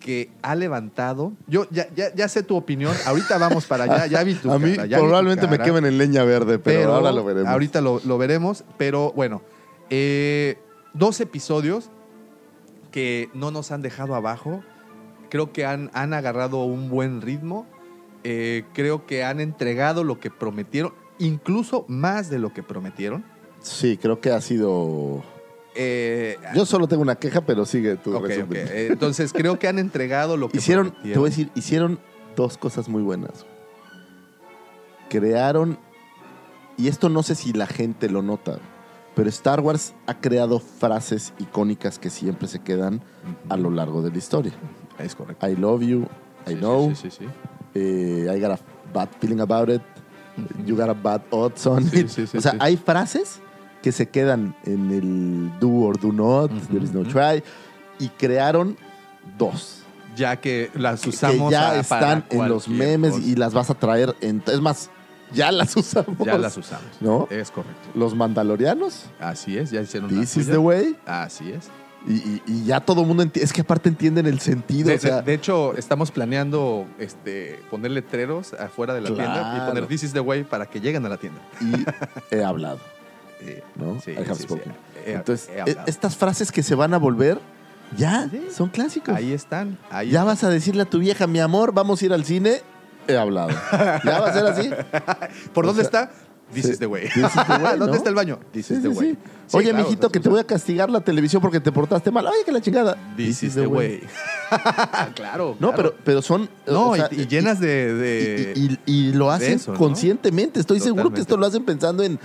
que 0.00 0.30
ha 0.42 0.54
levantado. 0.54 1.32
Yo 1.46 1.66
ya, 1.70 1.88
ya, 1.94 2.14
ya 2.14 2.28
sé 2.28 2.42
tu 2.42 2.56
opinión. 2.56 2.94
Ahorita 3.06 3.38
vamos 3.38 3.66
para 3.66 3.84
allá. 3.84 4.06
Ya 4.06 4.22
vi 4.22 4.34
tu 4.34 4.50
A 4.52 4.58
mí 4.58 4.74
cara, 4.74 4.86
ya 4.86 4.98
probablemente 4.98 5.48
me 5.48 5.58
quemen 5.58 5.84
en 5.84 5.98
leña 5.98 6.24
verde, 6.24 6.58
pero, 6.58 6.94
ahora 6.94 7.12
lo 7.12 7.24
veremos. 7.24 7.50
Ahorita 7.50 7.80
lo, 7.80 8.00
lo 8.04 8.18
veremos, 8.18 8.64
pero 8.76 9.12
bueno, 9.12 9.42
eh, 9.90 10.58
dos 10.94 11.20
episodios 11.20 11.90
que 12.90 13.30
no 13.34 13.50
nos 13.50 13.72
han 13.72 13.82
dejado 13.82 14.14
abajo. 14.14 14.62
Creo 15.28 15.52
que 15.52 15.66
han, 15.66 15.90
han 15.92 16.14
agarrado 16.14 16.64
un 16.64 16.88
buen 16.88 17.20
ritmo. 17.20 17.66
Eh, 18.24 18.64
creo 18.72 19.06
que 19.06 19.22
han 19.22 19.38
entregado 19.38 20.02
lo 20.02 20.18
que 20.18 20.30
prometieron, 20.30 20.92
incluso 21.18 21.84
más 21.88 22.30
de 22.30 22.38
lo 22.38 22.52
que 22.52 22.62
prometieron. 22.62 23.24
Sí, 23.60 23.96
creo 23.96 24.20
que 24.20 24.30
ha 24.30 24.40
sido... 24.40 25.22
Eh, 25.74 26.38
Yo 26.54 26.64
solo 26.64 26.88
tengo 26.88 27.02
una 27.02 27.16
queja, 27.16 27.42
pero 27.42 27.66
sigue 27.66 27.96
tu 27.96 28.16
ok, 28.16 28.26
resumen. 28.26 28.66
Entonces 28.72 29.32
creo 29.32 29.58
que 29.58 29.68
han 29.68 29.78
entregado 29.78 30.36
lo 30.36 30.48
que 30.48 30.58
Hicieron, 30.58 30.92
te 31.02 31.18
voy 31.18 31.26
a 31.28 31.30
decir, 31.30 31.50
hicieron 31.54 31.98
dos 32.34 32.56
cosas 32.56 32.88
muy 32.88 33.02
buenas. 33.02 33.44
Crearon, 35.08 35.78
y 36.76 36.88
esto 36.88 37.08
no 37.08 37.22
sé 37.22 37.34
si 37.34 37.52
la 37.52 37.66
gente 37.66 38.08
lo 38.08 38.22
nota, 38.22 38.58
pero 39.14 39.28
Star 39.28 39.60
Wars 39.60 39.94
ha 40.06 40.14
creado 40.20 40.58
frases 40.58 41.32
icónicas 41.38 41.98
que 41.98 42.10
siempre 42.10 42.48
se 42.48 42.60
quedan 42.60 43.02
a 43.48 43.56
lo 43.56 43.70
largo 43.70 44.02
de 44.02 44.10
la 44.10 44.18
historia. 44.18 44.52
Es 44.98 45.14
correcto. 45.14 45.46
I 45.48 45.56
love 45.56 45.82
you, 45.82 46.06
I 46.46 46.50
Sí, 46.50 46.54
know, 46.56 46.90
Sí, 46.94 47.10
sí, 47.10 47.18
sí. 47.20 47.24
eh, 47.74 48.32
I 48.34 48.40
got 48.40 48.52
a 48.52 48.58
bad 48.92 49.08
feeling 49.20 49.40
about 49.40 49.68
it, 49.68 49.82
you 50.64 50.76
got 50.76 50.88
a 50.88 50.94
bad 50.94 51.22
odds 51.30 51.66
on 51.66 51.84
Sí, 51.88 52.00
it. 52.00 52.08
sí, 52.08 52.26
sí, 52.26 52.38
o 52.38 52.40
sea, 52.40 52.54
hay 52.58 52.76
frases 52.76 53.40
que 53.82 53.92
se 53.92 54.08
quedan 54.08 54.54
en 54.64 54.90
el 54.90 55.58
do 55.60 55.68
or 55.68 55.98
do 56.00 56.12
not, 56.12 56.50
Ujú, 56.50 56.60
there 56.72 56.84
is 56.84 56.92
no 56.92 57.02
try, 57.04 57.42
y 57.98 58.08
crearon 58.10 58.76
dos 59.38 59.82
Ya 60.16 60.36
que 60.40 60.70
las 60.74 61.02
que 61.02 61.10
usamos 61.10 61.50
ya 61.52 61.78
a- 61.78 61.82
para 61.82 62.12
están 62.12 62.24
en 62.30 62.48
los 62.48 62.68
memes 62.68 63.12
cosa. 63.12 63.24
y 63.24 63.34
las 63.36 63.52
vas 63.54 63.70
a 63.70 63.74
traer 63.74 64.14
en 64.20 64.42
es 64.46 64.60
más 64.60 64.90
ya 65.32 65.50
las 65.52 65.76
usamos 65.76 66.16
Ya 66.24 66.38
las 66.38 66.56
usamos. 66.56 66.86
¿No? 67.00 67.26
Es 67.30 67.50
correcto. 67.50 67.88
los 67.94 68.14
mandalorianos 68.14 69.06
Así 69.20 69.58
es, 69.58 69.70
ya 69.70 69.80
hicieron 69.82 70.08
this 70.08 70.36
is 70.36 70.46
the 70.46 70.58
way 70.58 70.96
Así 71.06 71.50
es. 71.52 71.68
Y, 72.06 72.12
y- 72.14 72.42
y 72.46 72.64
ya 72.64 72.80
todo 72.80 73.00
el 73.02 73.06
mundo 73.08 73.22
entiende 73.24 73.44
es 73.44 73.52
que 73.52 73.62
aparte 73.62 73.88
entienden 73.88 74.26
el 74.26 74.38
sentido 74.40 74.88
De, 74.90 74.96
o 74.96 74.98
sea 74.98 75.16
de- 75.16 75.22
de 75.22 75.34
hecho, 75.34 75.74
estamos 75.76 76.10
planeando 76.10 76.86
este, 76.98 77.60
poner 77.70 77.90
letreros 77.90 78.52
afuera 78.54 78.94
de 78.94 79.00
la 79.00 79.08
tienda 79.12 79.54
y 79.56 79.68
poner 79.68 79.86
This 79.86 80.04
is 80.04 80.12
the 80.12 80.20
way 80.20 80.44
para 80.44 80.66
que 80.66 80.80
lleguen 80.80 81.04
a 81.04 81.08
la 81.08 81.16
tienda. 81.16 81.40
y 81.60 82.34
he 82.34 82.44
hablado 82.44 82.78
¿no? 83.76 84.00
sí, 84.00 84.12
I 84.12 84.16
have 84.18 84.34
sí, 84.34 84.42
sí. 84.42 84.44
spoken. 84.44 84.72
He- 85.04 85.12
entonces 85.12 85.48
he 85.54 85.76
estas 85.90 86.16
frases 86.16 86.50
que 86.52 86.62
se 86.62 86.74
van 86.74 86.94
a 86.94 86.98
volver 86.98 87.38
ya 87.96 88.28
son 88.52 88.68
clásicos 88.68 89.14
Ahí 89.14 89.32
están. 89.32 89.78
Ahí 89.90 90.10
ya 90.10 90.24
vas 90.24 90.42
a 90.42 90.48
decirle 90.50 90.82
a 90.82 90.86
tu 90.86 90.98
vieja 90.98 91.26
mi 91.26 91.38
amor 91.40 91.72
vamos 91.72 92.02
a 92.02 92.04
ir 92.06 92.12
al 92.12 92.24
cine 92.24 92.62
he 93.08 93.16
hablado 93.16 93.50
ya 94.04 94.20
va 94.20 94.28
a 94.28 94.32
ser 94.32 94.46
así 94.46 94.70
¿Por 95.54 95.64
o 95.64 95.68
dónde 95.68 95.84
sea, 95.84 96.06
está? 96.08 96.12
This 96.56 96.66
sí, 96.66 96.72
is 96.72 96.78
the 96.78 96.86
way. 96.86 97.04
this 97.14 97.24
is 97.24 97.32
the 97.46 97.52
way, 97.62 97.78
¿Dónde 97.78 97.86
¿no? 97.86 97.94
está 97.94 98.08
el 98.08 98.14
baño? 98.14 98.38
This 98.52 98.66
Sí, 98.66 98.74
is 98.74 98.82
the 98.82 98.90
sí, 98.92 98.98
way. 98.98 99.10
sí. 99.46 99.56
Oye, 99.56 99.70
claro, 99.70 99.84
mijito, 99.84 100.10
que 100.10 100.18
te 100.20 100.28
voy 100.28 100.40
a 100.40 100.44
castigar 100.44 100.90
la 100.90 101.00
televisión 101.00 101.40
porque 101.40 101.60
te 101.60 101.70
portaste 101.70 102.10
mal. 102.10 102.26
Oye, 102.26 102.38
que 102.44 102.50
la 102.52 102.60
chingada. 102.60 102.96
This 103.16 103.42
is 103.44 103.54
the 103.54 103.66
way. 103.66 104.00
claro. 105.14 105.56
No, 105.60 105.74
pero, 105.74 105.94
pero 106.04 106.22
son. 106.22 106.48
No, 106.66 106.90
o 106.90 106.96
sea, 106.96 107.08
y, 107.10 107.22
y 107.22 107.26
llenas 107.26 107.60
de. 107.60 107.94
de- 107.94 108.52
y, 108.56 108.72
y- 108.86 109.08
y 109.08 109.12
lo 109.12 109.30
hacen 109.30 109.54
eso, 109.54 109.72
¿no? 109.72 109.78
conscientemente. 109.78 110.60
Estoy 110.60 110.80
seguro 110.80 111.12
que 111.12 111.20
esto 111.20 111.36
lo 111.36 111.46
hacen 111.46 111.64
pensando 111.64 112.02
en. 112.02 112.18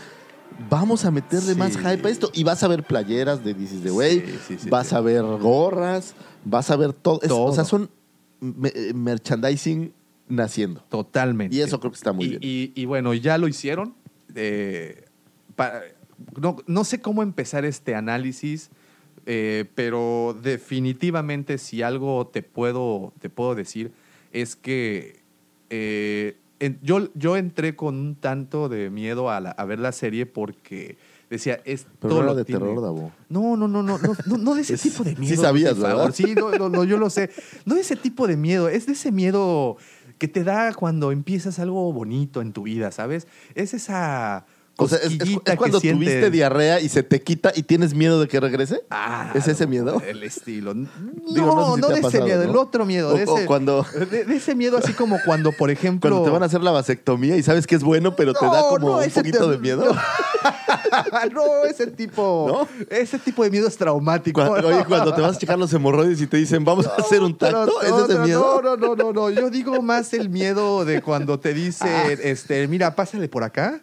Vamos 0.69 1.05
a 1.05 1.11
meterle 1.11 1.55
más 1.55 1.75
hype 1.77 2.07
a 2.07 2.09
esto. 2.11 2.29
Y 2.33 2.43
vas 2.43 2.61
a 2.63 2.67
ver 2.67 2.83
playeras 2.83 3.43
de 3.43 3.53
This 3.53 3.71
is 3.73 3.83
the 3.83 3.91
Way. 3.91 4.39
Vas 4.69 4.93
a 4.93 5.01
ver 5.01 5.23
gorras. 5.23 6.13
Vas 6.45 6.69
a 6.71 6.75
ver 6.75 6.93
todo. 6.93 7.19
es- 7.23 7.31
o 7.31 7.51
sea, 7.53 7.63
son 7.65 7.89
me- 8.39 8.69
eh, 8.75 8.93
merchandising 8.93 9.93
naciendo. 10.27 10.81
Totalmente. 10.89 11.55
Y 11.55 11.61
eso 11.61 11.79
creo 11.79 11.91
que 11.91 11.97
está 11.97 12.11
muy 12.13 12.27
bien. 12.27 12.39
y- 12.43 12.71
y 12.75 12.85
bueno, 12.85 13.13
ya 13.13 13.37
lo 13.37 13.47
hicieron. 13.47 13.95
Eh, 14.35 15.05
no, 16.39 16.57
no 16.67 16.83
sé 16.83 17.01
cómo 17.01 17.23
empezar 17.23 17.65
este 17.65 17.95
análisis, 17.95 18.69
eh, 19.25 19.65
pero 19.75 20.35
definitivamente 20.41 21.57
si 21.57 21.81
algo 21.81 22.27
te 22.27 22.41
puedo, 22.43 23.13
te 23.19 23.29
puedo 23.29 23.55
decir 23.55 23.91
es 24.31 24.55
que 24.55 25.19
eh, 25.69 26.37
en- 26.59 26.79
yo, 26.81 27.09
yo 27.15 27.37
entré 27.37 27.75
con 27.75 27.95
un 27.95 28.15
tanto 28.15 28.69
de 28.69 28.89
miedo 28.89 29.29
a, 29.29 29.39
la- 29.39 29.51
a 29.51 29.65
ver 29.65 29.79
la 29.79 29.91
serie 29.91 30.25
porque 30.25 30.97
decía, 31.29 31.59
es 31.65 31.85
Pero 31.99 32.13
todo 32.15 32.19
no 32.21 32.27
lo 32.27 32.35
de 32.35 32.45
tiene. 32.45 32.59
terror, 32.59 32.81
Davo. 32.81 33.11
No, 33.29 33.55
no, 33.57 33.67
no, 33.67 33.81
no, 33.83 33.97
no, 33.97 34.37
no, 34.37 34.55
de 34.55 34.61
ese 34.61 34.73
Es- 34.75 34.81
tipo 34.81 35.03
de 35.03 35.15
sí 35.15 35.21
miedo. 35.21 35.41
sabías, 35.41 35.73
por 35.73 35.81
favor. 35.83 35.97
¿verdad? 35.97 36.13
Sí, 36.15 36.35
no, 36.35 36.83
yo 36.83 36.97
lo 36.97 37.09
sé. 37.09 37.29
No 37.65 37.75
de 37.75 37.81
ese 37.81 37.95
tipo 37.95 38.27
de 38.27 38.37
miedo, 38.37 38.69
es 38.69 38.85
de 38.85 38.93
ese 38.93 39.11
miedo 39.11 39.77
que 40.21 40.27
te 40.27 40.43
da 40.43 40.71
cuando 40.75 41.11
empiezas 41.11 41.57
algo 41.57 41.91
bonito 41.91 42.43
en 42.43 42.53
tu 42.53 42.61
vida, 42.61 42.91
¿sabes? 42.91 43.27
Es 43.55 43.73
esa 43.73 44.45
O 44.83 44.87
sea, 44.87 44.97
es, 44.99 45.05
es- 45.05 45.11
es 45.11 45.17
cosquillita 45.19 45.57
cuando 45.57 45.81
que 45.81 45.93
tuviste 45.93 46.29
diarrea 46.31 46.79
y 46.79 46.89
se 46.89 47.03
te 47.03 47.21
quita 47.21 47.51
y 47.55 47.63
tienes 47.63 47.93
miedo 47.93 48.19
de 48.19 48.27
que 48.27 48.39
regrese. 48.39 48.81
Ah, 48.89 49.31
¿Es 49.35 49.47
ese 49.47 49.67
miedo? 49.67 50.01
El 50.05 50.23
estilo. 50.23 50.73
No, 51.31 51.33
Digo, 51.33 51.55
no 51.55 51.75
sé 51.75 51.81
si 51.81 51.87
de 51.87 51.93
ese 51.93 52.01
pasado, 52.01 52.25
miedo, 52.25 52.43
¿no? 52.43 52.49
el 52.51 52.57
otro 52.57 52.85
miedo. 52.85 53.09
O- 53.09 53.13
de, 53.13 53.23
ese, 53.23 53.45
cuando- 53.45 53.85
de, 54.09 54.25
de 54.25 54.35
ese 54.35 54.55
miedo 54.55 54.77
así 54.77 54.93
como 54.93 55.17
cuando, 55.25 55.51
por 55.53 55.69
ejemplo... 55.71 56.09
Cuando 56.09 56.25
te 56.25 56.31
van 56.31 56.43
a 56.43 56.45
hacer 56.47 56.61
la 56.61 56.71
vasectomía 56.71 57.37
y 57.37 57.43
sabes 57.43 57.67
que 57.67 57.75
es 57.75 57.83
bueno, 57.83 58.15
pero 58.15 58.33
te 58.33 58.45
da 58.45 58.63
como 58.69 58.97
un 58.97 59.09
poquito 59.09 59.45
te- 59.45 59.51
de 59.51 59.57
miedo. 59.59 59.95
no, 61.33 61.43
ese 61.69 61.87
tipo... 61.87 62.67
Ese 62.89 63.19
tipo 63.19 63.43
de 63.43 63.51
miedo 63.51 63.67
es 63.67 63.77
traumático. 63.77 64.45
Cuando, 64.45 64.67
oye, 64.69 64.83
cuando 64.85 65.13
te 65.13 65.21
vas 65.21 65.35
a 65.37 65.39
checar 65.39 65.57
los 65.59 65.71
hemorroides 65.73 66.21
y 66.21 66.27
te 66.27 66.37
dicen, 66.37 66.63
vamos 66.65 66.87
a 66.87 66.95
hacer 66.95 67.21
un 67.21 67.37
tacto, 67.37 67.81
¿es 67.81 67.89
no, 67.89 68.05
ese 68.05 68.13
no, 68.15 68.23
miedo? 68.25 68.61
No, 68.63 68.75
no, 68.75 68.95
no, 68.95 69.13
no. 69.13 69.29
Yo 69.29 69.49
digo 69.49 69.81
más 69.81 70.13
el 70.13 70.29
miedo 70.29 70.83
de 70.85 71.01
cuando 71.01 71.39
te 71.39 71.53
dice, 71.53 71.85
Ah. 71.87 72.11
este, 72.11 72.67
mira, 72.67 72.95
pásale 72.95 73.27
por 73.29 73.43
acá. 73.43 73.79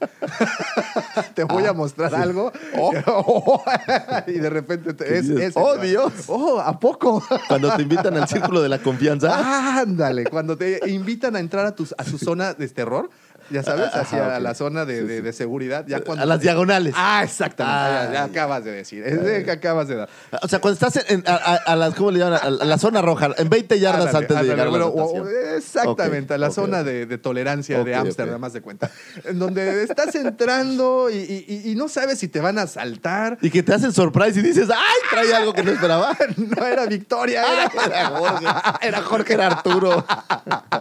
te 1.35 1.44
voy 1.44 1.65
Ah, 1.66 1.70
a 1.70 1.73
mostrar 1.73 2.15
algo. 2.15 2.52
y 4.27 4.32
de 4.32 4.51
repente 4.51 4.94
te, 4.94 5.05
¿Qué 5.05 5.19
es, 5.19 5.28
es- 5.28 5.52
¡Oh, 5.56 5.77
Dios! 5.78 6.12
Oh, 6.28 6.60
¿a 6.60 6.78
poco? 6.78 7.23
Cuando 7.48 7.74
te 7.74 7.82
invitan 7.82 8.16
al 8.16 8.28
círculo 8.28 8.60
de 8.62 8.69
la 8.69 8.78
confianza. 8.78 9.78
Ándale, 9.81 10.24
cuando 10.24 10.56
te 10.56 10.81
invitan 10.89 11.36
a 11.36 11.40
entrar 11.40 11.66
a, 11.66 11.74
tus, 11.74 11.94
a 11.98 12.05
su 12.05 12.19
zona 12.19 12.55
de 12.55 12.69
terror, 12.69 13.10
ya 13.50 13.62
sabes, 13.62 13.86
Ajá, 13.88 14.00
hacia 14.00 14.36
ok. 14.36 14.42
la 14.42 14.54
zona 14.54 14.84
de, 14.84 15.04
de- 15.04 15.32
seguridad. 15.32 15.84
Ya 15.86 16.00
cuando 16.00 16.22
a 16.24 16.26
las 16.26 16.40
diagonales. 16.40 16.94
Ah, 16.96 17.22
exactamente. 17.22 18.12
ya, 18.12 18.12
ya 18.12 18.24
acabas 18.24 18.64
de 18.64 18.72
decir. 18.72 19.04
Es 19.04 19.22
de 19.22 19.44
que 19.44 19.50
acabas 19.50 19.88
de 19.88 19.96
dar. 19.96 20.08
O 20.42 20.48
sea, 20.48 20.58
cuando 20.60 20.74
estás 20.74 21.04
en, 21.10 21.22
a, 21.26 21.34
a- 21.34 21.54
a 21.56 21.76
las, 21.76 21.94
¿cómo 21.94 22.10
le 22.10 22.18
llaman? 22.18 22.40
A 22.42 22.50
la 22.50 22.78
zona 22.78 23.02
roja, 23.02 23.30
en 23.36 23.48
20 23.48 23.78
yardas 23.78 24.06
Ándale, 24.06 24.18
antes 24.18 24.28
de 24.28 24.34
ándale, 24.34 24.48
llegar 24.50 24.66
a 24.66 24.70
la 24.70 24.86
bueno. 24.86 25.28
Exactamente, 25.56 26.34
a 26.34 26.38
la 26.38 26.50
zona 26.50 26.82
de, 26.82 27.06
de 27.06 27.18
tolerancia 27.18 27.82
de 27.84 27.94
Ámsterdam, 27.94 28.40
más 28.40 28.52
de 28.52 28.60
cuenta. 28.60 28.90
En 29.24 29.38
donde 29.38 29.82
estás 29.82 30.14
entrando 30.14 31.08
y, 31.10 31.16
y- 31.16 31.70
y 31.70 31.74
no 31.74 31.88
sabes 31.88 32.18
si 32.18 32.28
te 32.28 32.40
van 32.40 32.58
a 32.58 32.66
saltar. 32.66 33.38
Y 33.42 33.50
que 33.50 33.62
te 33.62 33.74
hacen 33.74 33.92
surprise 33.92 34.38
y 34.40 34.42
dices, 34.42 34.68
¡ay! 34.70 34.96
Trae 35.10 35.34
algo 35.34 35.52
que 35.52 35.62
no 35.62 35.70
esperaba. 35.72 36.16
No 36.36 36.66
era 36.66 36.86
Victoria, 36.86 37.42
era, 37.42 37.70
Era 37.86 38.06
Jorge. 38.10 38.46
era 38.88 39.02
Jorge. 39.02 39.34
Era 39.34 39.46
Arturo. 39.46 40.04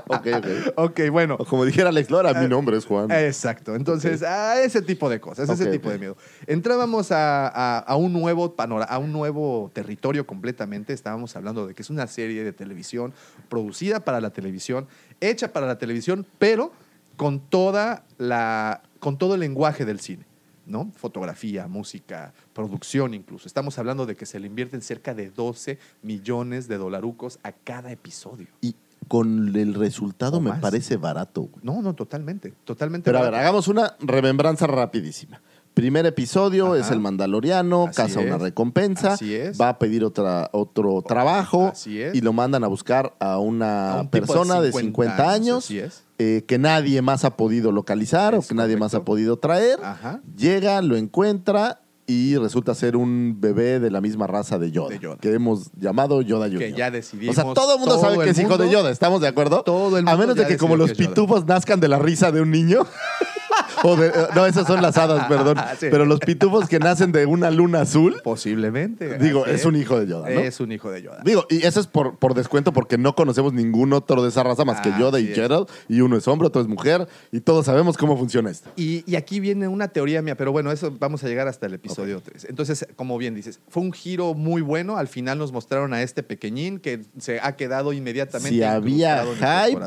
ok, 0.07 0.27
ok. 0.37 0.47
Ok, 0.75 0.99
bueno. 1.11 1.35
O 1.39 1.45
como 1.45 1.65
dijera 1.65 1.89
Alex 1.89 2.09
Lora, 2.09 2.33
mi 2.33 2.47
nombre 2.47 2.56
es 2.77 2.85
Juan. 2.85 3.11
Exacto. 3.11 3.75
Entonces, 3.75 4.23
a 4.23 4.61
ese 4.61 4.81
tipo 4.81 5.09
de 5.09 5.19
cosas, 5.19 5.49
ese 5.49 5.65
tipo 5.71 5.89
de 5.89 5.97
miedo. 5.99 6.17
Entrábamos 6.45 7.11
a, 7.11 7.47
a- 7.47 7.79
a 7.79 7.95
un 7.95 8.13
nuevo 8.13 8.53
panorama, 8.55 8.91
a 8.91 8.97
un 8.99 9.11
nuevo 9.11 9.71
territorio 9.73 10.25
completamente. 10.27 10.93
Estábamos 10.93 11.35
hablando 11.35 11.67
de 11.67 11.73
que 11.73 11.81
es 11.81 11.89
una 11.89 12.07
serie 12.07 12.43
de 12.43 12.53
televisión 12.53 13.13
producida 13.49 13.99
para 13.99 14.21
la 14.21 14.29
televisión, 14.31 14.87
hecha 15.21 15.51
para 15.53 15.67
la 15.67 15.77
televisión, 15.77 16.25
pero 16.39 16.71
con 17.15 17.39
toda 17.39 18.05
la, 18.17 18.81
con 18.99 19.17
todo 19.17 19.33
el 19.35 19.39
lenguaje 19.41 19.85
del 19.85 19.99
cine. 19.99 20.25
¿no? 20.65 20.91
Fotografía, 20.97 21.65
música, 21.67 22.33
producción 22.53 23.13
incluso. 23.13 23.47
Estamos 23.47 23.79
hablando 23.79 24.05
de 24.05 24.17
que 24.17 24.25
se 24.25 24.37
le 24.37 24.47
invierten 24.47 24.81
cerca 24.81 25.13
de 25.13 25.29
12 25.29 25.79
millones 26.01 26.67
de 26.67 26.77
dolarucos 26.77 27.39
a 27.43 27.53
cada 27.53 27.89
episodio. 27.89 28.47
Y 28.59 28.75
con 29.07 29.55
el 29.55 29.73
resultado 29.73 30.37
O 30.37 30.41
me 30.41 30.49
más. 30.51 30.59
parece 30.59 30.97
barato. 30.97 31.41
güey. 31.43 31.63
No, 31.63 31.81
no, 31.81 31.93
totalmente, 31.95 32.53
totalmente. 32.63 33.05
Pero 33.05 33.19
a 33.19 33.21
ver, 33.23 33.35
hagamos 33.35 33.67
una 33.67 33.95
remembranza 33.99 34.67
rapidísima. 34.67 35.41
Primer 35.73 36.07
episodio 36.07 36.73
Ajá. 36.73 36.77
es 36.79 36.89
el 36.89 36.99
Mandaloriano, 36.99 37.85
Así 37.85 37.95
caza 37.97 38.19
una 38.19 38.39
recompensa, 38.39 39.13
Así 39.13 39.35
es. 39.35 39.61
va 39.61 39.69
a 39.69 39.77
pedir 39.77 40.03
otra, 40.03 40.49
otro 40.51 41.03
trabajo 41.03 41.67
Así 41.67 42.01
es. 42.01 42.15
y 42.15 42.21
lo 42.21 42.33
mandan 42.33 42.63
a 42.63 42.67
buscar 42.67 43.13
a 43.19 43.37
una 43.37 43.91
A 43.91 44.01
un 44.01 44.07
tipo 44.09 44.11
de 44.15 44.21
persona 44.21 44.59
de 44.61 44.71
50 44.71 44.81
50, 45.17 45.31
años, 45.31 45.65
así 45.65 45.77
es. 45.77 46.03
eh, 46.17 46.45
que 46.47 46.57
nadie 46.57 47.03
más 47.03 47.25
ha 47.25 47.37
podido 47.37 47.71
localizar 47.71 48.33
Es 48.33 48.45
o 48.45 48.47
que 48.47 48.55
nadie 48.55 48.75
más 48.75 48.95
ha 48.95 49.05
podido 49.05 49.37
traer. 49.37 49.79
Ajá. 49.83 50.21
Llega, 50.35 50.81
lo 50.81 50.95
encuentra 50.97 51.81
y 52.09 52.37
resulta 52.37 52.73
ser 52.73 52.95
un 52.95 53.35
bebé 53.39 53.79
de 53.81 53.91
la 53.91 53.99
misma 53.99 54.27
raza 54.27 54.57
de 54.57 54.71
Yoda, 54.71 54.89
De 54.89 54.99
Yoda. 54.99 55.17
que 55.17 55.33
hemos 55.33 55.69
llamado 55.77 56.21
Yoda 56.21 56.45
Junior. 56.45 56.61
Que 56.61 56.71
ya 56.73 56.87
O 56.87 56.91
decidimos. 56.91 57.35
sea, 57.35 57.43
todo 57.53 57.73
el 57.73 57.79
mundo 57.79 57.95
todo 57.95 58.03
sabe 58.09 58.23
que 58.23 58.29
es 58.29 58.39
hijo 58.39 58.57
de 58.57 58.69
Yoda, 58.69 58.89
¿estamos 58.91 59.19
de 59.21 59.27
acuerdo? 59.27 59.61
Todo 59.63 59.97
el 59.97 60.07
A 60.07 60.11
mundo 60.11 60.17
menos 60.27 60.35
de 60.37 60.47
que 60.47 60.57
como 60.57 60.75
los 60.77 60.93
pitufos 60.93 61.45
nazcan 61.45 61.79
de 61.81 61.89
la 61.89 61.99
risa 61.99 62.31
de 62.31 62.41
un 62.41 62.49
niño. 62.51 62.85
o 63.83 63.95
de, 63.95 64.11
no, 64.35 64.45
esas 64.45 64.67
son 64.67 64.81
las 64.81 64.97
hadas, 64.97 65.27
perdón. 65.27 65.57
Sí. 65.79 65.87
Pero 65.91 66.05
los 66.05 66.19
pitufos 66.19 66.67
que 66.67 66.79
nacen 66.79 67.11
de 67.11 67.25
una 67.25 67.51
luna 67.51 67.81
azul, 67.81 68.15
Posiblemente. 68.23 69.17
digo, 69.19 69.45
es 69.45 69.65
un 69.65 69.75
hijo 69.75 69.99
de 69.99 70.07
Yoda, 70.07 70.29
¿no? 70.29 70.39
Es 70.39 70.59
un 70.59 70.71
hijo 70.71 70.89
de 70.89 71.03
Yoda. 71.03 71.21
Digo, 71.23 71.45
y 71.49 71.65
eso 71.65 71.79
es 71.79 71.87
por, 71.87 72.17
por 72.17 72.33
descuento 72.33 72.73
porque 72.73 72.97
no 72.97 73.15
conocemos 73.15 73.53
ningún 73.53 73.93
otro 73.93 74.23
de 74.23 74.29
esa 74.29 74.43
raza 74.43 74.65
más 74.65 74.81
que 74.81 74.91
Yoda 74.97 75.19
y. 75.19 75.27
Gerald. 75.27 75.67
Y 75.87 76.01
uno 76.01 76.17
es 76.17 76.27
hombre, 76.27 76.47
otro 76.47 76.61
es 76.61 76.67
mujer. 76.67 77.07
Y 77.31 77.41
todos 77.41 77.65
sabemos 77.65 77.97
cómo 77.97 78.17
funciona 78.17 78.49
esto. 78.49 78.69
Y, 78.75 79.03
y 79.05 79.15
aquí 79.15 79.39
viene 79.39 79.67
una 79.67 79.89
teoría 79.89 80.21
mía, 80.21 80.35
pero 80.35 80.51
bueno, 80.51 80.71
eso 80.71 80.95
vamos 80.97 81.23
a 81.23 81.27
llegar 81.27 81.47
hasta 81.47 81.65
el 81.65 81.73
episodio 81.73 82.21
3. 82.21 82.45
Entonces, 82.49 82.87
como 82.95 83.17
bien 83.17 83.35
dices, 83.35 83.59
fue 83.67 83.83
un 83.83 83.91
giro 83.91 84.33
muy 84.33 84.61
bueno. 84.61 84.97
Al 84.97 85.07
final 85.07 85.37
nos 85.37 85.51
mostraron 85.51 85.93
a 85.93 86.01
este 86.01 86.23
pequeñín 86.23 86.79
que 86.79 87.01
se 87.19 87.39
ha 87.41 87.55
quedado 87.55 87.93
inmediatamente. 87.93 88.57
Si 88.57 88.63
había 88.63 89.23
en 89.23 89.77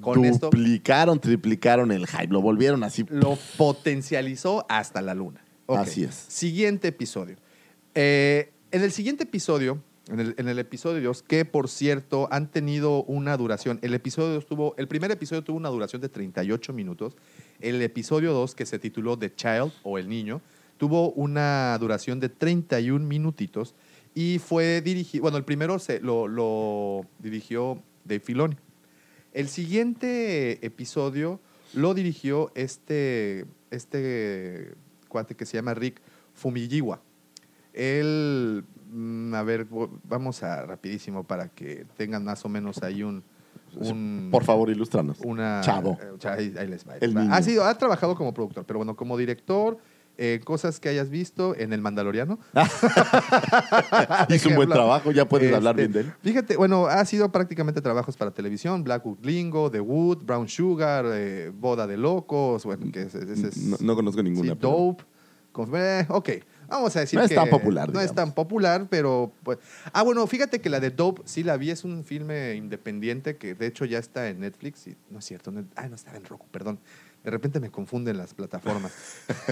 Con 0.00 0.24
esto 0.24 0.46
Duplicaron, 0.46 1.20
triplicaron 1.20 1.92
el 1.92 2.06
hype. 2.06 2.28
Lo 2.28 2.40
volvieron 2.40 2.84
así. 2.84 3.04
lo 3.08 3.38
potencializó 3.56 4.64
hasta 4.68 5.02
la 5.02 5.14
luna. 5.14 5.44
Ok. 5.66 5.78
Así 5.78 6.04
es. 6.04 6.14
Siguiente 6.14 6.88
episodio. 6.88 7.36
Eh, 7.94 8.52
en 8.70 8.82
el 8.82 8.92
siguiente 8.92 9.24
episodio, 9.24 9.82
en 10.08 10.20
el, 10.20 10.34
en 10.38 10.48
el 10.48 10.58
episodio 10.58 11.02
2, 11.08 11.22
que 11.22 11.44
por 11.44 11.68
cierto 11.68 12.28
han 12.30 12.50
tenido 12.50 13.04
una 13.04 13.36
duración, 13.36 13.78
el 13.82 13.94
episodio 13.94 14.34
2 14.34 14.46
tuvo, 14.46 14.74
el 14.78 14.88
primer 14.88 15.10
episodio 15.10 15.44
tuvo 15.44 15.56
una 15.56 15.68
duración 15.68 16.00
de 16.00 16.08
38 16.08 16.72
minutos, 16.72 17.16
el 17.60 17.80
episodio 17.82 18.32
2, 18.32 18.54
que 18.54 18.66
se 18.66 18.78
tituló 18.78 19.18
The 19.18 19.34
Child 19.34 19.72
o 19.82 19.98
El 19.98 20.08
Niño, 20.08 20.40
tuvo 20.78 21.12
una 21.12 21.76
duración 21.78 22.18
de 22.18 22.28
31 22.28 23.06
minutitos 23.06 23.74
y 24.14 24.38
fue 24.38 24.80
dirigido, 24.80 25.22
bueno, 25.22 25.38
el 25.38 25.44
primero 25.44 25.78
se, 25.78 26.00
lo, 26.00 26.28
lo 26.28 27.06
dirigió 27.18 27.82
Dave 28.04 28.20
Filoni. 28.20 28.56
El 29.32 29.48
siguiente 29.48 30.64
episodio 30.64 31.40
lo 31.74 31.94
dirigió 31.94 32.50
este, 32.54 33.46
este 33.70 34.74
cuate 35.08 35.34
que 35.34 35.46
se 35.46 35.56
llama 35.56 35.74
Rick 35.74 36.00
Fumigiwa. 36.34 37.00
Él, 37.72 38.64
mm, 38.90 39.34
a 39.34 39.42
ver, 39.42 39.66
vamos 40.04 40.42
a 40.42 40.66
rapidísimo 40.66 41.24
para 41.24 41.48
que 41.48 41.86
tengan 41.96 42.24
más 42.24 42.44
o 42.44 42.48
menos 42.48 42.82
ahí 42.82 43.02
un... 43.02 43.22
un- 43.76 44.28
Por 44.30 44.44
favor, 44.44 44.68
ilústranos. 44.68 45.18
una 45.20 45.60
Chavo. 45.62 45.98
eh, 46.02 46.12
cha- 46.18 46.34
ahí, 46.34 46.52
ahí 46.58 46.68
les 46.68 46.86
va, 46.86 46.92
ahí 46.94 46.98
les 47.00 47.16
va. 47.16 47.34
Ha 47.34 47.42
sido, 47.42 47.64
ha 47.64 47.76
trabajado 47.78 48.14
como 48.14 48.34
productor, 48.34 48.64
pero 48.66 48.80
bueno, 48.80 48.94
como 48.94 49.16
director, 49.16 49.78
eh, 50.24 50.38
cosas 50.44 50.78
que 50.78 50.88
hayas 50.88 51.10
visto 51.10 51.56
en 51.56 51.72
El 51.72 51.80
Mandaloriano. 51.80 52.38
Hizo 54.28 54.50
un 54.50 54.54
buen 54.54 54.68
trabajo, 54.68 55.10
ya 55.10 55.28
puedes 55.28 55.46
este, 55.46 55.56
hablar 55.56 55.74
bien 55.74 55.90
de 55.90 56.00
él. 56.02 56.12
Fíjate, 56.22 56.56
bueno, 56.56 56.86
ha 56.86 57.04
sido 57.06 57.32
prácticamente 57.32 57.80
trabajos 57.80 58.16
para 58.16 58.30
televisión, 58.30 58.84
Blackwood 58.84 59.18
Lingo, 59.24 59.68
The 59.68 59.80
Wood, 59.80 60.18
Brown 60.24 60.48
Sugar, 60.48 61.06
eh, 61.08 61.50
Boda 61.52 61.88
de 61.88 61.96
Locos, 61.96 62.64
bueno, 62.64 62.86
que 62.92 63.02
ese, 63.02 63.18
ese 63.32 63.48
es... 63.48 63.56
No, 63.56 63.78
no 63.80 63.96
conozco 63.96 64.22
ninguna. 64.22 64.52
sí, 64.52 64.58
pero- 64.60 64.70
Dope. 64.70 65.04
con- 65.50 65.70
eh, 65.74 66.06
ok, 66.08 66.28
vamos 66.68 66.94
a 66.94 67.00
decir 67.00 67.18
No 67.18 67.24
es 67.24 67.28
que 67.28 67.34
tan 67.34 67.50
popular, 67.50 67.92
No 67.92 68.00
es 68.00 68.14
tan 68.14 68.32
popular, 68.32 68.86
pero... 68.88 69.32
Pues, 69.42 69.58
ah, 69.92 70.04
bueno, 70.04 70.24
fíjate 70.28 70.60
que 70.60 70.70
la 70.70 70.78
de 70.78 70.90
Dope 70.90 71.22
sí 71.24 71.42
la 71.42 71.56
vi, 71.56 71.70
es 71.70 71.82
un 71.82 72.04
filme 72.04 72.54
independiente 72.54 73.36
que 73.38 73.56
de 73.56 73.66
hecho 73.66 73.86
ya 73.86 73.98
está 73.98 74.28
en 74.28 74.38
Netflix. 74.38 74.86
Y, 74.86 74.96
no 75.10 75.18
es 75.18 75.24
cierto, 75.24 75.50
no, 75.50 75.64
ah, 75.74 75.88
no 75.88 75.96
estaba 75.96 76.16
en 76.16 76.24
Roku, 76.26 76.46
perdón. 76.52 76.78
De 77.24 77.30
repente 77.30 77.60
me 77.60 77.70
confunden 77.70 78.18
las 78.18 78.34
plataformas. 78.34 78.92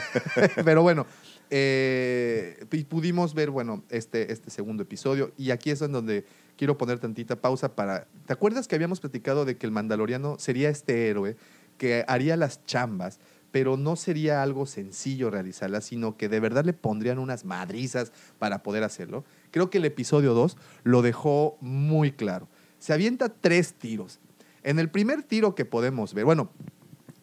Pero 0.64 0.82
bueno, 0.82 1.06
eh, 1.50 2.64
pudimos 2.88 3.34
ver, 3.34 3.50
bueno, 3.50 3.84
este, 3.90 4.32
este 4.32 4.50
segundo 4.50 4.82
episodio. 4.82 5.32
Y 5.36 5.50
aquí 5.52 5.70
es 5.70 5.80
en 5.82 5.92
donde 5.92 6.24
quiero 6.56 6.76
poner 6.76 6.98
tantita 6.98 7.36
pausa 7.36 7.74
para... 7.74 8.06
¿Te 8.26 8.32
acuerdas 8.32 8.66
que 8.66 8.74
habíamos 8.74 9.00
platicado 9.00 9.44
de 9.44 9.56
que 9.56 9.66
el 9.66 9.72
mandaloriano 9.72 10.38
sería 10.38 10.68
este 10.68 11.08
héroe 11.08 11.36
que 11.78 12.04
haría 12.08 12.36
las 12.36 12.64
chambas, 12.66 13.20
pero 13.52 13.76
no 13.76 13.96
sería 13.96 14.42
algo 14.42 14.66
sencillo 14.66 15.30
realizarlas, 15.30 15.84
sino 15.84 16.16
que 16.16 16.28
de 16.28 16.40
verdad 16.40 16.64
le 16.64 16.72
pondrían 16.72 17.18
unas 17.18 17.44
madrizas 17.44 18.12
para 18.38 18.62
poder 18.62 18.82
hacerlo? 18.82 19.24
Creo 19.52 19.70
que 19.70 19.78
el 19.78 19.84
episodio 19.84 20.34
2 20.34 20.56
lo 20.82 21.02
dejó 21.02 21.56
muy 21.60 22.12
claro. 22.12 22.48
Se 22.78 22.92
avienta 22.92 23.28
tres 23.28 23.74
tiros. 23.74 24.20
En 24.62 24.78
el 24.78 24.90
primer 24.90 25.22
tiro 25.22 25.54
que 25.54 25.64
podemos 25.64 26.12
ver, 26.14 26.24
bueno, 26.24 26.50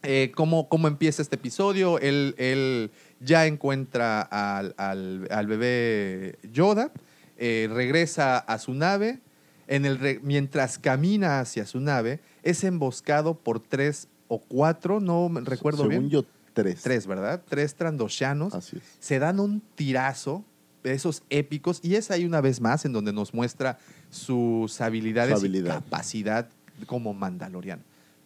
eh, 0.09 0.31
cómo, 0.33 0.69
cómo 0.69 0.87
empieza 0.87 1.21
este 1.21 1.35
episodio. 1.35 1.99
Él, 1.99 2.33
él 2.37 2.91
ya 3.19 3.45
encuentra 3.45 4.21
al, 4.21 4.73
al- 4.77 5.27
al 5.29 5.47
bebé 5.47 6.37
Yoda, 6.53 6.91
eh, 7.37 7.67
regresa 7.71 8.37
a 8.37 8.57
su 8.57 8.73
nave. 8.73 9.19
En 9.67 9.85
el 9.85 10.21
mientras 10.23 10.79
camina 10.79 11.41
hacia 11.41 11.65
su 11.65 11.81
nave, 11.81 12.21
es 12.41 12.63
emboscado 12.63 13.33
por 13.35 13.59
tres 13.59 14.07
o 14.29 14.39
cuatro, 14.39 15.01
no 15.01 15.27
me 15.27 15.41
recuerdo 15.41 15.79
Según 15.83 15.89
bien. 15.89 16.09
yo, 16.09 16.25
tres. 16.53 16.81
Tres, 16.83 17.05
¿verdad? 17.05 17.41
Tres 17.49 17.75
trandoshanos. 17.75 18.53
Así 18.53 18.77
es. 18.77 18.83
Se 19.01 19.19
dan 19.19 19.41
un 19.41 19.61
tirazo 19.75 20.45
de 20.83 20.93
esos 20.93 21.21
épicos 21.29 21.81
y 21.83 21.95
es 21.95 22.11
ahí 22.11 22.23
una 22.23 22.39
vez 22.39 22.61
más 22.61 22.85
en 22.85 22.93
donde 22.93 23.11
nos 23.11 23.33
muestra 23.33 23.77
sus 24.09 24.79
habilidades 24.79 25.33
Su 25.37 25.45
habilidad. 25.45 25.65
y 25.65 25.83
capacidad 25.83 26.47
como 26.85 27.13
mandaloriano. 27.13 27.81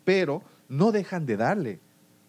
Pero 0.06 0.44
no 0.72 0.92
dejan 0.92 1.26
de 1.26 1.38
darle. 1.38 1.80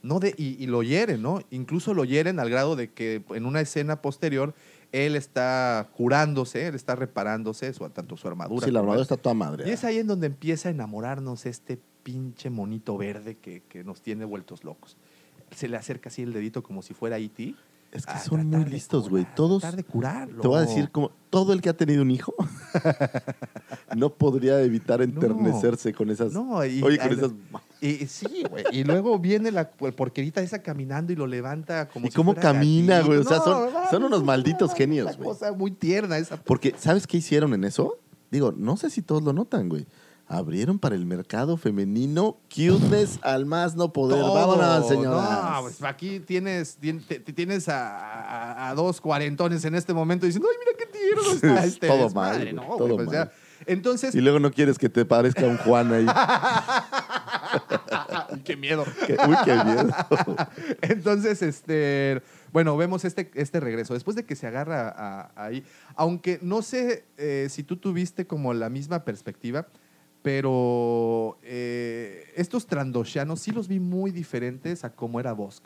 No 0.02 0.19
de, 0.19 0.35
y, 0.36 0.62
y 0.62 0.66
lo 0.66 0.82
hieren, 0.82 1.23
¿no? 1.23 1.40
Incluso 1.51 1.94
lo 1.94 2.05
hieren 2.05 2.40
al 2.40 2.51
grado 2.51 2.74
de 2.74 2.90
que 2.90 3.23
en 3.31 3.47
una 3.47 3.60
escena 3.60 4.02
posterior 4.02 4.52
él 4.90 5.14
está 5.14 5.89
curándose, 5.97 6.66
él 6.66 6.74
está 6.74 6.97
reparándose, 6.97 7.73
su, 7.73 7.89
tanto 7.90 8.16
su 8.16 8.27
armadura. 8.27 8.66
Sí, 8.66 8.73
la 8.73 8.81
armadura 8.81 8.98
él. 8.98 9.02
está 9.02 9.16
toda 9.16 9.35
madre. 9.35 9.69
Y 9.69 9.70
es 9.70 9.85
ahí 9.85 9.98
en 9.98 10.09
donde 10.09 10.27
empieza 10.27 10.69
a 10.69 10.73
enamorarnos 10.73 11.47
este 11.47 11.78
pinche 12.02 12.51
monito 12.51 12.98
verde 12.98 13.36
que, 13.36 13.62
que 13.69 13.85
nos 13.85 14.02
tiene 14.02 14.24
vueltos 14.24 14.64
locos. 14.64 14.97
Se 15.55 15.69
le 15.69 15.77
acerca 15.77 16.09
así 16.09 16.23
el 16.23 16.32
dedito 16.32 16.64
como 16.64 16.82
si 16.82 16.94
fuera 16.94 17.19
E.T. 17.19 17.55
Es 17.93 18.06
que 18.06 18.12
a 18.12 18.19
son 18.19 18.47
muy 18.48 18.64
listos, 18.64 19.10
güey. 19.10 19.27
Todos. 19.36 19.60
tratar 19.60 19.77
de 19.77 19.85
curarlo. 19.85 20.40
Te 20.40 20.48
voy 20.48 20.56
a 20.56 20.62
decir, 20.62 20.90
como 20.90 21.10
todo 21.28 21.52
el 21.52 21.60
que 21.60 21.69
ha 21.69 21.77
tenido 21.77 22.01
un 22.02 22.10
hijo 22.10 22.35
no 23.97 24.10
podría 24.14 24.60
evitar 24.62 25.02
enternecerse 25.02 25.93
con 25.93 26.10
esas. 26.10 26.32
No, 26.32 26.64
y, 26.64 26.82
Oye, 26.82 26.98
con 26.98 27.09
ay, 27.09 27.14
esas. 27.16 27.32
y- 27.81 28.06
sí, 28.06 28.44
güey. 28.48 28.64
Y 28.73 28.85
luego 28.85 29.19
viene 29.19 29.51
la 29.51 29.70
por- 29.70 29.94
porquerita 29.94 30.40
esa 30.40 30.62
caminando 30.62 31.12
y 31.12 31.16
lo 31.16 31.27
levanta 31.27 31.89
como 31.89 32.06
¿Y 32.06 32.10
si 32.10 32.16
cómo 32.16 32.32
fuera 32.32 32.52
camina, 32.52 33.01
güey? 33.02 33.19
O 33.19 33.24
sea, 33.24 33.39
No, 33.39 33.44
son- 33.44 33.73
no, 33.73 33.90
son 33.90 34.05
unos 34.05 34.20
no, 34.20 34.27
malditos 34.27 34.70
no, 34.70 34.77
genios, 34.77 35.16
güey. 35.16 35.28
cosa 35.28 35.52
muy 35.52 35.70
tierna 35.73 36.16
esa. 36.19 36.36
Porque, 36.39 36.74
¿sabes 36.78 37.06
qué 37.06 37.19
hicieron 37.19 37.52
en 37.55 37.64
eso? 37.64 37.98
Digo, 38.31 38.52
no 38.56 38.77
sé 38.78 38.89
si 38.89 39.02
todos 39.02 39.23
lo 39.23 39.32
notan, 39.35 39.69
güey. 39.69 39.86
Abrieron 40.28 40.78
para 40.78 40.94
el 40.94 41.05
mercado 41.05 41.57
femenino 41.59 42.39
cuteness 42.49 43.19
al 43.23 43.44
más 43.44 43.74
no 43.77 43.93
poder. 43.93 44.19
Todo. 44.20 44.35
Vámonos, 44.35 44.89
señoras. 44.89 45.31
No, 45.55 45.61
pues 45.62 45.82
aquí 45.82 46.20
tienes, 46.20 46.78
tienes 47.35 47.69
a, 47.69 47.99
a- 47.99 48.70
a 48.70 48.74
dos 48.74 49.01
cuarentones 49.01 49.65
en 49.66 49.74
este 49.74 49.93
momento 49.93 50.24
diciendo, 50.24 50.49
ay, 50.51 50.57
mira 50.59 50.73
qué 50.78 50.86
tierno 50.86 51.32
está 51.35 51.65
este 51.66 51.86
Todo 51.86 52.05
desmadre", 52.05 52.53
mal, 52.53 52.65
güey, 52.65 52.70
¿no, 52.70 52.77
todo 52.78 52.97
Pues 52.97 53.09
mal. 53.09 53.15
ya, 53.15 53.31
entonces, 53.66 54.15
Y 54.15 54.20
luego 54.23 54.40
no 54.40 54.51
quieres 54.51 54.78
que 54.78 54.89
te 54.89 55.05
parezca 55.05 55.44
un 55.47 55.59
Juan 55.59 55.93
ahí. 55.93 56.07
qué 58.44 58.57
miedo. 58.57 58.85
Uy, 59.28 59.36
qué 59.44 59.55
miedo. 59.65 59.89
Entonces, 60.81 61.43
este, 61.43 62.23
bueno, 62.53 62.77
vemos 62.77 63.05
este, 63.05 63.31
este 63.35 63.61
regreso. 63.61 63.94
Después 63.94 64.16
de 64.16 64.24
que 64.24 64.36
se 64.36 64.47
agarra 64.47 64.89
a- 64.89 65.31
ahí, 65.36 65.65
aunque 65.94 66.39
no 66.43 66.62
sé 66.62 67.05
eh, 67.19 67.49
si 67.51 67.62
tú 67.62 67.77
tuviste 67.77 68.27
como 68.27 68.55
la 68.55 68.69
misma 68.69 69.05
perspectiva, 69.05 69.66
pero 70.23 71.39
eh, 71.43 72.24
estos 72.36 72.66
trandoshanos 72.66 73.40
sí 73.40 73.51
los 73.51 73.69
vi 73.69 73.81
muy 73.81 74.11
diferentes 74.11 74.85
a 74.85 74.93
cómo 74.94 75.20
era 75.20 75.32
Bosk. 75.32 75.65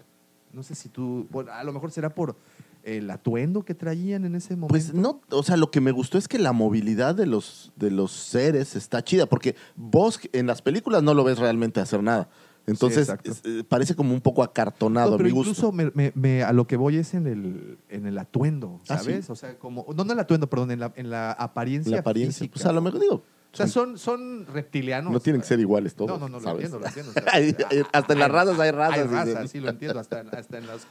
No 0.52 0.62
sé 0.62 0.74
si 0.74 0.88
tú, 0.88 1.26
bueno, 1.30 1.52
a 1.52 1.62
lo 1.64 1.72
mejor 1.72 1.90
será 1.90 2.14
por 2.14 2.36
el 2.82 3.10
atuendo 3.10 3.64
que 3.64 3.74
traían 3.74 4.24
en 4.24 4.34
ese 4.36 4.54
momento. 4.54 4.68
Pues 4.68 4.94
no, 4.94 5.20
o 5.30 5.42
sea, 5.42 5.56
lo 5.56 5.70
que 5.70 5.80
me 5.80 5.90
gustó 5.90 6.18
es 6.18 6.28
que 6.28 6.38
la 6.38 6.52
movilidad 6.52 7.14
de 7.14 7.26
los, 7.26 7.72
de 7.76 7.90
los 7.90 8.12
seres 8.12 8.76
está 8.76 9.02
chida, 9.04 9.26
porque 9.26 9.56
Bosk 9.76 10.26
en 10.32 10.46
las 10.46 10.62
películas 10.62 11.02
no 11.02 11.12
lo 11.12 11.24
ves 11.24 11.38
realmente 11.38 11.80
hacer 11.80 12.02
nada. 12.02 12.28
Entonces, 12.68 13.08
eh, 13.44 13.62
parece 13.68 13.94
como 13.94 14.12
un 14.12 14.20
poco 14.20 14.42
acartonado 14.42 15.10
No, 15.10 15.16
a 15.16 15.18
mi 15.18 15.30
gusto. 15.30 15.50
incluso 15.50 15.70
me- 15.72 15.92
me- 15.94 16.10
me- 16.16 16.42
a 16.42 16.52
lo 16.52 16.66
que 16.66 16.76
voy 16.76 16.96
es 16.96 17.14
en 17.14 17.26
el, 17.28 17.78
en 17.88 18.06
el 18.06 18.18
atuendo, 18.18 18.80
Ah, 18.88 18.98
¿sabes? 18.98 19.26
¿sí? 19.26 19.32
O 19.32 19.36
sea, 19.36 19.56
como, 19.58 19.86
no, 19.94 20.02
no 20.04 20.12
el 20.12 20.18
atuendo, 20.18 20.48
perdón, 20.48 20.72
en 20.72 20.80
la, 20.80 20.92
en 20.96 21.10
la 21.10 21.30
apariencia 21.32 21.92
la 21.92 21.98
apariencia. 22.00 22.38
física. 22.40 22.54
Pues 22.54 22.66
a 22.66 22.72
lo 22.72 22.80
mejor 22.82 23.00
digo, 23.00 23.22
O 23.64 23.66
sea, 23.66 23.68
son, 23.68 23.98
son 23.98 24.46
reptilianos. 24.46 25.12
No 25.12 25.20
tienen 25.20 25.40
que 25.40 25.46
ser 25.46 25.60
iguales 25.60 25.94
todos. 25.94 26.10
No, 26.10 26.28
no, 26.28 26.28
no, 26.28 26.38
lo 26.38 26.40
¿sabes? 26.40 26.64
entiendo, 26.64 26.78
lo 26.78 26.86
entiendo. 26.86 27.12
o 27.16 27.72
sea, 27.72 27.88
hasta 27.92 28.12
en 28.12 28.18
las 28.18 28.30
razas 28.30 28.58
hay 28.60 28.70
razas. 28.70 28.98
Hay 28.98 29.06
razas, 29.06 29.50
sí 29.50 29.60
lo 29.60 29.70
entiendo. 29.70 29.98
Hasta, 29.98 30.20
hasta, 30.20 30.58
en 30.58 30.66
los, 30.66 30.86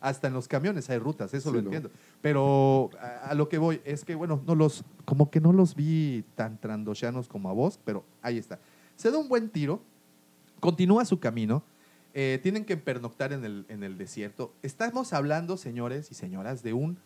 hasta 0.00 0.28
en 0.28 0.34
los 0.34 0.48
camiones 0.48 0.90
hay 0.90 0.98
rutas, 0.98 1.32
eso 1.32 1.50
Sí, 1.50 1.56
lo 1.56 1.62
¿no? 1.62 1.68
entiendo. 1.68 1.90
Pero 2.20 2.90
a, 3.00 3.30
a 3.30 3.34
lo 3.34 3.48
que 3.48 3.58
voy 3.58 3.80
es 3.84 4.04
que, 4.04 4.14
bueno, 4.14 4.42
no 4.46 4.54
los, 4.54 4.84
como 5.04 5.30
que 5.30 5.40
no 5.40 5.52
los 5.52 5.74
vi 5.74 6.24
tan 6.34 6.58
trandoshanos 6.58 7.28
como 7.28 7.48
a 7.48 7.52
vos, 7.52 7.80
pero 7.84 8.04
ahí 8.22 8.38
está. 8.38 8.58
Se 8.96 9.10
da 9.10 9.18
un 9.18 9.28
buen 9.28 9.48
tiro, 9.48 9.80
continúa 10.60 11.04
su 11.04 11.18
camino, 11.20 11.62
eh, 12.12 12.40
tienen 12.42 12.64
que 12.64 12.76
pernoctar 12.76 13.32
en 13.32 13.44
el, 13.44 13.66
en 13.68 13.84
el 13.84 13.96
desierto. 13.96 14.52
Estamos 14.62 15.12
hablando, 15.12 15.56
señores 15.56 16.10
y 16.10 16.14
señoras, 16.14 16.62
de 16.62 16.72
un 16.72 16.98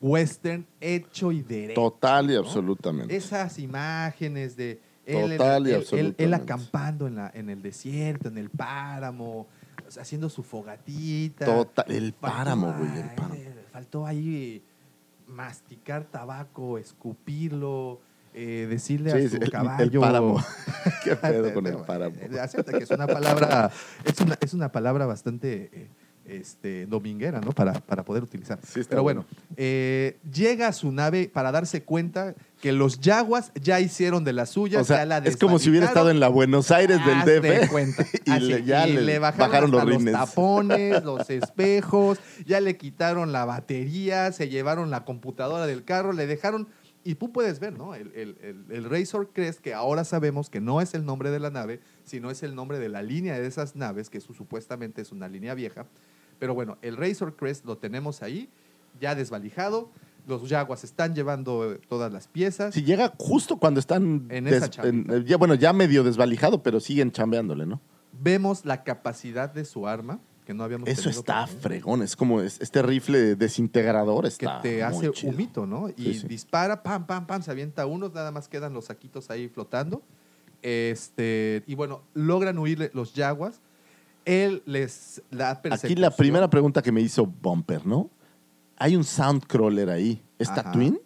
western 0.00 0.66
hecho 0.80 1.32
y 1.32 1.42
derecho. 1.42 1.80
Total 1.80 2.30
y 2.30 2.34
¿no? 2.34 2.40
absolutamente. 2.40 3.16
Esas 3.16 3.58
imágenes 3.58 4.56
de 4.56 4.80
él, 5.06 5.32
en- 5.32 5.38
Total 5.38 5.62
y 5.66 5.70
él- 5.70 5.74
él- 5.74 5.80
absolutamente. 5.80 6.24
él 6.24 6.34
acampando 6.34 7.06
en, 7.06 7.14
la, 7.16 7.30
en 7.34 7.50
el 7.50 7.62
desierto, 7.62 8.28
en 8.28 8.38
el 8.38 8.50
páramo, 8.50 9.46
haciendo 10.00 10.28
su 10.28 10.42
fogatita. 10.42 11.46
Total, 11.46 11.86
el 11.90 12.12
páramo, 12.12 12.74
güey, 12.78 12.98
el 12.98 13.10
páramo. 13.14 13.34
Faltó 13.72 14.06
ahí 14.06 14.62
masticar 15.26 16.04
tabaco, 16.04 16.78
escupirlo, 16.78 18.00
eh, 18.34 18.66
decirle 18.68 19.10
Sí, 19.10 19.26
a 19.26 19.30
su 19.30 19.36
el- 19.36 19.42
el 19.44 19.50
caballo. 19.50 20.00
páramo. 20.00 20.44
¿Qué 21.04 21.16
pedo 21.16 21.52
con 21.54 21.66
el 21.66 21.76
páramo? 21.78 22.16
eh, 22.20 22.38
acepta 22.40 22.72
que 22.76 22.84
es 22.84 22.90
una 22.90 23.06
palabra, 23.06 23.70
es 24.04 24.20
una, 24.20 24.36
es 24.40 24.54
una 24.54 24.70
palabra 24.72 25.06
bastante 25.06 25.70
eh, 25.72 25.88
este, 26.28 26.86
dominguera, 26.86 27.40
¿no? 27.40 27.52
Para, 27.52 27.72
para 27.74 28.04
poder 28.04 28.22
utilizar. 28.22 28.58
Sí, 28.66 28.80
Pero 28.88 29.02
bueno, 29.02 29.24
bueno. 29.28 29.42
eh, 29.56 30.18
llega 30.32 30.68
a 30.68 30.72
su 30.72 30.92
nave 30.92 31.30
para 31.32 31.50
darse 31.52 31.82
cuenta 31.82 32.34
que 32.60 32.72
los 32.72 33.00
yaguas 33.00 33.52
ya 33.60 33.80
hicieron 33.80 34.24
de 34.24 34.32
las 34.32 34.50
suyas, 34.50 34.82
O 34.82 34.84
sea, 34.84 34.98
ya 34.98 35.04
la 35.06 35.18
es 35.18 35.36
como 35.36 35.58
si 35.58 35.70
hubiera 35.70 35.86
estado 35.86 36.10
en 36.10 36.20
la 36.20 36.28
Buenos 36.28 36.70
Aires 36.70 36.98
del 37.04 37.14
Hazte 37.16 37.40
DF. 37.40 37.70
cuenta. 37.70 38.04
y 38.24 38.30
Así, 38.30 38.44
le, 38.46 38.64
ya 38.64 38.88
y 38.88 38.92
le, 38.94 39.02
le 39.02 39.18
bajaron, 39.18 39.70
los 39.70 39.84
rines. 39.84 40.12
tapones, 40.12 41.02
los 41.04 41.28
espejos, 41.30 42.18
ya 42.46 42.60
le 42.60 42.76
quitaron 42.76 43.32
la 43.32 43.44
batería, 43.44 44.32
se 44.32 44.48
llevaron 44.48 44.90
la 44.90 45.04
computadora 45.04 45.66
del 45.66 45.84
carro, 45.84 46.12
le 46.12 46.26
dejaron. 46.26 46.68
Y 47.04 47.14
tú 47.14 47.32
puedes 47.32 47.58
ver, 47.60 47.78
¿no? 47.78 47.94
El, 47.94 48.08
el, 48.14 48.36
el, 48.42 48.64
el 48.70 48.90
Razor 48.90 49.30
Crest, 49.32 49.60
que 49.60 49.72
ahora 49.72 50.04
sabemos 50.04 50.50
que 50.50 50.60
no 50.60 50.80
es 50.82 50.92
el 50.94 51.06
nombre 51.06 51.30
de 51.30 51.38
la 51.38 51.48
nave, 51.48 51.80
sino 52.04 52.30
es 52.30 52.42
el 52.42 52.54
nombre 52.54 52.78
de 52.80 52.88
la 52.90 53.02
línea 53.02 53.38
de 53.38 53.46
esas 53.46 53.76
naves, 53.76 54.10
que 54.10 54.20
su- 54.20 54.34
supuestamente 54.34 55.00
es 55.00 55.12
una 55.12 55.28
línea 55.28 55.54
vieja. 55.54 55.86
Pero 56.38 56.54
bueno, 56.54 56.78
el 56.82 56.96
Razor 56.96 57.36
Crest 57.36 57.64
lo 57.64 57.78
tenemos 57.78 58.22
ahí, 58.22 58.48
ya 59.00 59.14
desvalijado. 59.14 59.90
Los 60.26 60.46
Jaguars 60.48 60.84
están 60.84 61.14
llevando 61.14 61.72
eh, 61.72 61.80
todas 61.88 62.12
las 62.12 62.28
piezas. 62.28 62.74
Si 62.74 62.82
llega 62.84 63.14
justo 63.18 63.56
cuando 63.58 63.80
están. 63.80 64.26
En 64.30 64.46
esa 64.46 64.68
en- 64.86 65.24
ya, 65.24 65.36
bueno, 65.38 65.54
ya 65.54 65.72
medio 65.72 66.04
desvalijado, 66.04 66.62
pero 66.62 66.80
siguen 66.80 67.10
chambeándole, 67.12 67.64
¿no? 67.66 67.80
Vemos 68.12 68.64
la 68.64 68.84
capacidad 68.84 69.50
de 69.52 69.64
su 69.64 69.86
arma, 69.88 70.20
que 70.44 70.52
no 70.52 70.64
habíamos 70.64 70.88
Eso 70.88 71.08
está 71.08 71.46
fregón. 71.46 72.02
Es 72.02 72.14
como 72.14 72.40
es- 72.42 72.60
este 72.60 72.82
rifle 72.82 73.36
desintegrador. 73.36 74.22
que 74.24 74.28
Está 74.28 74.60
te 74.60 74.72
muy 74.74 74.82
hace 74.82 75.10
chido. 75.12 75.32
humito, 75.32 75.66
¿no? 75.66 75.88
Y 75.90 75.94
Sí, 76.12 76.14
sí. 76.20 76.28
dispara, 76.28 76.82
pam, 76.82 77.06
pam, 77.06 77.26
pam, 77.26 77.42
se 77.42 77.50
avienta 77.50 77.86
unos, 77.86 78.12
nada 78.12 78.30
más 78.30 78.48
quedan 78.48 78.74
los 78.74 78.84
saquitos 78.86 79.30
ahí 79.30 79.48
flotando. 79.48 80.02
Este, 80.62 81.62
y 81.66 81.74
bueno, 81.74 82.02
logran 82.14 82.58
huir 82.58 82.90
los 82.94 83.14
yaguas. 83.14 83.60
Él 84.28 84.62
les 84.66 85.22
da 85.30 85.50
Aquí 85.50 85.62
persecución. 85.70 86.00
la 86.02 86.10
primera 86.10 86.50
pregunta 86.50 86.82
que 86.82 86.92
me 86.92 87.00
hizo 87.00 87.24
Bumper, 87.26 87.86
¿no? 87.86 88.10
Hay 88.76 88.94
un 88.94 89.04
Soundcrawler 89.04 89.88
ahí. 89.90 90.22
¿Es 90.38 90.48
Ajá. 90.50 90.62
Tatooine? 90.64 91.00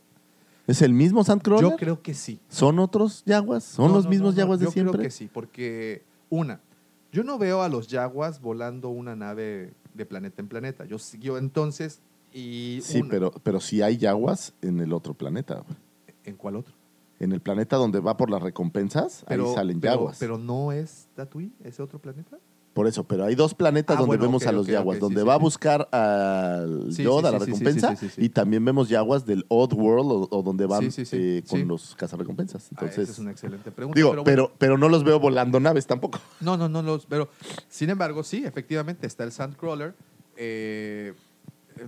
¿Es 0.67 0.83
el 0.83 0.93
mismo 0.93 1.23
Soundcrawler? 1.25 1.71
Yo 1.71 1.77
creo 1.77 2.03
que 2.03 2.15
sí. 2.15 2.41
¿Son 2.49 2.79
otros 2.79 3.23
Yaguas? 3.25 3.65
¿Son 3.65 3.89
No, 3.89 3.95
los 3.95 4.05
no, 4.05 4.11
mismos 4.11 4.35
no, 4.35 4.39
Yaguas 4.41 4.59
de 4.61 4.67
yo 4.67 4.71
siempre? 4.73 4.93
creo 4.93 5.03
que 5.05 5.11
sí, 5.11 5.29
porque 5.33 6.03
una, 6.31 6.61
yo 7.13 7.25
no 7.25 7.39
veo 7.39 7.63
a 7.63 7.69
los 7.69 7.89
yaguas 7.89 8.41
volando 8.41 8.89
una 8.89 9.15
nave 9.17 9.73
de 9.95 10.07
planeta 10.07 10.41
en 10.43 10.49
planeta. 10.49 10.85
Yo, 10.85 10.97
yo 11.21 11.39
entonces, 11.39 12.01
y 12.33 12.81
Sí, 12.83 13.01
una- 13.01 13.11
pero, 13.11 13.31
pero 13.43 13.61
sí 13.61 13.83
hay 13.83 13.99
Yaguas 13.99 14.55
en 14.63 14.81
el 14.81 14.93
otro 14.93 15.13
planeta. 15.15 15.63
¿En 16.25 16.37
cuál 16.37 16.57
otro? 16.57 16.75
En 17.21 17.33
el 17.33 17.41
planeta 17.41 17.77
donde 17.77 18.01
va 18.01 18.17
por 18.17 18.31
las 18.31 18.43
recompensas, 18.43 19.25
ahí 19.29 19.39
salen 19.55 19.81
pero, 19.81 19.95
Yaguas. 19.95 20.19
Pero 20.19 20.39
no 20.39 20.73
es 20.73 21.09
Tatooine, 21.15 21.53
ese 21.63 21.83
otro 21.83 21.99
planeta. 22.01 22.39
Por 22.73 22.87
eso, 22.87 23.05
pero 23.05 23.25
hay 23.27 23.35
dos 23.35 23.55
planetas 23.55 23.97
Ah, 23.97 24.01
donde 24.01 24.17
bueno, 24.17 24.23
vemos 24.25 24.47
a 24.47 24.53
los 24.53 24.67
ok, 24.67 24.73
Yaguas, 24.73 24.99
donde 24.99 25.21
sí, 25.21 25.27
va 25.27 25.35
sí, 25.35 25.39
a 25.39 25.43
buscar 25.43 25.89
al 25.93 26.93
Sí, 26.93 27.03
Yoda, 27.03 27.29
sí, 27.29 27.33
la 27.35 27.39
recompensa, 27.45 27.97
y 28.17 28.29
también 28.31 28.65
vemos 28.65 28.89
Yaguas 28.89 29.27
del 29.27 29.45
Odd 29.49 29.75
World 29.75 30.11
o, 30.11 30.29
o 30.31 30.43
donde 30.43 30.65
van 30.65 30.89
eh, 30.97 31.43
con 31.49 31.69
los 31.69 31.95
cazarrecompensas. 31.97 32.65
Ah, 32.65 32.69
Entonces, 32.71 32.99
esa 33.05 33.13
es 33.13 33.19
una 33.19 33.31
excelente 33.31 33.71
pregunta. 33.71 33.99
digo, 33.99 34.25
pero, 34.25 34.53
pero, 34.57 34.79
no 34.79 34.89
los 34.89 35.05
veo 35.05 35.21
volando 35.21 35.61
naves 35.61 35.87
tampoco. 35.87 36.19
No, 36.41 36.57
no, 36.57 36.69
no 36.69 36.81
los. 36.81 37.05
Pero, 37.07 37.29
sin 37.69 37.91
embargo, 37.91 38.25
sí, 38.25 38.45
efectivamente 38.45 39.07
está 39.07 39.25
el 39.25 39.33
Sandcrawler. 39.33 39.95
Eh, 40.37 41.13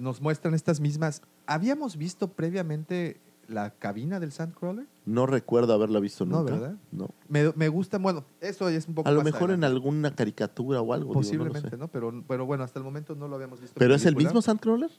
nos 0.00 0.20
muestran 0.20 0.54
estas 0.54 0.80
mismas. 0.80 1.22
¿Habíamos 1.46 1.96
visto 1.96 2.28
previamente 2.28 3.20
la 3.48 3.70
cabina 3.70 4.20
del 4.20 4.32
Sandcrawler? 4.32 4.86
No 5.06 5.26
recuerdo 5.26 5.72
haberla 5.74 6.00
visto 6.00 6.24
No, 6.26 6.38
nunca. 6.40 6.52
¿verdad? 6.54 6.76
No. 6.92 7.08
Me, 7.28 7.52
me 7.54 7.68
gusta, 7.68 7.98
bueno, 7.98 8.24
eso 8.40 8.68
es 8.68 8.88
un 8.88 8.94
poco 8.94 9.08
A 9.08 9.12
lo 9.12 9.18
más 9.18 9.26
mejor 9.32 9.50
en 9.50 9.64
alguna 9.64 10.14
caricatura 10.14 10.80
o 10.80 10.92
algo. 10.92 11.06
digo, 11.08 11.14
no 11.14 11.20
Posiblemente, 11.20 11.70
sé. 11.70 11.76
¿no? 11.76 11.88
Pero, 11.88 12.24
pero 12.26 12.46
bueno, 12.46 12.64
hasta 12.64 12.78
el 12.78 12.84
momento 12.84 13.14
no 13.14 13.28
lo 13.28 13.36
habíamos 13.36 13.60
visto. 13.60 13.74
¿Pero 13.78 13.94
es 13.94 14.04
el 14.06 14.16
mismo 14.16 14.40
Sandcrawler? 14.42 14.90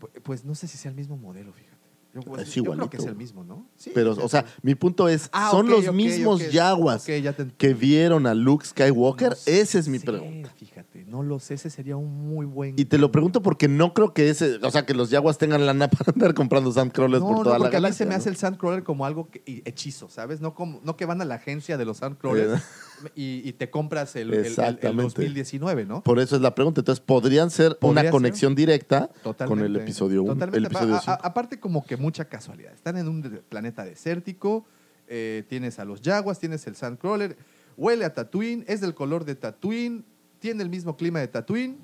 Pu- 0.00 0.10
Pues 0.22 0.44
no 0.44 0.54
sé 0.54 0.66
si 0.68 0.76
sea 0.78 0.90
el 0.90 0.96
mismo 0.96 1.16
modelo, 1.16 1.52
fíjate. 1.52 1.73
Yo, 2.14 2.20
pues, 2.20 2.42
Es 2.42 2.54
yo 2.54 2.62
creo 2.62 2.74
igualito. 2.74 2.90
que 2.90 2.96
es 2.98 3.04
el 3.06 3.16
mismo, 3.16 3.42
¿no? 3.42 3.66
Sí, 3.76 3.90
Pero, 3.92 4.12
o 4.12 4.28
sea, 4.28 4.44
mi 4.62 4.76
punto 4.76 5.08
es, 5.08 5.28
Ah, 5.32 5.48
¿son 5.50 5.68
los 5.68 5.92
mismos 5.92 6.40
ok. 6.40 6.48
Yaguas 6.50 7.06
ya 7.06 7.34
que 7.58 7.74
vieron 7.74 8.26
a 8.28 8.34
Luke 8.34 8.64
Skywalker? 8.64 9.30
No 9.30 9.34
sé, 9.34 9.60
Esa 9.60 9.78
es 9.80 9.88
mi 9.88 9.98
pregunta. 9.98 10.48
Fíjate, 10.56 11.04
no 11.06 11.24
lo 11.24 11.40
sé, 11.40 11.54
ese 11.54 11.70
sería 11.70 11.96
un 11.96 12.28
muy 12.28 12.46
buen. 12.46 12.74
Y 12.78 12.84
te 12.84 12.98
lo 12.98 13.10
pregunto 13.10 13.42
porque 13.42 13.66
no 13.66 13.94
creo 13.94 14.14
que 14.14 14.30
ese, 14.30 14.60
o 14.62 14.70
sea, 14.70 14.86
que 14.86 14.94
los 14.94 15.10
Yaguas 15.10 15.38
tengan 15.38 15.66
lana 15.66 15.88
para 15.90 16.12
andar 16.12 16.34
comprando 16.34 16.70
Sandcrawlers 16.70 17.20
No, 17.20 17.28
por 17.28 17.36
no, 17.38 17.42
toda 17.42 17.58
la 17.58 17.64
porque 17.64 17.76
a 17.76 17.80
mí 17.80 17.82
galaxia. 17.82 17.98
se 17.98 18.04
me 18.06 18.10
¿no? 18.12 18.16
hace 18.18 18.28
el 18.28 18.36
Sandcrawler 18.36 18.84
como 18.84 19.04
algo 19.06 19.28
que- 19.30 19.42
hechizo, 19.64 20.08
¿sabes? 20.08 20.40
No, 20.40 20.54
como, 20.54 20.80
no 20.84 20.96
que 20.96 21.06
van 21.06 21.20
a 21.20 21.24
la 21.24 21.34
agencia 21.34 21.76
de 21.76 21.84
los 21.84 21.96
Sandcrawlers 21.96 22.62
y, 23.16 23.42
y 23.48 23.52
te 23.54 23.70
compras 23.70 24.14
el, 24.14 24.28
el- 24.28 24.34
el- 24.34 24.40
el, 24.40 24.46
Exactamente. 24.46 25.02
2019, 25.02 25.84
¿no? 25.84 26.02
Por 26.04 26.20
eso 26.20 26.36
es 26.36 26.42
la 26.42 26.54
pregunta. 26.54 26.80
Entonces, 26.80 27.04
podrían 27.04 27.50
ser 27.50 27.76
una 27.82 28.02
ser. 28.02 28.10
conexión 28.12 28.54
directa 28.54 29.10
con 29.48 29.60
el 29.60 29.74
episodio 29.76 30.22
1. 30.22 30.32
Totalmente. 30.34 30.58
El 30.58 30.64
episodio 30.66 30.94
A- 30.94 30.98
a- 30.98 31.00
5. 31.00 31.18
aparte, 31.22 31.58
como 31.58 31.84
que 31.84 31.96
mucha 32.04 32.26
casualidad. 32.26 32.74
Están 32.74 32.98
en 32.98 33.08
un 33.08 33.42
planeta 33.48 33.84
desértico, 33.84 34.66
eh, 35.08 35.44
tienes 35.48 35.78
a 35.78 35.84
los 35.84 36.00
Jaguars, 36.02 36.38
tienes 36.38 36.66
el 36.66 36.76
Sandcrawler, 36.76 37.36
huele 37.76 38.04
a 38.04 38.12
Tatooine, 38.12 38.64
es 38.68 38.80
del 38.82 38.94
color 38.94 39.24
de 39.24 39.34
Tatooine, 39.34 40.04
tiene 40.38 40.62
el 40.62 40.68
mismo 40.68 40.96
clima 40.96 41.18
de 41.20 41.28
Tatooine, 41.28 41.78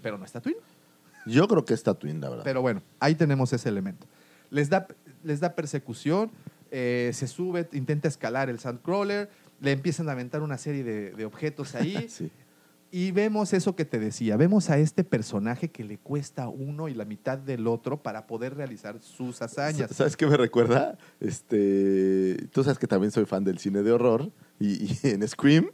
pero 0.00 0.16
no 0.16 0.24
es 0.24 0.32
Tatooine. 0.32 0.58
Yo 1.26 1.46
creo 1.46 1.64
que 1.64 1.74
es 1.74 1.82
Tatooine, 1.82 2.20
la 2.20 2.30
verdad. 2.30 2.44
Pero 2.44 2.62
bueno, 2.62 2.82
ahí 2.98 3.14
tenemos 3.14 3.52
ese 3.52 3.68
elemento. 3.68 4.06
Les 4.50 4.70
da, 4.70 4.88
les 5.22 5.40
da 5.40 5.54
persecución, 5.54 6.30
eh, 6.70 7.10
se 7.12 7.28
sube, 7.28 7.68
intenta 7.72 8.08
escalar 8.08 8.48
el 8.48 8.58
Sandcrawler, 8.58 9.30
le 9.60 9.72
empiezan 9.72 10.08
a 10.08 10.12
aventar 10.12 10.40
una 10.40 10.56
serie 10.56 10.82
de, 10.82 11.12
de 11.12 11.24
objetos 11.26 11.74
ahí. 11.74 12.08
Sí. 12.08 12.30
Y 12.94 13.10
vemos 13.10 13.54
eso 13.54 13.74
que 13.74 13.86
te 13.86 13.98
decía, 13.98 14.36
vemos 14.36 14.68
a 14.68 14.76
este 14.76 15.02
personaje 15.02 15.70
que 15.70 15.82
le 15.82 15.96
cuesta 15.96 16.48
uno 16.48 16.88
y 16.88 16.94
la 16.94 17.06
mitad 17.06 17.38
del 17.38 17.66
otro 17.66 18.02
para 18.02 18.26
poder 18.26 18.54
realizar 18.54 19.00
sus 19.00 19.40
hazañas. 19.40 19.90
¿Sabes 19.92 20.14
qué 20.14 20.26
me 20.26 20.36
recuerda? 20.36 20.98
Este, 21.18 22.36
tú 22.52 22.62
sabes 22.62 22.78
que 22.78 22.86
también 22.86 23.10
soy 23.10 23.24
fan 23.24 23.44
del 23.44 23.58
cine 23.58 23.82
de 23.82 23.92
horror 23.92 24.30
y, 24.60 24.84
y 24.92 24.98
en 25.04 25.26
Scream 25.26 25.70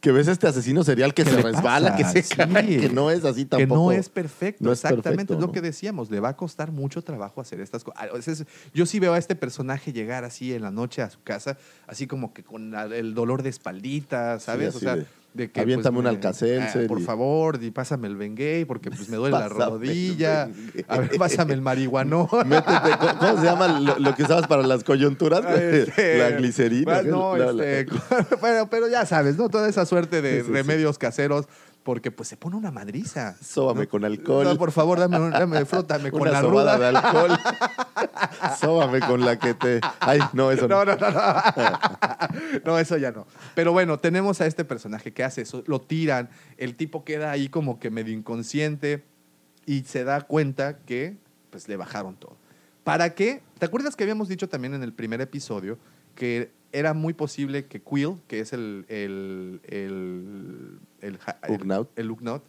que 0.00 0.12
ves 0.12 0.28
este 0.28 0.46
asesino 0.46 0.82
serial 0.82 1.12
que 1.12 1.24
¿Qué 1.24 1.30
se 1.30 1.42
resbala, 1.42 1.90
pasa? 1.90 1.96
que 2.14 2.22
se 2.22 2.22
Sí. 2.22 2.34
cae, 2.36 2.78
que 2.80 2.88
no 2.88 3.10
es 3.10 3.22
así 3.24 3.42
que 3.44 3.50
tampoco. 3.50 3.82
no 3.82 3.92
es 3.92 4.08
perfecto, 4.08 4.64
no 4.64 4.72
es 4.72 4.78
exactamente 4.78 5.10
perfecto, 5.10 5.34
es 5.34 5.40
lo 5.40 5.46
¿no? 5.48 5.52
que 5.52 5.60
decíamos, 5.60 6.10
le 6.10 6.20
va 6.20 6.30
a 6.30 6.36
costar 6.36 6.72
mucho 6.72 7.02
trabajo 7.02 7.40
hacer 7.42 7.60
estas 7.60 7.84
cosas. 7.84 8.46
Yo 8.72 8.86
sí 8.86 8.98
veo 8.98 9.12
a 9.12 9.18
este 9.18 9.34
personaje 9.34 9.92
llegar 9.92 10.24
así 10.24 10.54
en 10.54 10.62
la 10.62 10.70
noche 10.70 11.02
a 11.02 11.10
su 11.10 11.20
casa, 11.22 11.58
así 11.86 12.06
como 12.06 12.32
que 12.32 12.42
con 12.42 12.74
el 12.74 13.12
dolor 13.12 13.42
de 13.42 13.50
espaldita, 13.50 14.38
¿sabes? 14.40 14.70
Sí, 14.72 14.76
o 14.78 14.80
sea, 14.80 14.96
de, 14.96 15.06
de 15.32 15.50
que 15.50 15.60
"Aviéntame 15.60 15.94
pues, 15.96 16.02
un 16.04 16.06
Alka-Seltzer 16.08 16.84
ah, 16.84 16.88
por 16.88 17.00
y- 17.00 17.04
favor, 17.04 17.58
y 17.62 17.70
pásame 17.70 18.08
el 18.08 18.16
Bengay 18.16 18.64
porque 18.64 18.90
pues 18.90 19.08
me 19.08 19.16
duele 19.16 19.38
la 19.38 19.48
rodilla. 19.48 20.46
Bengay. 20.46 20.84
A 20.88 20.98
ver, 20.98 21.10
pásame 21.18 21.54
el 21.54 21.62
marihuanón. 21.62 22.26
Métete, 22.46 22.90
¿cómo, 23.18 23.38
se 23.38 23.44
llama 23.44 23.68
lo, 23.80 23.98
lo 23.98 24.14
que 24.14 24.24
usabas 24.24 24.46
para 24.48 24.62
las 24.64 24.82
coyunturas? 24.84 25.42
Este, 25.50 26.18
la 26.18 26.30
glicerina. 26.32 27.02
bueno, 28.40 28.68
pero 28.70 28.88
ya 28.88 29.06
sabes, 29.06 29.36
¿no? 29.36 29.48
Toda 29.48 29.68
esa 29.68 29.86
suerte 29.86 30.22
de 30.22 30.40
Sí, 30.40 30.46
sí, 30.46 30.52
remedios 30.52 30.98
caseros, 30.98 31.46
porque 31.90 32.12
pues 32.12 32.28
se 32.28 32.36
pone 32.36 32.54
una 32.54 32.70
madriza. 32.70 33.36
Sóbame 33.42 33.82
¿no? 33.82 33.88
con 33.88 34.04
alcohol. 34.04 34.44
No, 34.44 34.56
por 34.56 34.70
favor, 34.70 35.00
dame, 35.00 35.18
dame 35.30 35.64
frótame 35.64 36.10
con 36.12 36.20
Una 36.20 36.30
la 36.30 36.40
ruda. 36.40 36.78
de 36.78 36.86
alcohol. 36.86 37.36
Sóbame 38.60 39.00
con 39.00 39.24
la 39.24 39.40
que 39.40 39.54
te. 39.54 39.80
Ay, 39.98 40.20
no, 40.32 40.52
eso 40.52 40.68
no. 40.68 40.84
No, 40.84 40.94
no, 40.94 41.10
no, 41.10 41.10
no. 41.10 41.40
No, 42.64 42.78
eso 42.78 42.96
ya 42.96 43.10
no. 43.10 43.26
Pero 43.56 43.72
bueno, 43.72 43.98
tenemos 43.98 44.40
a 44.40 44.46
este 44.46 44.64
personaje 44.64 45.12
que 45.12 45.24
hace 45.24 45.42
eso, 45.42 45.64
lo 45.66 45.80
tiran, 45.80 46.30
el 46.58 46.76
tipo 46.76 47.02
queda 47.02 47.32
ahí 47.32 47.48
como 47.48 47.80
que 47.80 47.90
medio 47.90 48.14
inconsciente 48.14 49.02
y 49.66 49.82
se 49.82 50.04
da 50.04 50.20
cuenta 50.20 50.78
que 50.78 51.16
pues 51.50 51.66
le 51.66 51.76
bajaron 51.76 52.14
todo. 52.14 52.36
¿Para 52.84 53.16
qué? 53.16 53.42
¿Te 53.58 53.66
acuerdas 53.66 53.96
que 53.96 54.04
habíamos 54.04 54.28
dicho 54.28 54.48
también 54.48 54.74
en 54.74 54.84
el 54.84 54.92
primer 54.92 55.20
episodio 55.20 55.76
que 56.14 56.52
era 56.72 56.94
muy 56.94 57.12
posible 57.14 57.66
que 57.66 57.80
Quill, 57.80 58.16
que 58.28 58.40
es 58.40 58.52
el, 58.52 58.84
el, 58.88 59.60
el, 59.64 60.78
el, 61.00 61.18
el- 61.96 62.10
Ugnaught, 62.10 62.42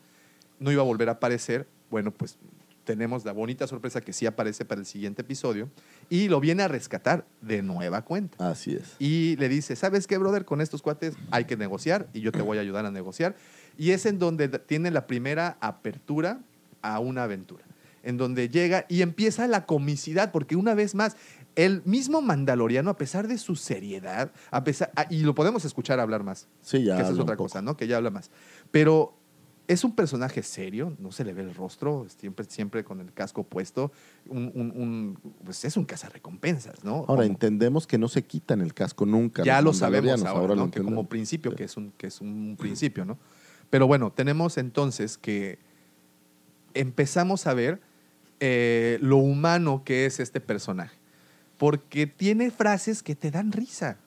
no 0.59 0.71
iba 0.71 0.81
a 0.81 0.85
volver 0.85 1.09
a 1.09 1.13
aparecer. 1.13 1.67
Bueno, 1.89 2.11
pues 2.11 2.37
tenemos 2.83 3.25
la 3.25 3.31
bonita 3.31 3.67
sorpresa 3.67 4.01
que 4.01 4.11
sí 4.13 4.25
aparece 4.25 4.65
para 4.65 4.79
el 4.81 4.85
siguiente 4.87 5.21
episodio 5.21 5.69
y 6.09 6.27
lo 6.29 6.39
viene 6.39 6.63
a 6.63 6.67
rescatar 6.67 7.25
de 7.41 7.61
nueva 7.61 8.03
cuenta. 8.03 8.49
Así 8.49 8.73
es. 8.73 8.95
Y 8.99 9.35
le 9.37 9.49
dice, 9.49 9.75
¿sabes 9.75 10.07
qué, 10.07 10.17
brother? 10.17 10.45
Con 10.45 10.61
estos 10.61 10.81
cuates 10.81 11.15
hay 11.31 11.45
que 11.45 11.57
negociar 11.57 12.07
y 12.13 12.21
yo 12.21 12.31
te 12.31 12.41
voy 12.41 12.57
a 12.57 12.61
ayudar 12.61 12.85
a 12.85 12.91
negociar. 12.91 13.35
Y 13.77 13.91
es 13.91 14.05
en 14.05 14.19
donde 14.19 14.47
tiene 14.49 14.91
la 14.91 15.07
primera 15.07 15.57
apertura 15.61 16.41
a 16.81 16.99
una 16.99 17.23
aventura, 17.23 17.63
en 18.03 18.17
donde 18.17 18.49
llega 18.49 18.85
y 18.89 19.01
empieza 19.03 19.47
la 19.47 19.65
comicidad, 19.65 20.31
porque 20.31 20.55
una 20.55 20.73
vez 20.73 20.95
más, 20.95 21.15
el 21.55 21.81
mismo 21.85 22.21
Mandaloriano, 22.21 22.89
a 22.91 22.97
pesar 22.97 23.27
de 23.27 23.37
su 23.37 23.55
seriedad, 23.55 24.31
a 24.51 24.63
pesar, 24.63 24.91
ah, 24.95 25.05
y 25.09 25.21
lo 25.23 25.35
podemos 25.35 25.65
escuchar 25.65 25.99
hablar 25.99 26.23
más, 26.23 26.47
Sí, 26.61 26.83
ya. 26.83 26.95
que 26.95 27.01
esa 27.03 27.11
es 27.11 27.19
otra 27.19 27.35
cosa, 27.37 27.61
¿no? 27.61 27.75
Que 27.77 27.87
ya 27.87 27.97
habla 27.97 28.09
más. 28.09 28.31
Pero 28.71 29.17
es 29.67 29.83
un 29.83 29.95
personaje 29.95 30.43
serio, 30.43 30.95
no 30.99 31.11
se 31.11 31.23
le 31.23 31.33
ve 31.33 31.43
el 31.43 31.53
rostro, 31.55 32.05
siempre, 32.17 32.45
siempre 32.49 32.83
con 32.83 32.99
el 32.99 33.13
casco 33.13 33.43
puesto. 33.43 33.91
Un, 34.27 34.51
un- 34.55 34.71
un- 34.75 35.17
pues 35.45 35.63
es 35.63 35.77
un 35.77 35.85
cazarrecompensas, 35.85 36.83
¿no? 36.83 36.95
Ahora, 36.95 37.05
Como- 37.07 37.21
entendemos 37.23 37.87
que 37.87 37.97
no 37.97 38.07
se 38.09 38.23
quitan 38.23 38.59
el 38.61 38.73
casco 38.73 39.05
nunca. 39.05 39.43
ya 39.43 39.61
lo 39.61 39.73
sabemos 39.73 40.23
ahora, 40.25 40.55
lo 40.55 40.65
¿no? 40.65 40.71
que 40.71 40.81
como 40.81 41.07
principio, 41.07 41.51
Sí. 41.51 41.57
que 41.57 41.63
es, 41.65 41.77
un, 41.77 41.91
que 41.91 42.07
es 42.07 42.19
un 42.21 42.55
principio, 42.59 43.05
¿no? 43.05 43.17
Pero 43.69 43.87
bueno, 43.87 44.11
tenemos 44.11 44.57
entonces 44.57 45.17
que 45.17 45.59
empezamos 46.73 47.47
a 47.47 47.53
ver 47.53 47.81
eh, 48.39 48.97
lo 49.01 49.17
humano 49.17 49.83
que 49.85 50.05
es 50.05 50.19
este 50.19 50.41
personaje. 50.41 50.97
Porque 51.61 52.07
tiene 52.07 52.49
frases 52.49 53.03
que 53.03 53.15
te 53.15 53.29
dan 53.29 53.51
risa. 53.51 53.97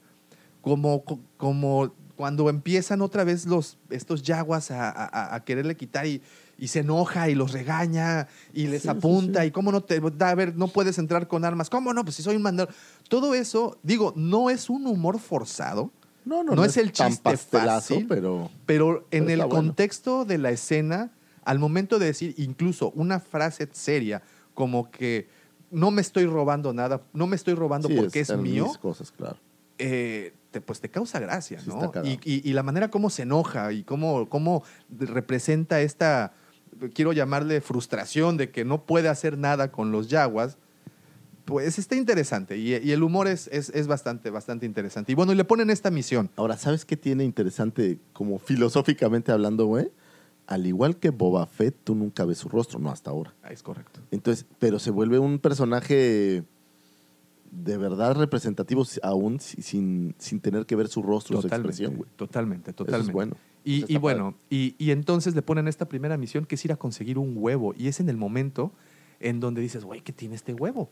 Como, 0.60 1.04
co- 1.04 1.20
como 1.36 1.92
cuando 2.16 2.50
empiezan 2.50 3.00
otra 3.00 3.22
vez 3.22 3.46
los, 3.46 3.78
estos 3.90 4.24
yaguas 4.24 4.72
a, 4.72 4.90
a- 4.90 5.36
a 5.36 5.44
quererle 5.44 5.76
quitar 5.76 6.04
y, 6.04 6.20
y 6.58 6.66
se 6.66 6.80
enoja 6.80 7.28
y 7.28 7.36
los 7.36 7.52
regaña 7.52 8.26
y 8.52 8.66
les 8.66 8.82
Sí, 8.82 8.88
apunta 8.88 9.42
sí. 9.42 9.46
y 9.46 9.50
cómo 9.52 9.70
no 9.70 9.82
te 9.82 10.00
da, 10.00 10.30
a 10.30 10.34
ver, 10.34 10.56
no 10.56 10.66
puedes 10.66 10.98
entrar 10.98 11.28
con 11.28 11.44
armas. 11.44 11.70
¿Cómo 11.70 11.94
no? 11.94 12.02
Pues 12.02 12.16
si 12.16 12.24
soy 12.24 12.34
un 12.34 12.42
mandador. 12.42 12.74
Todo 13.08 13.36
eso, 13.36 13.78
digo, 13.84 14.12
no 14.16 14.50
es 14.50 14.68
un 14.68 14.88
humor 14.88 15.20
forzado, 15.20 15.92
No, 16.24 16.42
no, 16.42 16.56
no 16.56 16.64
es 16.64 16.76
el 16.76 16.90
tan 16.90 17.12
chiste 17.12 17.36
fácil. 17.36 18.06
pero. 18.08 18.50
pero 18.66 19.06
en 19.12 19.26
Pero 19.26 19.30
el 19.30 19.36
bueno. 19.48 19.48
contexto 19.54 20.24
de 20.24 20.38
la 20.38 20.50
escena, 20.50 21.12
al 21.44 21.60
momento 21.60 22.00
de 22.00 22.06
decir 22.06 22.34
incluso 22.36 22.90
una 22.96 23.20
frase 23.20 23.68
seria 23.70 24.22
como 24.54 24.90
que 24.90 25.28
no 25.74 25.90
me 25.90 26.00
estoy 26.00 26.26
robando 26.26 26.72
nada, 26.72 27.02
no 27.12 27.26
me 27.26 27.36
estoy 27.36 27.54
robando 27.54 27.88
sí, 27.88 27.94
porque 27.94 28.20
es, 28.20 28.36
mío, 28.36 28.64
mis 28.68 28.78
cosas, 28.78 29.10
claro. 29.12 29.36
eh, 29.78 30.32
te, 30.50 30.60
pues 30.60 30.80
te 30.80 30.88
causa 30.88 31.18
gracia, 31.18 31.60
Sí, 31.60 31.68
¿no? 31.68 31.92
Y, 32.04 32.20
y- 32.24 32.48
y 32.48 32.52
la 32.52 32.62
manera 32.62 32.88
como 32.90 33.10
se 33.10 33.22
enoja 33.22 33.72
y 33.72 33.82
cómo, 33.82 34.28
cómo 34.28 34.62
representa 34.88 35.80
esta, 35.80 36.32
quiero 36.94 37.12
llamarle 37.12 37.60
frustración 37.60 38.36
de 38.36 38.50
que 38.50 38.64
no 38.64 38.84
puede 38.86 39.08
hacer 39.08 39.36
nada 39.36 39.72
con 39.72 39.90
los 39.92 40.08
yaguas, 40.08 40.56
pues 41.44 41.78
está 41.78 41.94
interesante 41.96 42.56
y, 42.56 42.74
y 42.76 42.92
el 42.92 43.02
humor 43.02 43.26
es, 43.28 43.48
es, 43.52 43.68
es 43.70 43.86
bastante, 43.86 44.30
bastante 44.30 44.64
interesante. 44.64 45.12
Y 45.12 45.14
bueno, 45.14 45.32
y 45.32 45.34
le 45.34 45.44
ponen 45.44 45.68
esta 45.70 45.90
misión. 45.90 46.30
Ahora, 46.36 46.56
¿sabes 46.56 46.84
qué 46.86 46.96
tiene 46.96 47.24
interesante, 47.24 47.98
como 48.14 48.38
filosóficamente 48.38 49.30
hablando, 49.30 49.66
güey? 49.66 49.90
Al 50.46 50.66
igual 50.66 50.96
que 50.98 51.10
Boba 51.10 51.46
Fett, 51.46 51.74
tú 51.84 51.94
nunca 51.94 52.24
ves 52.24 52.38
su 52.38 52.48
rostro, 52.48 52.78
no 52.78 52.90
hasta 52.90 53.10
ahora. 53.10 53.34
Ah, 53.42 53.50
es 53.52 53.62
correcto. 53.62 54.00
Entonces, 54.10 54.44
pero 54.58 54.78
se 54.78 54.90
vuelve 54.90 55.18
un 55.18 55.38
personaje 55.38 56.44
de 57.50 57.76
verdad 57.78 58.16
representativo 58.16 58.84
aún 59.02 59.38
si- 59.40 59.62
sin, 59.62 60.14
sin 60.18 60.40
tener 60.40 60.66
que 60.66 60.74
ver 60.76 60.88
su 60.88 61.02
rostro, 61.02 61.40
su 61.40 61.46
expresión, 61.46 61.96
güey. 61.96 62.10
Totalmente, 62.16 62.70
Eso 62.72 62.76
totalmente. 62.76 63.10
es 63.10 63.14
bueno. 63.14 63.36
Y, 63.66 63.96
bueno, 63.96 64.34
y, 64.50 64.74
y 64.76 64.90
entonces 64.90 65.34
le 65.34 65.40
ponen 65.40 65.68
esta 65.68 65.86
primera 65.88 66.18
misión 66.18 66.44
que 66.44 66.56
es 66.56 66.64
ir 66.66 66.72
a 66.72 66.76
conseguir 66.76 67.16
un 67.16 67.32
huevo. 67.36 67.72
Y 67.78 67.88
es 67.88 67.98
en 68.00 68.10
el 68.10 68.18
momento 68.18 68.72
en 69.20 69.40
donde 69.40 69.62
dices, 69.62 69.84
güey, 69.84 70.02
¿qué 70.02 70.12
tiene 70.12 70.34
este 70.34 70.52
huevo? 70.52 70.90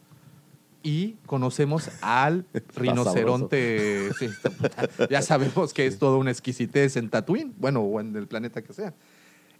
Y 0.82 1.16
conocemos 1.26 1.90
al 2.00 2.46
rinoceronte. 2.76 4.10
Sí, 4.18 4.28
ya 5.10 5.20
sabemos 5.20 5.74
que 5.74 5.86
es 5.86 5.98
toda 5.98 6.16
una 6.16 6.30
exquisitez 6.30 6.96
en 6.96 7.10
Tatooine, 7.10 7.52
bueno, 7.58 7.80
o 7.82 8.00
en 8.00 8.16
el 8.16 8.26
planeta 8.26 8.62
que 8.62 8.72
sea. 8.72 8.94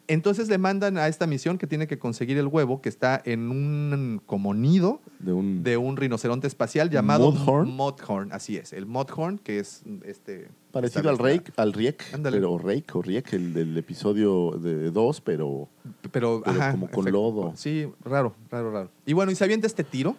Entonces 0.09 0.49
le 0.49 0.59
mandan 0.59 0.99
a 0.99 1.07
esta 1.07 1.27
misión 1.27 1.59
que 1.59 1.67
tiene 1.67 1.87
que 1.87 1.99
conseguir 1.99 2.37
el 2.37 2.49
huevo 2.49 2.83
que 2.83 2.89
está 2.89 3.23
en 3.25 3.51
un 3.51 4.21
como 4.27 4.53
nido 4.53 5.01
De 5.21 5.33
un, 5.33 5.63
de 5.63 5.77
un 5.77 5.97
rinoceronte 5.97 6.47
espacial 6.49 6.91
llamado 6.91 7.31
Mudhorn. 7.31 7.71
Mudhorn, 7.71 8.33
así 8.33 8.57
es, 8.57 8.73
el 8.73 8.85
Mudhorn, 8.87 9.39
que 9.39 9.61
es 9.61 9.83
este 10.05 10.49
parecido 10.73 11.09
al. 11.09 11.19
Rake, 11.19 11.53
al 11.57 11.73
Riek, 11.73 12.03
Ándale. 12.15 12.39
pero 12.39 12.59
Rake 12.59 12.87
o 12.95 13.03
Riek, 13.03 13.33
el 13.33 13.55
del 13.55 13.79
episodio 13.79 14.51
de 14.59 14.91
dos, 14.91 15.21
pero 15.21 15.69
pero, 16.11 16.43
Pero 16.43 16.43
ajá, 16.45 16.73
como 16.73 16.89
con 16.89 17.05
efecto. 17.05 17.11
lodo. 17.13 17.53
Sí, 17.57 17.87
raro, 18.05 18.35
raro, 18.51 18.73
raro. 18.73 18.91
Y 19.07 19.13
bueno, 19.13 19.31
y 19.31 19.37
se 19.37 19.45
avienta 19.45 19.67
este 19.69 19.85
tiro, 19.85 20.17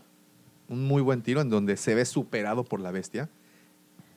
un 0.69 0.87
muy 0.87 1.01
buen 1.01 1.21
tiro 1.21 1.41
en 1.41 1.49
donde 1.49 1.75
se 1.77 1.93
ve 1.93 2.05
superado 2.05 2.63
por 2.63 2.79
la 2.79 2.91
bestia. 2.91 3.29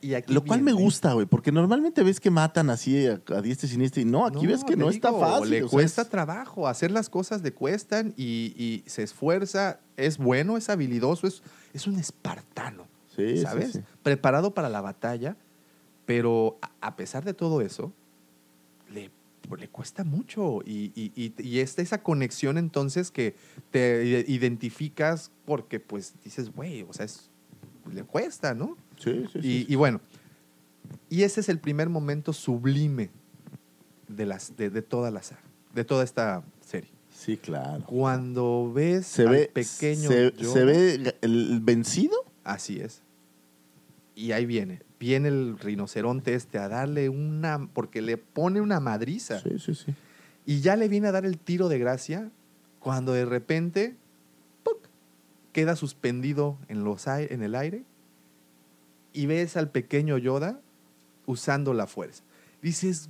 Y 0.07 0.13
aquí 0.15 0.33
Lo 0.33 0.43
cual 0.45 0.61
me 0.61 0.71
viene- 0.71 0.81
gusta, 0.85 1.11
güey, 1.13 1.25
porque 1.25 1.51
normalmente 1.51 2.01
ves 2.01 2.21
que 2.21 2.31
matan 2.31 2.69
así 2.69 3.07
a, 3.07 3.21
a 3.35 3.41
diestra 3.41 3.67
y 3.67 3.71
siniestra 3.71 4.01
y 4.01 4.05
no, 4.05 4.25
aquí 4.25 4.47
ves 4.47 4.63
que 4.63 4.77
no 4.77 4.89
está 4.89 5.09
digo, 5.09 5.19
fácil. 5.19 5.49
Le 5.49 5.63
o 5.63 5.67
sea, 5.67 5.69
cuesta 5.69 6.01
es- 6.03 6.09
trabajo, 6.09 6.67
hacer 6.69 6.91
las 6.91 7.09
cosas 7.09 7.41
le 7.41 7.51
cuestan 7.53 8.13
y, 8.15 8.53
y 8.57 8.83
se 8.89 9.03
esfuerza, 9.03 9.81
es 9.97 10.17
bueno, 10.17 10.55
es 10.55 10.69
habilidoso, 10.69 11.27
es, 11.27 11.43
es 11.73 11.87
un 11.87 11.97
espartano, 11.99 12.87
Sí, 13.15 13.37
sí, 13.37 13.43
¿sabes? 13.43 13.71
sí. 13.73 13.79
Preparado 14.01 14.53
para 14.53 14.69
la 14.69 14.79
batalla, 14.79 15.35
pero 16.05 16.57
a, 16.61 16.71
a 16.87 16.95
pesar 16.95 17.25
de 17.25 17.33
todo 17.33 17.59
eso, 17.59 17.91
le, 18.89 19.11
pues, 19.49 19.59
le 19.59 19.67
cuesta 19.67 20.05
mucho 20.05 20.61
y, 20.65 20.93
y, 20.95 21.11
y, 21.15 21.33
y 21.37 21.59
es 21.59 21.77
esa 21.79 22.01
conexión 22.01 22.57
entonces 22.57 23.11
que 23.11 23.35
te 23.71 24.05
ide- 24.05 24.25
identificas 24.29 25.31
porque 25.43 25.81
pues 25.81 26.13
dices, 26.23 26.53
güey, 26.53 26.83
o 26.83 26.93
sea, 26.93 27.05
es, 27.05 27.29
le 27.91 28.03
cuesta, 28.03 28.53
¿no? 28.53 28.77
Sí, 28.97 29.25
sí, 29.31 29.39
Y, 29.39 29.41
sí. 29.41 29.65
y 29.69 29.75
bueno, 29.75 30.01
y 31.09 31.23
ese 31.23 31.41
es 31.41 31.49
el 31.49 31.59
primer 31.59 31.89
momento 31.89 32.33
sublime 32.33 33.09
de, 34.07 34.25
las, 34.25 34.55
de, 34.57 34.69
de 34.69 34.81
toda 34.81 35.11
la 35.11 35.21
saga, 35.23 35.41
de 35.73 35.83
toda 35.83 36.03
esta 36.03 36.43
serie. 36.61 36.89
Sí, 37.11 37.37
claro. 37.37 37.83
Cuando 37.85 38.71
ves 38.73 39.07
Se 39.07 39.23
al 39.23 39.29
ve, 39.29 39.51
pequeño 39.53 40.07
se, 40.09 40.31
se 40.37 40.65
ve 40.65 41.15
el 41.21 41.59
vencido. 41.61 42.15
así 42.43 42.79
es. 42.79 43.01
Y 44.15 44.31
ahí 44.31 44.45
viene, 44.45 44.81
viene 44.99 45.27
el 45.27 45.57
rinoceronte 45.59 46.33
este 46.33 46.57
a 46.57 46.67
darle 46.67 47.09
una, 47.09 47.67
porque 47.73 48.01
le 48.01 48.17
pone 48.17 48.61
una 48.61 48.79
madriza. 48.79 49.39
Sí, 49.39 49.59
sí, 49.59 49.75
sí. 49.75 49.93
Y 50.45 50.61
ya 50.61 50.75
le 50.75 50.87
viene 50.87 51.07
a 51.07 51.11
dar 51.11 51.25
el 51.25 51.37
tiro 51.37 51.69
de 51.69 51.77
gracia 51.77 52.31
cuando 52.79 53.13
de 53.13 53.25
repente 53.25 53.95
¡puc! 54.63 54.77
queda 55.51 55.75
suspendido 55.75 56.57
en, 56.67 56.83
los 56.83 57.05
en 57.07 57.43
el 57.43 57.53
aire 57.55 57.83
y 59.21 59.25
ves 59.25 59.57
al 59.57 59.69
pequeño 59.71 60.17
Yoda 60.17 60.59
usando 61.25 61.73
la 61.73 61.87
fuerza. 61.87 62.23
Dices, 62.61 63.09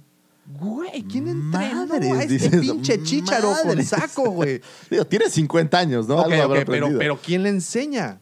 güey, 0.60 1.04
¿quién 1.04 1.28
entrenó 1.28 1.86
Madres, 1.88 2.12
a 2.14 2.22
este 2.24 2.34
dices, 2.34 2.62
pinche 2.62 3.02
chícharo 3.04 3.50
con 3.50 3.68
madres. 3.68 3.90
saco, 3.90 4.30
güey? 4.32 4.62
Digo, 4.90 5.06
tiene 5.06 5.30
50 5.30 5.78
años, 5.78 6.08
¿no? 6.08 6.16
Ok, 6.22 6.32
Algo 6.32 6.44
habrá 6.44 6.60
ok, 6.62 6.66
pero, 6.68 6.88
pero 6.98 7.20
¿quién 7.24 7.44
le 7.44 7.50
enseña? 7.50 8.22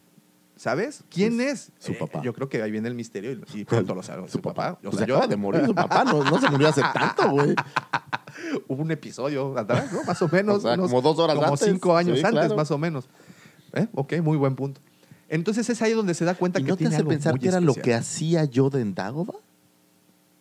¿Sabes? 0.56 1.04
¿Quién 1.10 1.38
es? 1.42 1.70
su 1.78 1.92
Eh, 1.92 1.96
papá. 2.00 2.22
yo 2.22 2.32
creo 2.32 2.48
que 2.48 2.62
ahí 2.62 2.70
viene 2.70 2.88
el 2.88 2.94
misterio 2.94 3.30
y, 3.32 3.60
y 3.60 3.64
pronto 3.66 3.94
lo 3.94 4.02
sabe. 4.02 4.26
Su 4.28 4.40
papá. 4.40 4.78
O 4.82 4.84
Pues 4.90 4.96
sea, 4.96 5.04
acaba 5.04 5.22
yo- 5.24 5.28
de 5.28 5.36
morir 5.36 5.66
su 5.66 5.74
papá, 5.74 6.02
no, 6.04 6.24
no 6.24 6.40
se 6.40 6.48
murió 6.50 6.68
hace 6.68 6.80
tanto, 6.94 7.28
güey. 7.30 7.54
Hubo 8.66 8.82
un 8.82 8.90
episodio 8.90 9.56
atrás, 9.58 9.92
¿no? 9.92 10.02
Más 10.04 10.20
o 10.22 10.28
menos. 10.28 10.56
O 10.56 10.60
sea, 10.62 10.72
unos- 10.74 10.88
como 10.88 11.02
dos 11.02 11.18
horas 11.18 11.36
como 11.36 11.48
antes. 11.48 11.68
cinco 11.68 11.94
años 11.96 12.18
Sí, 12.18 12.24
antes, 12.24 12.40
claro. 12.40 12.56
más 12.56 12.70
o 12.70 12.78
menos. 12.78 13.04
¿Eh? 13.74 13.86
Ok, 13.92 14.14
muy 14.22 14.38
buen 14.38 14.56
punto. 14.56 14.80
Entonces 15.28 15.68
es 15.68 15.82
ahí 15.82 15.92
donde 15.92 16.14
se 16.14 16.24
da 16.24 16.34
cuenta 16.34 16.60
¿Y 16.60 16.64
que 16.64 16.70
no 16.70 16.76
te 16.76 16.84
tiene 16.84 16.94
hace 16.94 17.00
algo 17.00 17.10
pensar 17.10 17.34
muy 17.34 17.40
que 17.40 17.48
era 17.48 17.60
lo 17.60 17.74
que 17.74 17.94
hacía 17.94 18.44
Yoda 18.44 18.80
en 18.80 18.94
Dagoba? 18.94 19.34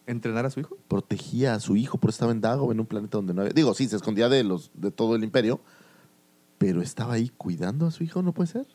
¿Entrenar 0.05 0.45
a 0.45 0.51
su 0.51 0.59
hijo? 0.59 0.77
Protegía 0.87 1.55
a 1.55 1.59
su 1.59 1.75
hijo, 1.75 1.97
por 1.97 2.11
estaba 2.11 2.31
en 2.31 2.41
Dagoba, 2.41 2.73
en 2.73 2.79
un 2.79 2.85
planeta 2.85 3.17
donde 3.17 3.33
no 3.33 3.41
había... 3.41 3.53
Digo, 3.53 3.73
sí, 3.73 3.87
se 3.87 3.95
escondía 3.95 4.29
de, 4.29 4.43
los, 4.43 4.69
de 4.75 4.91
todo 4.91 5.15
el 5.15 5.23
imperio, 5.23 5.59
pero 6.59 6.83
estaba 6.83 7.13
ahí 7.13 7.29
cuidando 7.29 7.87
a 7.87 7.91
su 7.91 8.03
hijo, 8.03 8.21
¿no 8.21 8.33
puede 8.33 8.51
ser? 8.51 8.67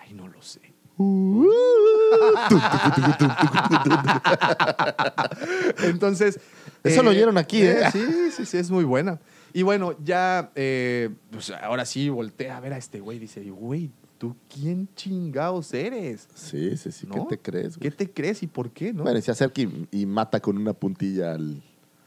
Ay, 0.00 0.14
no 0.14 0.26
lo 0.26 0.42
sé. 0.42 0.70
Entonces. 5.84 6.40
Eso 6.82 7.02
lo 7.02 7.10
oyeron 7.10 7.38
aquí, 7.38 7.62
¿eh? 7.62 7.90
Sí, 7.92 8.04
sí, 8.32 8.44
sí, 8.44 8.58
es 8.58 8.70
muy 8.70 8.84
buena. 8.84 9.20
Y 9.52 9.62
bueno, 9.62 9.96
ya, 10.02 10.50
eh, 10.54 11.10
pues 11.30 11.50
ahora 11.50 11.84
sí 11.84 12.08
voltea 12.08 12.56
a 12.56 12.60
ver 12.60 12.72
a 12.72 12.76
este 12.76 13.00
güey 13.00 13.16
y 13.16 13.20
dice, 13.20 13.42
güey, 13.50 13.90
¿tú 14.20 14.36
quién 14.54 14.86
chingados 14.94 15.72
eres? 15.72 16.28
Sí, 16.34 16.76
sí, 16.76 16.92
sí. 16.92 17.06
¿Qué 17.06 17.20
te 17.26 17.38
crees, 17.38 17.78
¿Qué 17.78 17.88
güey? 17.88 17.96
te 17.96 18.10
crees 18.10 18.42
y 18.42 18.46
por 18.46 18.70
qué, 18.70 18.92
no? 18.92 19.02
Bueno, 19.02 19.18
se 19.22 19.30
acerca 19.30 19.62
y, 19.62 19.88
y 19.90 20.04
mata 20.04 20.40
con 20.40 20.58
una 20.58 20.74
puntilla 20.74 21.32
al... 21.32 21.62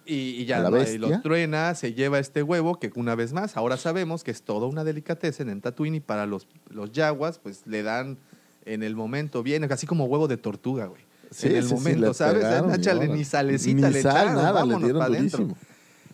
Y, 0.06 0.14
y 0.42 0.46
ya 0.46 0.60
la 0.60 0.70
¿no? 0.70 0.84
y 0.84 0.98
lo 1.00 1.22
truena, 1.22 1.74
se 1.74 1.94
lleva 1.94 2.20
este 2.20 2.44
huevo, 2.44 2.78
que 2.80 2.92
una 2.96 3.16
vez 3.16 3.34
más, 3.34 3.58
ahora 3.58 3.78
sabemos 3.78 4.24
que 4.24 4.30
es 4.30 4.44
toda 4.44 4.68
una 4.68 4.84
delicatessen 4.84 5.50
en 5.50 5.62
Tatooine 5.62 5.96
y 5.96 6.00
para 6.02 6.28
los, 6.28 6.48
los 6.70 6.92
yaguas, 6.92 7.40
pues 7.40 7.66
le 7.66 7.82
dan 7.82 8.18
en 8.66 8.84
el 8.84 8.96
momento 8.96 9.42
bien, 9.42 9.64
así 9.72 9.88
como 9.88 10.06
huevo 10.06 10.28
de 10.28 10.38
tortuga, 10.38 10.86
güey. 10.86 11.02
Sí, 11.32 11.48
en 11.48 11.56
el 11.56 11.64
sí, 11.68 11.74
momento, 11.74 12.08
le 12.10 12.14
¿sabes? 12.14 12.44
pegaron, 12.44 12.76
Échale 12.76 13.08
ni 13.08 13.24
salecita, 13.24 13.88
Ni 13.88 13.94
le 13.94 14.02
sal, 14.04 14.12
echaron, 14.12 14.36
nada, 14.36 14.48
le 14.50 14.54
vámonos 14.54 14.84
dieron 14.84 15.00
pa' 15.00 15.06
adentro. 15.06 15.40
durísimo. 15.40 15.58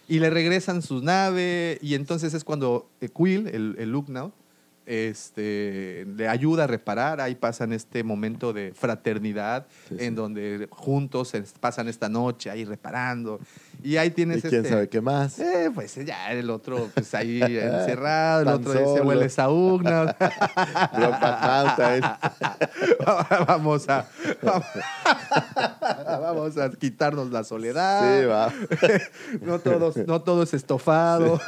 Y 0.08 0.20
le 0.20 0.30
regresan 0.30 0.82
su 0.82 1.02
nave 1.04 1.78
y 1.82 1.96
entonces 1.96 2.34
es 2.34 2.44
cuando 2.46 2.90
eh, 3.02 3.10
Quill, 3.10 3.48
el, 3.48 3.76
el 3.78 3.92
Luke 3.92 4.12
now, 4.12 4.32
este, 4.90 6.06
le 6.16 6.28
ayuda 6.28 6.64
a 6.64 6.68
reparar. 6.68 7.22
Ahí 7.22 7.36
pasan 7.36 7.72
este 7.74 8.04
momento 8.04 8.52
de 8.54 8.74
fraternidad 8.74 9.68
Sí, 9.88 9.96
en 10.00 10.10
sí. 10.10 10.16
donde 10.16 10.68
juntos 10.72 11.32
pasan 11.60 11.88
esta 11.88 12.10
noche 12.10 12.50
ahí 12.50 12.66
reparando. 12.66 13.40
Y 13.82 13.98
ahí 13.98 14.10
¿Y 14.10 14.12
tienes 14.12 14.42
quién 14.42 14.56
este... 14.56 14.70
sabe 14.70 14.90
qué 14.90 15.00
más? 15.02 15.40
Eh, 15.40 15.72
pues 15.74 15.96
ya 15.96 16.32
el 16.32 16.50
otro 16.50 16.90
pues 16.94 17.14
ahí 17.14 17.42
encerrado, 17.44 18.42
el 18.42 18.46
Tan 18.46 18.56
otro 18.56 18.74
se 18.74 18.80
solo. 18.80 19.04
huele 19.04 19.30
Saúl. 19.30 19.84
¿no? 19.84 20.06
Brokeback 20.94 21.42
Mountain. 21.42 22.04
vamos 23.48 23.88
a 23.90 24.06
vamos 26.20 26.58
a 26.58 26.70
quitarnos 26.72 27.32
la 27.32 27.44
soledad. 27.44 28.20
Sí, 28.22 28.26
va. 28.26 28.54
No 29.42 29.60
todos, 29.60 29.96
no 29.98 30.22
todo 30.22 30.44
es 30.44 30.54
estofado. 30.54 31.40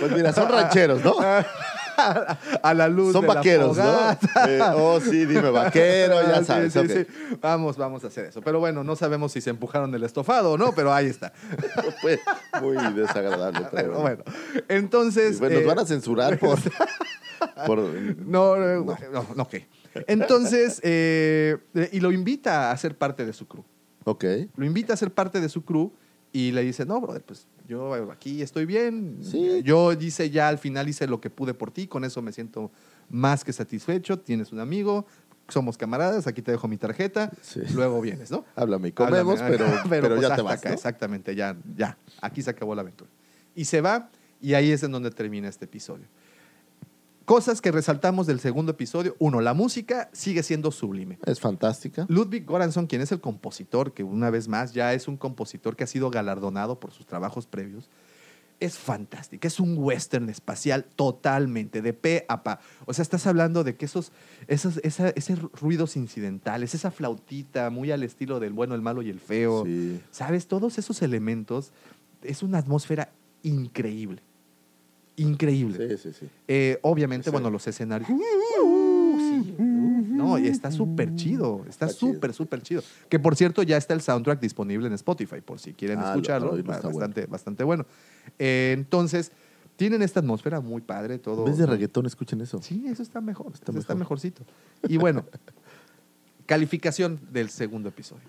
Pues 0.00 0.12
mira, 0.12 0.32
son 0.32 0.48
rancheros, 0.48 1.04
¿no? 1.04 1.16
A 2.62 2.74
la 2.74 2.88
luz 2.88 3.12
Son 3.12 3.22
de 3.22 3.28
la 3.28 3.34
vaqueros, 3.34 3.76
¿no? 3.76 4.10
Eh, 4.46 4.60
oh, 4.76 5.00
sí, 5.00 5.26
dime 5.26 5.50
vaquero, 5.50 6.22
ya 6.22 6.36
Ah, 6.36 6.38
sí, 6.40 6.44
sabes. 6.44 6.72
sí, 6.72 6.78
ok. 6.78 6.86
sí. 6.90 7.36
Vamos, 7.40 7.76
vamos 7.76 8.04
a 8.04 8.06
hacer 8.08 8.26
eso. 8.26 8.40
Pero 8.40 8.60
bueno, 8.60 8.84
no 8.84 8.94
sabemos 8.96 9.32
si 9.32 9.40
se 9.40 9.50
empujaron 9.50 9.94
el 9.94 10.02
estofado 10.04 10.52
o 10.52 10.58
no, 10.58 10.72
pero 10.72 10.92
ahí 10.92 11.06
está. 11.06 11.32
Muy 12.62 12.76
desagradable. 12.94 13.66
Pero 13.72 14.00
bueno, 14.00 14.22
entonces. 14.68 15.38
Bueno, 15.40 15.56
nos 15.56 15.64
eh, 15.64 15.66
van 15.66 15.78
a 15.80 15.86
censurar 15.86 16.38
por. 16.40 16.58
por 17.66 17.78
No, 18.26 18.56
no, 18.56 18.96
no. 19.34 19.48
Entonces, 20.06 20.80
eh, 20.84 21.56
y 21.92 22.00
lo 22.00 22.12
invita 22.12 22.70
a 22.70 22.76
ser 22.76 22.96
parte 22.96 23.26
de 23.26 23.32
su 23.32 23.46
crew. 23.48 23.64
ok. 24.04 24.24
Lo 24.56 24.64
invita 24.64 24.94
a 24.94 24.96
ser 24.96 25.12
parte 25.12 25.40
de 25.40 25.48
su 25.48 25.64
crew 25.64 25.92
y 26.32 26.52
le 26.52 26.62
dice, 26.62 26.84
no, 26.86 27.00
brother, 27.00 27.22
pues 27.22 27.46
yo 27.66 27.94
aquí 28.10 28.42
estoy 28.42 28.66
bien. 28.66 29.18
Sí. 29.22 29.62
Yo 29.62 29.94
dice 29.96 30.30
ya 30.30 30.48
al 30.48 30.58
final 30.58 30.88
hice 30.88 31.06
lo 31.06 31.20
que 31.20 31.30
pude 31.30 31.54
por 31.54 31.70
ti, 31.70 31.86
con 31.86 32.04
eso 32.04 32.22
me 32.22 32.32
siento 32.32 32.70
más 33.10 33.44
que 33.44 33.52
satisfecho. 33.52 34.18
Tienes 34.18 34.52
un 34.52 34.60
amigo, 34.60 35.06
somos 35.48 35.76
camaradas, 35.78 36.26
aquí 36.26 36.42
te 36.42 36.50
dejo 36.52 36.68
mi 36.68 36.76
tarjeta, 36.76 37.30
Sí. 37.42 37.60
luego 37.74 38.00
vienes, 38.00 38.30
¿no? 38.30 38.44
Háblame 38.56 38.88
y 38.88 38.92
comemos, 38.92 39.40
Háblame, 39.40 39.56
pero, 39.58 39.82
pero, 39.88 40.08
pues 40.16 40.20
ya 40.28 40.36
te 40.36 40.42
vas. 40.42 40.58
acá, 40.58 40.68
¿no? 40.70 40.74
Exactamente, 40.74 41.34
ya, 41.34 41.56
ya. 41.76 41.96
Aquí 42.20 42.42
se 42.42 42.50
acabó 42.50 42.74
la 42.74 42.82
aventura. 42.82 43.10
Y 43.54 43.64
se 43.64 43.80
va, 43.80 44.10
y 44.40 44.54
ahí 44.54 44.70
es 44.70 44.82
en 44.82 44.92
donde 44.92 45.10
termina 45.10 45.48
este 45.48 45.64
episodio. 45.64 46.06
Cosas 47.28 47.60
que 47.60 47.70
resaltamos 47.70 48.26
del 48.26 48.40
segundo 48.40 48.72
episodio. 48.72 49.14
Uno, 49.18 49.42
la 49.42 49.52
música 49.52 50.08
sigue 50.14 50.42
siendo 50.42 50.70
sublime. 50.72 51.18
Es 51.26 51.40
fantástica. 51.40 52.06
Ludwig 52.08 52.46
Göransson, 52.46 52.86
quien 52.86 53.02
es 53.02 53.12
el 53.12 53.20
compositor, 53.20 53.92
que 53.92 54.02
una 54.02 54.30
vez 54.30 54.48
más 54.48 54.72
ya 54.72 54.94
es 54.94 55.08
un 55.08 55.18
compositor 55.18 55.76
que 55.76 55.84
ha 55.84 55.86
sido 55.86 56.08
galardonado 56.10 56.80
por 56.80 56.90
sus 56.90 57.04
trabajos 57.04 57.46
previos, 57.46 57.90
es 58.60 58.78
fantástica. 58.78 59.46
Es 59.46 59.60
un 59.60 59.76
western 59.76 60.30
espacial 60.30 60.86
totalmente, 60.96 61.82
de 61.82 61.92
pe 61.92 62.24
a 62.30 62.42
pa. 62.42 62.60
O 62.86 62.94
sea, 62.94 63.02
estás 63.02 63.26
hablando 63.26 63.62
de 63.62 63.76
que 63.76 63.84
esos, 63.84 64.10
esos 64.46 64.78
esa- 64.78 65.10
esos 65.10 65.38
ruidos 65.52 65.96
incidentales, 65.98 66.74
esa 66.74 66.90
flautita 66.90 67.68
muy 67.68 67.90
al 67.90 68.04
estilo 68.04 68.40
del 68.40 68.54
bueno, 68.54 68.74
el 68.74 68.80
malo 68.80 69.02
y 69.02 69.10
el 69.10 69.20
feo, 69.20 69.64
Sí. 69.66 70.00
¿sabes? 70.10 70.46
Todos 70.48 70.78
esos 70.78 71.02
elementos, 71.02 71.72
es 72.22 72.42
una 72.42 72.56
atmósfera 72.56 73.12
increíble. 73.42 74.22
Increíble. 75.18 75.96
Sí, 75.96 76.10
sí, 76.12 76.18
sí. 76.20 76.28
Eh, 76.48 76.78
obviamente, 76.82 77.24
Sí. 77.26 77.30
bueno, 77.30 77.50
los 77.50 77.66
escenarios. 77.66 78.08
Sí, 78.08 79.54
no, 79.58 80.36
está 80.38 80.70
súper 80.70 81.14
chido. 81.14 81.64
Está 81.68 81.88
súper, 81.88 82.32
súper 82.32 82.62
chido. 82.62 82.82
Que 83.08 83.18
por 83.18 83.36
cierto, 83.36 83.62
ya 83.62 83.76
está 83.76 83.94
el 83.94 84.00
soundtrack 84.00 84.40
disponible 84.40 84.86
en 84.86 84.92
Spotify, 84.94 85.40
por 85.40 85.58
si 85.58 85.72
quieren 85.74 85.98
Ah, 86.00 86.10
escucharlo. 86.10 86.52
lo- 86.56 86.62
lo- 86.62 86.72
está 86.72 86.88
bastante, 86.88 87.26
bastante 87.26 87.64
bueno. 87.64 87.86
Eh, 88.38 88.74
entonces, 88.76 89.32
tienen 89.76 90.02
esta 90.02 90.20
atmósfera 90.20 90.60
muy 90.60 90.80
padre, 90.80 91.18
todo. 91.18 91.40
En 91.44 91.50
vez 91.50 91.58
de 91.58 91.66
reggaetón, 91.66 92.06
escuchen 92.06 92.40
eso. 92.40 92.60
Sí, 92.62 92.84
eso 92.88 93.02
está 93.02 93.20
mejor. 93.20 93.52
Está 93.54 93.70
eso 93.70 93.78
está 93.80 93.94
mejor. 93.94 94.16
mejorcito. 94.18 94.42
Y 94.88 94.96
bueno, 94.96 95.24
calificación 96.46 97.20
del 97.30 97.50
segundo 97.50 97.88
episodio. 97.88 98.24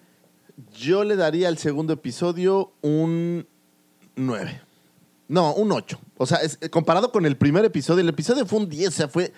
Yo 0.77 1.03
le 1.03 1.15
daría 1.15 1.47
al 1.47 1.57
segundo 1.57 1.93
episodio 1.93 2.73
un 2.81 3.47
9. 4.15 4.61
No, 5.29 5.53
un 5.53 5.71
8. 5.71 5.97
O 6.17 6.25
sea, 6.25 6.39
es- 6.39 6.57
eh, 6.59 6.69
comparado 6.69 7.11
con 7.13 7.25
el 7.25 7.37
primer 7.37 7.63
episodio, 7.63 8.01
el 8.01 8.09
episodio 8.09 8.45
fue 8.45 8.59
un 8.59 8.67
10. 8.67 8.89
O 8.89 8.91
sea, 8.91 9.07
fue, 9.07 9.31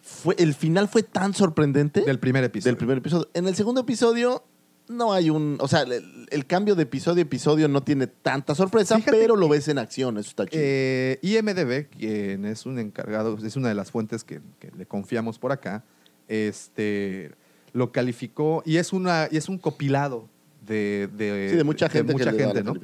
fue, 0.00 0.34
el 0.38 0.54
final 0.54 0.88
fue 0.88 1.02
tan 1.04 1.32
sorprendente. 1.34 2.00
Del 2.00 2.18
primer 2.18 2.42
episodio. 2.42 2.70
Del 2.72 2.76
primer 2.78 2.98
episodio. 2.98 3.28
En 3.34 3.46
el 3.46 3.54
segundo 3.54 3.82
episodio 3.82 4.42
no 4.88 5.12
hay 5.12 5.30
un... 5.30 5.56
O 5.60 5.68
sea, 5.68 5.82
el, 5.82 6.26
el 6.30 6.46
cambio 6.46 6.74
de 6.74 6.82
episodio 6.82 7.20
a 7.20 7.22
episodio 7.26 7.68
no 7.68 7.82
tiene 7.82 8.06
tanta 8.06 8.54
sorpresa, 8.54 8.96
Fíjate 8.96 9.16
pero 9.18 9.36
lo 9.36 9.48
ves 9.48 9.68
en 9.68 9.78
acción. 9.78 10.18
Eso 10.18 10.30
está 10.30 10.46
chido. 10.46 10.62
Eh, 10.64 11.18
IMDB, 11.22 11.88
quien 11.88 12.44
es 12.46 12.66
un 12.66 12.78
encargado, 12.78 13.38
es 13.44 13.56
una 13.56 13.68
de 13.68 13.74
las 13.74 13.90
fuentes 13.90 14.24
que, 14.24 14.40
que 14.58 14.70
le 14.76 14.86
confiamos 14.86 15.38
por 15.38 15.52
acá, 15.52 15.84
este, 16.28 17.32
lo 17.72 17.92
calificó 17.92 18.62
y 18.66 18.76
es, 18.78 18.92
una, 18.92 19.28
y 19.30 19.36
es 19.36 19.48
un 19.48 19.58
copilado 19.58 20.28
de, 20.66 21.08
de, 21.16 21.48
sí, 21.50 21.56
de 21.56 21.64
mucha 21.64 21.88
gente 21.88 22.12
mucha 22.12 22.32
que 22.32 22.44
gente, 22.44 22.62
¿no? 22.62 22.74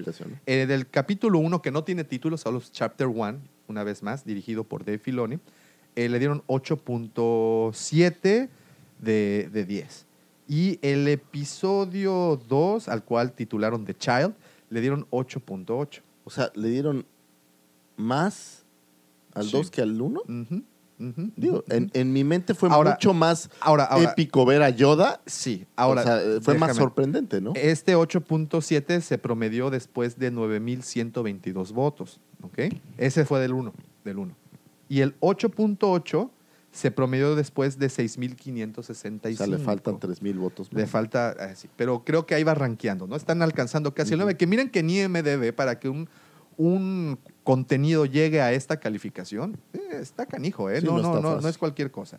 Eh, 0.46 0.66
del 0.66 0.88
capítulo 0.88 1.38
1, 1.38 1.62
que 1.62 1.70
no 1.70 1.84
tiene 1.84 2.04
título, 2.04 2.36
solo 2.36 2.58
es 2.58 2.70
Chapter 2.72 3.06
1, 3.06 3.38
una 3.68 3.84
vez 3.84 4.02
más, 4.02 4.24
dirigido 4.24 4.64
por 4.64 4.84
Dave 4.84 4.98
Filoni, 4.98 5.38
eh, 5.96 6.08
le 6.08 6.18
dieron 6.18 6.42
8.7 6.46 8.48
de, 9.00 9.48
de 9.52 9.64
10. 9.64 10.06
Y 10.48 10.78
el 10.82 11.06
episodio 11.08 12.40
2, 12.48 12.88
al 12.88 13.04
cual 13.04 13.32
titularon 13.32 13.84
The 13.84 13.96
Child, 13.96 14.34
le 14.68 14.80
dieron 14.80 15.06
8.8. 15.10 16.00
O 16.24 16.30
sea, 16.30 16.50
le 16.54 16.68
dieron 16.68 17.06
más 17.96 18.64
al 19.34 19.44
Sí. 19.44 19.52
2 19.52 19.70
que 19.70 19.82
al 19.82 20.00
1. 20.00 20.22
Ujú, 21.00 21.30
Digo, 21.34 21.64
en, 21.70 21.90
en 21.94 22.12
mi 22.12 22.24
mente 22.24 22.54
fue 22.54 22.68
Ahora- 22.68 22.90
mucho 22.92 23.14
más 23.14 23.48
ahora, 23.60 23.84
ahora- 23.84 24.10
épico 24.10 24.44
ver 24.44 24.62
a 24.62 24.68
Yoda. 24.70 25.20
Sí, 25.26 25.66
ahora. 25.74 26.02
o 26.02 26.04
sea, 26.04 26.16
eh, 26.22 26.40
fue 26.42 26.54
más 26.58 26.68
déjame. 26.68 26.74
sorprendente, 26.84 27.40
¿no? 27.40 27.52
Este 27.56 27.96
8.7 27.96 29.00
se 29.00 29.16
promedió 29.18 29.70
después 29.70 30.18
de 30.18 30.30
9.122 30.30 31.72
votos. 31.72 32.20
¿ok? 32.42 32.74
Ese 32.98 33.24
fue 33.24 33.40
del 33.40 33.52
1. 33.54 33.72
Del 34.04 34.18
1. 34.18 34.34
Y 34.88 35.00
el 35.00 35.14
8.8 35.20 36.30
se 36.72 36.90
promedió 36.90 37.34
después 37.34 37.78
de 37.78 37.88
6.565. 37.88 39.32
O 39.34 39.36
sea, 39.36 39.46
le 39.46 39.58
faltan 39.58 39.98
3.000 39.98 40.38
votos. 40.38 40.68
Le 40.72 40.82
más. 40.82 40.90
falta, 40.90 41.34
ah, 41.38 41.54
sí, 41.54 41.68
pero 41.76 42.04
creo 42.04 42.26
que 42.26 42.34
ahí 42.34 42.44
va 42.44 42.54
rankeando, 42.54 43.06
¿no? 43.06 43.16
Están 43.16 43.42
alcanzando 43.42 43.92
casi 43.94 44.12
el 44.12 44.18
9. 44.20 44.36
Que 44.36 44.46
miren 44.46 44.70
que 44.70 44.82
ni 44.82 45.00
MDB 45.06 45.52
para 45.52 45.78
que 45.80 45.88
un, 45.88 46.08
un 46.56 47.18
contenido 47.44 48.04
llegue 48.06 48.40
a 48.40 48.52
esta 48.52 48.78
calificación, 48.80 49.58
eh, 49.72 49.78
está 50.00 50.26
canijo, 50.26 50.70
¿eh? 50.70 50.80
Sí, 50.80 50.86
no, 50.86 50.98
no 51.00 51.20
no, 51.20 51.40
no, 51.40 51.48
es 51.48 51.58
cualquier 51.58 51.90
cosa. 51.90 52.18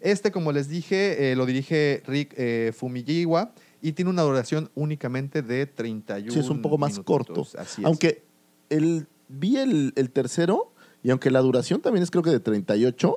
Este, 0.00 0.32
como 0.32 0.50
les 0.52 0.68
dije, 0.68 1.30
eh, 1.30 1.36
lo 1.36 1.46
dirige 1.46 2.02
Rick 2.06 2.34
eh, 2.36 2.72
Fumiyiwa 2.76 3.52
y 3.80 3.92
tiene 3.92 4.10
una 4.10 4.22
duración 4.22 4.70
únicamente 4.74 5.42
de 5.42 5.66
31 5.66 6.32
Sí, 6.32 6.40
es 6.40 6.48
un 6.50 6.60
poco 6.62 6.78
más 6.78 6.98
corto. 7.00 7.46
Así 7.56 7.82
es. 7.82 7.86
Aunque 7.86 8.22
el, 8.68 9.06
vi 9.28 9.58
el, 9.58 9.92
el 9.96 10.10
tercero 10.10 10.72
y 11.04 11.10
aunque 11.10 11.30
la 11.30 11.40
duración 11.40 11.80
también 11.80 12.02
es 12.02 12.10
creo 12.10 12.22
que 12.24 12.30
de 12.30 12.40
38, 12.40 13.16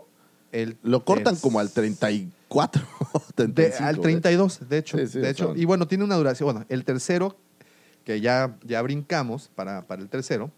El- 0.52 0.78
lo 0.84 1.04
cortan 1.06 1.34
es- 1.36 1.42
como 1.42 1.60
al 1.60 1.72
34. 1.72 2.84
De- 3.38 3.48
35, 3.48 3.84
al 3.84 3.96
¿eh? 3.96 4.00
32, 4.02 4.70
de 4.70 4.78
hecho. 4.78 4.98
Sí, 5.00 5.08
sí, 5.08 5.20
de 5.20 5.30
hecho. 5.30 5.54
Y 5.56 5.66
bueno, 5.66 5.88
tiene 5.88 6.04
una 6.04 6.16
duración. 6.16 6.46
Bueno, 6.54 6.66
el 6.70 6.84
tercero, 6.86 7.38
que 8.04 8.22
ya, 8.22 8.58
ya 8.64 8.82
brincamos 8.84 9.50
para, 9.56 9.82
para 9.88 10.02
el 10.04 10.10
tercero, 10.10 10.52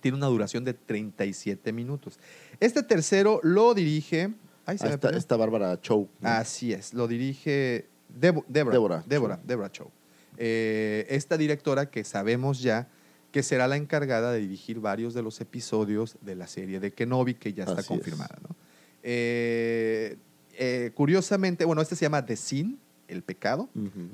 tiene 0.00 0.16
una 0.16 0.26
duración 0.26 0.64
de 0.64 0.74
37 0.74 1.72
minutos. 1.72 2.18
Este 2.60 2.82
tercero 2.82 3.40
lo 3.42 3.74
dirige. 3.74 4.32
Ay, 4.66 4.78
se 4.78 4.86
Ah, 4.88 4.98
perdió. 4.98 5.18
está 5.18 5.36
Bárbara 5.36 5.80
Chow. 5.80 6.08
¿no? 6.20 6.28
Así 6.28 6.72
es, 6.72 6.94
lo 6.94 7.08
dirige 7.08 7.86
Débora. 8.08 8.44
Débora 8.48 9.04
Débora, 9.06 9.36
Chow. 9.36 9.46
Débora 9.46 9.72
Chow. 9.72 9.90
Eh, 10.38 11.06
esta 11.10 11.36
directora 11.36 11.90
que 11.90 12.04
sabemos 12.04 12.60
ya 12.62 12.88
que 13.32 13.42
será 13.42 13.68
la 13.68 13.76
encargada 13.76 14.32
de 14.32 14.40
dirigir 14.40 14.80
varios 14.80 15.14
de 15.14 15.22
los 15.22 15.40
episodios 15.40 16.16
de 16.20 16.34
la 16.34 16.46
serie 16.48 16.80
de 16.80 16.92
Kenobi, 16.92 17.34
que 17.34 17.52
ya 17.52 17.62
está 17.64 17.74
Así 17.74 17.82
es. 17.82 17.86
confirmada. 17.86 18.36
¿no? 18.48 18.56
Eh, 19.02 20.16
eh, 20.58 20.90
curiosamente, 20.94 21.64
bueno, 21.64 21.80
este 21.82 21.94
se 21.96 22.04
llama 22.06 22.24
The 22.26 22.36
Sin, 22.36 22.78
el 23.08 23.22
pecado, 23.22 23.68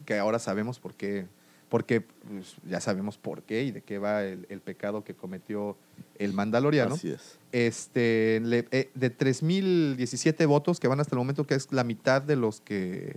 que 0.05 0.19
ahora 0.19 0.39
sabemos 0.39 0.79
por 0.81 0.95
qué, 0.95 1.27
porque 1.69 2.01
pues, 2.01 2.57
ya 2.69 2.81
sabemos 2.81 3.19
por 3.19 3.43
qué 3.43 3.65
y 3.65 3.71
de 3.73 3.83
qué 3.83 3.99
va 3.99 4.23
el, 4.25 4.47
el 4.49 4.61
pecado 4.61 5.03
que 5.05 5.15
cometió 5.15 5.77
el 6.19 6.33
Mandaloriano 6.33 6.95
Así 6.95 7.11
es. 7.11 7.39
este, 7.53 8.41
le- 8.45 8.69
eh, 8.71 8.91
de 8.95 9.11
3.017 9.17 10.47
votos, 10.47 10.81
que 10.81 10.89
van 10.89 11.01
hasta 11.01 11.15
el 11.15 11.19
momento, 11.19 11.45
que 11.47 11.55
es 11.55 11.73
la 11.73 11.85
mitad 11.85 12.23
de 12.23 12.37
los 12.37 12.61
que 12.61 13.17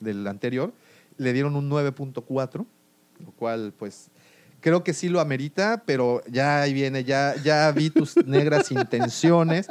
del 0.00 0.26
anterior, 0.26 0.72
le 1.16 1.32
dieron 1.32 1.56
un 1.56 1.68
9.4, 1.70 2.64
lo 3.24 3.32
cual, 3.32 3.72
pues, 3.78 4.08
creo 4.60 4.84
que 4.84 4.92
sí 4.94 5.08
lo 5.08 5.20
amerita, 5.20 5.82
pero 5.86 6.22
ya 6.30 6.62
ahí 6.62 6.72
viene, 6.72 7.04
ya, 7.04 7.34
ya 7.42 7.70
vi 7.72 7.90
tus 7.90 8.16
negras 8.26 8.70
intenciones. 8.72 9.66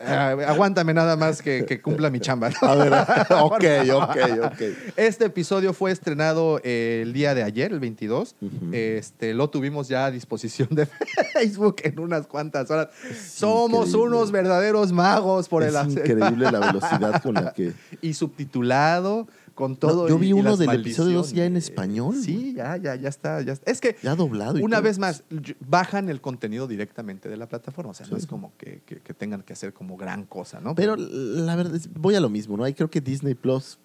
Ah, 0.00 0.36
aguántame 0.46 0.94
nada 0.94 1.16
más 1.16 1.42
que, 1.42 1.64
que 1.64 1.80
cumpla 1.80 2.08
mi 2.10 2.20
chamba. 2.20 2.50
¿no? 2.50 2.68
A 2.68 2.74
ver, 2.76 2.92
ok, 3.30 3.64
ok, 3.94 4.16
ok. 4.44 4.62
Este 4.96 5.24
episodio 5.24 5.72
fue 5.72 5.90
estrenado 5.90 6.60
eh, 6.62 7.00
el 7.02 7.12
día 7.12 7.34
de 7.34 7.42
ayer, 7.42 7.72
el 7.72 7.80
22. 7.80 8.36
Ujú. 8.40 8.70
este, 8.72 9.34
lo 9.34 9.50
tuvimos 9.50 9.88
ya 9.88 10.06
a 10.06 10.10
disposición 10.10 10.68
de 10.70 10.86
Facebook 11.32 11.76
en 11.82 11.98
unas 11.98 12.26
cuantas 12.26 12.70
horas. 12.70 12.88
Somos 13.28 13.88
increíble. 13.88 14.16
unos 14.16 14.30
verdaderos 14.30 14.92
magos 14.92 15.48
por 15.48 15.62
es 15.62 15.74
el 15.74 15.90
increíble 15.90 16.50
la 16.50 16.60
velocidad 16.60 17.22
con 17.22 17.34
la 17.34 17.52
que... 17.52 17.72
y 18.00 18.14
subtitulado 18.14 19.26
con 19.58 19.72
No, 19.72 19.76
todo. 19.78 20.08
yo 20.08 20.16
vi 20.20 20.28
y 20.28 20.32
uno 20.32 20.56
del 20.56 20.70
episodio 20.70 21.16
dos 21.16 21.32
ya 21.32 21.44
en 21.44 21.56
español. 21.56 22.14
Sí, 22.14 22.54
ya, 22.54 22.76
ya, 22.76 22.94
ya 22.94 23.08
está, 23.08 23.40
ya 23.42 23.54
está. 23.54 23.68
Es 23.68 23.80
que 23.80 23.96
Ya 24.04 24.14
doblado. 24.14 24.56
y 24.56 24.62
una 24.62 24.76
todo. 24.76 24.84
vez 24.84 25.00
más, 25.00 25.24
bajan 25.68 26.08
el 26.08 26.20
contenido 26.20 26.68
directamente 26.68 27.28
de 27.28 27.36
la 27.36 27.48
plataforma. 27.48 27.90
O 27.90 27.94
sea, 27.94 28.06
no 28.06 28.16
es 28.16 28.28
como 28.28 28.52
que, 28.56 28.82
que- 28.86 29.00
que 29.00 29.14
tengan 29.14 29.42
que 29.42 29.54
hacer 29.54 29.72
como 29.72 29.96
gran 29.96 30.26
cosa, 30.26 30.60
¿no? 30.60 30.76
Pero 30.76 30.94
la 30.94 31.56
verdad, 31.56 31.74
es- 31.74 31.92
voy 31.92 32.14
a 32.14 32.20
lo 32.20 32.28
mismo, 32.30 32.56
¿no? 32.56 32.62
Ahí 32.62 32.72
creo 32.72 32.88
que 32.88 33.00
Disney 33.00 33.34
Plus 33.34 33.80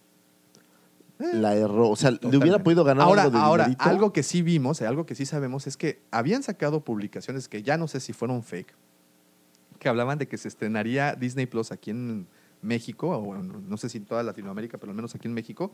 la 1.19 1.55
erró. 1.55 1.89
O 1.89 1.95
sea, 1.95 2.11
le 2.11 2.37
hubiera 2.37 2.61
podido 2.63 2.83
ganar 2.83 3.07
ahora, 3.07 3.23
algo 3.23 3.37
de 3.37 3.43
ahora, 3.43 3.63
dinerito. 3.63 3.83
algo 3.89 4.13
que 4.13 4.21
sí 4.21 4.43
vimos, 4.43 4.79
eh, 4.79 4.85
algo 4.85 5.07
que 5.07 5.15
sí 5.15 5.25
sabemos 5.25 5.65
es 5.65 5.75
que 5.75 6.01
habían 6.11 6.43
sacado 6.43 6.81
publicaciones 6.83 7.47
que 7.47 7.63
ya 7.63 7.77
no 7.77 7.87
sé 7.87 7.99
si 7.99 8.13
fueron 8.13 8.43
fake, 8.43 8.75
que 9.79 9.89
hablaban 9.89 10.19
de 10.19 10.27
que 10.27 10.37
se 10.37 10.47
estrenaría 10.49 11.15
Disney 11.15 11.47
Plus 11.47 11.71
aquí 11.71 11.89
en 11.89 12.27
México, 12.63 13.09
o 13.09 13.21
bueno, 13.21 13.61
no 13.67 13.77
sé 13.77 13.89
si 13.89 13.97
en 13.99 14.05
toda 14.05 14.23
Latinoamérica, 14.23 14.77
pero 14.77 14.91
al 14.91 14.95
menos 14.95 15.13
aquí 15.15 15.27
en 15.27 15.33
México, 15.33 15.73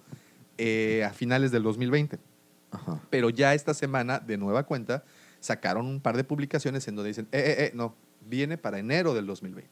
eh, 0.57 1.03
a 1.05 1.11
finales 1.13 1.51
del 1.51 1.63
2020. 1.63 2.19
Ajá. 2.71 2.99
Pero 3.09 3.29
ya 3.29 3.53
esta 3.53 3.73
semana, 3.73 4.19
de 4.19 4.37
nueva 4.37 4.63
cuenta, 4.63 5.03
sacaron 5.39 5.85
un 5.85 5.99
par 6.01 6.17
de 6.17 6.23
publicaciones 6.23 6.87
en 6.87 6.95
donde 6.95 7.09
dicen, 7.09 7.27
eh, 7.31 7.39
eh, 7.39 7.55
eh, 7.65 7.71
no, 7.73 7.95
viene 8.27 8.57
para 8.57 8.79
enero 8.79 9.13
del 9.13 9.25
2020. 9.25 9.69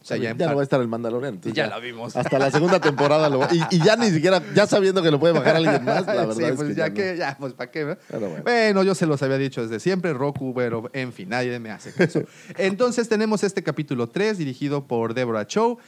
O 0.00 0.04
sea, 0.04 0.16
ya, 0.16 0.34
ya 0.36 0.48
no 0.48 0.54
va 0.54 0.60
a 0.60 0.62
estar 0.62 0.80
el 0.80 0.86
Mandalorian. 0.88 1.34
entonces 1.34 1.54
ya 1.54 1.66
la 1.66 1.78
vimos. 1.80 2.16
Hasta 2.16 2.38
la 2.38 2.50
segunda 2.52 2.80
temporada 2.80 3.28
lo 3.28 3.40
va- 3.40 3.48
y, 3.52 3.60
y 3.76 3.82
ya 3.84 3.96
ni 3.96 4.10
siquiera, 4.10 4.40
ya 4.54 4.66
sabiendo 4.66 5.02
que 5.02 5.10
lo 5.10 5.18
puede 5.18 5.34
bajar 5.34 5.56
alguien 5.56 5.84
más, 5.84 6.06
la 6.06 6.14
verdad 6.26 6.34
sí, 6.34 6.44
es 6.44 6.52
pues 6.54 6.68
que 6.68 6.74
ya, 6.74 6.86
ya 6.88 6.94
que, 6.94 7.10
no. 7.12 7.18
ya, 7.18 7.36
pues 7.38 7.52
para 7.52 7.70
qué, 7.70 7.84
bueno. 7.84 8.42
Bueno, 8.44 8.82
yo 8.84 8.94
se 8.94 9.06
los 9.06 9.22
había 9.22 9.38
dicho 9.38 9.60
desde 9.60 9.80
siempre, 9.80 10.12
Roku, 10.14 10.54
pero 10.54 10.88
en 10.92 11.12
fin, 11.12 11.28
nadie 11.30 11.58
me 11.58 11.70
hace 11.70 11.92
caso. 11.92 12.22
Entonces 12.56 13.08
tenemos 13.08 13.42
este 13.42 13.62
capítulo 13.62 14.08
3 14.08 14.38
dirigido 14.38 14.86
por 14.86 15.14
Deborah 15.14 15.46
Chow. 15.46 15.78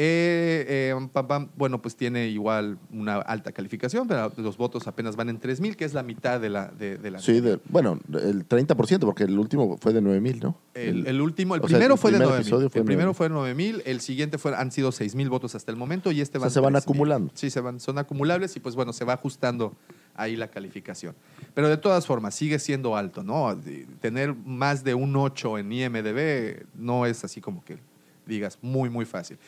Eh, 0.00 0.64
eh, 0.94 1.08
pam, 1.12 1.26
pam, 1.26 1.48
bueno, 1.56 1.82
pues 1.82 1.96
tiene 1.96 2.28
igual 2.28 2.78
una 2.92 3.16
alta 3.16 3.50
calificación, 3.50 4.06
pero 4.06 4.32
los 4.36 4.56
votos 4.56 4.86
apenas 4.86 5.16
van 5.16 5.28
en 5.28 5.40
3.000, 5.40 5.74
que 5.74 5.84
es 5.84 5.92
la 5.92 6.04
mitad 6.04 6.40
de 6.40 6.50
la... 6.50 6.68
De, 6.68 6.98
de 6.98 7.10
la 7.10 7.18
Sí, 7.18 7.40
de- 7.40 7.58
bueno, 7.68 7.98
el 8.12 8.46
30%, 8.48 9.00
porque 9.00 9.24
el 9.24 9.36
último 9.36 9.76
fue 9.80 9.92
de 9.92 10.00
9000, 10.00 10.38
¿no? 10.38 10.56
el, 10.74 11.04
el 11.08 11.20
último, 11.20 11.56
el 11.56 11.60
o 11.62 11.66
sea, 11.68 11.78
primero 11.78 11.94
el 11.94 11.98
fue 12.00 12.12
de 12.12 12.18
primer 12.18 12.34
9.000. 12.36 12.40
episodio 12.40 12.70
fue 12.70 12.78
El 12.80 12.84
primero 12.86 13.12
9,000. 13.12 13.14
fue 13.16 13.28
de 13.54 13.78
9.000, 13.78 13.82
el 13.86 14.00
siguiente 14.00 14.38
fue, 14.38 14.54
han 14.54 14.70
sido 14.70 14.90
6.000 14.92 15.28
votos 15.28 15.56
hasta 15.56 15.72
el 15.72 15.76
momento 15.76 16.12
y 16.12 16.20
este 16.20 16.38
O 16.38 16.42
va 16.42 16.46
sea, 16.46 16.54
se 16.54 16.60
van 16.60 16.74
3,000. 16.74 16.82
acumulando. 16.84 17.32
Sí, 17.34 17.50
se 17.50 17.60
van, 17.60 17.80
son 17.80 17.98
acumulables 17.98 18.54
y 18.54 18.60
pues 18.60 18.76
bueno, 18.76 18.92
se 18.92 19.04
va 19.04 19.14
ajustando 19.14 19.74
ahí 20.14 20.36
la 20.36 20.46
calificación. 20.48 21.16
Pero 21.54 21.68
de 21.68 21.76
todas 21.76 22.06
formas, 22.06 22.36
sigue 22.36 22.60
siendo 22.60 22.96
alto, 22.96 23.24
¿no? 23.24 23.56
Tener 24.00 24.32
más 24.34 24.84
de 24.84 24.94
un 24.94 25.16
8 25.16 25.58
en 25.58 25.72
IMDB 25.72 26.66
no 26.76 27.04
es 27.04 27.24
así 27.24 27.40
como 27.40 27.64
que 27.64 27.78
digas 28.26 28.58
muy, 28.62 28.90
muy 28.90 29.04
fácil. 29.04 29.38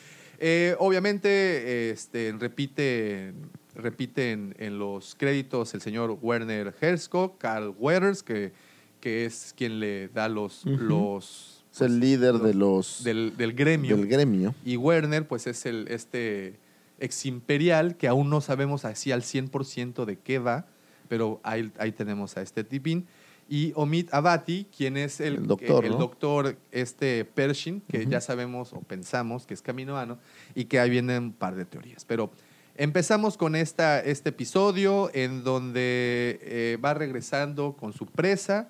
Eh, 0.43 0.75
obviamente, 0.79 1.91
este, 1.91 2.33
repite, 2.39 3.31
repite 3.75 4.31
en, 4.31 4.55
en 4.57 4.79
los 4.79 5.13
créditos 5.13 5.75
el 5.75 5.81
señor 5.81 6.17
Werner 6.19 6.73
Herzog, 6.81 7.37
Carl 7.37 7.75
Weathers, 7.77 8.23
que, 8.23 8.51
que 8.99 9.25
es 9.25 9.53
quien 9.55 9.79
le 9.79 10.07
da 10.07 10.27
los... 10.29 10.65
Los 10.65 11.63
Es 11.71 11.81
el 11.81 11.99
líder 11.99 12.39
de 12.39 12.55
los 12.55 13.03
del, 13.03 13.37
del 13.37 13.53
gremio. 13.53 13.95
del 13.95 14.07
gremio. 14.07 14.55
Y 14.65 14.77
Werner, 14.77 15.27
pues 15.27 15.45
es 15.45 15.67
el, 15.67 15.87
este 15.89 16.55
ex 16.99 17.27
imperial 17.27 17.95
que 17.95 18.07
aún 18.07 18.31
no 18.31 18.41
sabemos 18.41 18.83
así 18.83 19.11
al 19.11 19.21
100% 19.21 20.05
de 20.05 20.17
qué 20.17 20.39
va, 20.39 20.65
pero 21.07 21.39
ahí, 21.43 21.71
ahí 21.77 21.91
tenemos 21.91 22.35
a 22.35 22.41
este 22.41 22.63
tipín. 22.63 23.05
Y 23.53 23.73
Omid 23.75 24.07
Abati, 24.13 24.65
quien 24.73 24.95
es 24.95 25.19
el, 25.19 25.35
El 25.35 25.47
doctor, 25.47 25.83
el 25.83 25.91
¿no? 25.91 25.97
doctor 25.97 26.55
este 26.71 27.25
Pershing, 27.25 27.81
que 27.81 28.05
ya 28.05 28.21
sabemos 28.21 28.71
o 28.71 28.79
pensamos 28.79 29.45
que 29.45 29.53
es 29.53 29.61
caminoano, 29.61 30.19
y 30.55 30.65
que 30.65 30.79
ahí 30.79 30.89
vienen 30.89 31.23
un 31.23 31.33
par 31.33 31.55
de 31.55 31.65
teorías. 31.65 32.05
Pero 32.05 32.31
empezamos 32.75 33.35
con 33.35 33.57
esta, 33.57 33.99
este 33.99 34.29
episodio 34.29 35.11
en 35.13 35.43
donde 35.43 36.39
eh, 36.43 36.77
va 36.81 36.93
regresando 36.93 37.75
con 37.75 37.91
su 37.91 38.05
presa, 38.05 38.69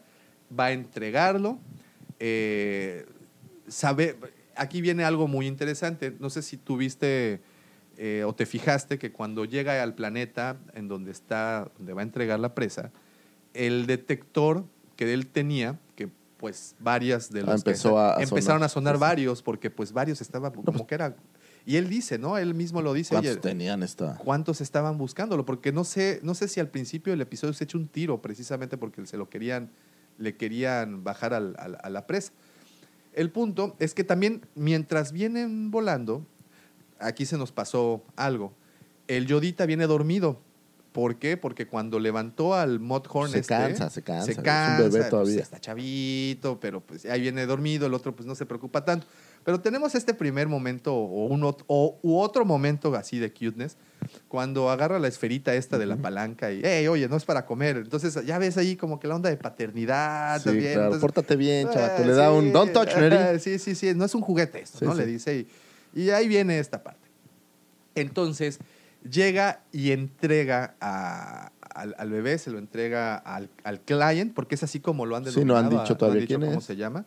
va 0.52 0.66
a 0.66 0.72
entregarlo. 0.72 1.60
eh, 2.18 3.06
sabe, 3.68 4.18
aquí 4.56 4.82
viene 4.82 5.04
algo 5.04 5.28
muy 5.28 5.46
interesante. 5.46 6.16
No 6.20 6.32
sé 6.32 6.42
si 6.42 6.58
tuviste 6.58 7.40
eh, 7.98 8.24
o 8.26 8.34
te 8.34 8.48
fijaste 8.48 8.98
que 8.98 9.12
cuando 9.12 9.46
llega 9.46 9.84
al 9.84 9.94
planeta 9.94 10.58
en 10.74 10.88
donde 10.88 11.12
está, 11.12 11.70
donde 11.78 11.94
va 11.94 12.02
a 12.02 12.04
entregar 12.04 12.40
la 12.40 12.56
presa, 12.56 12.92
el 13.54 13.86
detector 13.86 14.66
que 15.02 15.12
él 15.16 15.26
tenía, 15.26 15.80
que 15.96 16.10
pues 16.38 16.76
varias 16.80 17.32
de 17.32 17.40
Ah, 17.40 17.44
los 17.46 17.56
empezó 17.62 17.94
que 17.94 17.98
a- 18.00 18.18
a 18.18 18.22
empezaron 18.22 18.60
sonar. 18.60 18.64
a 18.64 18.70
sonar 18.70 18.98
varios, 19.00 19.42
porque 19.42 19.72
pues 19.72 19.92
varios 19.92 20.22
estaban 20.22 20.52
como 20.52 20.86
que 20.86 20.94
era. 20.94 21.16
Y 21.66 21.78
él 21.78 21.90
dice, 21.90 22.20
¿no? 22.20 22.38
Él 22.38 22.54
mismo 22.54 22.84
lo 22.84 22.94
dice. 22.94 23.16
¿Cuántos 23.16 23.32
oye, 23.32 23.42
tenían 23.42 23.82
esta? 23.82 24.16
cuántos 24.18 24.62
estaban 24.62 25.00
buscándolo, 25.00 25.44
porque 25.44 25.72
no 25.72 25.84
sé, 25.86 26.20
no 26.22 26.36
sé 26.36 26.48
si 26.48 26.60
al 26.60 26.68
principio 26.70 27.14
del 27.14 27.22
episodio 27.22 27.52
se 27.54 27.64
echa 27.64 27.80
un 27.80 27.88
tiro 27.88 28.22
precisamente 28.22 28.78
porque 28.78 29.04
se 29.08 29.18
lo 29.18 29.28
querían, 29.28 29.72
le 30.20 30.36
querían 30.38 31.04
bajar 31.04 31.34
al- 31.34 31.56
al- 31.58 31.80
a 31.82 31.90
la 31.90 32.06
presa. 32.06 32.32
El 33.14 33.32
punto 33.32 33.76
es 33.80 33.96
que 33.96 34.04
también 34.04 34.46
mientras 34.54 35.12
vienen 35.14 35.72
volando, 35.72 36.28
aquí 37.00 37.26
se 37.26 37.40
nos 37.40 37.52
pasó 37.52 38.04
algo. 38.16 38.54
El 39.08 39.26
Yodita 39.26 39.66
viene 39.66 39.88
dormido. 39.88 40.40
¿Por 40.92 41.16
qué? 41.18 41.38
Porque 41.38 41.68
cuando 41.68 42.00
levantó 42.00 42.54
al 42.54 42.80
Mudhorn 42.82 43.32
Se 43.32 43.40
este, 43.40 43.54
cansa, 43.54 43.90
se 43.90 44.02
cansa, 44.02 44.26
se 44.26 44.32
es 44.34 44.38
un 44.40 44.44
cansa, 44.44 44.84
bebé 44.84 44.98
pues, 45.00 45.10
todavía. 45.10 45.42
está 45.42 45.58
chavito, 45.60 46.60
pero 46.60 46.82
pues 46.82 47.06
ahí 47.06 47.22
viene 47.22 47.46
dormido, 47.46 47.88
el 47.88 47.94
otro 47.94 48.14
pues 48.14 48.26
no 48.28 48.36
se 48.36 48.46
preocupa 48.46 48.84
tanto. 48.84 49.08
Pero 49.46 49.62
tenemos 49.62 49.96
este 49.96 50.14
primer 50.14 50.48
momento 50.50 50.94
o, 50.94 51.28
un, 51.28 51.44
o 51.46 52.00
u 52.02 52.18
otro 52.20 52.44
momento 52.46 52.94
así 52.94 53.20
de 53.20 53.32
cuteness 53.32 53.78
cuando 54.28 54.70
agarra 54.70 55.00
la 55.00 55.08
esferita 55.08 55.56
esta 55.56 55.78
de 55.78 55.86
la 55.86 55.96
palanca 55.96 56.52
y, 56.52 56.62
hey, 56.64 56.88
oye, 56.90 57.08
no 57.08 57.16
es 57.16 57.24
para 57.24 57.46
comer. 57.46 57.78
Entonces 57.78 58.24
ya 58.26 58.38
ves 58.38 58.58
ahí 58.58 58.76
como 58.76 59.00
que 59.00 59.08
la 59.08 59.16
onda 59.16 59.30
de 59.30 59.38
paternidad 59.38 60.40
Sí, 60.40 60.44
también. 60.46 60.74
claro. 60.74 60.84
Entonces, 60.88 61.02
Pórtate 61.02 61.36
bien, 61.38 61.68
ah, 61.70 61.74
chavaco. 61.74 62.04
Le 62.04 62.12
da 62.14 62.30
sí, 62.30 62.38
un 62.38 62.52
don't 62.52 62.74
touch, 62.74 62.96
Neri. 62.98 63.16
ah, 63.16 63.40
Sí, 63.40 63.58
sí, 63.60 63.76
sí. 63.76 63.94
No 63.96 64.04
es 64.06 64.14
un 64.14 64.22
juguete 64.22 64.62
esto, 64.62 64.80
Sí, 64.80 64.86
¿no? 64.86 64.94
Le 64.94 65.06
dice. 65.06 65.48
Y, 65.96 66.02
y 66.02 66.10
ahí 66.10 66.28
viene 66.28 66.60
esta 66.60 66.84
parte. 66.84 67.08
Entonces, 67.96 68.60
llega 69.10 69.62
y 69.72 69.92
entrega 69.92 70.76
a- 70.82 71.52
al, 71.74 71.96
al 71.98 72.10
bebé, 72.10 72.38
se 72.38 72.52
lo 72.52 72.58
entrega 72.60 73.16
al, 73.16 73.50
al 73.64 73.80
client, 73.82 74.34
porque 74.34 74.56
es 74.56 74.64
así 74.64 74.80
como 74.80 75.06
lo 75.06 75.16
han 75.16 75.24
Sí, 75.26 75.46
no 75.46 75.56
han 75.56 75.64
denominado, 75.66 75.84
dicho 75.84 75.98
todavía 75.98 76.22
han 76.22 76.28
dicho 76.28 76.38
quién 76.40 76.50
cómo 76.50 76.60
es. 76.60 76.66
se 76.66 76.76
llama. 76.76 77.06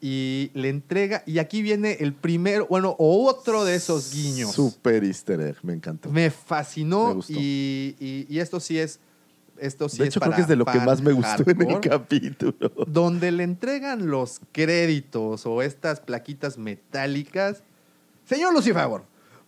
Y 0.00 0.50
le 0.54 0.70
entrega, 0.70 1.22
y 1.26 1.38
aquí 1.38 1.60
viene 1.60 1.98
el 2.00 2.14
primero, 2.14 2.66
bueno, 2.70 2.96
o 2.98 3.28
otro 3.28 3.66
de 3.66 3.74
esos 3.74 4.12
guiños. 4.14 4.52
Super 4.52 5.04
easter 5.04 5.38
egg, 5.42 5.56
me 5.62 5.74
encantó. 5.74 6.08
Me 6.10 6.30
fascinó 6.30 7.08
Me 7.08 7.14
gustó. 7.14 7.34
y, 7.36 7.96
y- 8.00 8.26
y 8.30 8.38
esto 8.38 8.60
sí 8.60 8.78
es, 8.78 8.98
esto 9.58 9.90
sí 9.90 9.98
de 9.98 10.04
es 10.04 10.08
hecho, 10.08 10.20
creo 10.20 10.34
que 10.34 10.40
es 10.40 10.48
de 10.48 10.56
lo 10.56 10.64
que 10.64 10.78
más 10.80 11.02
me 11.02 11.12
gustó 11.12 11.44
en 11.50 11.60
el 11.70 11.80
capítulo. 11.80 12.72
donde 12.86 13.30
le 13.30 13.44
entregan 13.44 14.08
los 14.08 14.40
créditos 14.52 15.44
o 15.44 15.60
estas 15.60 16.00
plaquitas 16.00 16.56
metálicas. 16.56 17.62
Señor 18.24 18.54
Lucifer, 18.54 18.88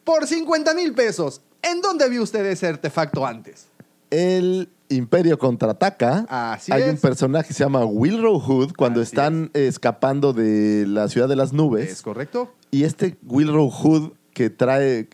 por 0.05 0.27
50 0.27 0.75
mil 0.75 0.93
pesos, 0.93 1.41
¿en 1.63 1.81
dónde 1.81 2.09
vio 2.09 2.23
usted 2.23 2.45
ese 2.47 2.67
artefacto 2.67 3.27
antes? 3.27 3.67
El 4.11 4.69
Imperio 4.89 5.39
contraataca. 5.39 6.27
Así 6.29 6.71
Hay 6.73 6.83
es. 6.83 6.91
un 6.91 6.99
personaje 6.99 7.49
que 7.49 7.55
se 7.55 7.65
llama 7.65 7.85
Wilrow 7.85 8.39
Hood 8.39 8.73
cuando 8.77 9.01
Así 9.01 9.09
están 9.09 9.51
escapando 9.55 10.33
de 10.33 10.85
la 10.87 11.09
ciudad 11.09 11.29
de 11.29 11.37
las 11.37 11.53
nubes. 11.53 11.91
¿Es 11.91 12.03
correcto? 12.03 12.53
Y 12.71 12.85
este 12.85 13.17
Wilrow 13.27 13.71
Hood 13.71 14.13
que 14.33 14.51
trae, 14.51 15.09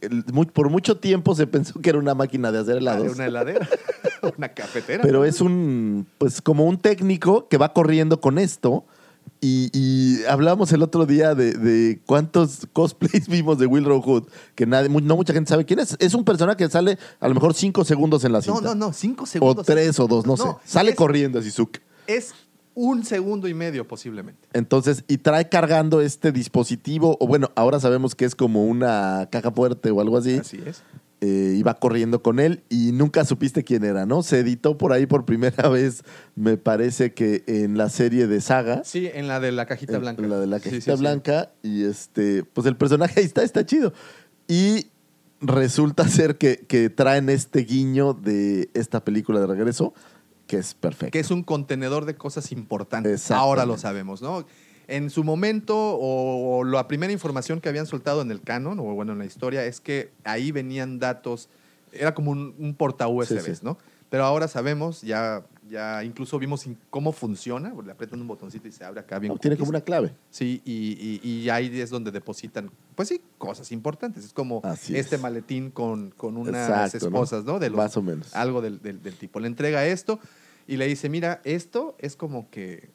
por 0.52 0.70
mucho 0.70 0.98
tiempo 0.98 1.34
se 1.34 1.46
pensó 1.46 1.80
que 1.80 1.90
era 1.90 1.98
una 1.98 2.14
máquina 2.14 2.52
de 2.52 2.58
hacer 2.58 2.76
helados. 2.78 3.14
Una 3.14 3.26
heladera, 3.26 3.68
una 4.36 4.48
cafetera. 4.48 5.02
Pero 5.02 5.24
es 5.24 5.40
un, 5.40 6.06
pues 6.18 6.40
como 6.40 6.64
un 6.64 6.78
técnico 6.78 7.48
que 7.48 7.56
va 7.56 7.72
corriendo 7.72 8.20
con 8.20 8.38
esto. 8.38 8.84
Y, 9.40 9.70
y 9.72 10.24
hablábamos 10.24 10.72
el 10.72 10.82
otro 10.82 11.06
día 11.06 11.34
de, 11.34 11.52
de 11.52 12.00
cuántos 12.06 12.66
cosplays 12.72 13.28
vimos 13.28 13.58
de 13.58 13.66
Wilrow 13.66 14.00
Hood, 14.02 14.24
que 14.54 14.66
nadie, 14.66 14.88
no 14.88 15.16
mucha 15.16 15.32
gente 15.32 15.48
sabe 15.48 15.64
quién 15.64 15.78
es. 15.78 15.96
Es 16.00 16.14
un 16.14 16.24
personaje 16.24 16.56
que 16.56 16.68
sale 16.68 16.98
a 17.20 17.28
lo 17.28 17.34
mejor 17.34 17.54
cinco 17.54 17.84
segundos 17.84 18.24
en 18.24 18.32
la 18.32 18.42
cinta. 18.42 18.60
No, 18.60 18.68
no, 18.68 18.86
no, 18.88 18.92
cinco 18.92 19.24
O 19.24 19.26
segundos. 19.26 19.66
tres 19.66 19.98
o 20.00 20.06
dos, 20.08 20.26
no, 20.26 20.36
sé. 20.36 20.44
Sale 20.64 20.90
es- 20.90 20.96
corriendo 20.96 21.38
así, 21.38 21.50
Zuc. 21.50 21.78
Es 22.06 22.32
un 22.74 23.04
segundo 23.04 23.48
y 23.48 23.54
medio 23.54 23.86
posiblemente. 23.88 24.48
Entonces, 24.52 25.04
y 25.08 25.18
trae 25.18 25.48
cargando 25.48 26.00
este 26.00 26.30
dispositivo, 26.32 27.16
o 27.20 27.26
bueno, 27.26 27.50
ahora 27.56 27.80
sabemos 27.80 28.14
que 28.14 28.24
es 28.24 28.34
como 28.34 28.64
una 28.66 29.28
caja 29.32 29.50
fuerte 29.50 29.90
o 29.90 30.00
algo 30.00 30.16
así, 30.16 30.36
Así 30.38 30.60
es. 30.64 30.82
Eh, 31.20 31.54
iba 31.56 31.74
corriendo 31.74 32.22
con 32.22 32.38
él 32.38 32.62
y 32.68 32.92
nunca 32.92 33.24
supiste 33.24 33.64
quién 33.64 33.84
era, 33.84 34.06
¿no? 34.06 34.22
Se 34.22 34.38
editó 34.38 34.78
por 34.78 34.92
ahí 34.92 35.06
por 35.06 35.24
primera 35.24 35.68
vez, 35.68 36.04
me 36.36 36.56
parece 36.56 37.12
que 37.12 37.42
en 37.46 37.76
la 37.76 37.88
serie 37.88 38.26
de 38.28 38.40
Saga. 38.40 38.82
Sí, 38.84 39.10
en 39.12 39.26
la 39.26 39.40
de 39.40 39.50
la 39.50 39.66
cajita 39.66 39.96
en 39.96 40.00
blanca. 40.02 40.22
La 40.22 40.38
de 40.38 40.46
la 40.46 40.60
cajita 40.60 40.92
sí, 40.92 40.96
sí. 40.96 41.00
blanca. 41.00 41.50
Y 41.62 41.84
este, 41.84 42.44
pues 42.44 42.66
el 42.66 42.76
personaje 42.76 43.20
ahí 43.20 43.26
está, 43.26 43.42
está 43.42 43.66
chido. 43.66 43.92
Y 44.46 44.92
resulta 45.40 46.06
ser 46.08 46.38
que, 46.38 46.64
que 46.68 46.88
traen 46.88 47.30
este 47.30 47.60
guiño 47.60 48.14
de 48.14 48.70
esta 48.74 49.04
película 49.04 49.40
de 49.40 49.48
regreso, 49.48 49.94
que 50.46 50.58
es 50.58 50.74
perfecto. 50.74 51.12
Que 51.12 51.20
es 51.20 51.30
un 51.30 51.42
contenedor 51.42 52.04
de 52.04 52.14
cosas 52.14 52.52
importantes. 52.52 53.30
Ahora 53.30 53.66
lo 53.66 53.76
sabemos, 53.76 54.22
¿no? 54.22 54.46
En 54.88 55.10
su 55.10 55.22
momento, 55.22 55.76
o, 55.76 56.58
o 56.58 56.64
la 56.64 56.88
primera 56.88 57.12
información 57.12 57.60
que 57.60 57.68
habían 57.68 57.86
soltado 57.86 58.22
en 58.22 58.30
el 58.30 58.40
canon, 58.40 58.78
o 58.80 58.84
bueno, 58.84 59.12
en 59.12 59.18
la 59.18 59.26
historia, 59.26 59.64
es 59.66 59.80
que 59.80 60.10
ahí 60.24 60.50
venían 60.50 60.98
datos, 60.98 61.48
era 61.92 62.14
como 62.14 62.30
un, 62.30 62.54
un 62.58 62.74
porta 62.74 63.06
Sí, 63.26 63.38
sí. 63.38 63.52
¿no? 63.62 63.76
Pero 64.10 64.24
ahora 64.24 64.48
sabemos, 64.48 65.02
ya, 65.02 65.44
ya 65.68 66.02
incluso 66.02 66.38
vimos 66.38 66.64
cómo 66.88 67.12
funciona, 67.12 67.74
le 67.84 67.92
aprietan 67.92 68.18
un 68.22 68.26
botoncito 68.26 68.66
y 68.66 68.72
se 68.72 68.82
abre 68.82 69.00
acá 69.00 69.18
bien. 69.18 69.30
No, 69.34 69.38
tiene 69.38 69.58
como 69.58 69.68
una 69.68 69.82
clave. 69.82 70.14
Sí, 70.30 70.62
y, 70.64 71.20
y- 71.22 71.28
y 71.42 71.50
ahí 71.50 71.78
es 71.78 71.90
donde 71.90 72.10
depositan, 72.10 72.70
pues 72.94 73.08
sí, 73.08 73.20
cosas 73.36 73.70
importantes. 73.72 74.24
Es 74.24 74.32
como 74.32 74.62
Así 74.64 74.96
este 74.96 75.16
es. 75.16 75.20
maletín 75.20 75.70
con, 75.70 76.08
con 76.16 76.38
unas 76.38 76.66
Exacto, 76.70 77.10
¿no? 77.10 77.16
esposas, 77.18 77.44
¿no? 77.44 77.58
De 77.58 77.68
los- 77.68 77.76
Más 77.76 77.94
o 77.98 78.02
menos. 78.02 78.34
Algo 78.34 78.62
del, 78.62 78.80
del- 78.80 79.02
del 79.02 79.14
tipo. 79.16 79.38
Le 79.40 79.48
entrega 79.48 79.84
esto 79.84 80.18
y 80.66 80.78
le 80.78 80.86
dice, 80.86 81.10
mira, 81.10 81.42
esto 81.44 81.94
es 81.98 82.16
como 82.16 82.48
que, 82.48 82.88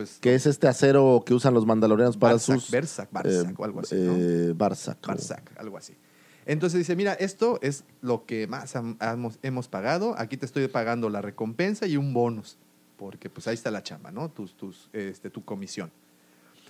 pues... 0.00 0.18
Que 0.18 0.34
es 0.34 0.46
este 0.46 0.66
acero 0.66 1.22
que 1.26 1.34
usan 1.34 1.52
los 1.52 1.66
mandalorianos 1.66 2.16
para 2.16 2.34
Barsac, 2.34 2.58
sus. 2.58 2.70
Bersac, 2.70 3.12
Barsac 3.12 3.58
o 3.60 3.64
algo 3.64 3.80
así, 3.80 3.96
¿no? 3.96 4.14
eh, 4.16 4.54
Barsac. 4.56 4.98
algo 5.58 5.76
así. 5.76 5.94
Entonces 6.46 6.78
dice, 6.78 6.96
mira, 6.96 7.12
esto 7.12 7.58
es 7.60 7.84
lo 8.00 8.24
que 8.24 8.46
más 8.46 8.74
hemos, 8.74 9.38
hemos 9.42 9.68
pagado, 9.68 10.14
aquí 10.16 10.38
te 10.38 10.46
estoy 10.46 10.66
pagando 10.68 11.10
la 11.10 11.20
recompensa 11.20 11.86
y 11.86 11.98
un 11.98 12.14
bonus, 12.14 12.56
porque 12.96 13.28
pues 13.28 13.46
ahí 13.46 13.54
está 13.54 13.70
la 13.70 13.82
chamba, 13.82 14.10
¿no? 14.10 14.30
Tus, 14.30 14.56
tus, 14.56 14.88
este, 14.94 15.28
tu 15.28 15.44
comisión. 15.44 15.92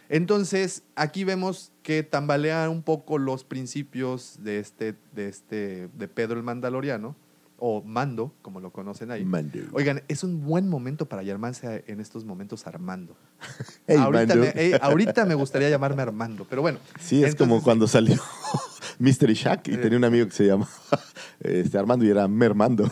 Entonces, 0.08 0.82
aquí 0.96 1.22
vemos 1.22 1.70
que 1.84 2.02
tambalea 2.02 2.68
un 2.68 2.82
poco 2.82 3.16
los 3.16 3.44
principios 3.44 4.38
de 4.40 4.58
este, 4.58 4.96
de 5.14 5.28
este, 5.28 5.88
de 5.96 6.08
Pedro 6.08 6.36
el 6.36 6.42
Mandaloriano, 6.42 7.14
o 7.60 7.82
Mando, 7.82 8.34
como 8.42 8.58
lo 8.60 8.72
conocen 8.72 9.10
ahí. 9.10 9.24
Mando. 9.24 9.58
Oigan, 9.72 10.02
es 10.08 10.24
un 10.24 10.42
buen 10.44 10.68
momento 10.68 11.06
para 11.06 11.22
llamarse 11.22 11.84
en 11.86 12.00
estos 12.00 12.24
momentos 12.24 12.66
Armando. 12.66 13.16
Hey, 13.86 13.96
ahorita, 13.98 14.34
me, 14.36 14.52
ahorita 14.80 15.24
me 15.24 15.34
gustaría 15.34 15.68
llamarme 15.70 16.02
Armando, 16.02 16.46
pero 16.48 16.62
bueno. 16.62 16.78
Sí, 17.00 17.22
es 17.24 17.34
como 17.34 17.62
cuando 17.62 17.86
salió 17.88 18.16
Mystery 18.98 19.34
Shack 19.34 19.68
y 19.68 19.74
Eh. 19.74 19.78
tenía 19.78 19.98
un 19.98 20.04
amigo 20.04 20.26
que 20.26 20.32
se 20.32 20.46
llamaba 20.46 20.70
este, 21.40 21.78
Armando 21.78 22.04
y 22.04 22.10
era 22.10 22.28
Mermando. 22.28 22.84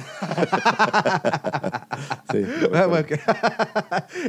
sí, 2.32 2.44
Ah, 2.74 2.86
bueno. 2.86 3.06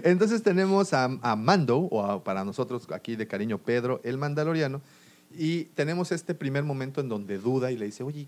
Entonces 0.04 0.44
tenemos 0.44 0.94
a, 0.94 1.06
a 1.22 1.36
Mando, 1.36 1.78
o 1.80 2.04
a- 2.04 2.24
para 2.24 2.44
nosotros 2.44 2.88
aquí 2.92 3.16
de 3.16 3.28
cariño 3.28 3.58
Pedro, 3.58 4.02
el 4.04 4.18
Mandaloriano, 4.18 4.82
y 5.36 5.66
tenemos 5.76 6.12
este 6.12 6.34
primer 6.34 6.64
momento 6.64 7.02
en 7.02 7.10
donde 7.10 7.38
duda 7.38 7.72
y 7.72 7.78
le 7.78 7.86
dice, 7.86 8.04
oye, 8.04 8.28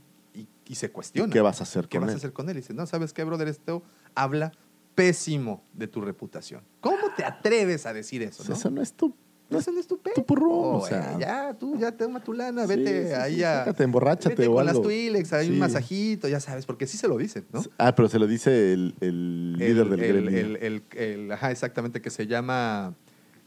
y, 0.67 0.75
se 0.75 0.91
cuestiona. 0.91 1.31
¿Qué 1.31 1.41
vas 1.41 1.59
a 1.59 1.63
hacer 1.63 1.87
¿Qué 1.87 1.97
con 1.97 2.07
vas 2.07 2.11
él? 2.11 2.15
a 2.15 2.17
hacer 2.17 2.33
con 2.33 2.49
él? 2.49 2.57
Y 2.57 2.61
dice, 2.61 2.73
no, 2.73 2.85
¿sabes 2.85 3.13
qué, 3.13 3.23
brother? 3.23 3.47
Esto 3.47 3.83
habla 4.15 4.51
pésimo 4.95 5.63
de 5.73 5.87
tu 5.87 6.01
reputación. 6.01 6.61
¿Cómo 6.79 7.07
te 7.15 7.23
atreves 7.23 7.85
a 7.85 7.93
decir 7.93 8.21
eso? 8.21 8.43
No? 8.47 8.53
Eso 8.55 8.69
no 8.69 8.81
es 8.81 8.93
tu. 8.93 9.15
No, 9.49 9.57
eso 9.59 9.69
no 9.73 9.81
es 9.81 9.87
tu 9.87 9.97
pedo. 9.99 10.13
tu 10.15 10.25
purrón, 10.25 10.49
o 10.53 10.79
güey. 10.79 10.89
sea. 10.89 11.19
ya, 11.19 11.53
tú, 11.53 11.77
ya 11.77 11.91
toma 11.91 12.23
tu 12.23 12.31
lana, 12.31 12.65
vete 12.65 13.03
sí, 13.03 13.07
sí, 13.09 13.13
ahí 13.13 13.43
a... 13.43 13.59
sácate, 13.65 13.83
emborráchate 13.83 14.29
vete 14.35 14.47
o 14.47 14.53
con 14.55 14.65
las 14.65 14.75
algo. 14.75 14.87
Twi'leks, 14.87 15.33
hay 15.33 15.49
un 15.49 15.59
masajito, 15.59 16.29
ya 16.29 16.39
sabes, 16.39 16.65
porque 16.65 16.87
sí 16.87 16.97
se 16.97 17.05
lo 17.09 17.17
dicen, 17.17 17.45
¿no? 17.51 17.61
Ah, 17.77 17.93
pero 17.93 18.07
se 18.07 18.17
lo 18.17 18.27
dice 18.27 18.71
el, 18.71 18.95
el 19.01 19.53
líder 19.57 19.89
del 19.89 19.99
el, 20.03 20.23
gremio. 20.23 20.39
el- 20.39 20.55
el- 20.57 20.83
el- 20.97 21.31
ajá, 21.33 21.51
exactamente, 21.51 22.01
que 22.01 22.09
se 22.09 22.27
llama 22.27 22.95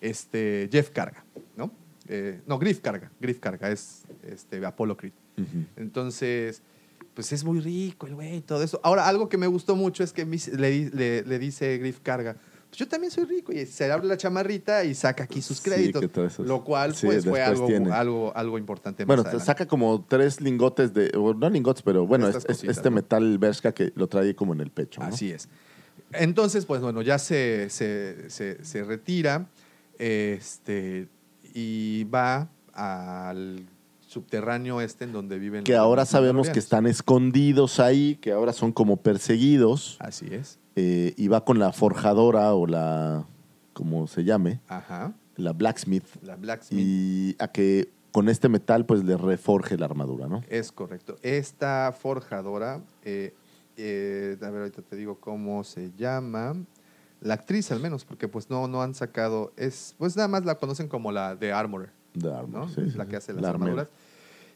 este, 0.03 0.69
Jeff 0.70 0.91
Carga, 0.91 1.24
¿no? 1.57 1.70
Eh, 2.07 2.43
no, 2.47 2.59
Griff 2.59 2.81
Carga, 2.81 3.11
Griff 3.19 3.39
Carga, 3.39 3.70
es 3.70 4.03
este, 4.24 4.62
Apollo 4.66 4.99
Creed. 4.99 5.15
Entonces, 5.77 6.62
pues 7.15 7.32
es 7.32 7.45
muy 7.45 7.61
rico 7.61 8.07
el 8.07 8.15
güey 8.15 8.36
y 8.36 8.41
todo 8.41 8.62
eso. 8.62 8.81
Ahora, 8.82 9.07
algo 9.09 9.28
que 9.28 9.39
me 9.39 9.47
gustó 9.47 9.77
mucho 9.77 10.03
es 10.03 10.12
que 10.12 10.24
le, 10.27 10.91
le- 10.91 11.23
le 11.23 11.39
dice 11.39 11.78
Griff 11.78 12.01
Carga, 12.01 12.35
pues 12.69 12.78
yo 12.78 12.89
también 12.89 13.12
soy 13.12 13.24
rico 13.24 13.53
y 13.53 13.65
se 13.66 13.91
abre 13.93 14.07
la 14.09 14.16
chamarrita 14.16 14.82
y 14.85 14.95
saca 14.95 15.24
aquí 15.24 15.41
sus 15.41 15.59
Sí, 15.59 15.62
créditos. 15.70 16.01
trae 16.01 16.27
esos- 16.27 16.47
lo 16.47 16.65
cual, 16.65 16.95
sí, 16.97 17.07
pues, 17.07 17.24
fue 17.24 17.41
algo, 17.41 17.69
algo, 17.93 18.32
algo 18.36 18.59
importante. 18.59 19.05
Bueno, 19.05 19.23
más 19.23 19.45
saca 19.45 19.66
como 19.66 20.05
tres 20.09 20.41
lingotes 20.41 20.93
de. 20.93 21.12
no 21.15 21.49
lingotes, 21.51 21.82
pero 21.82 22.05
bueno, 22.07 22.27
es- 22.28 22.45
cositas, 22.45 22.77
este 22.77 22.91
¿no? 22.91 22.97
metal 22.97 23.39
Bershka 23.39 23.73
que 23.73 23.93
lo 23.95 24.09
trae 24.09 24.35
como 24.35 24.53
en 24.55 24.61
el 24.61 24.70
pecho. 24.70 25.01
¿no? 25.01 25.07
Así 25.07 25.31
es. 25.31 25.49
Entonces, 26.12 26.66
pues 26.66 26.81
bueno, 26.81 27.01
ya 27.03 27.19
se, 27.20 27.70
se, 27.70 28.28
se- 28.28 28.65
se 28.65 28.82
retira 28.85 29.47
este, 29.99 31.09
y 31.55 32.05
va 32.05 32.49
al 32.73 33.65
subterráneo 34.15 34.81
este 34.81 35.05
en 35.05 35.12
donde 35.12 35.39
viven 35.39 35.65
Que 35.65 35.74
ahora 35.77 36.07
sabemos 36.07 36.49
que 36.49 36.59
están 36.59 36.86
escondidos 36.86 37.81
ahí, 37.81 38.16
que 38.23 38.32
ahora 38.32 38.53
son 38.53 38.73
como 38.73 38.97
perseguidos. 38.97 39.97
Así 40.01 40.27
es. 40.31 40.59
eh, 40.77 41.12
y 41.16 41.28
va 41.28 41.45
con 41.45 41.59
la 41.59 41.73
forjadora 41.73 42.55
o 42.55 42.66
la. 42.66 43.27
como 43.73 44.07
se 44.07 44.24
llame, 44.24 44.61
Ajá. 44.69 45.12
la 45.36 45.53
blacksmith. 45.53 46.05
La 46.23 46.36
Blacksmith. 46.36 46.81
Y 46.81 47.36
a 47.39 47.49
que 47.49 47.91
con 48.12 48.28
este 48.28 48.49
metal 48.49 48.86
pues 48.86 49.03
le 49.05 49.16
reforje 49.16 49.77
la 49.77 49.86
armadura, 49.86 50.28
¿no? 50.28 50.43
Es 50.49 50.70
correcto. 50.70 51.16
Esta 51.23 51.93
forjadora, 52.01 52.81
eh, 53.05 53.35
eh, 53.77 54.36
a 54.41 54.51
ver, 54.51 54.61
ahorita 54.62 54.82
te 54.82 54.95
digo 54.97 55.19
cómo 55.19 55.65
se 55.65 55.91
llama. 55.97 56.55
La 57.20 57.35
actriz 57.35 57.73
al 57.73 57.81
menos, 57.81 58.05
porque 58.05 58.28
pues 58.28 58.51
no, 58.51 58.69
no 58.69 58.82
han 58.82 58.95
sacado, 58.95 59.53
es, 59.57 59.95
pues 59.99 60.15
nada 60.15 60.28
más 60.28 60.45
la 60.45 60.57
conocen 60.57 60.86
como 60.89 61.11
la 61.11 61.35
de 61.35 61.53
Armor, 61.53 61.89
De 62.12 62.32
arma, 62.32 62.59
¿no? 62.61 62.69
sí, 62.69 62.82
la 62.95 63.05
sí. 63.05 63.11
que 63.11 63.16
hace 63.16 63.32
las 63.32 63.43
La 63.43 63.49
armera. 63.49 63.89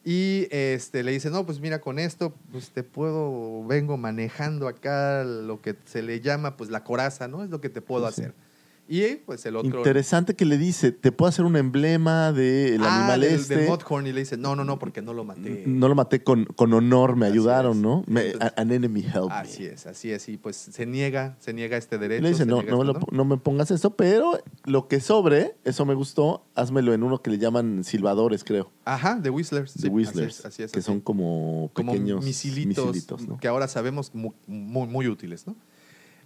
Y 0.04 0.48
este, 0.50 1.02
le 1.02 1.12
dice, 1.12 1.30
no, 1.30 1.44
pues 1.44 1.60
mira, 1.60 1.80
con 1.80 1.98
esto, 1.98 2.34
pues 2.52 2.70
te 2.70 2.82
puedo, 2.82 3.64
vengo 3.66 3.96
manejando 3.96 4.68
acá 4.68 5.24
lo 5.24 5.60
que 5.60 5.76
se 5.84 6.02
le 6.02 6.20
llama, 6.20 6.56
pues 6.56 6.70
la 6.70 6.84
coraza, 6.84 7.28
¿no? 7.28 7.44
Es 7.44 7.50
lo 7.50 7.60
que 7.60 7.68
te 7.68 7.80
puedo 7.80 8.04
sí. 8.06 8.22
hacer. 8.22 8.34
Y 8.90 9.16
pues 9.16 9.44
el 9.44 9.54
otro... 9.56 9.76
Interesante 9.78 10.34
que 10.34 10.46
le 10.46 10.56
dice, 10.56 10.92
te 10.92 11.12
puedo 11.12 11.28
hacer 11.28 11.44
un 11.44 11.56
emblema 11.56 12.32
del 12.32 12.82
ah, 12.82 12.96
animal 13.00 13.20
del, 13.20 13.34
este. 13.34 13.56
del 13.56 13.68
Mudhorn, 13.68 14.06
y 14.06 14.12
le 14.12 14.20
dice, 14.20 14.38
no, 14.38 14.56
no, 14.56 14.64
no, 14.64 14.78
porque 14.78 15.02
no 15.02 15.12
lo 15.12 15.24
maté. 15.24 15.64
No 15.66 15.88
lo 15.88 15.94
maté 15.94 16.22
con, 16.22 16.46
con 16.46 16.72
honor, 16.72 17.14
me 17.14 17.26
Así 17.26 17.34
ayudaron, 17.34 17.76
es. 17.76 17.82
¿no? 17.82 18.04
Me- 18.06 18.28
Entonces- 18.30 18.52
an 18.56 18.72
enemy 18.72 19.00
help 19.02 19.28
me. 19.28 19.34
Así 19.34 19.66
es, 19.66 19.86
así 19.86 20.10
es. 20.10 20.26
Y 20.30 20.38
pues 20.38 20.56
se 20.56 20.86
niega, 20.86 21.36
se 21.38 21.52
niega 21.52 21.76
este 21.76 21.98
derecho. 21.98 22.22
Le 22.22 22.30
dice, 22.30 22.46
no, 22.46 22.62
no, 22.62 22.78
me 22.78 22.92
esto, 22.92 23.06
lo- 23.10 23.16
no 23.16 23.24
me 23.26 23.36
pongas 23.36 23.70
eso, 23.70 23.94
pero 23.94 24.38
lo 24.64 24.88
que 24.88 25.00
sobre, 25.00 25.54
eso 25.64 25.84
me 25.84 25.94
gustó, 25.94 26.46
házmelo 26.54 26.94
en 26.94 27.02
uno 27.02 27.20
que 27.20 27.30
le 27.30 27.36
llaman 27.38 27.84
silbadores, 27.84 28.42
creo. 28.42 28.72
Ajá, 28.86 29.16
de 29.16 29.28
Whistlers. 29.28 29.74
De 29.74 29.82
sí, 29.82 29.88
Whistlers, 29.88 30.38
Así 30.38 30.40
es, 30.40 30.46
así 30.46 30.62
es, 30.62 30.72
que 30.72 30.78
así. 30.78 30.86
son 30.86 31.00
como 31.00 31.70
como 31.74 31.92
pequeños 31.92 32.24
misilitos, 32.24 32.86
misilitos, 32.86 33.28
¿no? 33.28 33.38
que 33.38 33.48
ahora 33.48 33.68
sabemos 33.68 34.14
mu- 34.14 34.32
muy, 34.46 34.86
muy 34.88 35.08
útiles, 35.08 35.46
¿no? 35.46 35.56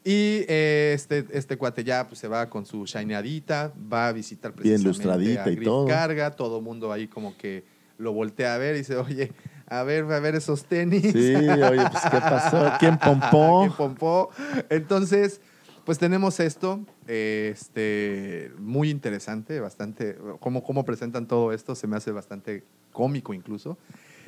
Y 0.05 0.45
eh, 0.49 0.93
este, 0.95 1.27
este 1.31 1.57
cuate 1.57 1.85
ya 1.85 2.09
pues, 2.09 2.19
se 2.19 2.27
va 2.29 2.51
con 2.51 2.67
su 2.67 2.85
shineadita, 2.85 3.73
va 3.93 4.09
a 4.09 4.13
visitar 4.13 4.53
Bien 4.53 4.83
precisamente 4.83 4.89
lustradita 4.89 5.45
a 5.45 5.51
y 5.51 5.57
todo. 5.65 5.87
Carga, 5.87 6.31
todo 6.33 6.61
mundo 6.61 6.93
ahí 6.93 7.07
como 7.07 7.37
que 7.37 7.65
lo 7.99 8.13
voltea 8.13 8.55
a 8.55 8.59
ver 8.59 8.75
y 8.75 8.79
dice, 8.79 8.97
oye, 8.97 9.33
a 9.67 9.85
ver, 9.85 10.05
a 10.11 10.19
ver 10.21 10.35
esos 10.35 10.65
tenis. 10.65 11.13
Sí, 11.13 11.35
oye, 11.35 11.85
pues, 11.91 12.03
¿qué 12.11 12.19
pasó? 12.19 12.73
¿Quién 12.81 12.99
pompó? 12.99 13.61
¿Quién 13.61 13.73
pompó? 13.77 14.31
Entonces, 14.71 15.41
pues 15.85 15.99
tenemos 15.99 16.41
esto, 16.41 16.85
este, 17.07 18.53
muy 18.59 18.91
interesante, 18.91 19.61
bastante, 19.61 20.17
cómo, 20.41 20.63
cómo 20.63 20.85
presentan 20.85 21.27
todo 21.27 21.53
esto, 21.53 21.75
se 21.75 21.87
me 21.87 21.97
hace 21.97 22.11
bastante 22.11 22.65
cómico 22.93 23.35
incluso. 23.35 23.79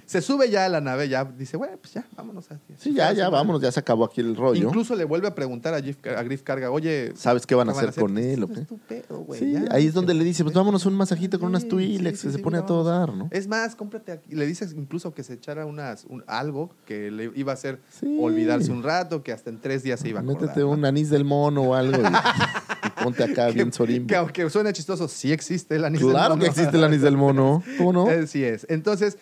Se 0.06 0.20
sube 0.20 0.50
ya 0.50 0.66
a 0.66 0.68
la 0.68 0.80
nave, 0.80 1.08
ya 1.08 1.24
dice, 1.24 1.56
bueno, 1.56 1.76
pues 1.80 1.94
ya, 1.94 2.06
vámonos. 2.16 2.50
A, 2.50 2.58
Sí, 2.78 2.92
ya, 2.92 3.12
ya, 3.12 3.28
vámonos, 3.28 3.62
ya 3.62 3.72
se 3.72 3.80
acabó 3.80 4.04
aquí 4.04 4.20
el 4.20 4.36
rollo. 4.36 4.66
Incluso 4.68 4.94
le 4.94 5.04
vuelve 5.04 5.28
a 5.28 5.34
preguntar 5.34 5.72
a, 5.74 5.80
Griff, 5.80 5.96
a 6.06 6.22
Griff 6.22 6.42
Carga, 6.42 6.70
oye, 6.70 7.12
¿Sabes 7.16 7.46
qué 7.46 7.54
van 7.54 7.68
a 7.70 7.72
¿qué 7.72 7.78
hacer 7.86 7.94
con 8.00 8.18
él 8.18 8.46
Pues, 8.46 8.58
es 8.60 8.66
tu 8.66 8.78
pedo, 8.78 9.18
güey, 9.20 9.40
Sí, 9.40 9.52
ya, 9.52 9.64
ahí 9.70 9.86
es 9.86 9.94
donde 9.94 10.12
le 10.14 10.24
dice, 10.24 10.42
pues 10.44 10.54
vámonos 10.54 10.84
un 10.86 10.94
masajito 10.94 11.38
con 11.38 11.48
unas 11.48 11.62
sí, 11.62 11.98
que 12.02 12.14
se 12.16 12.38
pone 12.38 12.58
a 12.58 12.66
todo 12.66 12.84
dar, 12.84 13.12
¿no? 13.14 13.28
Es 13.30 13.48
más, 13.48 13.74
cómprate 13.76 14.12
aquí. 14.12 14.34
Le 14.34 14.46
dices 14.46 14.74
incluso 14.76 15.14
que 15.14 15.22
se 15.22 15.34
echara 15.34 15.64
unas, 15.66 16.04
un- 16.04 16.24
algo 16.26 16.70
que 16.86 17.10
le 17.10 17.30
iba 17.34 17.52
a 17.52 17.54
hacer 17.54 17.80
olvidarse 18.20 18.70
un 18.70 18.82
rato, 18.82 19.22
que 19.22 19.32
hasta 19.32 19.50
en 19.50 19.60
tres 19.60 19.82
días 19.82 20.00
se 20.00 20.08
iba 20.08 20.20
a 20.20 20.22
acordar. 20.22 20.42
Métete 20.42 20.60
¿no? 20.60 20.70
un 20.70 20.84
anís 20.84 21.10
del 21.10 21.24
mono 21.24 21.62
o 21.62 21.74
algo 21.74 21.96
y, 22.02 22.04
y 22.06 23.02
ponte 23.02 23.24
acá 23.24 23.48
bien 23.50 23.72
sorimbo. 23.72 24.08
Que 24.08 24.16
aunque 24.16 24.48
suene 24.50 24.72
chistoso, 24.72 25.08
sí 25.08 25.32
existe 25.32 25.76
el 25.76 25.84
anís 25.84 26.00
del 26.00 26.10
Claro 26.10 26.30
mono. 26.36 26.42
que 26.42 26.48
existe 26.50 26.76
el 26.76 26.84
anís 26.84 27.00
del 27.02 27.16
mono. 27.16 27.62
¿Cómo 27.78 27.92
no? 27.92 28.06
Así 28.24 28.44
es. 28.44 28.66
Entonces, 28.68 29.18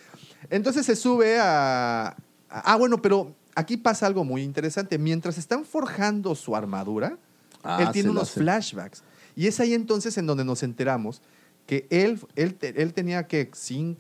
entonces 0.56 0.86
se 0.86 0.94
sube 0.96 1.38
a, 1.40 2.16
Ah, 2.48 2.76
bueno, 2.76 3.00
pero 3.02 3.34
aquí 3.54 3.76
pasa 3.78 4.06
algo 4.06 4.24
muy 4.24 4.42
interesante. 4.42 4.98
Mientras 4.98 5.38
están 5.38 5.64
forjando 5.64 6.34
su 6.34 6.54
armadura, 6.54 7.18
Ah, 7.64 7.78
él 7.82 7.90
tiene 7.92 8.10
unos 8.10 8.30
flashbacks. 8.32 9.02
Y 9.36 9.46
es 9.46 9.58
ahí 9.60 9.72
entonces 9.72 10.18
en 10.18 10.26
donde 10.26 10.44
nos 10.44 10.62
enteramos 10.62 11.22
que 11.66 11.86
él, 11.90 12.20
él, 12.34 12.56
él 12.60 12.92
tenía 12.92 13.26
que 13.28 13.50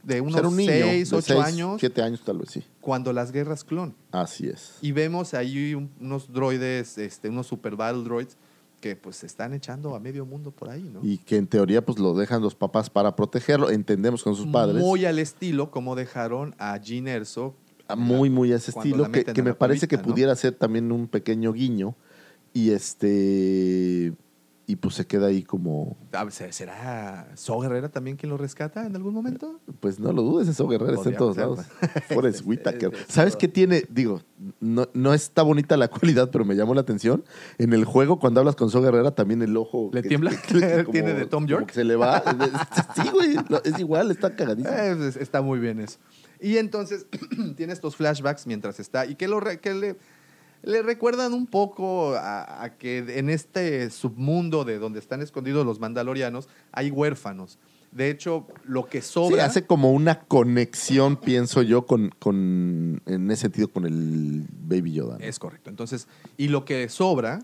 de 0.02 0.20
unos 0.20 0.36
era 0.38 0.48
un 0.48 0.56
niño. 0.56 0.70
6, 0.72 1.10
de 1.10 1.16
8 1.16 1.26
seis, 1.26 1.40
años 1.44 1.76
Siete 1.80 2.02
años 2.02 2.22
tal 2.24 2.38
vez, 2.38 2.50
sí. 2.50 2.64
cuando 2.80 3.12
las 3.12 3.30
guerras 3.32 3.62
clon. 3.64 3.94
Así 4.10 4.48
es. 4.48 4.74
Y 4.82 4.90
vemos 4.92 5.32
ahí 5.32 5.74
un- 5.74 5.90
unos 6.00 6.30
droides, 6.32 6.98
este, 6.98 7.28
unos 7.28 7.46
super 7.46 7.76
battle 7.76 8.02
droids 8.02 8.36
que 8.82 8.96
pues 8.96 9.16
se 9.16 9.26
están 9.26 9.54
echando 9.54 9.94
a 9.94 10.00
medio 10.00 10.26
mundo 10.26 10.50
por 10.50 10.68
ahí, 10.68 10.82
¿no? 10.82 11.00
Y 11.04 11.18
que 11.18 11.36
en 11.36 11.46
teoría 11.46 11.86
pues 11.86 12.00
lo 12.00 12.14
dejan 12.14 12.42
los 12.42 12.56
papás 12.56 12.90
para 12.90 13.14
protegerlo. 13.14 13.70
Entendemos 13.70 14.24
con 14.24 14.34
sus 14.34 14.48
padres. 14.48 14.82
Muy 14.82 15.06
al 15.06 15.20
estilo 15.20 15.70
como 15.70 15.94
dejaron 15.94 16.54
a 16.58 16.76
Jean 16.78 17.06
Erso. 17.06 17.54
Ah, 17.86 17.94
muy, 17.94 18.28
muy 18.28 18.52
a 18.52 18.56
ese 18.56 18.72
estilo, 18.72 19.10
que, 19.10 19.24
que 19.24 19.42
me 19.42 19.54
parece 19.54 19.86
que 19.86 19.98
pudiera 19.98 20.34
ser 20.34 20.54
también 20.54 20.90
un 20.90 21.06
pequeño 21.06 21.52
guiño. 21.52 21.94
Y 22.52 22.70
este. 22.70 24.12
Y 24.72 24.76
pues 24.76 24.94
se 24.94 25.06
queda 25.06 25.26
ahí 25.26 25.42
como. 25.42 25.98
A 26.12 26.24
ver, 26.24 26.32
¿se- 26.32 26.50
¿Será 26.50 27.28
So 27.34 27.58
Guerrera 27.60 27.90
también 27.90 28.16
quien 28.16 28.30
lo 28.30 28.38
rescata 28.38 28.86
en 28.86 28.96
algún 28.96 29.12
momento? 29.12 29.60
Pues 29.80 30.00
no 30.00 30.14
lo 30.14 30.22
dudes, 30.22 30.48
eso 30.48 30.66
Guerrero 30.66 30.94
está 30.94 31.10
en 31.10 31.16
todos 31.16 31.36
lados. 31.36 31.60
Forrest 32.08 32.36
Este, 32.38 32.48
Whitaker. 32.48 32.92
¿Sabes 33.06 33.36
qué 33.36 33.48
tiene? 33.48 33.84
Digo, 33.90 34.22
no, 34.60 34.88
no 34.94 35.12
está 35.12 35.42
bonita 35.42 35.76
la 35.76 35.88
cualidad, 35.90 36.30
pero 36.32 36.46
me 36.46 36.54
llamó 36.54 36.72
la 36.74 36.80
atención. 36.80 37.22
En 37.58 37.74
el 37.74 37.84
juego, 37.84 38.18
cuando 38.18 38.40
hablas 38.40 38.56
con 38.56 38.70
So 38.70 38.80
Guerrera, 38.80 39.10
también 39.14 39.42
el 39.42 39.54
ojo. 39.58 39.90
¿Le 39.92 40.00
que- 40.00 40.08
tiembla? 40.08 40.30
que- 40.30 40.58
que 40.58 40.84
como- 40.84 40.92
¿Tiene 40.92 41.12
de 41.12 41.26
Tom 41.26 41.42
como 41.42 41.48
York? 41.48 41.66
que 41.66 41.74
se 41.74 41.84
le 41.84 41.96
va. 41.96 42.22
sí, 42.96 43.02
güey. 43.12 43.36
Es 43.64 43.78
igual, 43.78 44.10
está 44.10 44.34
cagadísimo. 44.34 44.74
Eh, 44.74 44.94
pues, 44.96 45.16
está 45.18 45.42
muy 45.42 45.58
bien 45.58 45.80
eso. 45.80 45.98
Y 46.40 46.56
entonces 46.56 47.04
tiene 47.58 47.74
estos 47.74 47.94
flashbacks 47.96 48.46
mientras 48.46 48.80
está 48.80 49.04
y 49.04 49.16
que, 49.16 49.28
lo 49.28 49.38
que 49.60 49.74
le, 49.74 49.96
le 50.62 50.82
recuerdan 50.82 51.32
un 51.34 51.46
poco 51.46 52.14
a, 52.14 52.62
a 52.64 52.76
que 52.78 52.98
en 53.18 53.30
este 53.30 53.90
submundo 53.90 54.64
de 54.64 54.78
donde 54.78 54.98
están 55.00 55.20
escondidos 55.22 55.66
los 55.66 55.80
mandalorianos 55.80 56.48
hay 56.72 56.90
huérfanos. 56.90 57.58
De 57.90 58.08
hecho, 58.08 58.46
lo 58.64 58.86
que 58.88 59.02
Sí, 59.02 59.10
sobra... 59.12 59.44
hace 59.44 59.66
como 59.66 59.92
una 59.92 60.20
conexión, 60.20 61.16
pienso 61.18 61.60
yo, 61.60 61.84
con, 61.84 62.10
con 62.18 63.02
en 63.04 63.30
ese 63.30 63.42
sentido, 63.42 63.68
con 63.68 63.84
el 63.84 64.46
Baby 64.50 64.94
Yoda. 64.94 65.18
¿no? 65.18 65.24
Es 65.24 65.38
correcto. 65.38 65.68
Entonces, 65.68 66.08
y 66.38 66.48
lo 66.48 66.64
que 66.64 66.88
sobra, 66.88 67.40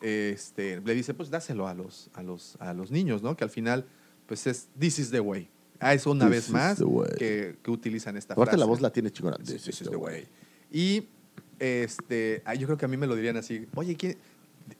este, 0.00 0.80
le 0.80 0.94
dice, 0.94 1.12
pues 1.14 1.28
dáselo 1.30 1.68
a 1.68 1.74
los, 1.74 2.08
a 2.14 2.22
los, 2.22 2.56
a 2.58 2.72
los 2.72 2.90
niños, 2.90 3.22
¿no? 3.22 3.36
Que 3.36 3.44
al 3.44 3.50
final, 3.50 3.84
pues 4.26 4.46
es 4.46 4.68
This 4.78 4.98
is 4.98 5.10
the 5.10 5.20
way. 5.20 5.48
Ah, 5.78 5.94
es 5.94 6.06
una 6.06 6.24
This 6.26 6.30
vez 6.30 6.44
is 6.46 6.50
más 6.52 6.78
the 6.78 6.84
way. 6.84 7.10
que, 7.18 7.56
que 7.62 7.70
utilizan 7.70 8.16
esta 8.16 8.34
Aparte 8.34 8.52
frase. 8.52 8.60
la 8.60 8.66
voz 8.66 8.80
la 8.80 8.90
tiene 8.90 9.10
chingona. 9.10 9.36
This 9.38 9.68
is 9.68 9.78
the 9.80 9.96
way. 9.96 10.26
Y 10.72 11.08
este, 11.62 12.42
ah, 12.44 12.54
yo 12.54 12.66
creo 12.66 12.76
que 12.76 12.86
a 12.86 12.88
mí 12.88 12.96
me 12.96 13.06
lo 13.06 13.14
dirían 13.14 13.36
así, 13.36 13.68
oye, 13.76 13.96
¿quién? 13.96 14.18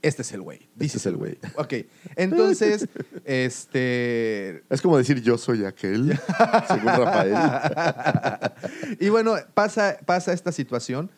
Este 0.00 0.22
es 0.22 0.32
el 0.32 0.42
güey. 0.42 0.68
Este 0.80 0.96
is 0.98 1.06
el 1.06 1.16
güey. 1.16 1.38
Ok, 1.54 1.74
entonces, 2.16 2.88
este... 3.24 4.64
Es 4.68 4.82
como 4.82 4.98
decir 4.98 5.22
yo 5.22 5.38
soy 5.38 5.64
aquel, 5.64 6.18
según 6.66 6.86
Rafael. 6.86 7.36
y 9.00 9.08
bueno, 9.10 9.36
pasa, 9.54 9.98
pasa 10.04 10.32
esta 10.32 10.50
situación 10.50 11.08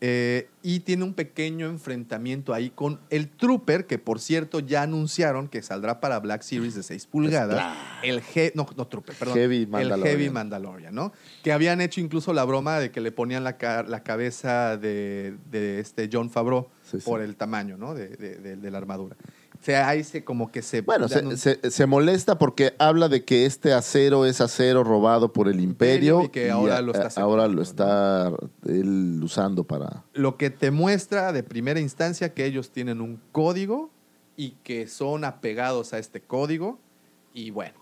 eh, 0.00 0.48
y 0.62 0.80
tiene 0.80 1.02
un 1.04 1.12
pequeño 1.14 1.66
enfrentamiento 1.66 2.54
ahí 2.54 2.70
con 2.70 3.00
el 3.10 3.28
Trooper, 3.28 3.86
que 3.86 3.98
por 3.98 4.20
cierto 4.20 4.60
ya 4.60 4.82
anunciaron 4.82 5.48
que 5.48 5.60
saldrá 5.62 5.98
para 6.00 6.20
Black 6.20 6.42
Series 6.42 6.74
de 6.74 6.82
6 6.82 7.06
pulgadas. 7.06 7.76
El 8.02 8.22
He- 8.34 8.52
no, 8.54 8.66
no 8.76 8.86
Trooper, 8.86 9.14
perdón. 9.16 9.34
Heavy 9.36 9.62
El 9.62 9.68
Mandalorian. 9.68 10.06
Heavy 10.16 10.30
Mandalorian, 10.30 10.94
¿no? 10.94 11.12
Que 11.42 11.52
habían 11.52 11.80
hecho 11.80 12.00
incluso 12.00 12.32
la 12.32 12.44
broma 12.44 12.78
de 12.78 12.90
que 12.90 13.00
le 13.00 13.10
ponían 13.12 13.42
la, 13.42 13.56
ca- 13.56 13.82
la 13.82 14.02
cabeza 14.04 14.76
de, 14.76 15.36
de 15.50 15.80
este 15.80 16.08
John 16.12 16.30
Favreau 16.30 16.68
Sí, 16.84 16.98
sí. 17.00 17.04
por 17.04 17.20
el 17.20 17.34
tamaño, 17.36 17.76
¿no? 17.76 17.94
De- 17.94 18.08
de 18.08 18.70
la 18.70 18.78
armadura. 18.78 19.16
O 19.60 19.64
sea, 19.64 19.88
ahí 19.88 20.04
se 20.04 20.22
como 20.24 20.52
que 20.52 20.62
se... 20.62 20.82
Bueno, 20.82 21.08
se, 21.08 21.36
se- 21.36 21.70
se 21.70 21.86
molesta 21.86 22.38
porque 22.38 22.74
habla 22.78 23.08
de 23.08 23.24
que 23.24 23.44
este 23.44 23.72
acero 23.72 24.24
es 24.24 24.40
acero 24.40 24.84
robado 24.84 25.32
por 25.32 25.48
el 25.48 25.60
imperio 25.60 26.22
y 26.22 26.28
que 26.28 26.50
ahora 26.50 26.80
lo 26.80 26.92
está 26.92 27.20
ahora 27.20 27.48
lo 27.48 27.60
está 27.60 28.32
él 28.66 29.20
usando 29.22 29.64
para... 29.64 30.04
lo 30.14 30.36
que 30.36 30.50
te 30.50 30.70
muestra 30.70 31.32
de 31.32 31.42
primera 31.42 31.80
instancia 31.80 32.32
que 32.32 32.46
ellos 32.46 32.70
tienen 32.70 33.00
un 33.00 33.20
código 33.32 33.90
y 34.36 34.50
que 34.62 34.86
son 34.86 35.24
apegados 35.24 35.92
a 35.92 35.98
este 35.98 36.20
código. 36.20 36.78
Y 37.34 37.50
bueno, 37.50 37.74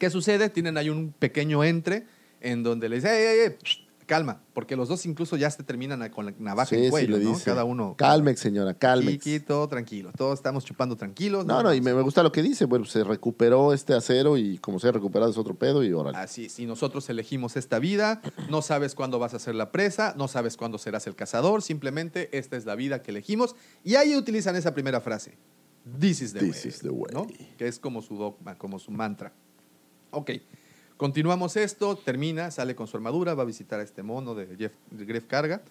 ¿qué 0.00 0.10
sucede? 0.10 0.50
Tienen 0.50 0.76
ahí 0.76 0.90
un 0.90 1.14
pequeño 1.16 1.62
entre 1.62 2.06
en 2.40 2.64
donde 2.64 2.88
le 2.88 2.96
dice, 2.96 3.08
¡Ey, 3.08 3.38
ey, 3.40 3.46
ey! 3.46 3.87
Calma, 4.08 4.40
porque 4.54 4.74
los 4.74 4.88
dos 4.88 5.04
incluso 5.04 5.36
ya 5.36 5.50
se 5.50 5.62
terminan 5.62 6.08
con 6.08 6.24
la 6.24 6.32
navaja 6.38 6.70
Sí, 6.70 6.76
en 6.76 6.84
sí, 6.84 6.90
cuello, 6.90 7.18
le 7.18 7.24
¿no? 7.24 7.30
dice, 7.30 7.44
Cada 7.44 7.64
uno. 7.64 7.94
Calmex, 7.96 8.40
señora, 8.40 8.72
calmex. 8.72 9.18
Aquí, 9.18 9.38
todo 9.38 9.68
tranquilo, 9.68 10.10
todos 10.16 10.38
estamos 10.38 10.64
chupando 10.64 10.96
tranquilos. 10.96 11.44
No, 11.44 11.62
no, 11.62 11.74
y 11.74 11.82
me, 11.82 11.92
me 11.92 12.00
gusta 12.00 12.22
lo 12.22 12.32
que 12.32 12.42
dice. 12.42 12.64
Bueno, 12.64 12.86
se 12.86 13.04
recuperó 13.04 13.74
este 13.74 13.92
acero 13.92 14.38
y 14.38 14.56
como 14.58 14.78
se 14.80 14.88
ha 14.88 14.92
recuperado 14.92 15.30
es 15.30 15.36
otro 15.36 15.54
pedo 15.56 15.84
y 15.84 15.92
órale. 15.92 16.16
Así, 16.16 16.48
si 16.48 16.64
nosotros 16.64 17.06
elegimos 17.10 17.56
esta 17.58 17.78
vida, 17.78 18.22
no 18.48 18.62
sabes 18.62 18.94
cuándo 18.94 19.18
vas 19.18 19.34
a 19.34 19.38
ser 19.38 19.54
la 19.54 19.70
presa, 19.70 20.14
no 20.16 20.26
sabes 20.26 20.56
cuándo 20.56 20.78
serás 20.78 21.06
el 21.06 21.14
cazador, 21.14 21.60
simplemente 21.60 22.36
esta 22.36 22.56
es 22.56 22.64
la 22.64 22.74
vida 22.76 23.02
que 23.02 23.10
elegimos. 23.10 23.54
Y 23.84 23.96
ahí 23.96 24.16
utilizan 24.16 24.56
esa 24.56 24.72
primera 24.72 25.02
frase. 25.02 25.36
This 26.00 26.22
is 26.22 26.32
the 26.32 26.40
This 26.40 26.64
way. 26.64 26.68
is 26.72 26.78
the 26.80 26.88
way. 26.90 27.12
¿no? 27.12 27.26
Que 27.58 27.68
es 27.68 27.78
como 27.78 28.00
su 28.00 28.16
dogma, 28.16 28.56
como 28.56 28.78
su 28.78 28.90
mantra. 28.90 29.34
Ok, 30.10 30.30
continuamos 30.98 31.56
esto, 31.56 31.96
termina, 31.96 32.50
sale 32.50 32.74
con 32.74 32.86
su 32.86 32.96
armadura, 32.98 33.32
va 33.34 33.44
a 33.44 33.46
visitar 33.46 33.80
a 33.80 33.82
este 33.82 34.02
mono 34.02 34.34
de 34.34 34.54
Jeff, 34.56 34.72
de 34.90 35.04
Gref 35.06 35.24
Carga 35.26 35.62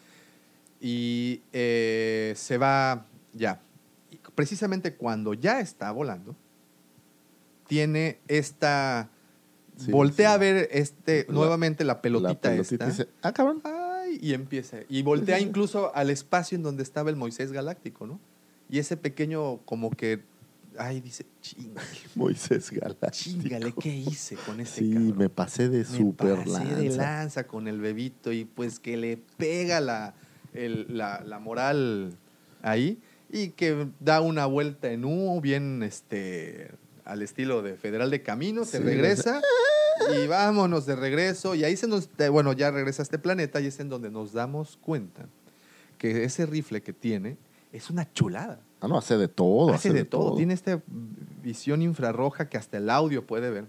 y 0.81 1.41
eh, 1.53 2.33
se 2.35 2.57
va 2.57 3.05
ya. 3.33 3.61
Y 4.09 4.17
precisamente 4.33 4.95
cuando 4.95 5.35
ya 5.35 5.59
está 5.59 5.91
volando, 5.91 6.35
tiene 7.67 8.17
esta... 8.27 9.09
Sí, 9.77 9.91
voltea 9.91 10.29
sí. 10.29 10.35
a 10.35 10.37
ver 10.39 10.69
este, 10.71 11.25
La- 11.27 11.33
nuevamente 11.35 11.83
la 11.83 12.01
pelotita, 12.01 12.29
La 12.49 12.55
pelotita 12.55 12.87
esta. 12.87 13.03
dice, 13.03 13.07
ah, 13.21 13.31
cabrón. 13.31 13.61
Ay, 13.63 14.17
y 14.21 14.33
empieza. 14.33 14.77
Y 14.89 15.03
voltea 15.03 15.39
incluso 15.41 15.93
al 15.93 16.09
espacio 16.09 16.55
en 16.55 16.63
donde 16.63 16.81
estaba 16.81 17.09
el 17.11 17.15
Moisés 17.15 17.51
Galáctico, 17.51 18.07
¿no? 18.07 18.19
Y 18.69 18.79
ese 18.79 18.97
pequeño 18.97 19.57
como 19.65 19.91
que, 19.91 20.23
ay, 20.77 21.01
dice, 21.01 21.25
chingale, 21.41 21.87
Moisés 22.15 22.69
Galáctico. 22.71 23.09
chingale, 23.11 23.73
¿qué 23.79 23.95
hice 23.95 24.35
con 24.35 24.59
ese 24.59 24.79
Sí, 24.81 24.91
cabrón? 24.93 25.17
me 25.17 25.29
pasé 25.29 25.69
de 25.69 25.79
Me 25.79 25.83
super 25.85 26.35
pasé 26.45 26.63
de 26.75 26.83
lanza. 26.85 26.97
lanza 27.01 27.47
con 27.47 27.67
el 27.67 27.79
bebito 27.79 28.31
y 28.31 28.45
pues 28.45 28.79
que 28.79 28.97
le 28.97 29.17
pega 29.37 29.79
la, 29.81 30.13
el- 30.53 30.85
la, 30.97 31.21
la 31.23 31.39
moral 31.39 32.13
ahí 32.61 32.99
y 33.29 33.49
que 33.49 33.87
da 33.99 34.21
una 34.21 34.45
vuelta 34.45 34.89
en 34.91 35.03
U 35.05 35.39
bien 35.41 35.83
este 35.83 36.71
al 37.05 37.21
estilo 37.21 37.61
de 37.61 37.75
Federal 37.77 38.09
de 38.11 38.21
Camino, 38.21 38.65
se 38.65 38.79
Sí, 38.79 38.83
regresa 38.83 39.41
y 40.13 40.27
vámonos 40.27 40.85
de 40.85 40.95
regreso 40.97 41.55
y 41.55 41.63
ahí 41.63 41.77
se 41.77 41.87
nos 41.87 42.09
eh, 42.17 42.27
bueno, 42.29 42.51
ya 42.53 42.69
regresa 42.69 43.01
a 43.01 43.03
este 43.03 43.17
planeta 43.17 43.61
y 43.61 43.67
es 43.67 43.79
en 43.79 43.87
donde 43.89 44.09
nos 44.11 44.33
damos 44.33 44.77
cuenta 44.77 45.27
que 45.97 46.23
ese 46.25 46.45
rifle 46.45 46.81
que 46.81 46.91
tiene 46.93 47.37
es 47.71 47.89
una 47.89 48.11
chulada. 48.13 48.59
Ah, 48.81 48.87
no, 48.87 48.97
hace 48.97 49.17
de 49.17 49.27
todo. 49.27 49.73
Hace 49.73 49.91
de 49.91 50.05
todo. 50.05 50.35
Tiene 50.35 50.53
esta 50.53 50.81
visión 51.41 51.81
infrarroja 51.81 52.49
que 52.49 52.57
hasta 52.57 52.77
el 52.77 52.89
audio 52.89 53.25
puede 53.25 53.49
ver. 53.49 53.65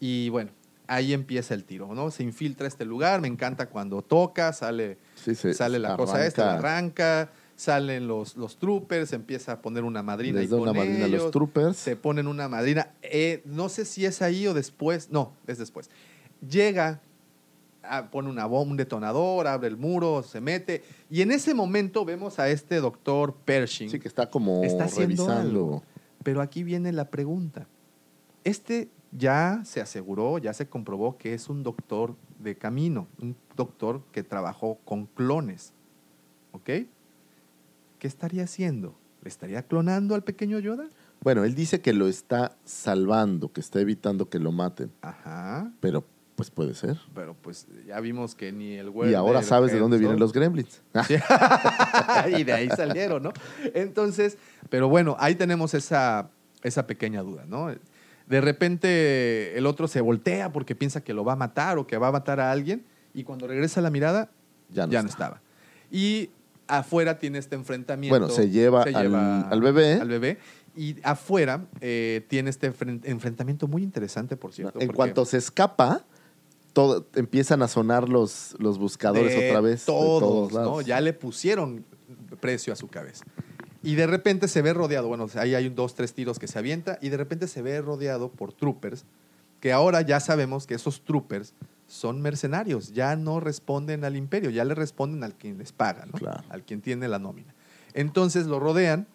Y 0.00 0.28
bueno, 0.30 0.50
ahí 0.86 1.12
empieza 1.12 1.54
el 1.54 1.64
tiro, 1.64 1.94
¿no? 1.94 2.10
Se 2.10 2.22
infiltra 2.22 2.66
este 2.66 2.84
lugar, 2.84 3.20
me 3.20 3.28
encanta 3.28 3.68
cuando 3.68 4.02
toca, 4.02 4.52
sale, 4.52 4.98
Sí, 5.14 5.34
sí, 5.34 5.54
sale 5.54 5.78
la 5.78 5.96
cosa 5.96 6.26
esta, 6.26 6.54
arranca. 6.54 6.62
la 6.62 7.20
arranca, 7.20 7.32
salen 7.56 8.06
los, 8.08 8.36
los 8.36 8.58
troopers, 8.58 9.12
empieza 9.12 9.52
a 9.52 9.62
poner 9.62 9.84
una 9.84 10.02
madrina 10.02 10.40
Les 10.40 10.48
y 10.48 10.50
da 10.50 10.56
una 10.56 10.72
madrina 10.72 11.04
a 11.04 11.08
los 11.08 11.30
troopers. 11.30 11.76
Se 11.76 11.96
ponen 11.96 12.26
una 12.26 12.48
madrina. 12.48 12.90
Eh, 13.02 13.42
no 13.44 13.68
sé 13.68 13.84
si 13.84 14.04
es 14.04 14.20
ahí 14.22 14.46
o 14.46 14.54
después, 14.54 15.10
no, 15.10 15.32
es 15.46 15.58
después. 15.58 15.88
Llega, 16.46 17.00
pone 18.10 18.28
una 18.28 18.46
bomba, 18.46 18.70
un 18.72 18.76
detonador, 18.76 19.46
abre 19.46 19.68
el 19.68 19.76
muro, 19.76 20.22
se 20.22 20.40
mete. 20.40 20.82
Y 21.10 21.22
en 21.22 21.30
ese 21.32 21.54
momento 21.54 22.04
vemos 22.04 22.38
a 22.38 22.48
este 22.48 22.76
doctor 22.76 23.34
Pershing 23.44 23.90
Sí, 23.90 23.98
que 24.00 24.08
está 24.08 24.30
como 24.30 24.62
está 24.64 24.86
revisando. 24.86 25.32
algo. 25.32 25.82
Pero 26.22 26.40
aquí 26.40 26.62
viene 26.62 26.92
la 26.92 27.10
pregunta. 27.10 27.66
Este 28.44 28.88
ya 29.12 29.62
se 29.64 29.80
aseguró, 29.80 30.38
ya 30.38 30.52
se 30.52 30.68
comprobó 30.68 31.16
que 31.18 31.34
es 31.34 31.48
un 31.48 31.62
doctor 31.62 32.16
de 32.38 32.56
camino, 32.56 33.06
un 33.20 33.36
doctor 33.56 34.02
que 34.12 34.22
trabajó 34.22 34.78
con 34.84 35.06
clones. 35.06 35.72
¿Ok? 36.52 36.64
¿Qué 37.98 38.06
estaría 38.08 38.44
haciendo? 38.44 38.94
¿Le 39.22 39.28
estaría 39.28 39.62
clonando 39.62 40.14
al 40.14 40.22
pequeño 40.22 40.58
Yoda? 40.58 40.88
Bueno, 41.22 41.44
él 41.44 41.54
dice 41.54 41.80
que 41.80 41.94
lo 41.94 42.06
está 42.06 42.56
salvando, 42.64 43.50
que 43.50 43.60
está 43.60 43.80
evitando 43.80 44.28
que 44.28 44.38
lo 44.38 44.52
maten. 44.52 44.92
Ajá. 45.00 45.72
Pero, 45.80 46.04
pues 46.36 46.50
puede 46.50 46.74
ser. 46.74 46.98
Pero 47.14 47.34
pues 47.34 47.66
ya 47.86 48.00
vimos 48.00 48.34
que 48.34 48.50
ni 48.52 48.74
el 48.74 48.86
Y 48.86 48.90
güey. 48.90 49.14
ahora 49.14 49.42
sabes 49.42 49.72
de 49.72 49.78
dónde 49.78 49.98
vienen 49.98 50.18
los 50.18 50.32
gremlins. 50.32 50.80
Sí. 51.06 51.14
y 52.38 52.44
de 52.44 52.52
ahí 52.52 52.68
salieron, 52.70 53.22
¿no? 53.22 53.32
Entonces, 53.74 54.36
pero 54.70 54.88
bueno, 54.88 55.16
ahí 55.20 55.34
tenemos 55.34 55.74
esa, 55.74 56.28
esa 56.62 56.86
pequeña 56.86 57.22
duda, 57.22 57.44
¿no? 57.46 57.68
De 58.26 58.40
repente 58.40 59.56
el 59.58 59.66
otro 59.66 59.86
se 59.86 60.00
voltea 60.00 60.52
porque 60.52 60.74
piensa 60.74 61.02
que 61.02 61.12
lo 61.14 61.24
va 61.24 61.34
a 61.34 61.36
matar 61.36 61.78
o 61.78 61.86
que 61.86 61.96
va 61.98 62.08
a 62.08 62.12
matar 62.12 62.40
a 62.40 62.50
alguien 62.50 62.84
y 63.12 63.22
cuando 63.24 63.46
regresa 63.46 63.80
la 63.80 63.90
mirada 63.90 64.30
Ya 64.70 64.86
no 64.86 64.92
ya 64.92 65.02
no 65.02 65.08
está. 65.08 65.24
estaba. 65.24 65.42
Y 65.90 66.30
afuera 66.66 67.18
tiene 67.18 67.38
este 67.38 67.54
enfrentamiento. 67.54 68.18
Bueno, 68.18 68.32
se 68.34 68.48
lleva 68.50 68.82
al- 68.82 69.14
al 69.14 69.60
bebé. 69.60 69.94
Al 70.00 70.08
bebé. 70.08 70.38
Y 70.76 70.96
afuera 71.04 71.66
eh, 71.80 72.24
tiene 72.28 72.50
este 72.50 72.72
enfren- 72.72 73.00
enfrentamiento 73.04 73.68
muy 73.68 73.82
interesante, 73.82 74.36
por 74.36 74.52
cierto. 74.52 74.80
En 74.80 74.90
cuanto 74.92 75.24
se 75.24 75.36
escapa, 75.36 76.02
todo, 76.74 77.06
empiezan 77.14 77.62
a 77.62 77.68
sonar 77.68 78.10
los, 78.10 78.54
los 78.58 78.76
buscadores 78.78 79.34
de 79.34 79.48
otra 79.48 79.62
vez. 79.62 79.80
de 79.80 79.86
Todos. 79.86 80.84
Ya 80.84 81.00
le 81.00 81.14
pusieron 81.14 81.86
precio 82.40 82.72
a 82.72 82.76
su 82.76 82.88
cabeza. 82.88 83.24
Y 83.82 83.94
de 83.94 84.06
repente 84.06 84.48
se 84.48 84.60
ve 84.60 84.72
rodeado, 84.72 85.08
bueno, 85.08 85.26
ahí 85.36 85.54
hay 85.54 85.68
dos, 85.68 85.94
tres 85.94 86.14
tiros 86.14 86.38
que 86.38 86.48
se 86.48 86.58
avienta, 86.58 86.98
y 87.00 87.10
de 87.10 87.16
repente 87.16 87.48
se 87.48 87.62
ve 87.62 87.80
rodeado 87.80 88.30
por 88.30 88.52
troopers, 88.52 89.04
que 89.60 89.72
ahora 89.72 90.00
ya 90.02 90.20
sabemos 90.20 90.66
que 90.66 90.74
esos 90.74 91.02
troopers 91.02 91.54
son 91.86 92.22
mercenarios, 92.22 92.92
ya 92.92 93.14
no 93.14 93.40
responden 93.40 94.04
al 94.04 94.16
imperio, 94.16 94.50
ya 94.50 94.64
le 94.64 94.74
responden 94.74 95.22
al 95.22 95.34
quien 95.34 95.58
les 95.58 95.72
paga, 95.72 96.06
¿no? 96.06 96.12
Claro. 96.12 96.42
al 96.48 96.64
quien 96.64 96.80
tiene 96.80 97.08
la 97.08 97.18
nómina. 97.18 97.54
Entonces 97.92 98.46
lo 98.46 98.58
rodean, 98.58 99.06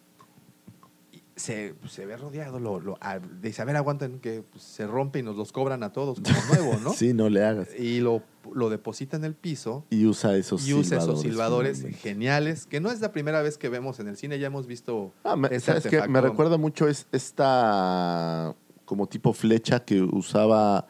se, 1.40 1.74
se 1.88 2.06
ve 2.06 2.16
rodeado, 2.16 2.60
lo, 2.60 2.78
lo- 2.78 2.96
a- 3.00 3.18
dice, 3.18 3.62
a 3.62 3.64
ver, 3.64 3.74
aguanten 3.76 4.20
que 4.20 4.42
pues, 4.42 4.62
se 4.62 4.86
rompe 4.86 5.18
y 5.18 5.22
nos 5.22 5.36
los 5.36 5.50
cobran 5.50 5.82
a 5.82 5.92
todos 5.92 6.20
como 6.20 6.36
nuevo, 6.54 6.78
¿no? 6.84 6.92
Sí, 6.92 7.12
no 7.12 7.28
le 7.28 7.44
hagas. 7.44 7.68
Y 7.78 8.00
lo, 8.00 8.22
lo 8.54 8.70
deposita 8.70 9.16
en 9.16 9.24
el 9.24 9.34
piso 9.34 9.84
Y 9.90 10.06
usa 10.06 10.36
esos 10.36 10.66
y 10.68 10.74
usa 10.74 11.00
silbadores. 11.00 11.08
esos 11.18 11.20
silbadores 11.22 11.86
geniales, 12.00 12.66
que 12.66 12.80
no 12.80 12.90
es 12.92 13.00
la 13.00 13.10
primera 13.12 13.42
vez 13.42 13.58
que 13.58 13.68
vemos 13.68 13.98
en 13.98 14.06
el 14.08 14.16
cine, 14.16 14.38
ya 14.38 14.46
hemos 14.46 14.66
visto 14.66 15.12
Ah, 15.24 15.34
me, 15.34 15.48
este 15.48 15.60
¿Sabes 15.60 15.86
qué? 15.88 16.06
Me 16.08 16.20
recuerda 16.20 16.56
mucho 16.58 16.86
es 16.86 17.06
esta 17.12 18.54
como 18.84 19.06
tipo 19.08 19.32
flecha 19.32 19.84
que 19.84 20.02
usaba 20.02 20.86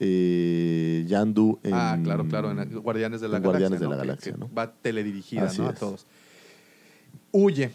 eh, 0.00 1.04
Yandu 1.08 1.58
en... 1.62 1.74
Ah, 1.74 1.98
claro, 2.02 2.26
claro, 2.28 2.50
en 2.52 2.80
Guardianes 2.80 3.20
de 3.20 3.28
la 3.28 3.38
en 3.38 3.42
Galaxia. 3.42 3.68
Guardianes 3.68 3.80
de 3.80 3.84
¿no? 3.86 3.90
la 3.90 3.96
Que- 3.96 4.06
Galaxia, 4.06 4.32
que 4.32 4.38
¿no? 4.38 4.50
Va 4.54 4.72
teledirigida 4.72 5.44
a 5.44 5.74
todos. 5.74 6.06
Huye, 7.32 7.70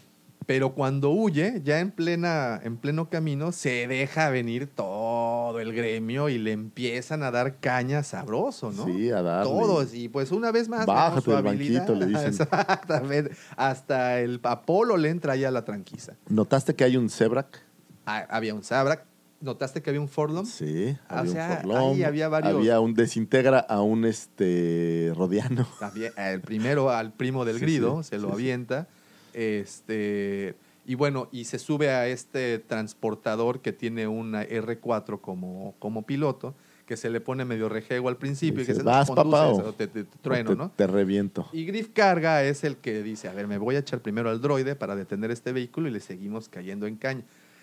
pero 0.46 0.74
cuando 0.74 1.10
huye, 1.10 1.60
ya 1.64 1.80
en, 1.80 1.90
plena, 1.90 2.60
en 2.62 2.76
pleno 2.76 3.08
camino, 3.08 3.52
se 3.52 3.86
deja 3.88 4.28
venir 4.30 4.66
todo 4.68 5.58
el 5.60 5.72
gremio 5.72 6.28
y 6.28 6.38
le 6.38 6.52
empiezan 6.52 7.22
a 7.22 7.30
dar 7.30 7.56
caña 7.60 8.02
sabroso, 8.02 8.70
¿no? 8.72 8.84
Sí, 8.86 9.10
a 9.10 9.22
darle. 9.22 9.50
Todos, 9.50 9.94
y 9.94 10.08
pues 10.08 10.32
una 10.32 10.50
vez 10.52 10.68
más. 10.68 10.86
Bájate 10.86 11.10
vemos 11.10 11.24
su 11.24 11.30
del 11.30 11.46
habilidad. 11.46 11.86
banquito, 11.88 11.94
le 11.98 12.06
dicen. 12.06 12.26
Exactamente. 12.28 13.30
Hasta 13.56 14.20
el 14.20 14.40
Apolo 14.42 14.96
le 14.96 15.10
entra 15.10 15.36
ya 15.36 15.50
la 15.50 15.64
tranquiza. 15.64 16.14
¿Notaste 16.28 16.74
que 16.74 16.84
hay 16.84 16.96
un 16.96 17.08
Zebrak? 17.10 17.60
Ah, 18.06 18.26
había 18.28 18.54
un 18.54 18.62
Sabrak. 18.62 19.04
¿Notaste 19.40 19.82
que 19.82 19.90
había 19.90 20.00
un 20.00 20.08
Forlom? 20.08 20.46
Sí, 20.46 20.96
había 21.08 21.30
o 21.30 21.34
sea, 21.34 21.48
un 21.50 21.56
Forlom. 21.70 21.92
ahí 21.94 22.02
había 22.02 22.28
varios. 22.28 22.54
Había 22.54 22.80
un 22.80 22.94
desintegra 22.94 23.58
a 23.60 23.82
un 23.82 24.06
este 24.06 25.12
Rodiano. 25.14 25.66
También, 25.78 26.12
el 26.16 26.40
primero 26.40 26.90
al 26.90 27.12
primo 27.12 27.44
del 27.44 27.56
Sí, 27.58 27.62
grido, 27.62 28.02
sí, 28.02 28.10
se 28.10 28.18
lo 28.18 28.28
sí. 28.28 28.34
avienta. 28.34 28.88
Este, 29.34 30.54
y 30.86 30.94
bueno, 30.94 31.28
y 31.32 31.44
se 31.44 31.58
sube 31.58 31.90
a 31.90 32.06
este 32.08 32.58
transportador 32.58 33.60
que 33.60 33.72
tiene 33.72 34.06
una 34.06 34.42
R4 34.44 35.20
como, 35.20 35.74
como 35.78 36.02
piloto, 36.06 36.54
que 36.86 36.96
se 36.98 37.08
le 37.08 37.20
pone 37.20 37.44
medio 37.46 37.68
rejego 37.70 38.08
al 38.10 38.18
principio 38.18 38.62
y 38.62 38.66
que 38.66 38.74
se 38.74 38.82
"Vas, 38.82 39.10
papá, 39.10 39.48
o- 39.48 39.72
te, 39.72 39.86
te- 39.86 40.04
te 40.04 40.18
trueno, 40.20 40.50
te, 40.50 40.56
¿no? 40.56 40.70
te 40.76 40.86
reviento. 40.86 41.48
Y 41.52 41.64
Griff 41.64 41.88
Carga 41.94 42.44
es 42.44 42.62
el 42.64 42.76
que 42.76 43.02
dice, 43.02 43.28
a 43.28 43.32
ver, 43.32 43.46
me 43.46 43.56
voy 43.58 43.76
a 43.76 43.78
echar 43.78 44.00
primero 44.00 44.28
al 44.28 44.40
droide 44.42 44.74
para 44.76 44.94
detener 44.94 45.30
este 45.30 45.52
vehículo 45.52 45.88
y 45.88 45.92
le 45.92 46.00
seguimos 46.00 46.48
cayendo 46.50 46.86
en 46.86 46.96
caña. 46.96 47.22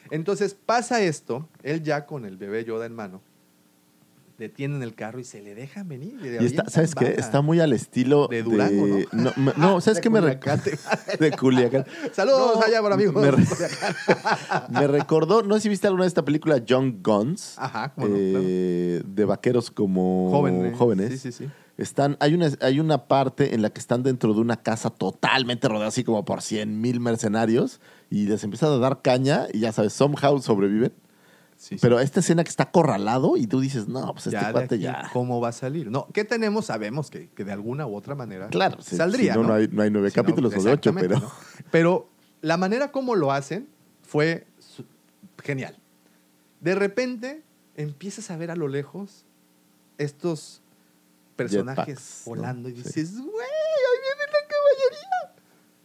Entonces 0.09 0.55
pasa 0.55 1.01
esto, 1.03 1.47
él 1.61 1.83
ya 1.83 2.07
con 2.07 2.25
el 2.25 2.37
bebé 2.37 2.65
Yoda 2.65 2.87
en 2.87 2.93
mano, 2.95 3.21
detienen 4.41 4.83
el 4.83 4.93
carro 4.95 5.19
y 5.19 5.23
se 5.23 5.41
le 5.41 5.55
dejan 5.55 5.87
venir. 5.87 6.15
le 6.21 6.27
Y 6.27 6.29
está, 6.31 6.37
avientan 6.63 6.69
¿sabes 6.69 6.95
qué? 6.95 7.15
Está 7.17 7.41
muy 7.41 7.59
al 7.59 7.71
estilo 7.73 8.27
De 8.27 8.43
Durango, 8.43 8.87
¿no? 9.13 9.31
No, 9.37 9.53
no, 9.55 9.81
¿sabes 9.81 9.97
De 9.97 10.01
qué 10.01 10.09
me 10.09 10.19
recuerda? 10.21 10.63
De 11.19 11.31
Culiacán. 11.31 11.85
Saludos 12.11 12.55
No, 12.57 12.61
allá 12.63 12.81
por 12.81 12.91
amigos. 12.93 13.15
Me, 13.15 13.31
re- 13.31 13.43
me 14.69 14.87
recordó, 14.87 15.43
no 15.43 15.55
sé 15.55 15.61
si 15.61 15.69
viste 15.69 15.87
alguna 15.87 16.03
vez 16.03 16.09
esta 16.09 16.25
película 16.25 16.57
Young 16.57 16.95
Guns. 17.01 17.55
Ajá, 17.57 17.93
cómo 17.93 18.07
no, 18.09 18.15
eh, 18.17 19.01
De 19.05 19.25
vaqueros 19.25 19.71
como 19.71 20.29
Jóvenes. 20.31 20.77
jóvenes. 20.77 21.09
Sí, 21.11 21.17
sí, 21.17 21.31
sí. 21.31 21.49
Están, 21.77 22.17
hay, 22.19 22.33
una, 22.35 22.49
hay 22.61 22.79
una 22.79 23.07
parte 23.07 23.55
en 23.55 23.61
la 23.61 23.69
que 23.71 23.79
están 23.79 24.03
dentro 24.03 24.33
de 24.33 24.39
una 24.41 24.57
casa 24.57 24.89
totalmente 24.91 25.67
rodeada, 25.67 25.87
así 25.87 26.03
como 26.03 26.23
por 26.25 26.41
100 26.41 26.79
mil 26.79 26.99
mercenarios, 26.99 27.79
y 28.09 28.27
les 28.27 28.43
empiezan 28.43 28.71
a 28.73 28.77
dar 28.77 29.01
caña, 29.01 29.47
y 29.51 29.59
ya 29.61 29.71
sabes, 29.71 29.93
somehow 29.93 30.39
sobreviven. 30.41 30.91
Sí, 31.61 31.75
sí. 31.75 31.79
Pero 31.79 31.99
esta 31.99 32.21
escena 32.21 32.43
que 32.43 32.49
está 32.49 32.63
acorralado, 32.63 33.37
y 33.37 33.45
tú 33.45 33.59
dices, 33.59 33.87
no, 33.87 34.13
pues 34.13 34.25
este 34.25 34.31
ya 34.39 34.51
cuate 34.51 34.79
ya. 34.79 35.11
¿Cómo 35.13 35.39
va 35.39 35.49
a 35.49 35.51
salir? 35.51 35.91
No, 35.91 36.07
¿qué 36.11 36.25
tenemos? 36.25 36.65
Sabemos 36.65 37.11
que, 37.11 37.29
que 37.29 37.43
de 37.43 37.51
alguna 37.51 37.85
u 37.85 37.95
otra 37.95 38.15
manera 38.15 38.47
Claro, 38.49 38.81
saldría. 38.81 39.33
si 39.33 39.39
no, 39.39 39.45
no 39.45 39.53
hay- 39.53 39.67
no 39.67 39.83
hay 39.83 39.91
nueve 39.91 40.09
Si 40.09 40.15
capítulos 40.15 40.55
o 40.57 40.63
de 40.63 40.71
ocho, 40.71 40.91
pero- 40.95 41.19
¿no? 41.19 41.31
Pero 41.69 42.09
la 42.41 42.57
manera 42.57 42.91
como 42.91 43.13
lo 43.15 43.31
hacen 43.31 43.67
fue 44.01 44.47
genial. 45.43 45.77
De 46.61 46.73
repente 46.73 47.43
empiezas 47.75 48.31
a 48.31 48.37
ver 48.37 48.49
a 48.49 48.55
lo 48.55 48.67
lejos 48.67 49.25
estos 49.99 50.63
personajes 51.35 52.23
volando 52.25 52.69
y 52.69 52.75
Sí. 52.77 52.81
dices, 52.83 53.17
güey, 53.19 53.29
ahí 53.29 54.10
caballería. 54.10 54.10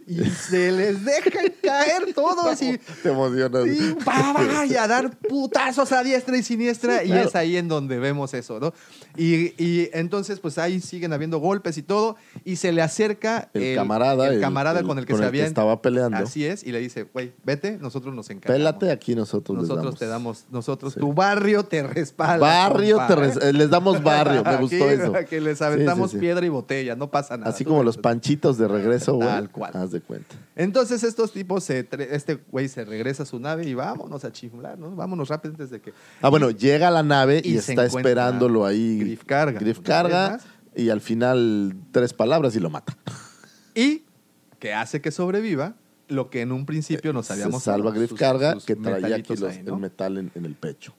Y 0.09 0.25
se 0.31 0.71
les 0.71 1.05
dejan 1.05 1.53
caer 1.63 2.15
todos 2.15 2.63
y 2.63 2.79
Te 3.03 3.09
emocionas. 3.09 3.67
y 3.67 3.95
pa, 4.05 4.35
pa, 4.35 4.65
y 4.65 4.77
a 4.77 4.87
dar 4.87 5.11
putazos 5.19 5.91
a 5.91 6.05
diestra 6.05 6.37
y 6.37 6.43
siniestra. 6.45 7.01
Sí, 7.01 7.09
Y 7.09 7.13
es 7.13 7.35
ahí 7.35 7.57
en 7.57 7.67
donde 7.67 7.99
vemos 7.99 8.33
eso, 8.35 8.61
¿no? 8.61 8.73
Y, 9.17 9.61
y 9.63 9.91
entonces, 9.93 10.39
pues 10.39 10.59
ahí 10.59 10.81
siguen 10.81 11.13
habiendo 11.13 11.39
golpes 11.39 11.77
y 11.79 11.83
todo. 11.83 12.15
Y 12.45 12.57
se 12.57 12.71
le 12.71 12.83
acerca 12.83 13.51
El 13.53 13.75
camarada, 13.75 14.29
el 14.29 14.41
camarada 14.41 14.79
el- 14.81 14.87
con 14.87 14.99
el 14.99 15.07
que 15.07 15.13
con 15.13 15.21
se 15.23 15.27
el 15.27 15.33
que 15.33 15.39
había. 15.39 15.49
estaba 15.49 15.83
peleando. 15.83 16.19
Así 16.19 16.47
es. 16.47 16.63
Y 16.63 16.71
le 16.71 16.79
dice, 16.79 17.05
güey, 17.13 17.33
vete, 17.45 17.79
nosotros 17.79 18.15
nos 18.15 18.31
encargamos. 18.31 18.59
Pélate, 18.59 18.93
aquí 18.93 19.15
nosotros, 19.17 19.59
les 19.59 19.69
Nosotros 19.69 19.85
damos. 19.85 19.99
te 19.99 20.07
damos, 20.07 20.45
nosotros, 20.53 20.95
Sí. 20.95 21.01
tu 21.01 21.13
barrio 21.15 21.65
te 21.65 21.83
respalda. 21.83 22.39
Barrio, 22.47 23.01
te 23.09 23.17
res- 23.17 23.39
¿eh? 23.43 23.53
les 23.53 23.71
damos 23.71 24.01
barrio, 24.03 24.45
me 24.45 24.57
gustó 24.59 24.85
Aquí, 24.85 24.95
eso. 24.95 25.13
Que 25.29 25.41
les 25.41 25.61
aventamos 25.63 26.13
sí, 26.13 26.19
piedra 26.19 26.47
y 26.47 26.49
botella, 26.49 26.95
no 26.95 27.11
pasa 27.11 27.37
nada. 27.37 27.51
Así 27.51 27.65
como 27.65 27.83
los 27.83 27.97
panchitos 27.97 28.57
de 28.59 28.69
regreso, 28.69 29.15
güey. 29.15 29.27
Tal 29.29 29.51
cual. 29.51 29.73
De 29.97 30.03
cuenta. 30.03 30.37
Entonces 30.57 31.03
estos 31.03 31.33
tipos, 31.33 31.65
se 31.65 31.89
este 32.11 32.35
güey 32.51 32.69
se 32.69 32.85
regresa 32.85 33.23
a 33.23 33.27
su 33.27 33.39
nave 33.41 33.67
y 33.67 33.73
vámonos 33.73 34.25
a 34.25 34.33
chiflar, 34.33 34.79
¿no? 34.79 34.95
Vámonos 34.95 35.29
rápido 35.31 35.53
antes 35.53 35.71
de 35.71 35.81
que... 35.81 35.95
Ah, 36.21 36.29
bueno, 36.29 36.51
llega 36.51 36.89
a 36.89 36.91
la 36.91 37.03
nave 37.03 37.41
y, 37.43 37.57
está 37.57 37.87
esperándolo 37.87 38.67
ahí. 38.67 38.99
Griff 38.99 39.25
Karga. 39.25 39.59
Griff 39.59 39.81
más. 39.89 40.45
y 40.75 40.91
al 40.91 41.01
final 41.01 41.75
tres 41.93 42.13
palabras 42.13 42.55
y 42.57 42.61
lo 42.61 42.69
mata. 42.69 42.95
Y 43.75 44.05
que 44.59 44.75
hace 44.75 45.01
que 45.01 45.11
sobreviva 45.11 45.77
lo 46.09 46.29
que 46.29 46.43
en 46.43 46.53
un 46.53 46.67
principio 46.67 47.15
nos 47.15 47.31
habíamos... 47.31 47.63
Eh, 47.63 47.65
Se 47.65 47.71
salva 47.71 47.91
Griff 47.93 48.11
sus 48.11 48.19
que 48.65 48.77
traía 48.77 49.17
aquí 49.17 49.33
metalitos 49.33 49.41
los- 49.41 49.53
ahí, 49.53 49.63
¿no? 49.63 49.75
el 49.75 49.81
metal 49.81 50.19
en, 50.19 50.31
en 50.35 50.45
el 50.45 50.55
pecho. 50.55 50.95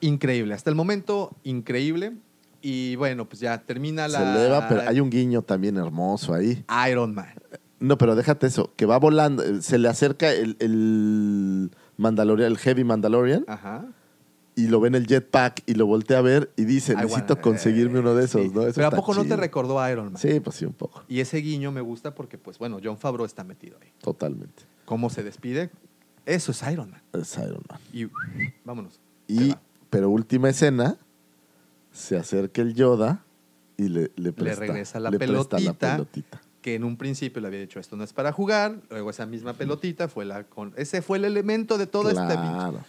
Increíble, 0.00 0.52
hasta 0.52 0.68
el 0.68 0.76
momento 0.76 1.34
increíble. 1.42 2.12
Y 2.60 2.94
bueno, 2.96 3.28
pues 3.28 3.40
ya 3.40 3.60
termina 3.62 4.06
la... 4.06 4.18
Se 4.18 4.24
eleva, 4.24 4.68
pero 4.68 4.82
hay 4.82 5.00
un 5.00 5.10
guiño 5.10 5.42
también 5.42 5.76
hermoso 5.78 6.32
ahí. 6.32 6.64
Iron 6.88 7.14
Man. 7.14 7.34
No, 7.82 7.98
pero 7.98 8.14
déjate 8.14 8.46
eso, 8.46 8.72
que 8.76 8.86
va 8.86 8.98
volando, 8.98 9.42
eh, 9.42 9.60
se 9.62 9.78
le 9.78 9.88
acerca 9.88 10.30
el, 10.32 10.56
el 10.60 11.70
Mandalorian, 11.96 12.50
el 12.50 12.58
Heavy 12.58 12.84
Mandalorian, 12.84 13.44
Ajá. 13.48 13.84
y 14.54 14.68
lo 14.68 14.80
ve 14.80 14.88
en 14.88 14.94
el 14.94 15.06
jetpack 15.06 15.62
y 15.66 15.74
lo 15.74 15.86
voltea 15.86 16.18
a 16.18 16.22
ver 16.22 16.50
y 16.56 16.64
dice, 16.64 16.94
necesito 16.94 17.34
wanna- 17.34 17.40
conseguirme 17.42 17.98
uno 18.00 18.14
de 18.14 18.24
esos, 18.26 18.42
Sí. 18.42 18.50
¿no? 18.54 18.62
Eso 18.62 18.74
Pero 18.76 18.86
¿a 18.88 18.90
poco 18.90 19.14
no 19.14 19.24
te 19.24 19.34
recordó 19.36 19.80
a 19.80 19.90
Iron 19.90 20.12
Man? 20.12 20.16
Sí, 20.18 20.38
pues 20.40 20.56
sí, 20.56 20.64
un 20.64 20.74
poco, 20.74 21.02
Y 21.08 21.20
ese 21.20 21.38
guiño 21.38 21.72
me 21.72 21.80
gusta 21.80 22.14
porque, 22.14 22.38
pues 22.38 22.58
bueno, 22.58 22.78
John 22.82 22.98
Favreau 22.98 23.26
está 23.26 23.42
metido 23.44 23.76
ahí. 23.82 23.88
totalmente. 24.00 24.62
¿Cómo 24.84 25.10
se 25.10 25.22
despide? 25.22 25.70
Eso 26.26 26.52
es 26.52 26.62
Iron 26.70 26.90
Man. 26.90 27.02
Es 27.14 27.36
Iron 27.38 27.62
Man. 27.68 27.80
Y 27.92 28.06
vámonos. 28.64 29.00
Y, 29.26 29.54
pero 29.90 30.08
última 30.10 30.50
escena, 30.50 30.96
se 31.90 32.16
acerca 32.16 32.62
el 32.62 32.74
Yoda 32.74 33.24
y 33.76 33.88
le, 33.88 34.10
le, 34.16 34.32
presta, 34.32 34.60
regresa 34.60 35.00
la 35.00 35.10
le 35.10 35.18
presta 35.18 35.58
la 35.58 35.72
pelotita. 35.72 36.41
Que 36.62 36.76
en 36.76 36.84
un 36.84 36.96
principio 36.96 37.42
le 37.42 37.48
había 37.48 37.60
dicho 37.60 37.78
esto 37.80 37.96
no 37.96 38.04
es 38.04 38.12
para 38.12 38.32
jugar, 38.32 38.76
luego 38.88 39.10
esa 39.10 39.26
misma 39.26 39.52
pelotita 39.52 40.08
fue 40.08 40.24
la 40.24 40.44
con 40.44 40.72
ese 40.76 41.02
fue 41.02 41.18
el 41.18 41.24
elemento 41.26 41.76
de 41.76 41.86
todo 41.86 42.08
este 42.08 42.22
pinche. 42.22 42.38
Claro. 42.38 42.84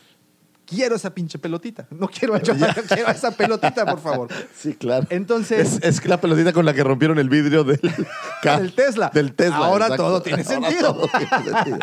Quiero 0.65 0.95
esa 0.95 1.13
pinche 1.13 1.37
pelotita. 1.39 1.87
No 1.91 2.07
quiero, 2.07 2.37
yo, 2.41 2.53
quiero 2.87 3.09
esa 3.09 3.31
pelotita, 3.31 3.85
por 3.85 3.99
favor. 3.99 4.29
Sí, 4.55 4.75
claro. 4.75 5.05
Entonces, 5.09 5.79
Es, 5.81 5.99
es 5.99 6.05
la 6.07 6.21
pelotita 6.21 6.53
con 6.53 6.65
la 6.65 6.73
que 6.73 6.83
rompieron 6.83 7.19
el 7.19 7.27
vidrio 7.27 7.65
del, 7.65 7.81
del 8.43 8.73
Tesla. 8.73 9.11
Del 9.13 9.33
Tesla. 9.33 9.57
Ahora 9.57 9.85
exacto. 9.87 10.03
todo 10.03 10.21
tiene 10.21 10.43
Ahora 10.43 10.69
sentido. 10.69 10.93
todo 10.93 11.09
tiene 11.17 11.43
sentido. 11.43 11.79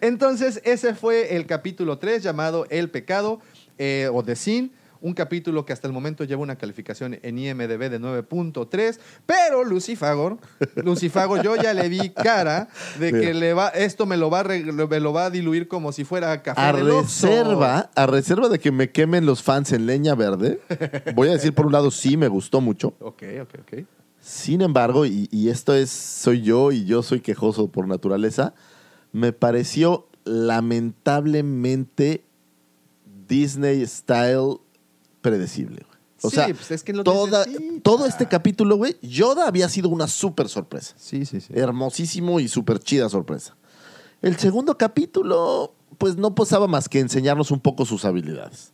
Entonces, 0.00 0.60
ese 0.64 0.94
fue 0.94 1.34
el 1.34 1.46
capítulo 1.46 1.98
3 1.98 2.22
llamado 2.22 2.66
El 2.70 2.88
Pecado 2.88 3.40
eh, 3.78 4.08
o 4.12 4.22
The 4.22 4.36
Sin. 4.36 4.72
Un 5.00 5.14
capítulo 5.14 5.64
que 5.64 5.72
hasta 5.72 5.86
el 5.86 5.92
momento 5.92 6.24
lleva 6.24 6.42
una 6.42 6.56
calificación 6.56 7.18
en 7.22 7.38
IMDB 7.38 7.90
de 7.90 8.00
9.3, 8.00 8.98
pero 9.26 9.64
Lucifagor, 9.64 10.38
Lucifagor, 10.76 11.42
yo 11.42 11.56
ya 11.56 11.74
le 11.74 11.88
vi 11.88 12.10
cara 12.10 12.68
de 12.98 13.12
que 13.12 13.34
le 13.34 13.54
va, 13.54 13.68
esto 13.68 14.06
me 14.06 14.16
lo 14.16 14.30
va 14.30 14.44
me 14.44 15.00
lo 15.00 15.12
va 15.12 15.26
a 15.26 15.30
diluir 15.30 15.68
como 15.68 15.92
si 15.92 16.04
fuera 16.04 16.42
café 16.42 16.60
A 16.60 16.72
reserva, 16.72 17.90
a 17.94 18.06
reserva 18.06 18.48
de 18.48 18.58
que 18.58 18.72
me 18.72 18.90
quemen 18.90 19.26
los 19.26 19.42
fans 19.42 19.72
en 19.72 19.86
leña 19.86 20.14
verde, 20.14 20.60
voy 21.14 21.28
a 21.28 21.32
decir 21.32 21.54
por 21.54 21.66
un 21.66 21.72
lado 21.72 21.90
sí 21.90 22.16
me 22.16 22.28
gustó 22.28 22.60
mucho. 22.60 22.94
Ok, 23.00 23.22
ok, 23.42 23.54
ok. 23.60 23.84
Sin 24.20 24.60
embargo, 24.60 25.06
y, 25.06 25.28
y 25.30 25.48
esto 25.48 25.74
es 25.74 25.90
soy 25.90 26.42
yo 26.42 26.72
y 26.72 26.84
yo 26.84 27.02
soy 27.02 27.20
quejoso 27.20 27.68
por 27.68 27.88
naturaleza, 27.88 28.54
me 29.12 29.32
pareció 29.32 30.06
lamentablemente 30.24 32.24
Disney 33.26 33.86
style 33.86 34.60
predecible. 35.20 35.84
güey. 35.86 36.00
O 36.22 36.28
Sí, 36.30 36.36
sea, 36.36 36.46
pues 36.48 36.70
es 36.70 36.82
que 36.82 36.92
lo 36.92 37.02
toda- 37.02 37.46
todo 37.82 38.04
este 38.06 38.28
capítulo, 38.28 38.76
güey, 38.76 38.96
Yoda 39.00 39.46
había 39.48 39.68
sido 39.70 39.88
una 39.88 40.06
súper 40.06 40.48
sorpresa. 40.50 40.94
Sí, 40.98 41.24
sí, 41.24 41.40
sí. 41.40 41.52
Hermosísimo 41.54 42.40
y 42.40 42.48
súper 42.48 42.78
chida 42.78 43.08
sorpresa. 43.08 43.56
El 44.20 44.36
segundo 44.36 44.76
capítulo, 44.76 45.74
pues 45.96 46.16
no 46.16 46.34
posaba 46.34 46.66
más 46.66 46.90
que 46.90 47.00
enseñarnos 47.00 47.50
un 47.50 47.60
poco 47.60 47.86
sus 47.86 48.04
habilidades. 48.04 48.72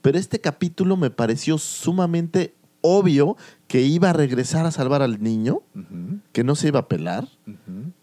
Pero 0.00 0.18
este 0.18 0.40
capítulo 0.40 0.96
me 0.96 1.10
pareció 1.10 1.56
sumamente 1.58 2.56
obvio 2.80 3.36
que 3.68 3.82
iba 3.82 4.10
a 4.10 4.12
regresar 4.12 4.66
a 4.66 4.72
salvar 4.72 5.02
al 5.02 5.22
niño, 5.22 5.60
que 6.32 6.42
no 6.42 6.56
se 6.56 6.66
iba 6.66 6.80
a 6.80 6.88
pelar, 6.88 7.28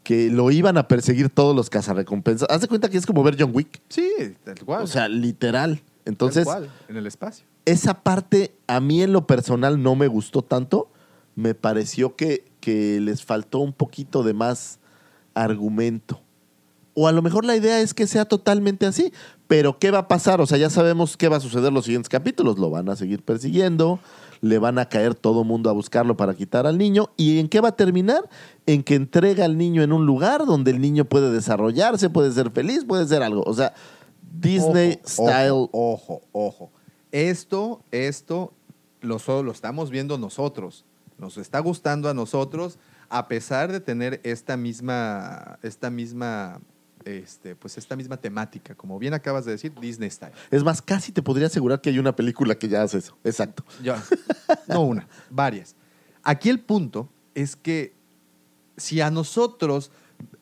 que 0.03 0.29
lo 0.31 0.51
iban 0.51 0.77
a 0.77 0.87
perseguir 0.87 1.29
todos 1.29 1.53
los 1.53 1.69
cazarrecompensas. 1.69 2.47
Haz 2.49 2.61
de 2.61 2.69
cuenta 2.69 2.87
que 2.89 2.97
es 2.97 3.05
como 3.05 3.21
ver 3.23 3.35
John 3.37 3.51
Wick. 3.53 3.81
Sí, 3.89 4.09
tal 4.45 4.55
cual. 4.63 4.83
O 4.83 4.87
sea, 4.87 5.09
literal. 5.09 5.81
Entonces, 6.05 6.45
Tal 6.45 6.61
cual, 6.61 6.71
en 6.87 6.95
el 6.95 7.05
espacio. 7.07 7.45
Esa 7.71 8.03
parte 8.03 8.55
a 8.67 8.79
mí 8.79 9.01
en 9.01 9.13
lo 9.13 9.27
personal 9.27 9.81
no 9.81 9.95
me 9.95 10.07
gustó 10.07 10.41
tanto. 10.41 10.89
Me 11.35 11.55
pareció 11.55 12.15
que, 12.15 12.45
que 12.59 12.99
les 12.99 13.23
faltó 13.23 13.59
un 13.59 13.73
poquito 13.73 14.23
de 14.23 14.33
más 14.33 14.79
argumento. 15.33 16.21
O 16.95 17.07
a 17.07 17.11
lo 17.11 17.21
mejor 17.21 17.45
la 17.45 17.55
idea 17.55 17.79
es 17.79 17.93
que 17.93 18.07
sea 18.07 18.25
totalmente 18.25 18.85
así. 18.85 19.13
Pero 19.47 19.79
¿qué 19.79 19.89
va 19.89 19.99
a 19.99 20.07
pasar? 20.07 20.41
O 20.41 20.45
sea, 20.45 20.57
ya 20.57 20.69
sabemos 20.69 21.17
qué 21.17 21.29
va 21.29 21.37
a 21.37 21.39
suceder 21.39 21.69
en 21.69 21.73
los 21.73 21.85
siguientes 21.85 22.09
capítulos. 22.09 22.59
Lo 22.59 22.69
van 22.69 22.89
a 22.89 22.95
seguir 22.95 23.23
persiguiendo, 23.23 23.99
le 24.41 24.59
van 24.59 24.77
a 24.79 24.89
caer 24.89 25.15
todo 25.15 25.43
mundo 25.43 25.69
a 25.69 25.73
buscarlo 25.73 26.17
para 26.17 26.33
quitar 26.33 26.67
al 26.67 26.77
niño. 26.77 27.09
¿Y 27.17 27.39
en 27.39 27.47
qué 27.47 27.61
va 27.61 27.69
a 27.69 27.75
terminar? 27.75 28.29
En 28.65 28.83
que 28.83 28.95
entrega 28.95 29.45
al 29.45 29.57
niño 29.57 29.81
en 29.81 29.93
un 29.93 30.05
lugar 30.05 30.45
donde 30.45 30.71
el 30.71 30.81
niño 30.81 31.05
puede 31.05 31.31
desarrollarse, 31.31 32.09
puede 32.09 32.31
ser 32.31 32.51
feliz, 32.51 32.85
puede 32.85 33.07
ser 33.07 33.23
algo. 33.23 33.43
O 33.45 33.53
sea, 33.53 33.73
Disney 34.21 34.99
Ojo, 35.03 35.07
style. 35.07 35.51
Ojo, 35.51 35.69
ojo, 35.71 36.21
ojo. 36.31 36.71
Esto, 37.11 37.83
esto 37.91 38.53
lo, 39.01 39.19
lo 39.43 39.51
estamos 39.51 39.89
viendo 39.89 40.17
nosotros. 40.17 40.85
Nos 41.17 41.37
está 41.37 41.59
gustando 41.59 42.09
a 42.09 42.13
nosotros, 42.13 42.77
a 43.09 43.27
pesar 43.27 43.71
de 43.71 43.79
tener 43.79 44.21
esta 44.23 44.55
misma, 44.55 45.59
esta 45.63 45.89
misma, 45.89 46.61
este, 47.03 47.55
pues 47.55 47.77
esta 47.77 47.95
misma 47.95 48.17
temática. 48.17 48.75
Como 48.75 48.99
bien 48.99 49.13
acabas 49.13 49.45
de 49.45 49.51
decir, 49.51 49.73
Disney 49.79 50.09
Style. 50.09 50.33
Es 50.51 50.63
más, 50.63 50.81
casi 50.81 51.11
te 51.11 51.21
podría 51.21 51.47
asegurar 51.47 51.81
que 51.81 51.89
hay 51.89 51.99
una 51.99 52.15
película 52.15 52.55
que 52.55 52.69
ya 52.69 52.83
hace 52.83 52.99
eso. 52.99 53.17
Exacto. 53.23 53.63
Ya. 53.83 54.01
No 54.67 54.81
una, 54.81 55.07
varias. 55.29 55.75
Aquí 56.23 56.49
el 56.49 56.59
punto 56.59 57.09
es 57.33 57.55
que 57.55 57.93
si 58.77 59.01
a 59.01 59.11
nosotros, 59.11 59.91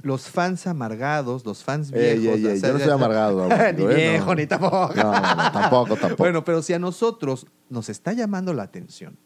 los 0.08 0.28
fans 0.30 0.66
amargados, 0.66 1.46
los 1.46 1.64
fans 1.64 1.92
viejos, 1.92 2.38
ey, 2.38 2.46
ey, 2.48 2.62
yo 2.62 2.74
no 2.74 2.80
soy 2.80 2.90
amargado. 2.92 3.48
ni 3.78 3.86
viejo, 3.86 4.26
No. 4.28 4.36
ni 4.36 4.48
tampoco. 4.48 4.94
No, 4.96 5.04
no, 5.14 5.52
tampoco, 5.52 5.96
tampoco. 6.00 6.16
Bueno, 6.18 6.44
pero 6.44 6.62
si 6.64 6.74
a 6.74 6.80
nosotros 6.80 7.46
nos 7.70 7.90
está 7.90 8.14
llamando 8.14 8.54
la 8.54 8.64
atención, 8.64 9.18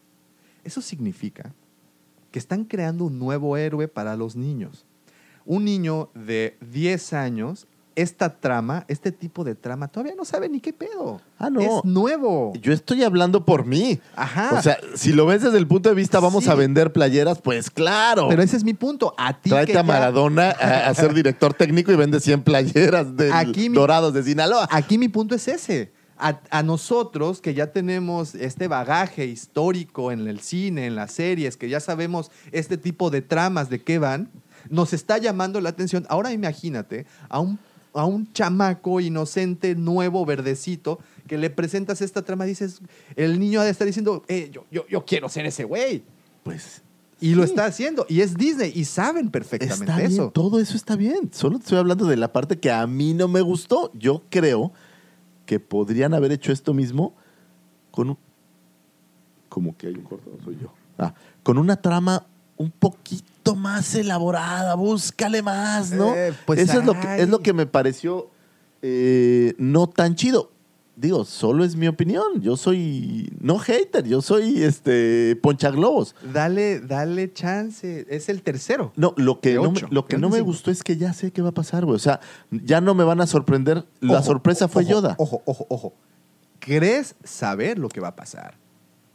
eso 0.63 0.81
significa 0.81 1.53
que 2.31 2.39
están 2.39 2.65
creando 2.65 3.05
un 3.05 3.19
nuevo 3.19 3.55
héroe 3.57 3.87
para 3.87 4.15
los 4.17 4.35
niños. 4.35 4.85
Un 5.45 5.65
niño 5.65 6.09
de 6.13 6.57
10 6.61 7.13
años, 7.13 7.67
esta 7.95 8.29
trama, 8.39 8.85
este 8.87 9.11
tipo 9.11 9.43
de 9.43 9.55
trama, 9.55 9.87
todavía 9.87 10.13
no 10.15 10.23
sabe 10.25 10.47
ni 10.49 10.59
qué 10.59 10.71
pedo. 10.73 11.21
Ah, 11.37 11.49
no. 11.49 11.59
Es 11.61 11.69
nuevo. 11.85 12.53
Yo 12.61 12.71
estoy 12.73 13.03
hablando 13.03 13.45
por 13.45 13.65
mí. 13.65 13.99
Ajá. 14.15 14.51
O 14.57 14.61
sea, 14.61 14.77
si 14.95 15.11
lo 15.13 15.25
ves 15.25 15.41
desde 15.43 15.57
el 15.57 15.67
punto 15.67 15.89
de 15.89 15.95
vista, 15.95 16.19
vamos 16.19 16.45
Sí. 16.45 16.49
a 16.49 16.55
vender 16.55 16.91
playeras, 16.93 17.41
pues 17.41 17.69
claro. 17.69 18.27
Pero 18.29 18.41
ese 18.41 18.57
es 18.57 18.63
mi 18.63 18.73
punto. 18.73 19.13
A 19.17 19.33
ti 19.33 19.43
que 19.43 19.49
Tráete 19.49 19.71
a 19.73 19.75
ya- 19.75 19.83
Maradona 19.83 20.51
a, 20.51 20.87
a 20.87 20.93
ser 20.93 21.13
director 21.13 21.53
técnico 21.53 21.91
y 21.91 21.95
vende 21.95 22.19
100 22.19 22.43
playeras 22.43 23.15
de 23.17 23.31
Aquí 23.33 23.69
mi- 23.69 23.75
Dorados 23.75 24.13
de 24.13 24.23
Sinaloa. 24.23 24.67
Aquí 24.71 24.97
mi 24.97 25.07
punto 25.09 25.35
es 25.35 25.47
ese. 25.47 25.91
A, 26.23 26.39
a 26.51 26.61
nosotros 26.61 27.41
que 27.41 27.55
ya 27.55 27.71
tenemos 27.71 28.35
este 28.35 28.67
bagaje 28.67 29.25
histórico 29.25 30.11
en 30.11 30.27
el 30.27 30.39
cine, 30.39 30.85
en 30.85 30.95
las 30.95 31.11
series, 31.13 31.57
que 31.57 31.67
ya 31.67 31.79
sabemos 31.79 32.29
este 32.51 32.77
tipo 32.77 33.09
de 33.09 33.21
tramas 33.23 33.69
de 33.71 33.81
qué 33.81 33.97
van, 33.97 34.29
nos 34.69 34.93
está 34.93 35.17
llamando 35.17 35.59
la 35.61 35.69
atención. 35.69 36.05
Ahora 36.09 36.31
imagínate 36.31 37.07
a 37.27 37.39
un, 37.39 37.57
a 37.93 38.05
un 38.05 38.31
chamaco 38.33 38.99
inocente, 38.99 39.75
nuevo, 39.75 40.25
verdecito, 40.25 40.99
que 41.27 41.37
le 41.37 41.49
presentas 41.49 42.01
esta 42.01 42.21
trama 42.21 42.45
dices, 42.45 42.81
el 43.15 43.39
niño 43.39 43.61
ha 43.61 43.65
de 43.65 43.71
estar 43.71 43.85
diciendo, 43.85 44.23
eh, 44.27 44.49
yo, 44.51 44.65
yo, 44.71 44.87
yo 44.87 45.05
quiero 45.05 45.29
ser 45.29 45.45
ese 45.45 45.63
güey. 45.63 46.03
Pues 46.43 46.81
Y 47.19 47.35
lo 47.35 47.43
está 47.43 47.65
haciendo. 47.65 48.05
Y 48.09 48.21
es 48.21 48.35
Disney. 48.35 48.71
Y 48.73 48.85
saben 48.85 49.29
perfectamente 49.29 49.83
está 49.83 49.97
bien, 49.97 50.11
eso. 50.11 50.31
todo 50.31 50.59
eso 50.59 50.75
está 50.75 50.95
bien. 50.95 51.29
Solo 51.31 51.57
te 51.57 51.63
estoy 51.63 51.77
hablando 51.77 52.05
de 52.05 52.17
la 52.17 52.31
parte 52.31 52.59
que 52.59 52.71
a 52.71 52.85
mí 52.87 53.13
no 53.13 53.27
me 53.27 53.41
gustó. 53.41 53.91
Yo 53.93 54.23
creo 54.29 54.71
que 55.45 55.59
podrían 55.59 56.13
haber 56.13 56.31
hecho 56.31 56.51
esto 56.51 56.73
mismo 56.73 57.13
con 57.91 58.11
un... 58.11 58.17
Como 59.49 59.75
que 59.75 59.87
hay 59.87 59.95
un 59.95 60.03
corto, 60.03 60.31
soy 60.43 60.57
yo. 60.61 60.73
Ah, 60.97 61.13
con 61.43 61.57
una 61.57 61.75
trama 61.75 62.25
un 62.55 62.71
poquito 62.71 63.30
más 63.55 63.95
elaborada, 63.95 64.75
búscale 64.75 65.41
más, 65.41 65.91
¿no? 65.91 66.15
Eh, 66.15 66.33
pues 66.45 66.59
Eso 66.59 66.79
es 66.79 66.85
lo, 66.85 66.99
que, 66.99 67.21
es 67.21 67.29
lo 67.29 67.39
que 67.39 67.53
me 67.53 67.65
pareció 67.65 68.29
eh, 68.81 69.53
no 69.57 69.87
tan 69.87 70.15
chido. 70.15 70.51
Digo, 70.95 71.25
solo 71.25 71.63
es 71.63 71.75
mi 71.75 71.87
opinión. 71.87 72.41
Yo 72.41 72.57
soy 72.57 73.31
no 73.39 73.57
hater, 73.57 74.05
yo 74.05 74.21
soy 74.21 74.61
este 74.63 75.35
ponchaglobos. 75.41 76.15
Dale, 76.33 76.79
dale 76.79 77.33
chance. 77.33 78.05
Es 78.09 78.29
el 78.29 78.43
tercero. 78.43 78.91
No, 78.95 79.13
lo 79.17 79.39
que 79.39 79.55
no, 79.55 79.63
ocho. 79.63 79.87
lo 79.89 80.05
que 80.05 80.17
no 80.17 80.29
me 80.29 80.41
gustó 80.41 80.69
es 80.69 80.83
que 80.83 80.97
ya 80.97 81.13
sé 81.13 81.31
qué 81.31 81.41
va 81.41 81.49
a 81.49 81.53
pasar, 81.53 81.85
güey. 81.85 81.95
O 81.95 81.99
sea, 81.99 82.19
ya 82.51 82.81
no 82.81 82.93
me 82.93 83.03
van 83.03 83.19
a 83.21 83.25
sorprender. 83.25 83.85
La 83.99 84.19
Ojo, 84.19 84.23
sorpresa 84.23 84.67
fue 84.67 84.85
Yoda. 84.85 85.15
Ojo, 85.17 85.41
ojo, 85.45 85.65
ojo. 85.69 85.93
¿Crees 86.59 87.15
saber 87.23 87.79
lo 87.79 87.89
que 87.89 87.99
va 87.99 88.09
a 88.09 88.15
pasar? 88.15 88.57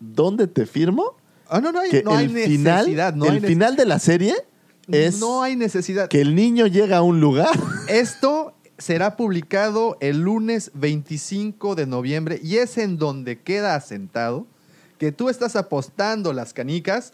¿Dónde 0.00 0.48
te 0.48 0.66
firmo? 0.66 1.16
Ah, 1.48 1.60
no, 1.60 1.73
no 1.73 1.81
hay, 1.81 1.90
Que 1.90 2.02
no 2.02 2.16
hay 2.16 2.27
el 2.27 2.31
final, 2.31 2.77
necesidad. 2.85 3.14
No 3.14 3.27
el 3.27 3.35
hay 3.35 3.40
final 3.40 3.77
de 3.77 3.86
la 3.86 3.98
serie 3.98 4.35
es 4.89 5.18
No 5.18 5.43
hay 5.43 5.56
necesidad. 5.56 6.09
que 6.09 6.20
el 6.20 6.35
niño 6.35 6.66
llega 6.66 6.98
a 6.98 7.02
un 7.02 7.20
lugar. 7.20 7.48
Esto 7.89 8.55
será 8.78 9.16
publicado 9.16 9.97
el 10.01 10.20
lunes 10.20 10.70
25 10.74 11.74
de 11.74 11.86
noviembre 11.86 12.40
y 12.43 12.59
es 12.59 12.78
en 12.78 12.98
donde 12.98 13.40
queda 13.40 13.74
asentado 13.74 14.47
que 14.98 15.12
tú 15.12 15.28
estás 15.28 15.56
apostando 15.56 16.32
las 16.32 16.52
canicas, 16.52 17.12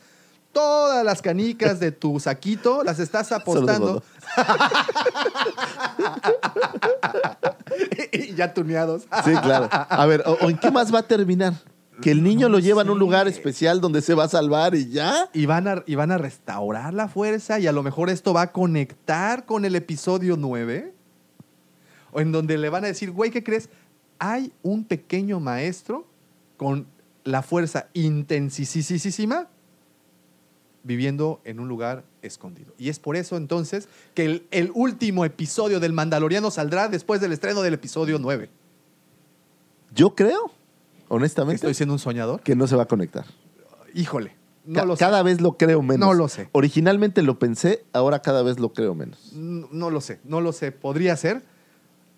todas 0.53 1.05
las 1.05 1.23
canicas 1.23 1.81
de 1.81 1.93
tu 1.93 2.21
saquito, 2.21 2.83
las 2.85 2.99
estás 2.99 3.33
apostando. 3.33 4.03
y 8.13 8.35
ya 8.35 8.53
tuneados. 8.55 9.03
Sí, 9.25 9.33
claro. 9.43 9.69
A 9.71 10.07
ver, 10.07 10.23
¿o, 10.27 10.33
o 10.45 10.51
en 10.51 10.59
qué 10.59 10.71
más 10.71 10.93
va 10.95 11.01
a 11.01 11.03
terminar? 11.03 11.55
Que 12.01 12.11
el 12.11 12.23
niño 12.23 12.49
lo 12.49 12.59
lleva 12.59 12.83
en 12.83 12.91
un 12.91 12.99
lugar 12.99 13.29
especial 13.29 13.81
donde 13.81 14.01
se 14.01 14.15
va 14.15 14.25
a 14.25 14.29
salvar 14.29 14.75
y 14.75 14.89
ya. 14.89 15.29
Y 15.35 15.47
van, 15.47 15.69
a, 15.69 15.85
y 15.87 15.95
van 15.95 16.11
a 16.11 16.19
restaurar 16.19 16.95
la 16.95 17.09
fuerza 17.09 17.61
y 17.61 17.67
a 17.67 17.73
lo 17.73 17.83
mejor 17.83 18.09
esto 18.09 18.33
va 18.33 18.43
a 18.43 18.53
conectar 18.53 19.45
con 19.45 19.65
el 19.65 19.77
episodio 19.77 20.37
9. 20.39 20.95
O 22.13 22.21
en 22.21 22.33
donde 22.33 22.57
le 22.57 22.71
van 22.71 22.85
a 22.85 22.89
decir, 22.89 23.11
güey, 23.11 23.31
¿qué 23.31 23.45
crees? 23.45 23.69
Hay 24.19 24.53
un 24.63 24.85
pequeño 24.85 25.39
maestro 25.39 26.07
con 26.57 26.87
la 27.25 27.43
fuerza 27.43 27.89
intensísima 27.93 29.49
viviendo 30.85 31.41
en 31.45 31.61
un 31.61 31.69
lugar 31.69 32.05
escondido. 32.23 32.73
Y 32.79 32.89
es 32.89 32.99
por 32.99 33.17
eso 33.17 33.37
entonces 33.37 33.89
que 34.15 34.25
el, 34.25 34.47
el 34.51 34.71
último 34.75 35.25
episodio 35.25 35.81
del 35.81 35.93
Mandaloriano 35.93 36.51
saldrá 36.51 36.89
después 36.89 37.21
del 37.21 37.33
estreno 37.33 37.63
del 37.63 37.75
episodio 37.75 38.19
9. 38.19 38.49
Yo 39.95 40.15
creo, 40.15 40.53
honestamente, 41.15 41.57
¿Estoy 41.57 41.75
siendo 41.75 41.93
un 41.95 41.99
soñador? 41.99 42.41
que 42.43 42.55
no 42.57 42.67
se 42.67 42.77
va 42.77 42.85
a 42.85 42.87
conectar. 42.87 43.25
Híjole, 43.95 44.35
no 44.65 44.75
Ca- 44.81 44.85
lo 44.87 44.97
sé. 44.97 45.01
cada 45.01 45.23
vez 45.23 45.41
lo 45.41 45.57
creo 45.57 45.83
menos. 45.83 46.07
No 46.07 46.15
lo 46.15 46.29
sé. 46.29 46.49
Originalmente 46.53 47.23
lo 47.23 47.39
pensé, 47.39 47.85
ahora 47.93 48.23
cada 48.23 48.43
vez 48.43 48.59
lo 48.59 48.73
creo 48.73 48.95
menos. 48.95 49.33
No, 49.33 49.69
no 49.71 49.91
lo 49.91 50.01
sé, 50.01 50.21
no 50.25 50.41
lo 50.41 50.53
sé. 50.53 50.73
Podría 50.73 51.17
ser. 51.17 51.43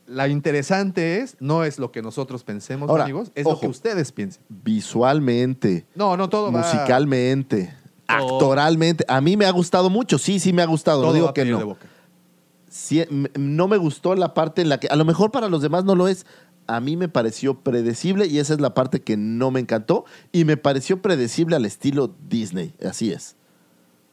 La 0.06 0.28
interesante 0.28 1.20
es, 1.20 1.36
no 1.40 1.64
es 1.64 1.78
lo 1.78 1.90
que 1.90 2.02
nosotros 2.02 2.44
pensemos, 2.44 2.90
Ahora, 2.90 3.04
amigos, 3.04 3.32
es 3.34 3.44
lo 3.46 3.58
que 3.58 3.66
ustedes 3.68 4.12
piensen. 4.12 4.42
Visualmente, 4.50 5.86
No, 5.94 6.16
no, 6.16 6.28
todo 6.28 6.52
musicalmente, 6.52 7.74
actoralmente. 8.06 9.04
A 9.08 9.20
mí 9.22 9.36
me 9.36 9.46
ha 9.46 9.50
gustado 9.50 9.88
mucho. 9.90 10.18
Sí, 10.18 10.38
sí 10.40 10.52
me 10.52 10.60
ha 10.62 10.66
gustado. 10.66 10.98
todo 11.00 11.08
no 11.08 11.14
digo 11.14 11.24
va 11.26 11.30
a 11.30 11.34
que 11.34 11.44
no. 11.46 11.58
de 11.58 11.64
boca. 11.64 11.86
Sí, 12.68 13.02
no 13.38 13.66
me 13.68 13.76
gustó 13.76 14.14
la 14.14 14.34
parte 14.34 14.60
en 14.62 14.68
la 14.68 14.78
que, 14.78 14.88
a 14.88 14.96
lo 14.96 15.04
mejor 15.04 15.30
para 15.30 15.48
los 15.48 15.62
demás 15.62 15.84
no 15.84 15.94
lo 15.94 16.06
es. 16.08 16.26
A 16.66 16.81
mí 16.81 16.97
me 16.97 17.09
pareció 17.09 17.61
predecible 17.61 18.27
y 18.27 18.39
esa 18.39 18.55
es 18.55 18.61
la 18.61 18.74
parte 18.74 19.03
que 19.03 19.16
no 19.16 19.51
me 19.51 19.61
encantó. 19.61 20.05
Y 20.32 20.45
me 20.45 20.57
pareció 20.57 21.03
predecible 21.03 21.57
al 21.57 21.65
estilo 21.65 22.15
Disney. 22.28 22.74
Así 22.85 23.12
es. 23.12 23.36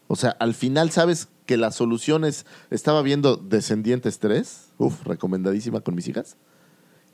O 0.07 0.15
sea, 0.15 0.31
al 0.39 0.53
final 0.53 0.91
sabes 0.91 1.29
que 1.45 1.57
la 1.57 1.71
solución 1.71 2.25
es. 2.25 2.45
Estaba 2.69 3.01
viendo 3.01 3.37
Descendientes 3.37 4.19
3. 4.19 4.73
Uf, 4.77 5.03
recomendadísima 5.03 5.81
con 5.81 5.95
mis 5.95 6.07
hijas. 6.07 6.37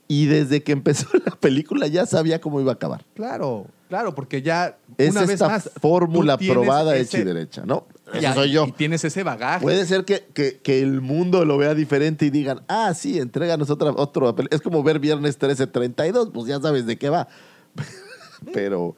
Y 0.07 0.25
desde 0.27 0.63
que 0.63 0.71
empezó 0.71 1.07
la 1.25 1.35
película 1.35 1.87
ya 1.87 2.05
sabía 2.05 2.39
cómo 2.41 2.61
iba 2.61 2.71
a 2.71 2.75
acabar. 2.75 3.05
Claro, 3.13 3.67
claro, 3.89 4.15
porque 4.15 4.41
ya 4.41 4.77
Es 4.97 5.11
una 5.11 5.21
vez 5.21 5.31
esta 5.31 5.49
más. 5.49 5.69
fórmula 5.81 6.37
probada, 6.37 6.95
ese- 6.95 7.03
hecha 7.03 7.17
y 7.19 7.23
derecha, 7.25 7.63
¿no? 7.65 7.85
Eso 8.13 8.33
soy 8.35 8.51
yo. 8.51 8.67
Y 8.67 8.71
tienes 8.71 9.03
ese 9.03 9.23
bagaje. 9.23 9.61
Puede 9.61 9.85
ser 9.85 10.05
que, 10.05 10.25
que- 10.33 10.59
que 10.63 10.79
el 10.81 11.01
mundo 11.01 11.43
lo 11.43 11.57
vea 11.57 11.75
diferente 11.75 12.25
y 12.25 12.29
digan, 12.29 12.61
ah, 12.69 12.93
sí, 12.93 13.19
entréganos 13.19 13.69
otra, 13.69 13.91
otro 13.91 14.27
papel. 14.27 14.47
Es 14.51 14.61
como 14.61 14.81
ver 14.81 14.99
Viernes 14.99 15.35
1332, 15.35 16.29
pues 16.33 16.47
ya 16.47 16.61
sabes 16.61 16.85
de 16.85 16.97
qué 16.97 17.09
va. 17.09 17.27
pero, 18.53 18.95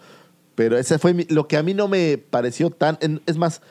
pero 0.55 0.77
ese 0.77 0.99
fue 0.99 1.13
mi- 1.15 1.25
lo 1.25 1.47
que 1.47 1.57
a 1.57 1.63
mí 1.63 1.73
no 1.73 1.87
me 1.87 2.17
pareció 2.19 2.69
tan... 2.69 2.99
es 3.25 3.37
más, 3.37 3.61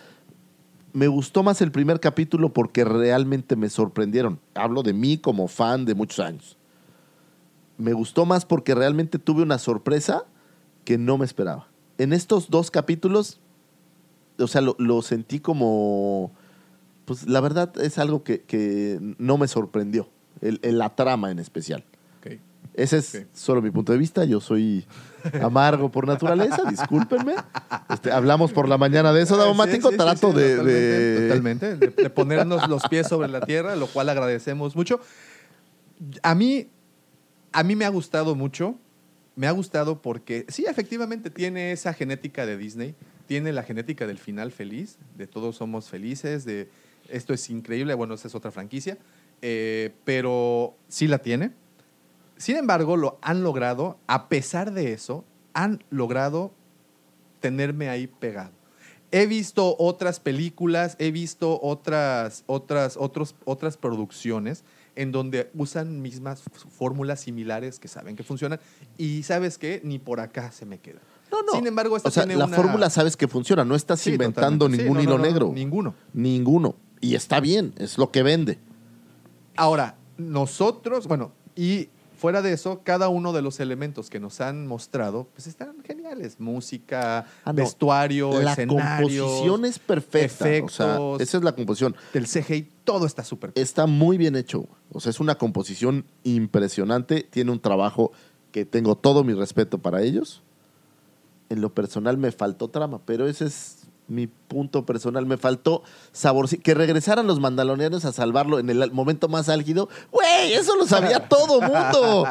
me 0.92 1.06
gustó 1.06 1.44
más 1.44 1.60
el 1.62 1.70
primer 1.70 2.00
capítulo 2.00 2.52
porque 2.52 2.84
realmente 2.84 3.54
me 3.54 3.68
sorprendieron. 3.70 4.40
Hablo 4.54 4.82
de 4.82 4.92
mí 4.92 5.18
como 5.18 5.46
fan 5.46 5.84
de 5.84 5.94
muchos 5.94 6.18
años. 6.18 6.57
Me 7.78 7.92
gustó 7.92 8.26
más 8.26 8.44
porque 8.44 8.74
realmente 8.74 9.18
tuve 9.18 9.42
una 9.42 9.58
sorpresa 9.58 10.24
que 10.84 10.98
no 10.98 11.16
me 11.18 11.24
esperaba. 11.24 11.68
En 11.96 12.12
estos 12.12 12.50
dos 12.50 12.70
capítulos, 12.70 13.40
o 14.38 14.46
sea, 14.46 14.60
lo, 14.60 14.76
lo 14.78 15.00
sentí 15.02 15.40
como, 15.40 16.32
pues 17.04 17.26
la 17.28 17.40
verdad 17.40 17.72
es 17.80 17.98
algo 17.98 18.22
que, 18.24 18.42
que 18.42 18.98
no 19.18 19.38
me 19.38 19.48
sorprendió, 19.48 20.08
el, 20.40 20.58
el- 20.62 20.78
la 20.78 20.94
trama 20.94 21.30
en 21.30 21.38
especial. 21.38 21.84
Ese 22.74 22.98
es 22.98 23.26
solo 23.32 23.60
mi 23.60 23.72
punto 23.72 23.90
de 23.90 23.98
vista. 23.98 24.24
Yo 24.24 24.40
soy 24.40 24.86
amargo 25.42 25.90
por 25.90 26.06
naturaleza, 26.06 26.62
discúlpenme. 26.70 27.34
Este, 27.90 28.12
hablamos 28.12 28.52
por 28.52 28.68
la 28.68 28.78
mañana 28.78 29.12
de 29.12 29.22
eso, 29.22 29.36
Daumático. 29.36 29.88
sí, 29.88 29.96
sí, 29.96 29.98
sí, 30.00 30.04
Trato 30.04 30.30
sí, 30.30 30.36
de, 30.38 30.50
totalmente, 30.56 30.70
de- 30.70 31.28
totalmente, 31.28 31.76
de, 31.76 31.88
de 32.04 32.10
ponernos 32.10 32.68
los 32.68 32.86
pies 32.86 33.08
sobre 33.08 33.26
la 33.28 33.40
tierra, 33.40 33.74
lo 33.74 33.88
cual 33.88 34.08
agradecemos 34.10 34.76
mucho. 34.76 35.00
A 36.22 36.36
mí, 36.36 36.68
a 37.58 37.64
mí 37.64 37.74
me 37.74 37.84
ha 37.84 37.88
gustado 37.88 38.36
mucho. 38.36 38.76
Me 39.34 39.48
ha 39.48 39.50
gustado 39.50 40.00
porque 40.00 40.46
sí, 40.48 40.64
efectivamente 40.68 41.28
tiene 41.28 41.72
esa 41.72 41.92
genética 41.92 42.46
de 42.46 42.56
Disney, 42.56 42.94
tiene 43.26 43.52
la 43.52 43.64
genética 43.64 44.06
del 44.06 44.18
final 44.18 44.52
feliz, 44.52 44.96
de 45.16 45.26
todos 45.26 45.56
somos 45.56 45.88
felices, 45.88 46.44
de 46.44 46.68
esto 47.08 47.34
es 47.34 47.50
increíble, 47.50 47.94
bueno, 47.94 48.14
esa 48.14 48.28
es 48.28 48.34
otra 48.36 48.52
franquicia, 48.52 48.96
eh, 49.42 49.92
pero 50.04 50.76
sí 50.88 51.08
la 51.08 51.18
tiene. 51.18 51.50
Sin 52.36 52.56
embargo, 52.56 52.96
lo 52.96 53.18
han 53.22 53.42
logrado, 53.42 53.98
a 54.06 54.28
pesar 54.28 54.72
de 54.72 54.92
eso, 54.92 55.24
han 55.52 55.82
logrado 55.90 56.52
tenerme 57.40 57.88
ahí 57.88 58.06
pegado. 58.06 58.52
He 59.10 59.26
visto 59.26 59.74
otras 59.80 60.20
películas, 60.20 60.94
he 61.00 61.10
visto 61.10 61.58
otras, 61.60 62.44
otras, 62.46 62.96
otros, 62.96 63.34
otras 63.44 63.76
producciones 63.76 64.64
en 64.98 65.12
donde 65.12 65.50
usan 65.54 66.02
mismas 66.02 66.42
fórmulas 66.76 67.20
similares 67.20 67.78
que 67.78 67.88
saben 67.88 68.16
que 68.16 68.22
funcionan 68.24 68.58
y 68.96 69.22
sabes 69.22 69.56
qué, 69.58 69.80
ni 69.84 69.98
por 69.98 70.20
acá 70.20 70.50
se 70.52 70.66
me 70.66 70.78
queda. 70.78 70.98
No, 71.30 71.42
no. 71.42 71.52
Sin 71.52 71.66
embargo, 71.66 71.96
esta 71.96 72.08
o 72.08 72.12
sea, 72.12 72.24
tiene 72.24 72.38
la 72.38 72.46
una- 72.46 72.56
fórmula 72.56 72.90
sabes 72.90 73.16
que 73.16 73.28
funciona. 73.28 73.64
No 73.64 73.74
estás 73.74 74.00
Sí, 74.00 74.10
inventando 74.10 74.66
totalmente. 74.66 74.82
Sí, 74.82 74.82
ningún 74.88 74.96
no, 74.96 75.02
hilo 75.02 75.12
no, 75.12 75.18
no, 75.18 75.24
negro. 75.30 75.52
ninguno. 75.54 75.94
Ninguno. 76.12 76.74
Y 77.00 77.14
está 77.14 77.38
bien, 77.40 77.74
es 77.78 77.96
lo 77.96 78.10
que 78.10 78.22
vende. 78.22 78.58
Ahora, 79.56 79.96
nosotros, 80.16 81.06
bueno, 81.06 81.32
y 81.54 81.90
fuera 82.18 82.42
de 82.42 82.52
eso, 82.52 82.82
cada 82.84 83.08
uno 83.08 83.32
de 83.32 83.40
los 83.40 83.60
elementos 83.60 84.10
que 84.10 84.20
nos 84.20 84.40
han 84.42 84.66
mostrado, 84.66 85.28
pues 85.34 85.46
están 85.46 85.82
geniales. 85.84 86.38
Música, 86.40 87.20
Ah, 87.44 87.52
no. 87.52 87.54
vestuario, 87.54 88.42
la 88.42 88.52
escenarios, 88.52 89.22
composición 89.22 89.64
es 89.64 89.78
perfecta. 89.78 90.44
o 90.44 90.68
sea, 90.68 90.86
efectos. 90.96 91.20
esa 91.22 91.36
es 91.38 91.44
la 91.44 91.52
composición. 91.52 91.96
del 92.12 92.26
CGI, 92.26 92.68
todo 92.84 93.06
está 93.06 93.24
súper. 93.24 93.52
Está 93.54 93.86
muy 93.86 94.18
bien 94.18 94.36
hecho. 94.36 94.66
O 94.92 95.00
sea, 95.00 95.10
es 95.10 95.20
una 95.20 95.36
composición 95.36 96.04
impresionante. 96.24 97.22
Tiene 97.30 97.50
un 97.52 97.60
trabajo 97.60 98.12
que 98.52 98.64
tengo 98.64 98.96
todo 98.96 99.24
mi 99.24 99.34
respeto 99.34 99.78
para 99.78 100.02
ellos. 100.02 100.42
En 101.50 101.60
lo 101.60 101.72
personal 101.74 102.18
me 102.18 102.30
faltó 102.32 102.68
trama, 102.68 103.00
pero 103.06 103.26
ese 103.26 103.46
es 103.46 103.87
mi 104.08 104.26
punto 104.26 104.84
personal. 104.84 105.26
Me 105.26 105.36
faltó 105.36 105.82
sabor. 106.12 106.48
Que 106.48 106.74
regresaran 106.74 107.26
los 107.26 107.40
mandalorianos 107.40 108.04
a 108.04 108.12
salvarlo 108.12 108.58
en 108.58 108.70
el 108.70 108.90
momento 108.92 109.28
más 109.28 109.48
álgido. 109.48 109.88
Güey, 110.10 110.54
eso 110.54 110.74
lo 110.76 110.86
sabía 110.86 111.28
todo 111.28 111.60
mundo. 111.60 112.26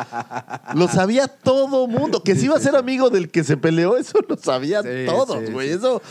Lo 0.74 0.88
sabía 0.88 1.28
todo 1.28 1.88
mundo. 1.88 2.24
Que 2.24 2.36
si 2.36 2.46
iba 2.46 2.56
a 2.58 2.60
ser 2.60 2.76
amigo 2.76 3.10
del 3.10 3.30
que 3.30 3.44
se 3.44 3.58
peleó, 3.58 3.98
eso 3.98 4.18
lo 4.28 4.38
sabían 4.38 4.84
Sí, 4.84 5.06
todos, 5.06 5.46
sí, 5.46 5.52
güey. 5.52 5.70
sí. 5.70 5.76
Eso. 5.76 6.02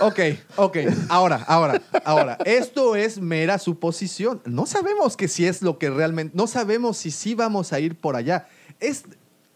Ok, 0.00 0.18
ok. 0.56 0.76
Ahora, 1.08 1.44
ahora, 1.46 1.80
ahora. 2.04 2.38
Esto 2.44 2.96
es 2.96 3.20
mera 3.20 3.58
suposición. 3.58 4.40
No 4.44 4.66
sabemos 4.66 5.16
que 5.16 5.28
si 5.28 5.46
es 5.46 5.62
lo 5.62 5.78
que 5.78 5.90
realmente. 5.90 6.36
No 6.36 6.46
sabemos 6.46 6.96
si 6.96 7.10
sí 7.10 7.34
vamos 7.34 7.72
a 7.72 7.80
ir 7.80 7.96
por 7.98 8.16
allá. 8.16 8.48
Es. 8.80 9.04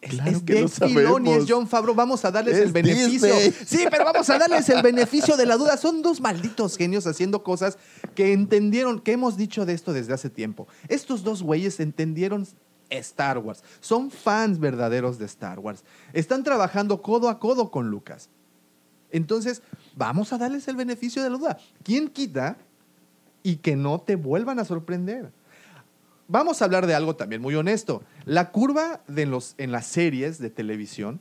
Es, 0.05 0.10
Claro 0.10 0.31
es 0.31 0.43
que 0.43 0.55
Dave 0.55 0.62
lo 0.62 0.68
Filoni, 0.68 1.32
es 1.32 1.44
John 1.48 1.66
Favreau. 1.66 1.94
Vamos 1.94 2.24
a 2.24 2.31
darles 2.31 2.56
Es 2.56 2.62
el 2.62 2.72
beneficio. 2.72 3.35
Disney. 3.35 3.55
Sí, 3.66 3.85
pero 3.90 4.05
vamos 4.05 4.28
a 4.28 4.39
darles 4.39 4.68
el 4.68 4.82
beneficio 4.82 5.36
de 5.36 5.47
la 5.47 5.56
duda. 5.56 5.76
Son 5.78 6.02
dos 6.02 6.20
malditos 6.20 6.76
genios 6.76 7.06
haciendo 7.06 7.43
cosas 7.43 7.78
que 8.14 8.32
entendieron, 8.32 9.01
que 9.01 9.12
hemos 9.12 9.36
dicho 9.36 9.64
de 9.64 9.72
esto 9.72 9.93
desde 9.93 10.12
hace 10.12 10.28
tiempo. 10.28 10.68
Estos 10.89 11.24
dos 11.24 11.43
güeyes 11.43 11.81
entendieron 11.81 12.47
Star 12.90 13.39
Wars. 13.39 13.62
Son 13.81 14.10
fans 14.10 14.59
verdaderos 14.59 15.18
de 15.18 15.24
Star 15.24 15.59
Wars. 15.59 15.85
Están 16.12 16.44
trabajando 16.44 17.01
codo 17.01 17.28
a 17.28 17.39
codo 17.39 17.70
con 17.70 17.90
Lucas. 17.90 18.28
Entonces, 19.10 19.62
vamos 19.97 20.32
a 20.32 20.39
darles 20.39 20.68
el 20.68 20.76
beneficio 20.76 21.22
de 21.22 21.31
la 21.31 21.39
duda. 21.39 21.59
¿Quién 21.82 22.09
quita 22.09 22.59
y 23.43 23.56
que 23.56 23.76
no 23.76 24.01
te 24.01 24.16
vuelvan 24.16 24.59
a 24.59 24.64
sorprender? 24.64 25.32
Vamos 26.26 26.60
a 26.60 26.64
hablar 26.64 26.86
de 26.86 26.94
algo 26.94 27.14
también 27.16 27.40
muy 27.40 27.55
honesto. 27.55 28.02
La 28.24 28.51
curva 28.51 29.01
de 29.06 29.26
los, 29.26 29.55
en 29.59 29.72
las 29.72 29.86
series 29.86 30.38
de 30.38 30.51
televisión 30.51 31.20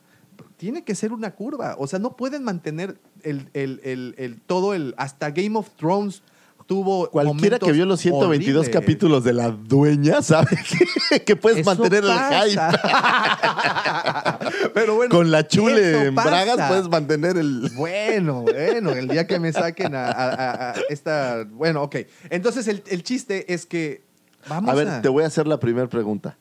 tiene 0.57 0.83
que 0.83 0.95
ser 0.95 1.11
una 1.13 1.31
curva. 1.31 1.75
O 1.77 1.87
sea, 1.87 1.99
no 1.99 2.15
pueden 2.15 2.43
mantener 2.43 2.97
el, 3.23 3.49
el- 3.53 3.81
el- 3.83 4.15
el- 4.17 4.39
todo 4.41 4.73
el... 4.73 4.93
Hasta 4.97 5.31
Game 5.31 5.57
of 5.57 5.69
Thrones 5.77 6.21
tuvo 6.65 7.09
Cualquiera 7.09 7.59
que 7.59 7.73
vio 7.73 7.85
los 7.85 7.99
122 7.99 8.61
horribles. 8.61 8.81
capítulos 8.81 9.23
de 9.25 9.33
la 9.33 9.51
dueña 9.51 10.21
sabe 10.21 10.57
que, 11.09 11.23
que 11.25 11.35
puedes 11.35 11.59
Eso 11.59 11.69
mantener 11.75 12.05
el 12.05 12.11
hype. 12.11 12.61
Pero 14.73 14.95
bueno, 14.95 15.13
Con 15.15 15.31
la 15.31 15.47
chule 15.47 16.07
en 16.07 16.15
bragas 16.15 16.67
puedes 16.69 16.89
mantener 16.89 17.37
el. 17.37 17.69
Bueno, 17.75 18.43
bueno, 18.43 18.91
el 18.91 19.07
día 19.09 19.27
que 19.27 19.39
me 19.39 19.51
saquen 19.51 19.93
a, 19.95 20.05
a- 20.07 20.29
a- 20.29 20.71
a 20.71 20.75
esta... 20.89 21.43
Bueno, 21.51 21.83
ok. 21.83 21.97
Entonces 22.29 22.67
el, 22.67 22.83
el 22.87 23.03
chiste 23.03 23.53
es 23.53 23.65
que... 23.65 24.03
Vamos 24.47 24.69
A 24.69 24.73
a... 24.73 24.75
ver, 24.75 25.01
te 25.01 25.09
voy 25.09 25.23
a 25.23 25.27
hacer 25.27 25.47
la 25.47 25.59
primera 25.59 25.87
pregunta. 25.87 26.37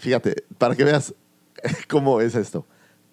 Fíjate, 0.00 0.44
para 0.58 0.74
que 0.74 0.84
veas 0.84 1.14
cómo 1.88 2.20
es 2.20 2.34
esto. 2.34 2.66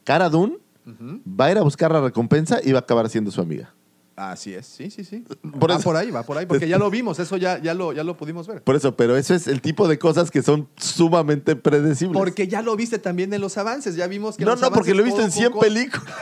Cara 0.03 0.29
Dune 0.29 0.57
va 0.89 1.45
a 1.45 1.51
ir 1.51 1.57
a 1.57 1.61
buscar 1.63 1.91
la 1.91 1.99
recompensa 2.01 2.59
y 2.63 2.71
va 2.71 2.79
a 2.79 2.81
acabar 2.81 3.09
siendo 3.09 3.29
su 3.29 3.41
amiga. 3.41 3.73
Así 4.15 4.55
es, 4.55 4.65
sí, 4.65 4.89
sí, 4.89 5.03
sí. 5.03 5.23
Por 5.59 5.69
va 5.69 5.75
eso- 5.75 5.83
por 5.83 5.95
ahí, 5.95 6.09
va 6.09 6.23
por 6.23 6.37
ahí, 6.39 6.47
porque 6.47 6.67
ya 6.67 6.79
lo 6.79 6.89
vimos, 6.89 7.19
eso 7.19 7.37
ya, 7.37 7.59
ya, 7.61 7.75
lo, 7.75 7.93
ya 7.93 8.03
lo 8.03 8.17
pudimos 8.17 8.47
ver. 8.47 8.63
Por 8.63 8.75
eso, 8.75 8.95
pero 8.95 9.15
eso 9.15 9.35
es 9.35 9.47
el 9.47 9.61
tipo 9.61 9.87
de 9.87 9.99
cosas 9.99 10.31
que 10.31 10.41
son 10.41 10.67
sumamente 10.77 11.55
predecibles. 11.55 12.17
Porque 12.17 12.47
ya 12.47 12.63
lo 12.63 12.75
viste 12.75 12.97
también 12.97 13.31
en 13.33 13.41
los 13.41 13.59
avances, 13.59 13.95
ya 13.95 14.07
vimos 14.07 14.37
que 14.37 14.43
no, 14.45 14.51
los 14.51 14.61
no, 14.61 14.71
porque 14.71 14.95
lo 14.95 15.01
he 15.01 15.05
visto 15.05 15.21
en 15.21 15.27
poco 15.27 15.35
100 15.37 15.45
a 15.45 15.49
poco- 15.51 15.61
películas. 15.61 16.13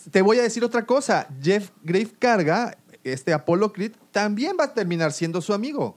Te 0.10 0.22
voy 0.22 0.38
a 0.40 0.42
decir 0.42 0.64
otra 0.64 0.84
cosa. 0.86 1.28
Jeff 1.40 1.70
Grave 1.84 2.10
Carga, 2.18 2.76
este 3.04 3.32
Apollo 3.32 3.72
Creed, 3.72 3.92
también 4.10 4.56
va 4.58 4.64
a 4.64 4.74
terminar 4.74 5.12
siendo 5.12 5.40
su 5.40 5.52
amigo. 5.54 5.96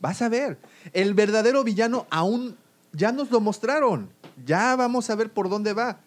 Vas 0.00 0.22
a 0.22 0.28
ver. 0.28 0.58
El 0.92 1.14
verdadero 1.14 1.62
villano 1.62 2.06
aún 2.10 2.56
ya 2.92 3.12
nos 3.12 3.30
lo 3.30 3.40
mostraron. 3.40 4.10
Ya 4.44 4.76
vamos 4.76 5.10
a 5.10 5.14
ver 5.14 5.32
por 5.32 5.48
dónde 5.48 5.72
va. 5.72 6.00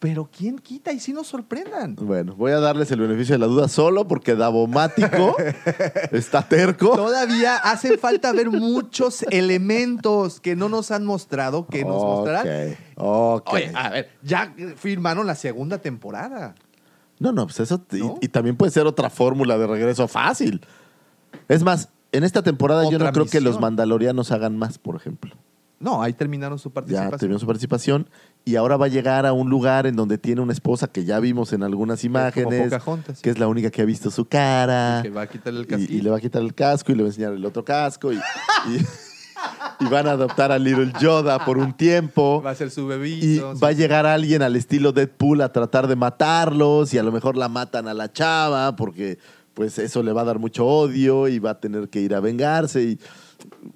Pero 0.00 0.30
¿quién 0.34 0.58
quita 0.58 0.92
y 0.92 0.98
si 0.98 1.12
nos 1.12 1.26
sorprendan? 1.26 1.94
Bueno, 1.94 2.34
voy 2.34 2.52
a 2.52 2.58
darles 2.58 2.90
el 2.90 3.00
beneficio 3.00 3.34
de 3.34 3.38
la 3.38 3.46
duda 3.46 3.68
solo 3.68 4.08
porque 4.08 4.34
Davomático 4.34 5.36
está 6.12 6.48
terco. 6.48 6.96
Todavía 6.96 7.56
hacen 7.56 7.98
falta 7.98 8.32
ver 8.32 8.50
muchos 8.50 9.24
elementos 9.24 10.40
que 10.40 10.56
no 10.56 10.70
nos 10.70 10.90
han 10.90 11.04
mostrado, 11.04 11.66
que 11.66 11.84
nos 11.84 12.02
mostrarán. 12.02 12.72
Ok, 12.96 13.46
ok. 13.46 13.52
Oye, 13.52 13.72
a 13.74 13.90
ver, 13.90 14.10
ya 14.22 14.54
firmaron 14.76 15.26
la 15.26 15.34
segunda 15.34 15.76
temporada. 15.76 16.54
No, 17.18 17.32
no, 17.32 17.46
pues 17.46 17.60
eso. 17.60 17.84
Y, 18.22 18.28
también 18.28 18.56
puede 18.56 18.72
ser 18.72 18.86
otra 18.86 19.10
fórmula 19.10 19.58
de 19.58 19.66
regreso 19.66 20.08
fácil. 20.08 20.62
Es 21.46 21.62
más, 21.62 21.90
en 22.12 22.24
esta 22.24 22.42
temporada 22.42 22.88
yo 22.90 22.98
no 22.98 23.10
creo 23.12 23.26
que 23.26 23.40
los 23.40 23.60
mandalorianos 23.60 24.32
hagan 24.32 24.56
más, 24.58 24.78
por 24.78 24.96
ejemplo. 24.96 25.34
No, 25.78 26.02
ahí 26.02 26.12
terminaron 26.12 26.58
su 26.58 26.68
Ya 26.68 26.74
participación. 26.74 27.18
terminó 27.18 27.38
su 27.38 27.46
participación 27.46 28.06
y 28.44 28.56
ahora 28.56 28.76
va 28.76 28.84
a 28.84 28.88
llegar 28.88 29.24
a 29.24 29.32
un 29.32 29.48
lugar 29.48 29.86
en 29.86 29.96
donde 29.96 30.18
tiene 30.18 30.42
una 30.42 30.52
esposa 30.52 30.88
que 30.88 31.06
ya 31.06 31.18
vimos 31.20 31.54
en 31.54 31.62
algunas 31.62 32.04
imágenes, 32.04 32.70
que 33.22 33.30
es 33.30 33.38
la 33.38 33.48
única 33.48 33.70
que 33.70 33.80
ha 33.80 33.86
visto 33.86 34.10
su 34.10 34.26
cara. 34.26 35.00
que 35.02 35.08
va 35.08 35.22
a 35.22 35.26
quitarle 35.26 35.60
el 35.60 35.64
y, 35.64 35.68
casquillo. 35.68 35.94
y 35.98 36.02
le 36.02 36.10
va 36.10 36.18
a 36.18 36.20
quitar 36.20 36.42
el 36.42 36.54
casco 36.54 36.92
y 36.92 36.96
le 36.96 37.02
va 37.02 37.06
a 37.06 37.10
enseñar 37.12 37.32
el 37.32 37.44
otro 37.46 37.64
casco 37.64 38.12
y, 38.12 38.16
y- 38.16 38.84
y 39.80 39.88
van 39.88 40.06
a 40.06 40.10
adoptar 40.10 40.52
a 40.52 40.58
Little 40.58 40.92
Yoda 41.00 41.42
por 41.46 41.56
un 41.56 41.72
tiempo. 41.74 42.42
Va 42.44 42.50
a 42.50 42.54
ser 42.54 42.70
su 42.70 42.82
Y 42.82 42.84
bebito. 42.84 43.54
va 43.58 43.68
a 43.68 43.72
llegar 43.72 44.04
alguien 44.04 44.42
al 44.42 44.54
estilo 44.54 44.92
Deadpool 44.92 45.40
a 45.40 45.50
tratar 45.50 45.86
de 45.88 45.96
matarlos 45.96 46.92
y 46.92 46.98
a 46.98 47.02
lo 47.02 47.10
mejor 47.10 47.38
la 47.38 47.48
matan 47.48 47.88
a 47.88 47.94
la 47.94 48.12
chava 48.12 48.76
porque 48.76 49.18
pues 49.60 49.78
eso 49.78 50.02
le 50.02 50.14
va 50.14 50.22
a 50.22 50.24
dar 50.24 50.38
mucho 50.38 50.66
odio 50.66 51.28
y 51.28 51.38
va 51.38 51.50
a 51.50 51.60
tener 51.60 51.90
que 51.90 52.00
ir 52.00 52.14
a 52.14 52.20
vengarse 52.20 52.82
y 52.82 52.98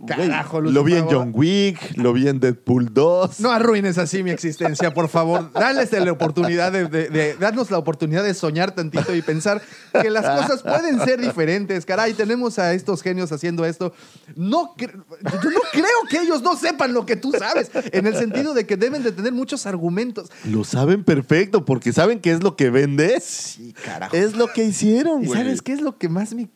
Carajo, 0.06 0.60
lo 0.60 0.84
vi 0.84 0.94
en. 0.94 1.04
John 1.06 1.30
Wick, 1.34 1.96
lo 1.96 2.12
vi 2.12 2.28
en 2.28 2.40
Deadpool 2.40 2.92
2. 2.92 3.40
No 3.40 3.50
arruines 3.50 3.96
así 3.98 4.22
mi 4.22 4.30
existencia, 4.30 4.92
por 4.92 5.08
favor. 5.08 5.50
Dales 5.52 5.90
la 5.92 6.12
oportunidad 6.12 6.72
de, 6.72 6.86
de- 6.88 7.08
de- 7.08 7.34
darnos 7.36 7.70
la 7.70 7.78
oportunidad 7.78 8.22
de 8.22 8.34
soñar 8.34 8.74
tantito 8.74 9.14
y 9.14 9.22
pensar 9.22 9.62
que 10.00 10.10
las 10.10 10.24
cosas 10.42 10.62
pueden 10.62 11.00
ser 11.04 11.20
diferentes. 11.20 11.86
Caray, 11.86 12.12
tenemos 12.14 12.58
a 12.58 12.72
estos 12.74 13.02
genios 13.02 13.32
haciendo 13.32 13.64
esto. 13.64 13.92
No, 14.36 14.74
yo 14.76 14.86
no 14.88 15.60
creo 15.72 15.88
que 16.10 16.18
ellos 16.20 16.42
no 16.42 16.56
sepan 16.56 16.92
lo 16.92 17.06
que 17.06 17.16
tú 17.16 17.32
sabes, 17.32 17.70
en 17.92 18.06
el 18.06 18.14
sentido 18.16 18.54
de 18.54 18.66
que 18.66 18.76
deben 18.76 19.02
de 19.02 19.12
tener 19.12 19.32
muchos 19.32 19.66
argumentos. 19.66 20.30
Lo 20.44 20.64
saben 20.64 21.04
perfecto 21.04 21.64
porque 21.64 21.92
saben 21.92 22.20
qué 22.20 22.32
es 22.32 22.42
lo 22.42 22.56
que 22.56 22.70
vende. 22.70 23.20
Sí, 23.20 23.74
carajo. 23.84 24.14
Es 24.16 24.36
lo 24.36 24.48
que 24.48 24.64
hicieron, 24.64 25.22
¿Y 25.22 25.26
güey. 25.26 25.40
sabes 25.40 25.62
qué 25.62 25.72
es 25.72 25.80
lo 25.80 25.96
que 25.98 26.08
más 26.08 26.34
me... 26.34 26.48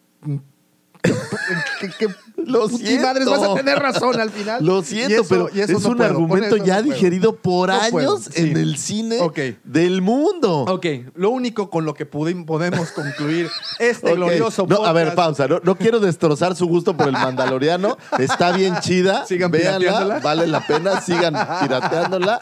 que, 1.81 1.89
que- 1.99 2.15
Lo 2.47 2.69
siento. 2.69 3.07
madres, 3.07 3.27
vas 3.27 3.43
a 3.43 3.55
tener 3.55 3.79
razón 3.79 4.21
al 4.21 4.31
final. 4.31 4.65
Lo 4.65 4.81
Y 4.81 4.85
siento, 4.85 5.15
eso- 5.23 5.29
pero 5.29 5.49
y 5.53 5.61
eso 5.61 5.77
es 5.77 5.83
no 5.83 5.91
un 5.91 5.97
puedo, 5.97 6.09
argumento 6.11 6.57
ya 6.57 6.77
no 6.77 6.83
digerido 6.83 7.37
por 7.37 7.69
No 7.69 7.75
años 7.81 8.25
sí. 8.33 8.43
en 8.43 8.57
el 8.57 8.77
cine 8.79 9.21
del 9.65 10.03
mundo. 10.03 10.61
Ok, 10.69 10.87
lo 11.15 11.31
único 11.31 11.69
con 11.71 11.85
lo 11.85 11.95
que 11.95 12.07
podemos 12.07 12.91
concluir 12.93 13.49
este 13.79 14.15
glorioso 14.15 14.67
No, 14.69 14.85
a 14.85 14.93
ver, 14.93 15.09
podcast- 15.09 15.15
pausa. 15.15 15.49
No, 15.49 15.61
no 15.63 15.77
quiero 15.77 16.01
destrozar 16.01 16.55
su 16.57 16.67
gusto 16.67 16.97
por 16.97 17.07
el 17.09 17.13
Mandaloriano. 17.59 17.97
Está 18.19 18.53
bien 18.53 18.77
chida. 18.81 19.27
Sigan 19.27 19.51
Véanla, 19.51 20.21
vale 20.23 20.47
la 20.47 20.67
pena. 20.67 21.01
Sigan 21.01 21.35
pirateándola. 21.61 22.39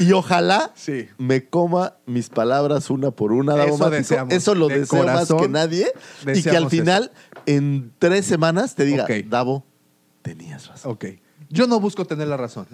Y 0.00 0.12
ojalá 0.12 0.72
Sí. 0.74 1.08
me 1.18 1.48
coma 1.48 1.94
mis 2.04 2.28
palabras 2.28 2.90
una 2.90 3.12
por 3.12 3.32
una, 3.32 3.62
Eso 3.64 3.88
deseamos. 3.90 4.34
Eso 4.34 4.54
lo 4.54 4.66
De 4.68 4.80
deseo 4.80 4.98
corazón, 5.00 5.36
más 5.36 5.42
que 5.46 5.48
nadie. 5.48 5.92
Y 6.34 6.42
que 6.42 6.56
al 6.56 6.68
final, 6.68 7.12
en 7.46 7.92
tres 7.98 8.26
semanas, 8.26 8.74
te 8.74 8.84
diga, 8.84 9.04
Ok. 9.04 9.10
Davo, 9.26 9.64
tenías 10.22 10.66
razón. 10.68 10.92
Ok. 10.92 11.04
Yo 11.50 11.66
no 11.66 11.80
busco 11.80 12.04
tener 12.04 12.28
la 12.28 12.36
razón. 12.36 12.66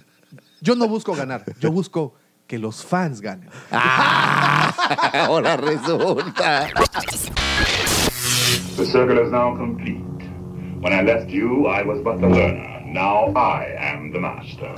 Yo 0.60 0.74
no 0.74 0.88
busco 0.88 1.14
ganar. 1.14 1.44
Yo 1.60 1.70
busco 1.72 2.14
que 2.46 2.58
los 2.58 2.84
fans 2.84 3.20
ganen. 3.20 3.48
Ahora 3.70 5.56
resulta. 5.56 6.68
The 8.76 8.86
circle 8.86 9.20
is 9.24 9.30
now 9.30 9.56
complete. 9.56 10.00
When 10.80 10.92
I 10.92 11.02
left 11.02 11.30
you, 11.30 11.66
I 11.66 11.82
was 11.82 12.00
but 12.02 12.20
the 12.20 12.28
learner. 12.28 12.82
Now 12.86 13.32
I 13.36 13.66
am 13.78 14.12
the 14.12 14.18
master. 14.18 14.74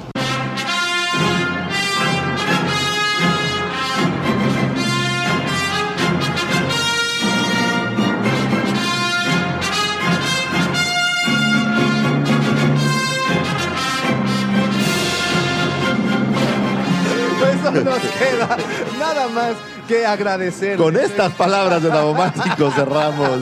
Queda 18.22 18.56
nada 18.98 19.28
más 19.28 19.54
que 19.88 20.06
agradecer. 20.06 20.76
Con 20.76 20.96
estas 20.96 21.32
palabras 21.32 21.82
de 21.82 21.88
Davomático 21.88 22.70
cerramos. 22.70 23.40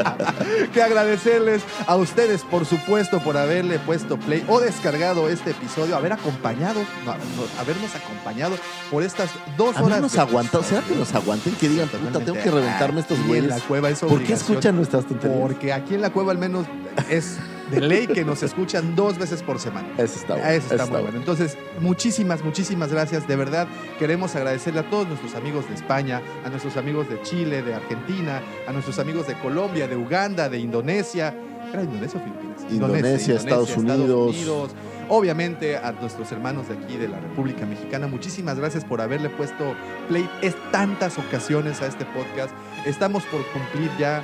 que 0.74 0.82
agradecerles 0.82 1.62
a 1.86 1.96
ustedes, 1.96 2.42
por 2.42 2.66
supuesto, 2.66 3.20
por 3.20 3.36
haberle 3.36 3.78
puesto 3.78 4.16
play 4.16 4.44
o 4.48 4.60
descargado 4.60 5.28
este 5.28 5.50
episodio, 5.50 5.96
haber 5.96 6.12
acompañado, 6.12 6.80
no, 7.04 7.12
no, 7.12 7.60
habernos 7.60 7.94
acompañado 7.94 8.56
por 8.90 9.02
estas 9.02 9.30
dos 9.56 9.76
horas. 9.78 10.12
De 10.12 10.20
aguantado. 10.20 10.64
¿Será 10.64 10.82
que 10.82 10.94
nos 10.94 11.14
aguanten? 11.14 11.54
Que 11.54 11.68
digan, 11.68 11.88
puta, 11.88 12.20
tengo 12.20 12.40
que 12.42 12.50
reventarme 12.50 13.00
estos 13.00 13.24
güeyes. 13.24 13.44
en 13.44 13.50
la 13.50 13.60
cueva 13.60 13.90
es 13.90 14.00
¿Por 14.00 14.22
qué 14.22 14.32
escuchan 14.32 14.76
nuestras 14.76 15.06
tonterías? 15.06 15.40
Porque 15.40 15.72
aquí 15.72 15.94
en 15.94 16.02
la 16.02 16.10
cueva 16.10 16.32
al 16.32 16.38
menos 16.38 16.66
es 17.08 17.38
de 17.72 17.80
ley 17.80 18.06
que 18.06 18.24
nos 18.24 18.42
escuchan 18.42 18.94
dos 18.94 19.18
veces 19.18 19.42
por 19.42 19.58
semana. 19.58 19.88
Eso 19.98 20.18
está 20.18 20.34
bueno. 20.34 20.48
Eso 20.48 20.70
está 20.70 20.84
eso 20.84 20.92
muy 20.92 21.02
bueno. 21.02 21.18
Entonces, 21.18 21.56
muchísimas, 21.80 22.44
muchísimas 22.44 22.92
gracias. 22.92 23.26
De 23.26 23.36
verdad, 23.36 23.66
queremos 23.98 24.36
agradecerle 24.36 24.80
a 24.80 24.90
todos 24.90 25.08
nuestros 25.08 25.34
amigos 25.34 25.68
de 25.68 25.74
España, 25.74 26.20
a 26.44 26.50
nuestros 26.50 26.76
amigos 26.76 27.08
de 27.08 27.20
Chile, 27.22 27.62
de 27.62 27.74
Argentina, 27.74 28.42
a 28.66 28.72
nuestros 28.72 28.98
amigos 28.98 29.26
de 29.26 29.34
Colombia, 29.38 29.88
de 29.88 29.96
Uganda, 29.96 30.48
de 30.48 30.58
Indonesia. 30.58 31.34
¿Era 31.72 31.82
Indonesia 31.82 32.20
o 32.20 32.24
Filipinas? 32.24 32.72
Indonesia, 32.72 33.36
Estados 33.36 33.76
Unidos. 33.76 34.74
Obviamente 35.08 35.76
a 35.76 35.92
nuestros 35.92 36.30
hermanos 36.32 36.68
de 36.68 36.74
aquí 36.74 36.96
de 36.96 37.08
la 37.08 37.18
República 37.18 37.66
Mexicana, 37.66 38.06
muchísimas 38.06 38.58
gracias 38.58 38.84
por 38.84 39.00
haberle 39.00 39.28
puesto 39.28 39.74
play 40.08 40.28
es 40.40 40.54
tantas 40.70 41.18
ocasiones 41.18 41.82
a 41.82 41.86
este 41.86 42.04
podcast. 42.06 42.54
Estamos 42.86 43.22
por 43.24 43.44
cumplir 43.48 43.90
ya, 43.98 44.22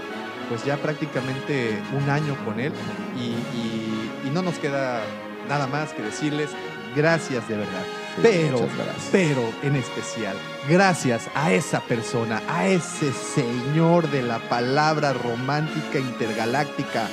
pues 0.49 0.65
ya 0.65 0.77
prácticamente 0.77 1.79
un 1.97 2.09
año 2.11 2.37
con 2.45 2.59
él 2.61 2.73
y, 3.17 3.21
y- 3.57 4.11
y 4.27 4.31
no 4.31 4.43
nos 4.43 4.59
queda 4.59 5.01
nada 5.49 5.67
más 5.67 5.93
que 5.93 6.03
decirles 6.03 6.51
gracias 6.97 7.47
de 7.49 7.57
verdad. 7.57 7.83
Sí, 8.17 8.23
Pero, 8.23 8.67
pero 9.13 9.43
en 9.63 9.77
especial, 9.77 10.37
gracias 10.69 11.29
a 11.35 11.53
esa 11.53 11.81
persona, 11.81 12.43
a 12.49 12.67
ese 12.67 13.13
señor 13.13 14.11
de 14.11 14.23
la 14.23 14.39
palabra 14.49 15.13
romántica 15.13 15.99
intergaláctica, 16.01 17.07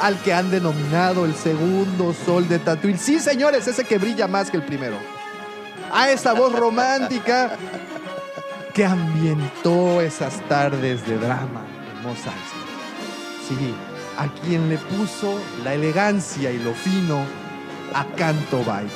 al 0.00 0.16
que 0.22 0.32
han 0.32 0.50
denominado 0.50 1.24
el 1.26 1.34
segundo 1.34 2.14
sol 2.14 2.48
de 2.48 2.58
Tatooine. 2.60 2.98
Sí, 2.98 3.18
señores, 3.20 3.66
ese 3.68 3.84
que 3.84 3.98
brilla 3.98 4.26
más 4.26 4.50
que 4.50 4.56
el 4.56 4.62
primero. 4.62 4.96
A 5.92 6.10
esa 6.10 6.32
voz 6.32 6.52
romántica 6.52 7.50
que 8.72 8.84
ambientó 8.86 10.00
esas 10.00 10.40
tardes 10.48 11.06
de 11.06 11.18
drama 11.18 11.62
Eisley. 12.04 12.57
Sí, 13.48 13.74
a 14.18 14.28
quien 14.42 14.68
le 14.68 14.76
puso 14.76 15.38
la 15.64 15.72
elegancia 15.72 16.50
y 16.50 16.58
lo 16.58 16.74
fino 16.74 17.24
a 17.94 18.04
Canto 18.14 18.62
Bay. 18.62 18.86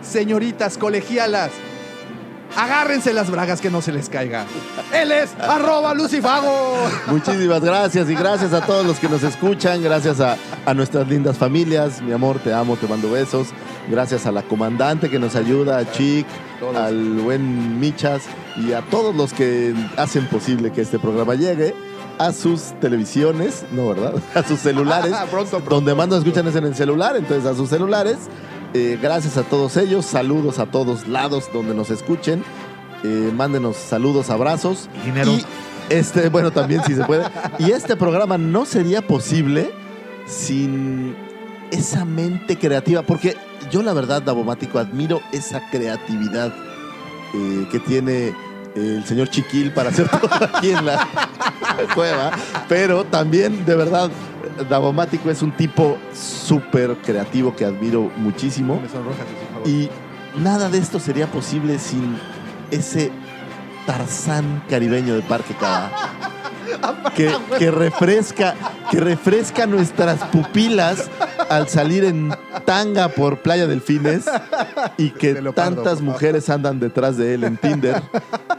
Señoritas 0.00 0.78
colegialas, 0.78 1.50
agárrense 2.56 3.12
las 3.12 3.30
bragas 3.30 3.60
que 3.60 3.70
no 3.70 3.82
se 3.82 3.92
les 3.92 4.08
caiga. 4.08 4.46
Él 4.94 5.12
es 5.12 5.34
arroba 5.38 5.92
Lucifago. 5.92 6.76
Muchísimas 7.08 7.60
gracias 7.60 8.08
y 8.08 8.14
gracias 8.14 8.54
a 8.54 8.64
todos 8.64 8.86
los 8.86 8.98
que 8.98 9.10
nos 9.10 9.22
escuchan, 9.22 9.82
gracias 9.82 10.20
a, 10.20 10.38
a 10.64 10.72
nuestras 10.72 11.06
lindas 11.06 11.36
familias, 11.36 12.00
mi 12.00 12.12
amor, 12.12 12.38
te 12.38 12.54
amo, 12.54 12.76
te 12.76 12.86
mando 12.86 13.10
besos, 13.10 13.48
gracias 13.90 14.24
a 14.24 14.32
la 14.32 14.42
comandante 14.42 15.10
que 15.10 15.18
nos 15.18 15.36
ayuda, 15.36 15.78
a 15.78 15.92
Chic, 15.92 16.26
Todos. 16.60 16.76
al 16.76 17.18
buen 17.18 17.78
Michas 17.78 18.22
y 18.56 18.72
a 18.72 18.80
todos 18.80 19.14
los 19.14 19.34
que 19.34 19.74
hacen 19.98 20.26
posible 20.28 20.72
que 20.72 20.80
este 20.80 20.98
programa 20.98 21.34
llegue 21.34 21.74
a 22.18 22.32
sus 22.32 22.78
televisiones, 22.80 23.64
no, 23.72 23.88
¿verdad? 23.88 24.14
A 24.34 24.42
sus 24.42 24.60
celulares. 24.60 25.14
Pronto, 25.30 25.58
pronto, 25.58 25.74
donde 25.76 25.94
más 25.94 26.08
nos 26.08 26.18
escuchan 26.18 26.46
es 26.46 26.56
en 26.56 26.64
el 26.64 26.74
celular, 26.74 27.16
entonces 27.16 27.46
a 27.46 27.54
sus 27.54 27.68
celulares. 27.68 28.16
Eh, 28.74 28.98
gracias 29.00 29.36
a 29.36 29.42
todos 29.42 29.76
ellos, 29.76 30.04
saludos 30.04 30.58
a 30.58 30.66
todos 30.66 31.08
lados 31.08 31.48
donde 31.52 31.74
nos 31.74 31.90
escuchen. 31.90 32.42
Eh, 33.04 33.32
mándenos 33.34 33.76
saludos, 33.76 34.30
abrazos. 34.30 34.88
Dinero. 35.04 35.32
Y 35.32 35.44
este, 35.90 36.28
bueno, 36.30 36.50
también 36.50 36.82
si 36.84 36.94
se 36.94 37.04
puede. 37.04 37.24
Y 37.58 37.70
este 37.70 37.96
programa 37.96 38.38
no 38.38 38.64
sería 38.64 39.06
posible 39.06 39.70
sin 40.26 41.14
esa 41.70 42.04
mente 42.04 42.58
creativa, 42.58 43.02
porque 43.02 43.36
yo 43.70 43.82
la 43.82 43.92
verdad, 43.92 44.22
Davomático, 44.22 44.78
admiro 44.78 45.20
esa 45.32 45.68
creatividad 45.70 46.52
eh, 47.34 47.68
que 47.70 47.78
tiene 47.80 48.34
el 48.76 49.04
señor 49.04 49.28
Chiquil 49.28 49.72
para 49.72 49.88
hacer 49.88 50.08
todo 50.20 50.28
aquí 50.54 50.70
en 50.70 50.84
la 50.84 51.08
cueva, 51.94 52.30
pero 52.68 53.04
también, 53.04 53.64
de 53.64 53.74
verdad, 53.74 54.10
Davomático 54.68 55.30
es 55.30 55.42
un 55.42 55.52
tipo 55.52 55.98
súper 56.14 56.96
creativo 56.98 57.54
que 57.54 57.64
admiro 57.64 58.10
muchísimo. 58.16 58.80
Me. 58.80 59.70
Y 59.70 59.90
nada 60.38 60.68
de 60.68 60.78
esto 60.78 61.00
sería 61.00 61.26
posible 61.26 61.78
sin 61.78 62.16
ese 62.70 63.10
Tarzán 63.86 64.62
caribeño 64.68 65.14
de 65.14 65.22
Parque 65.22 65.54
Cava. 65.54 65.90
Que, 67.14 67.32
que 67.58 67.70
refresca, 67.70 68.54
que 68.90 69.00
refresca 69.00 69.66
nuestras 69.66 70.22
pupilas 70.24 71.08
al 71.48 71.68
salir 71.68 72.04
en 72.04 72.34
tanga 72.64 73.08
por 73.08 73.38
Playa 73.38 73.66
Delfines 73.66 74.24
y 74.96 75.10
que 75.10 75.34
tantas 75.54 76.00
mujeres 76.00 76.50
andan 76.50 76.80
detrás 76.80 77.16
de 77.16 77.34
él 77.34 77.44
en 77.44 77.56
Tinder. 77.56 78.02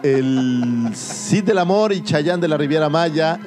El 0.03 0.91
Cid 0.94 1.44
del 1.44 1.57
Amor 1.57 1.94
y 1.94 2.03
Chayán 2.03 2.39
de 2.39 2.48
la 2.48 2.57
Riviera 2.57 2.89
Maya, 2.89 3.39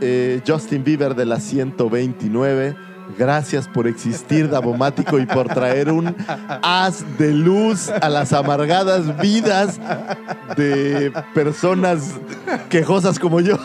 eh, 0.00 0.40
Justin 0.46 0.84
Bieber 0.84 1.14
de 1.14 1.26
la 1.26 1.40
129. 1.40 2.89
Gracias 3.18 3.68
por 3.68 3.86
existir, 3.86 4.48
Davomático, 4.48 5.18
y 5.18 5.26
por 5.26 5.48
traer 5.48 5.90
un 5.90 6.14
haz 6.62 7.04
de 7.18 7.32
luz 7.32 7.88
a 7.88 8.08
las 8.08 8.32
amargadas 8.32 9.18
vidas 9.20 9.78
de 10.56 11.12
personas 11.34 12.14
quejosas 12.68 13.18
como 13.18 13.40
yo. 13.40 13.56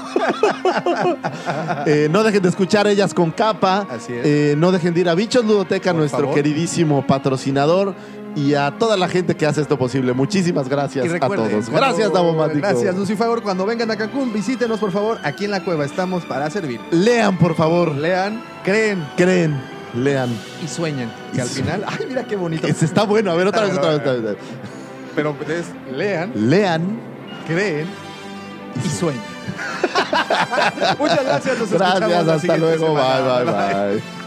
Eh, 1.86 2.08
no 2.12 2.24
dejen 2.24 2.42
de 2.42 2.50
escuchar 2.50 2.88
ellas 2.88 3.14
con 3.14 3.32
capa. 3.32 3.88
Así 3.90 4.14
es. 4.14 4.26
Eh, 4.26 4.56
no 4.58 4.72
dejen 4.72 4.94
de 4.94 5.02
ir 5.02 5.10
a 5.10 5.16
Bichos 5.16 5.46
Ludoteca, 5.46 5.92
Por 5.92 6.00
nuestro 6.00 6.20
favor. 6.22 6.36
queridísimo 6.36 7.06
patrocinador. 7.06 7.94
Y 8.36 8.54
a 8.54 8.72
toda 8.78 8.98
la 8.98 9.08
gente 9.08 9.36
que 9.36 9.46
hace 9.46 9.62
esto 9.62 9.78
posible. 9.78 10.14
Muchísimas 10.14 10.68
gracias 10.68 11.06
Y 11.06 11.16
a 11.16 11.20
todos. 11.20 11.70
Gracias, 11.70 12.12
Davomático. 12.12 12.60
Gracias, 12.60 12.96
Lucifagor. 12.96 13.42
Cuando 13.42 13.66
vengan 13.66 13.90
a 13.92 13.96
Cancún, 13.96 14.34
visítenos, 14.34 14.80
por 14.80 14.92
favor. 14.92 15.18
Aquí 15.24 15.46
en 15.46 15.52
la 15.52 15.64
cueva 15.64 15.86
estamos 15.86 16.26
para 16.26 16.50
servir. 16.50 16.80
Lean, 16.92 17.38
por 17.38 17.56
favor. 17.56 17.96
Lean, 17.96 18.42
creen 18.64 19.06
Creen, 19.16 19.60
lean. 19.96 20.30
y 20.64 20.68
sueñan. 20.68 21.12
Que 21.34 21.42
al 21.42 21.48
final, 21.48 21.84
ay, 21.88 22.06
mira 22.08 22.24
qué 22.26 22.36
bonito. 22.36 22.68
Está 22.68 23.04
bueno. 23.04 23.32
A 23.32 23.36
ver, 23.36 23.48
otra 23.48 23.62
vez, 23.64 23.78
otra 23.78 23.92
vez, 23.92 24.00
otra 24.00 24.14
vez. 24.14 24.38
Pero 25.16 25.36
es 25.48 25.66
lean, 25.96 26.32
Lean. 26.36 27.00
creen 27.48 27.88
y 28.84 28.90
sueñan. 28.90 29.24
Muchas 31.00 31.24
gracias. 31.24 31.60
Nos 31.60 31.70
Gracias, 31.72 32.28
hasta 32.28 32.58
luego. 32.58 32.88
semana. 32.88 33.38
bye, 33.38 33.46
bye. 33.46 33.94
bye. 33.94 34.25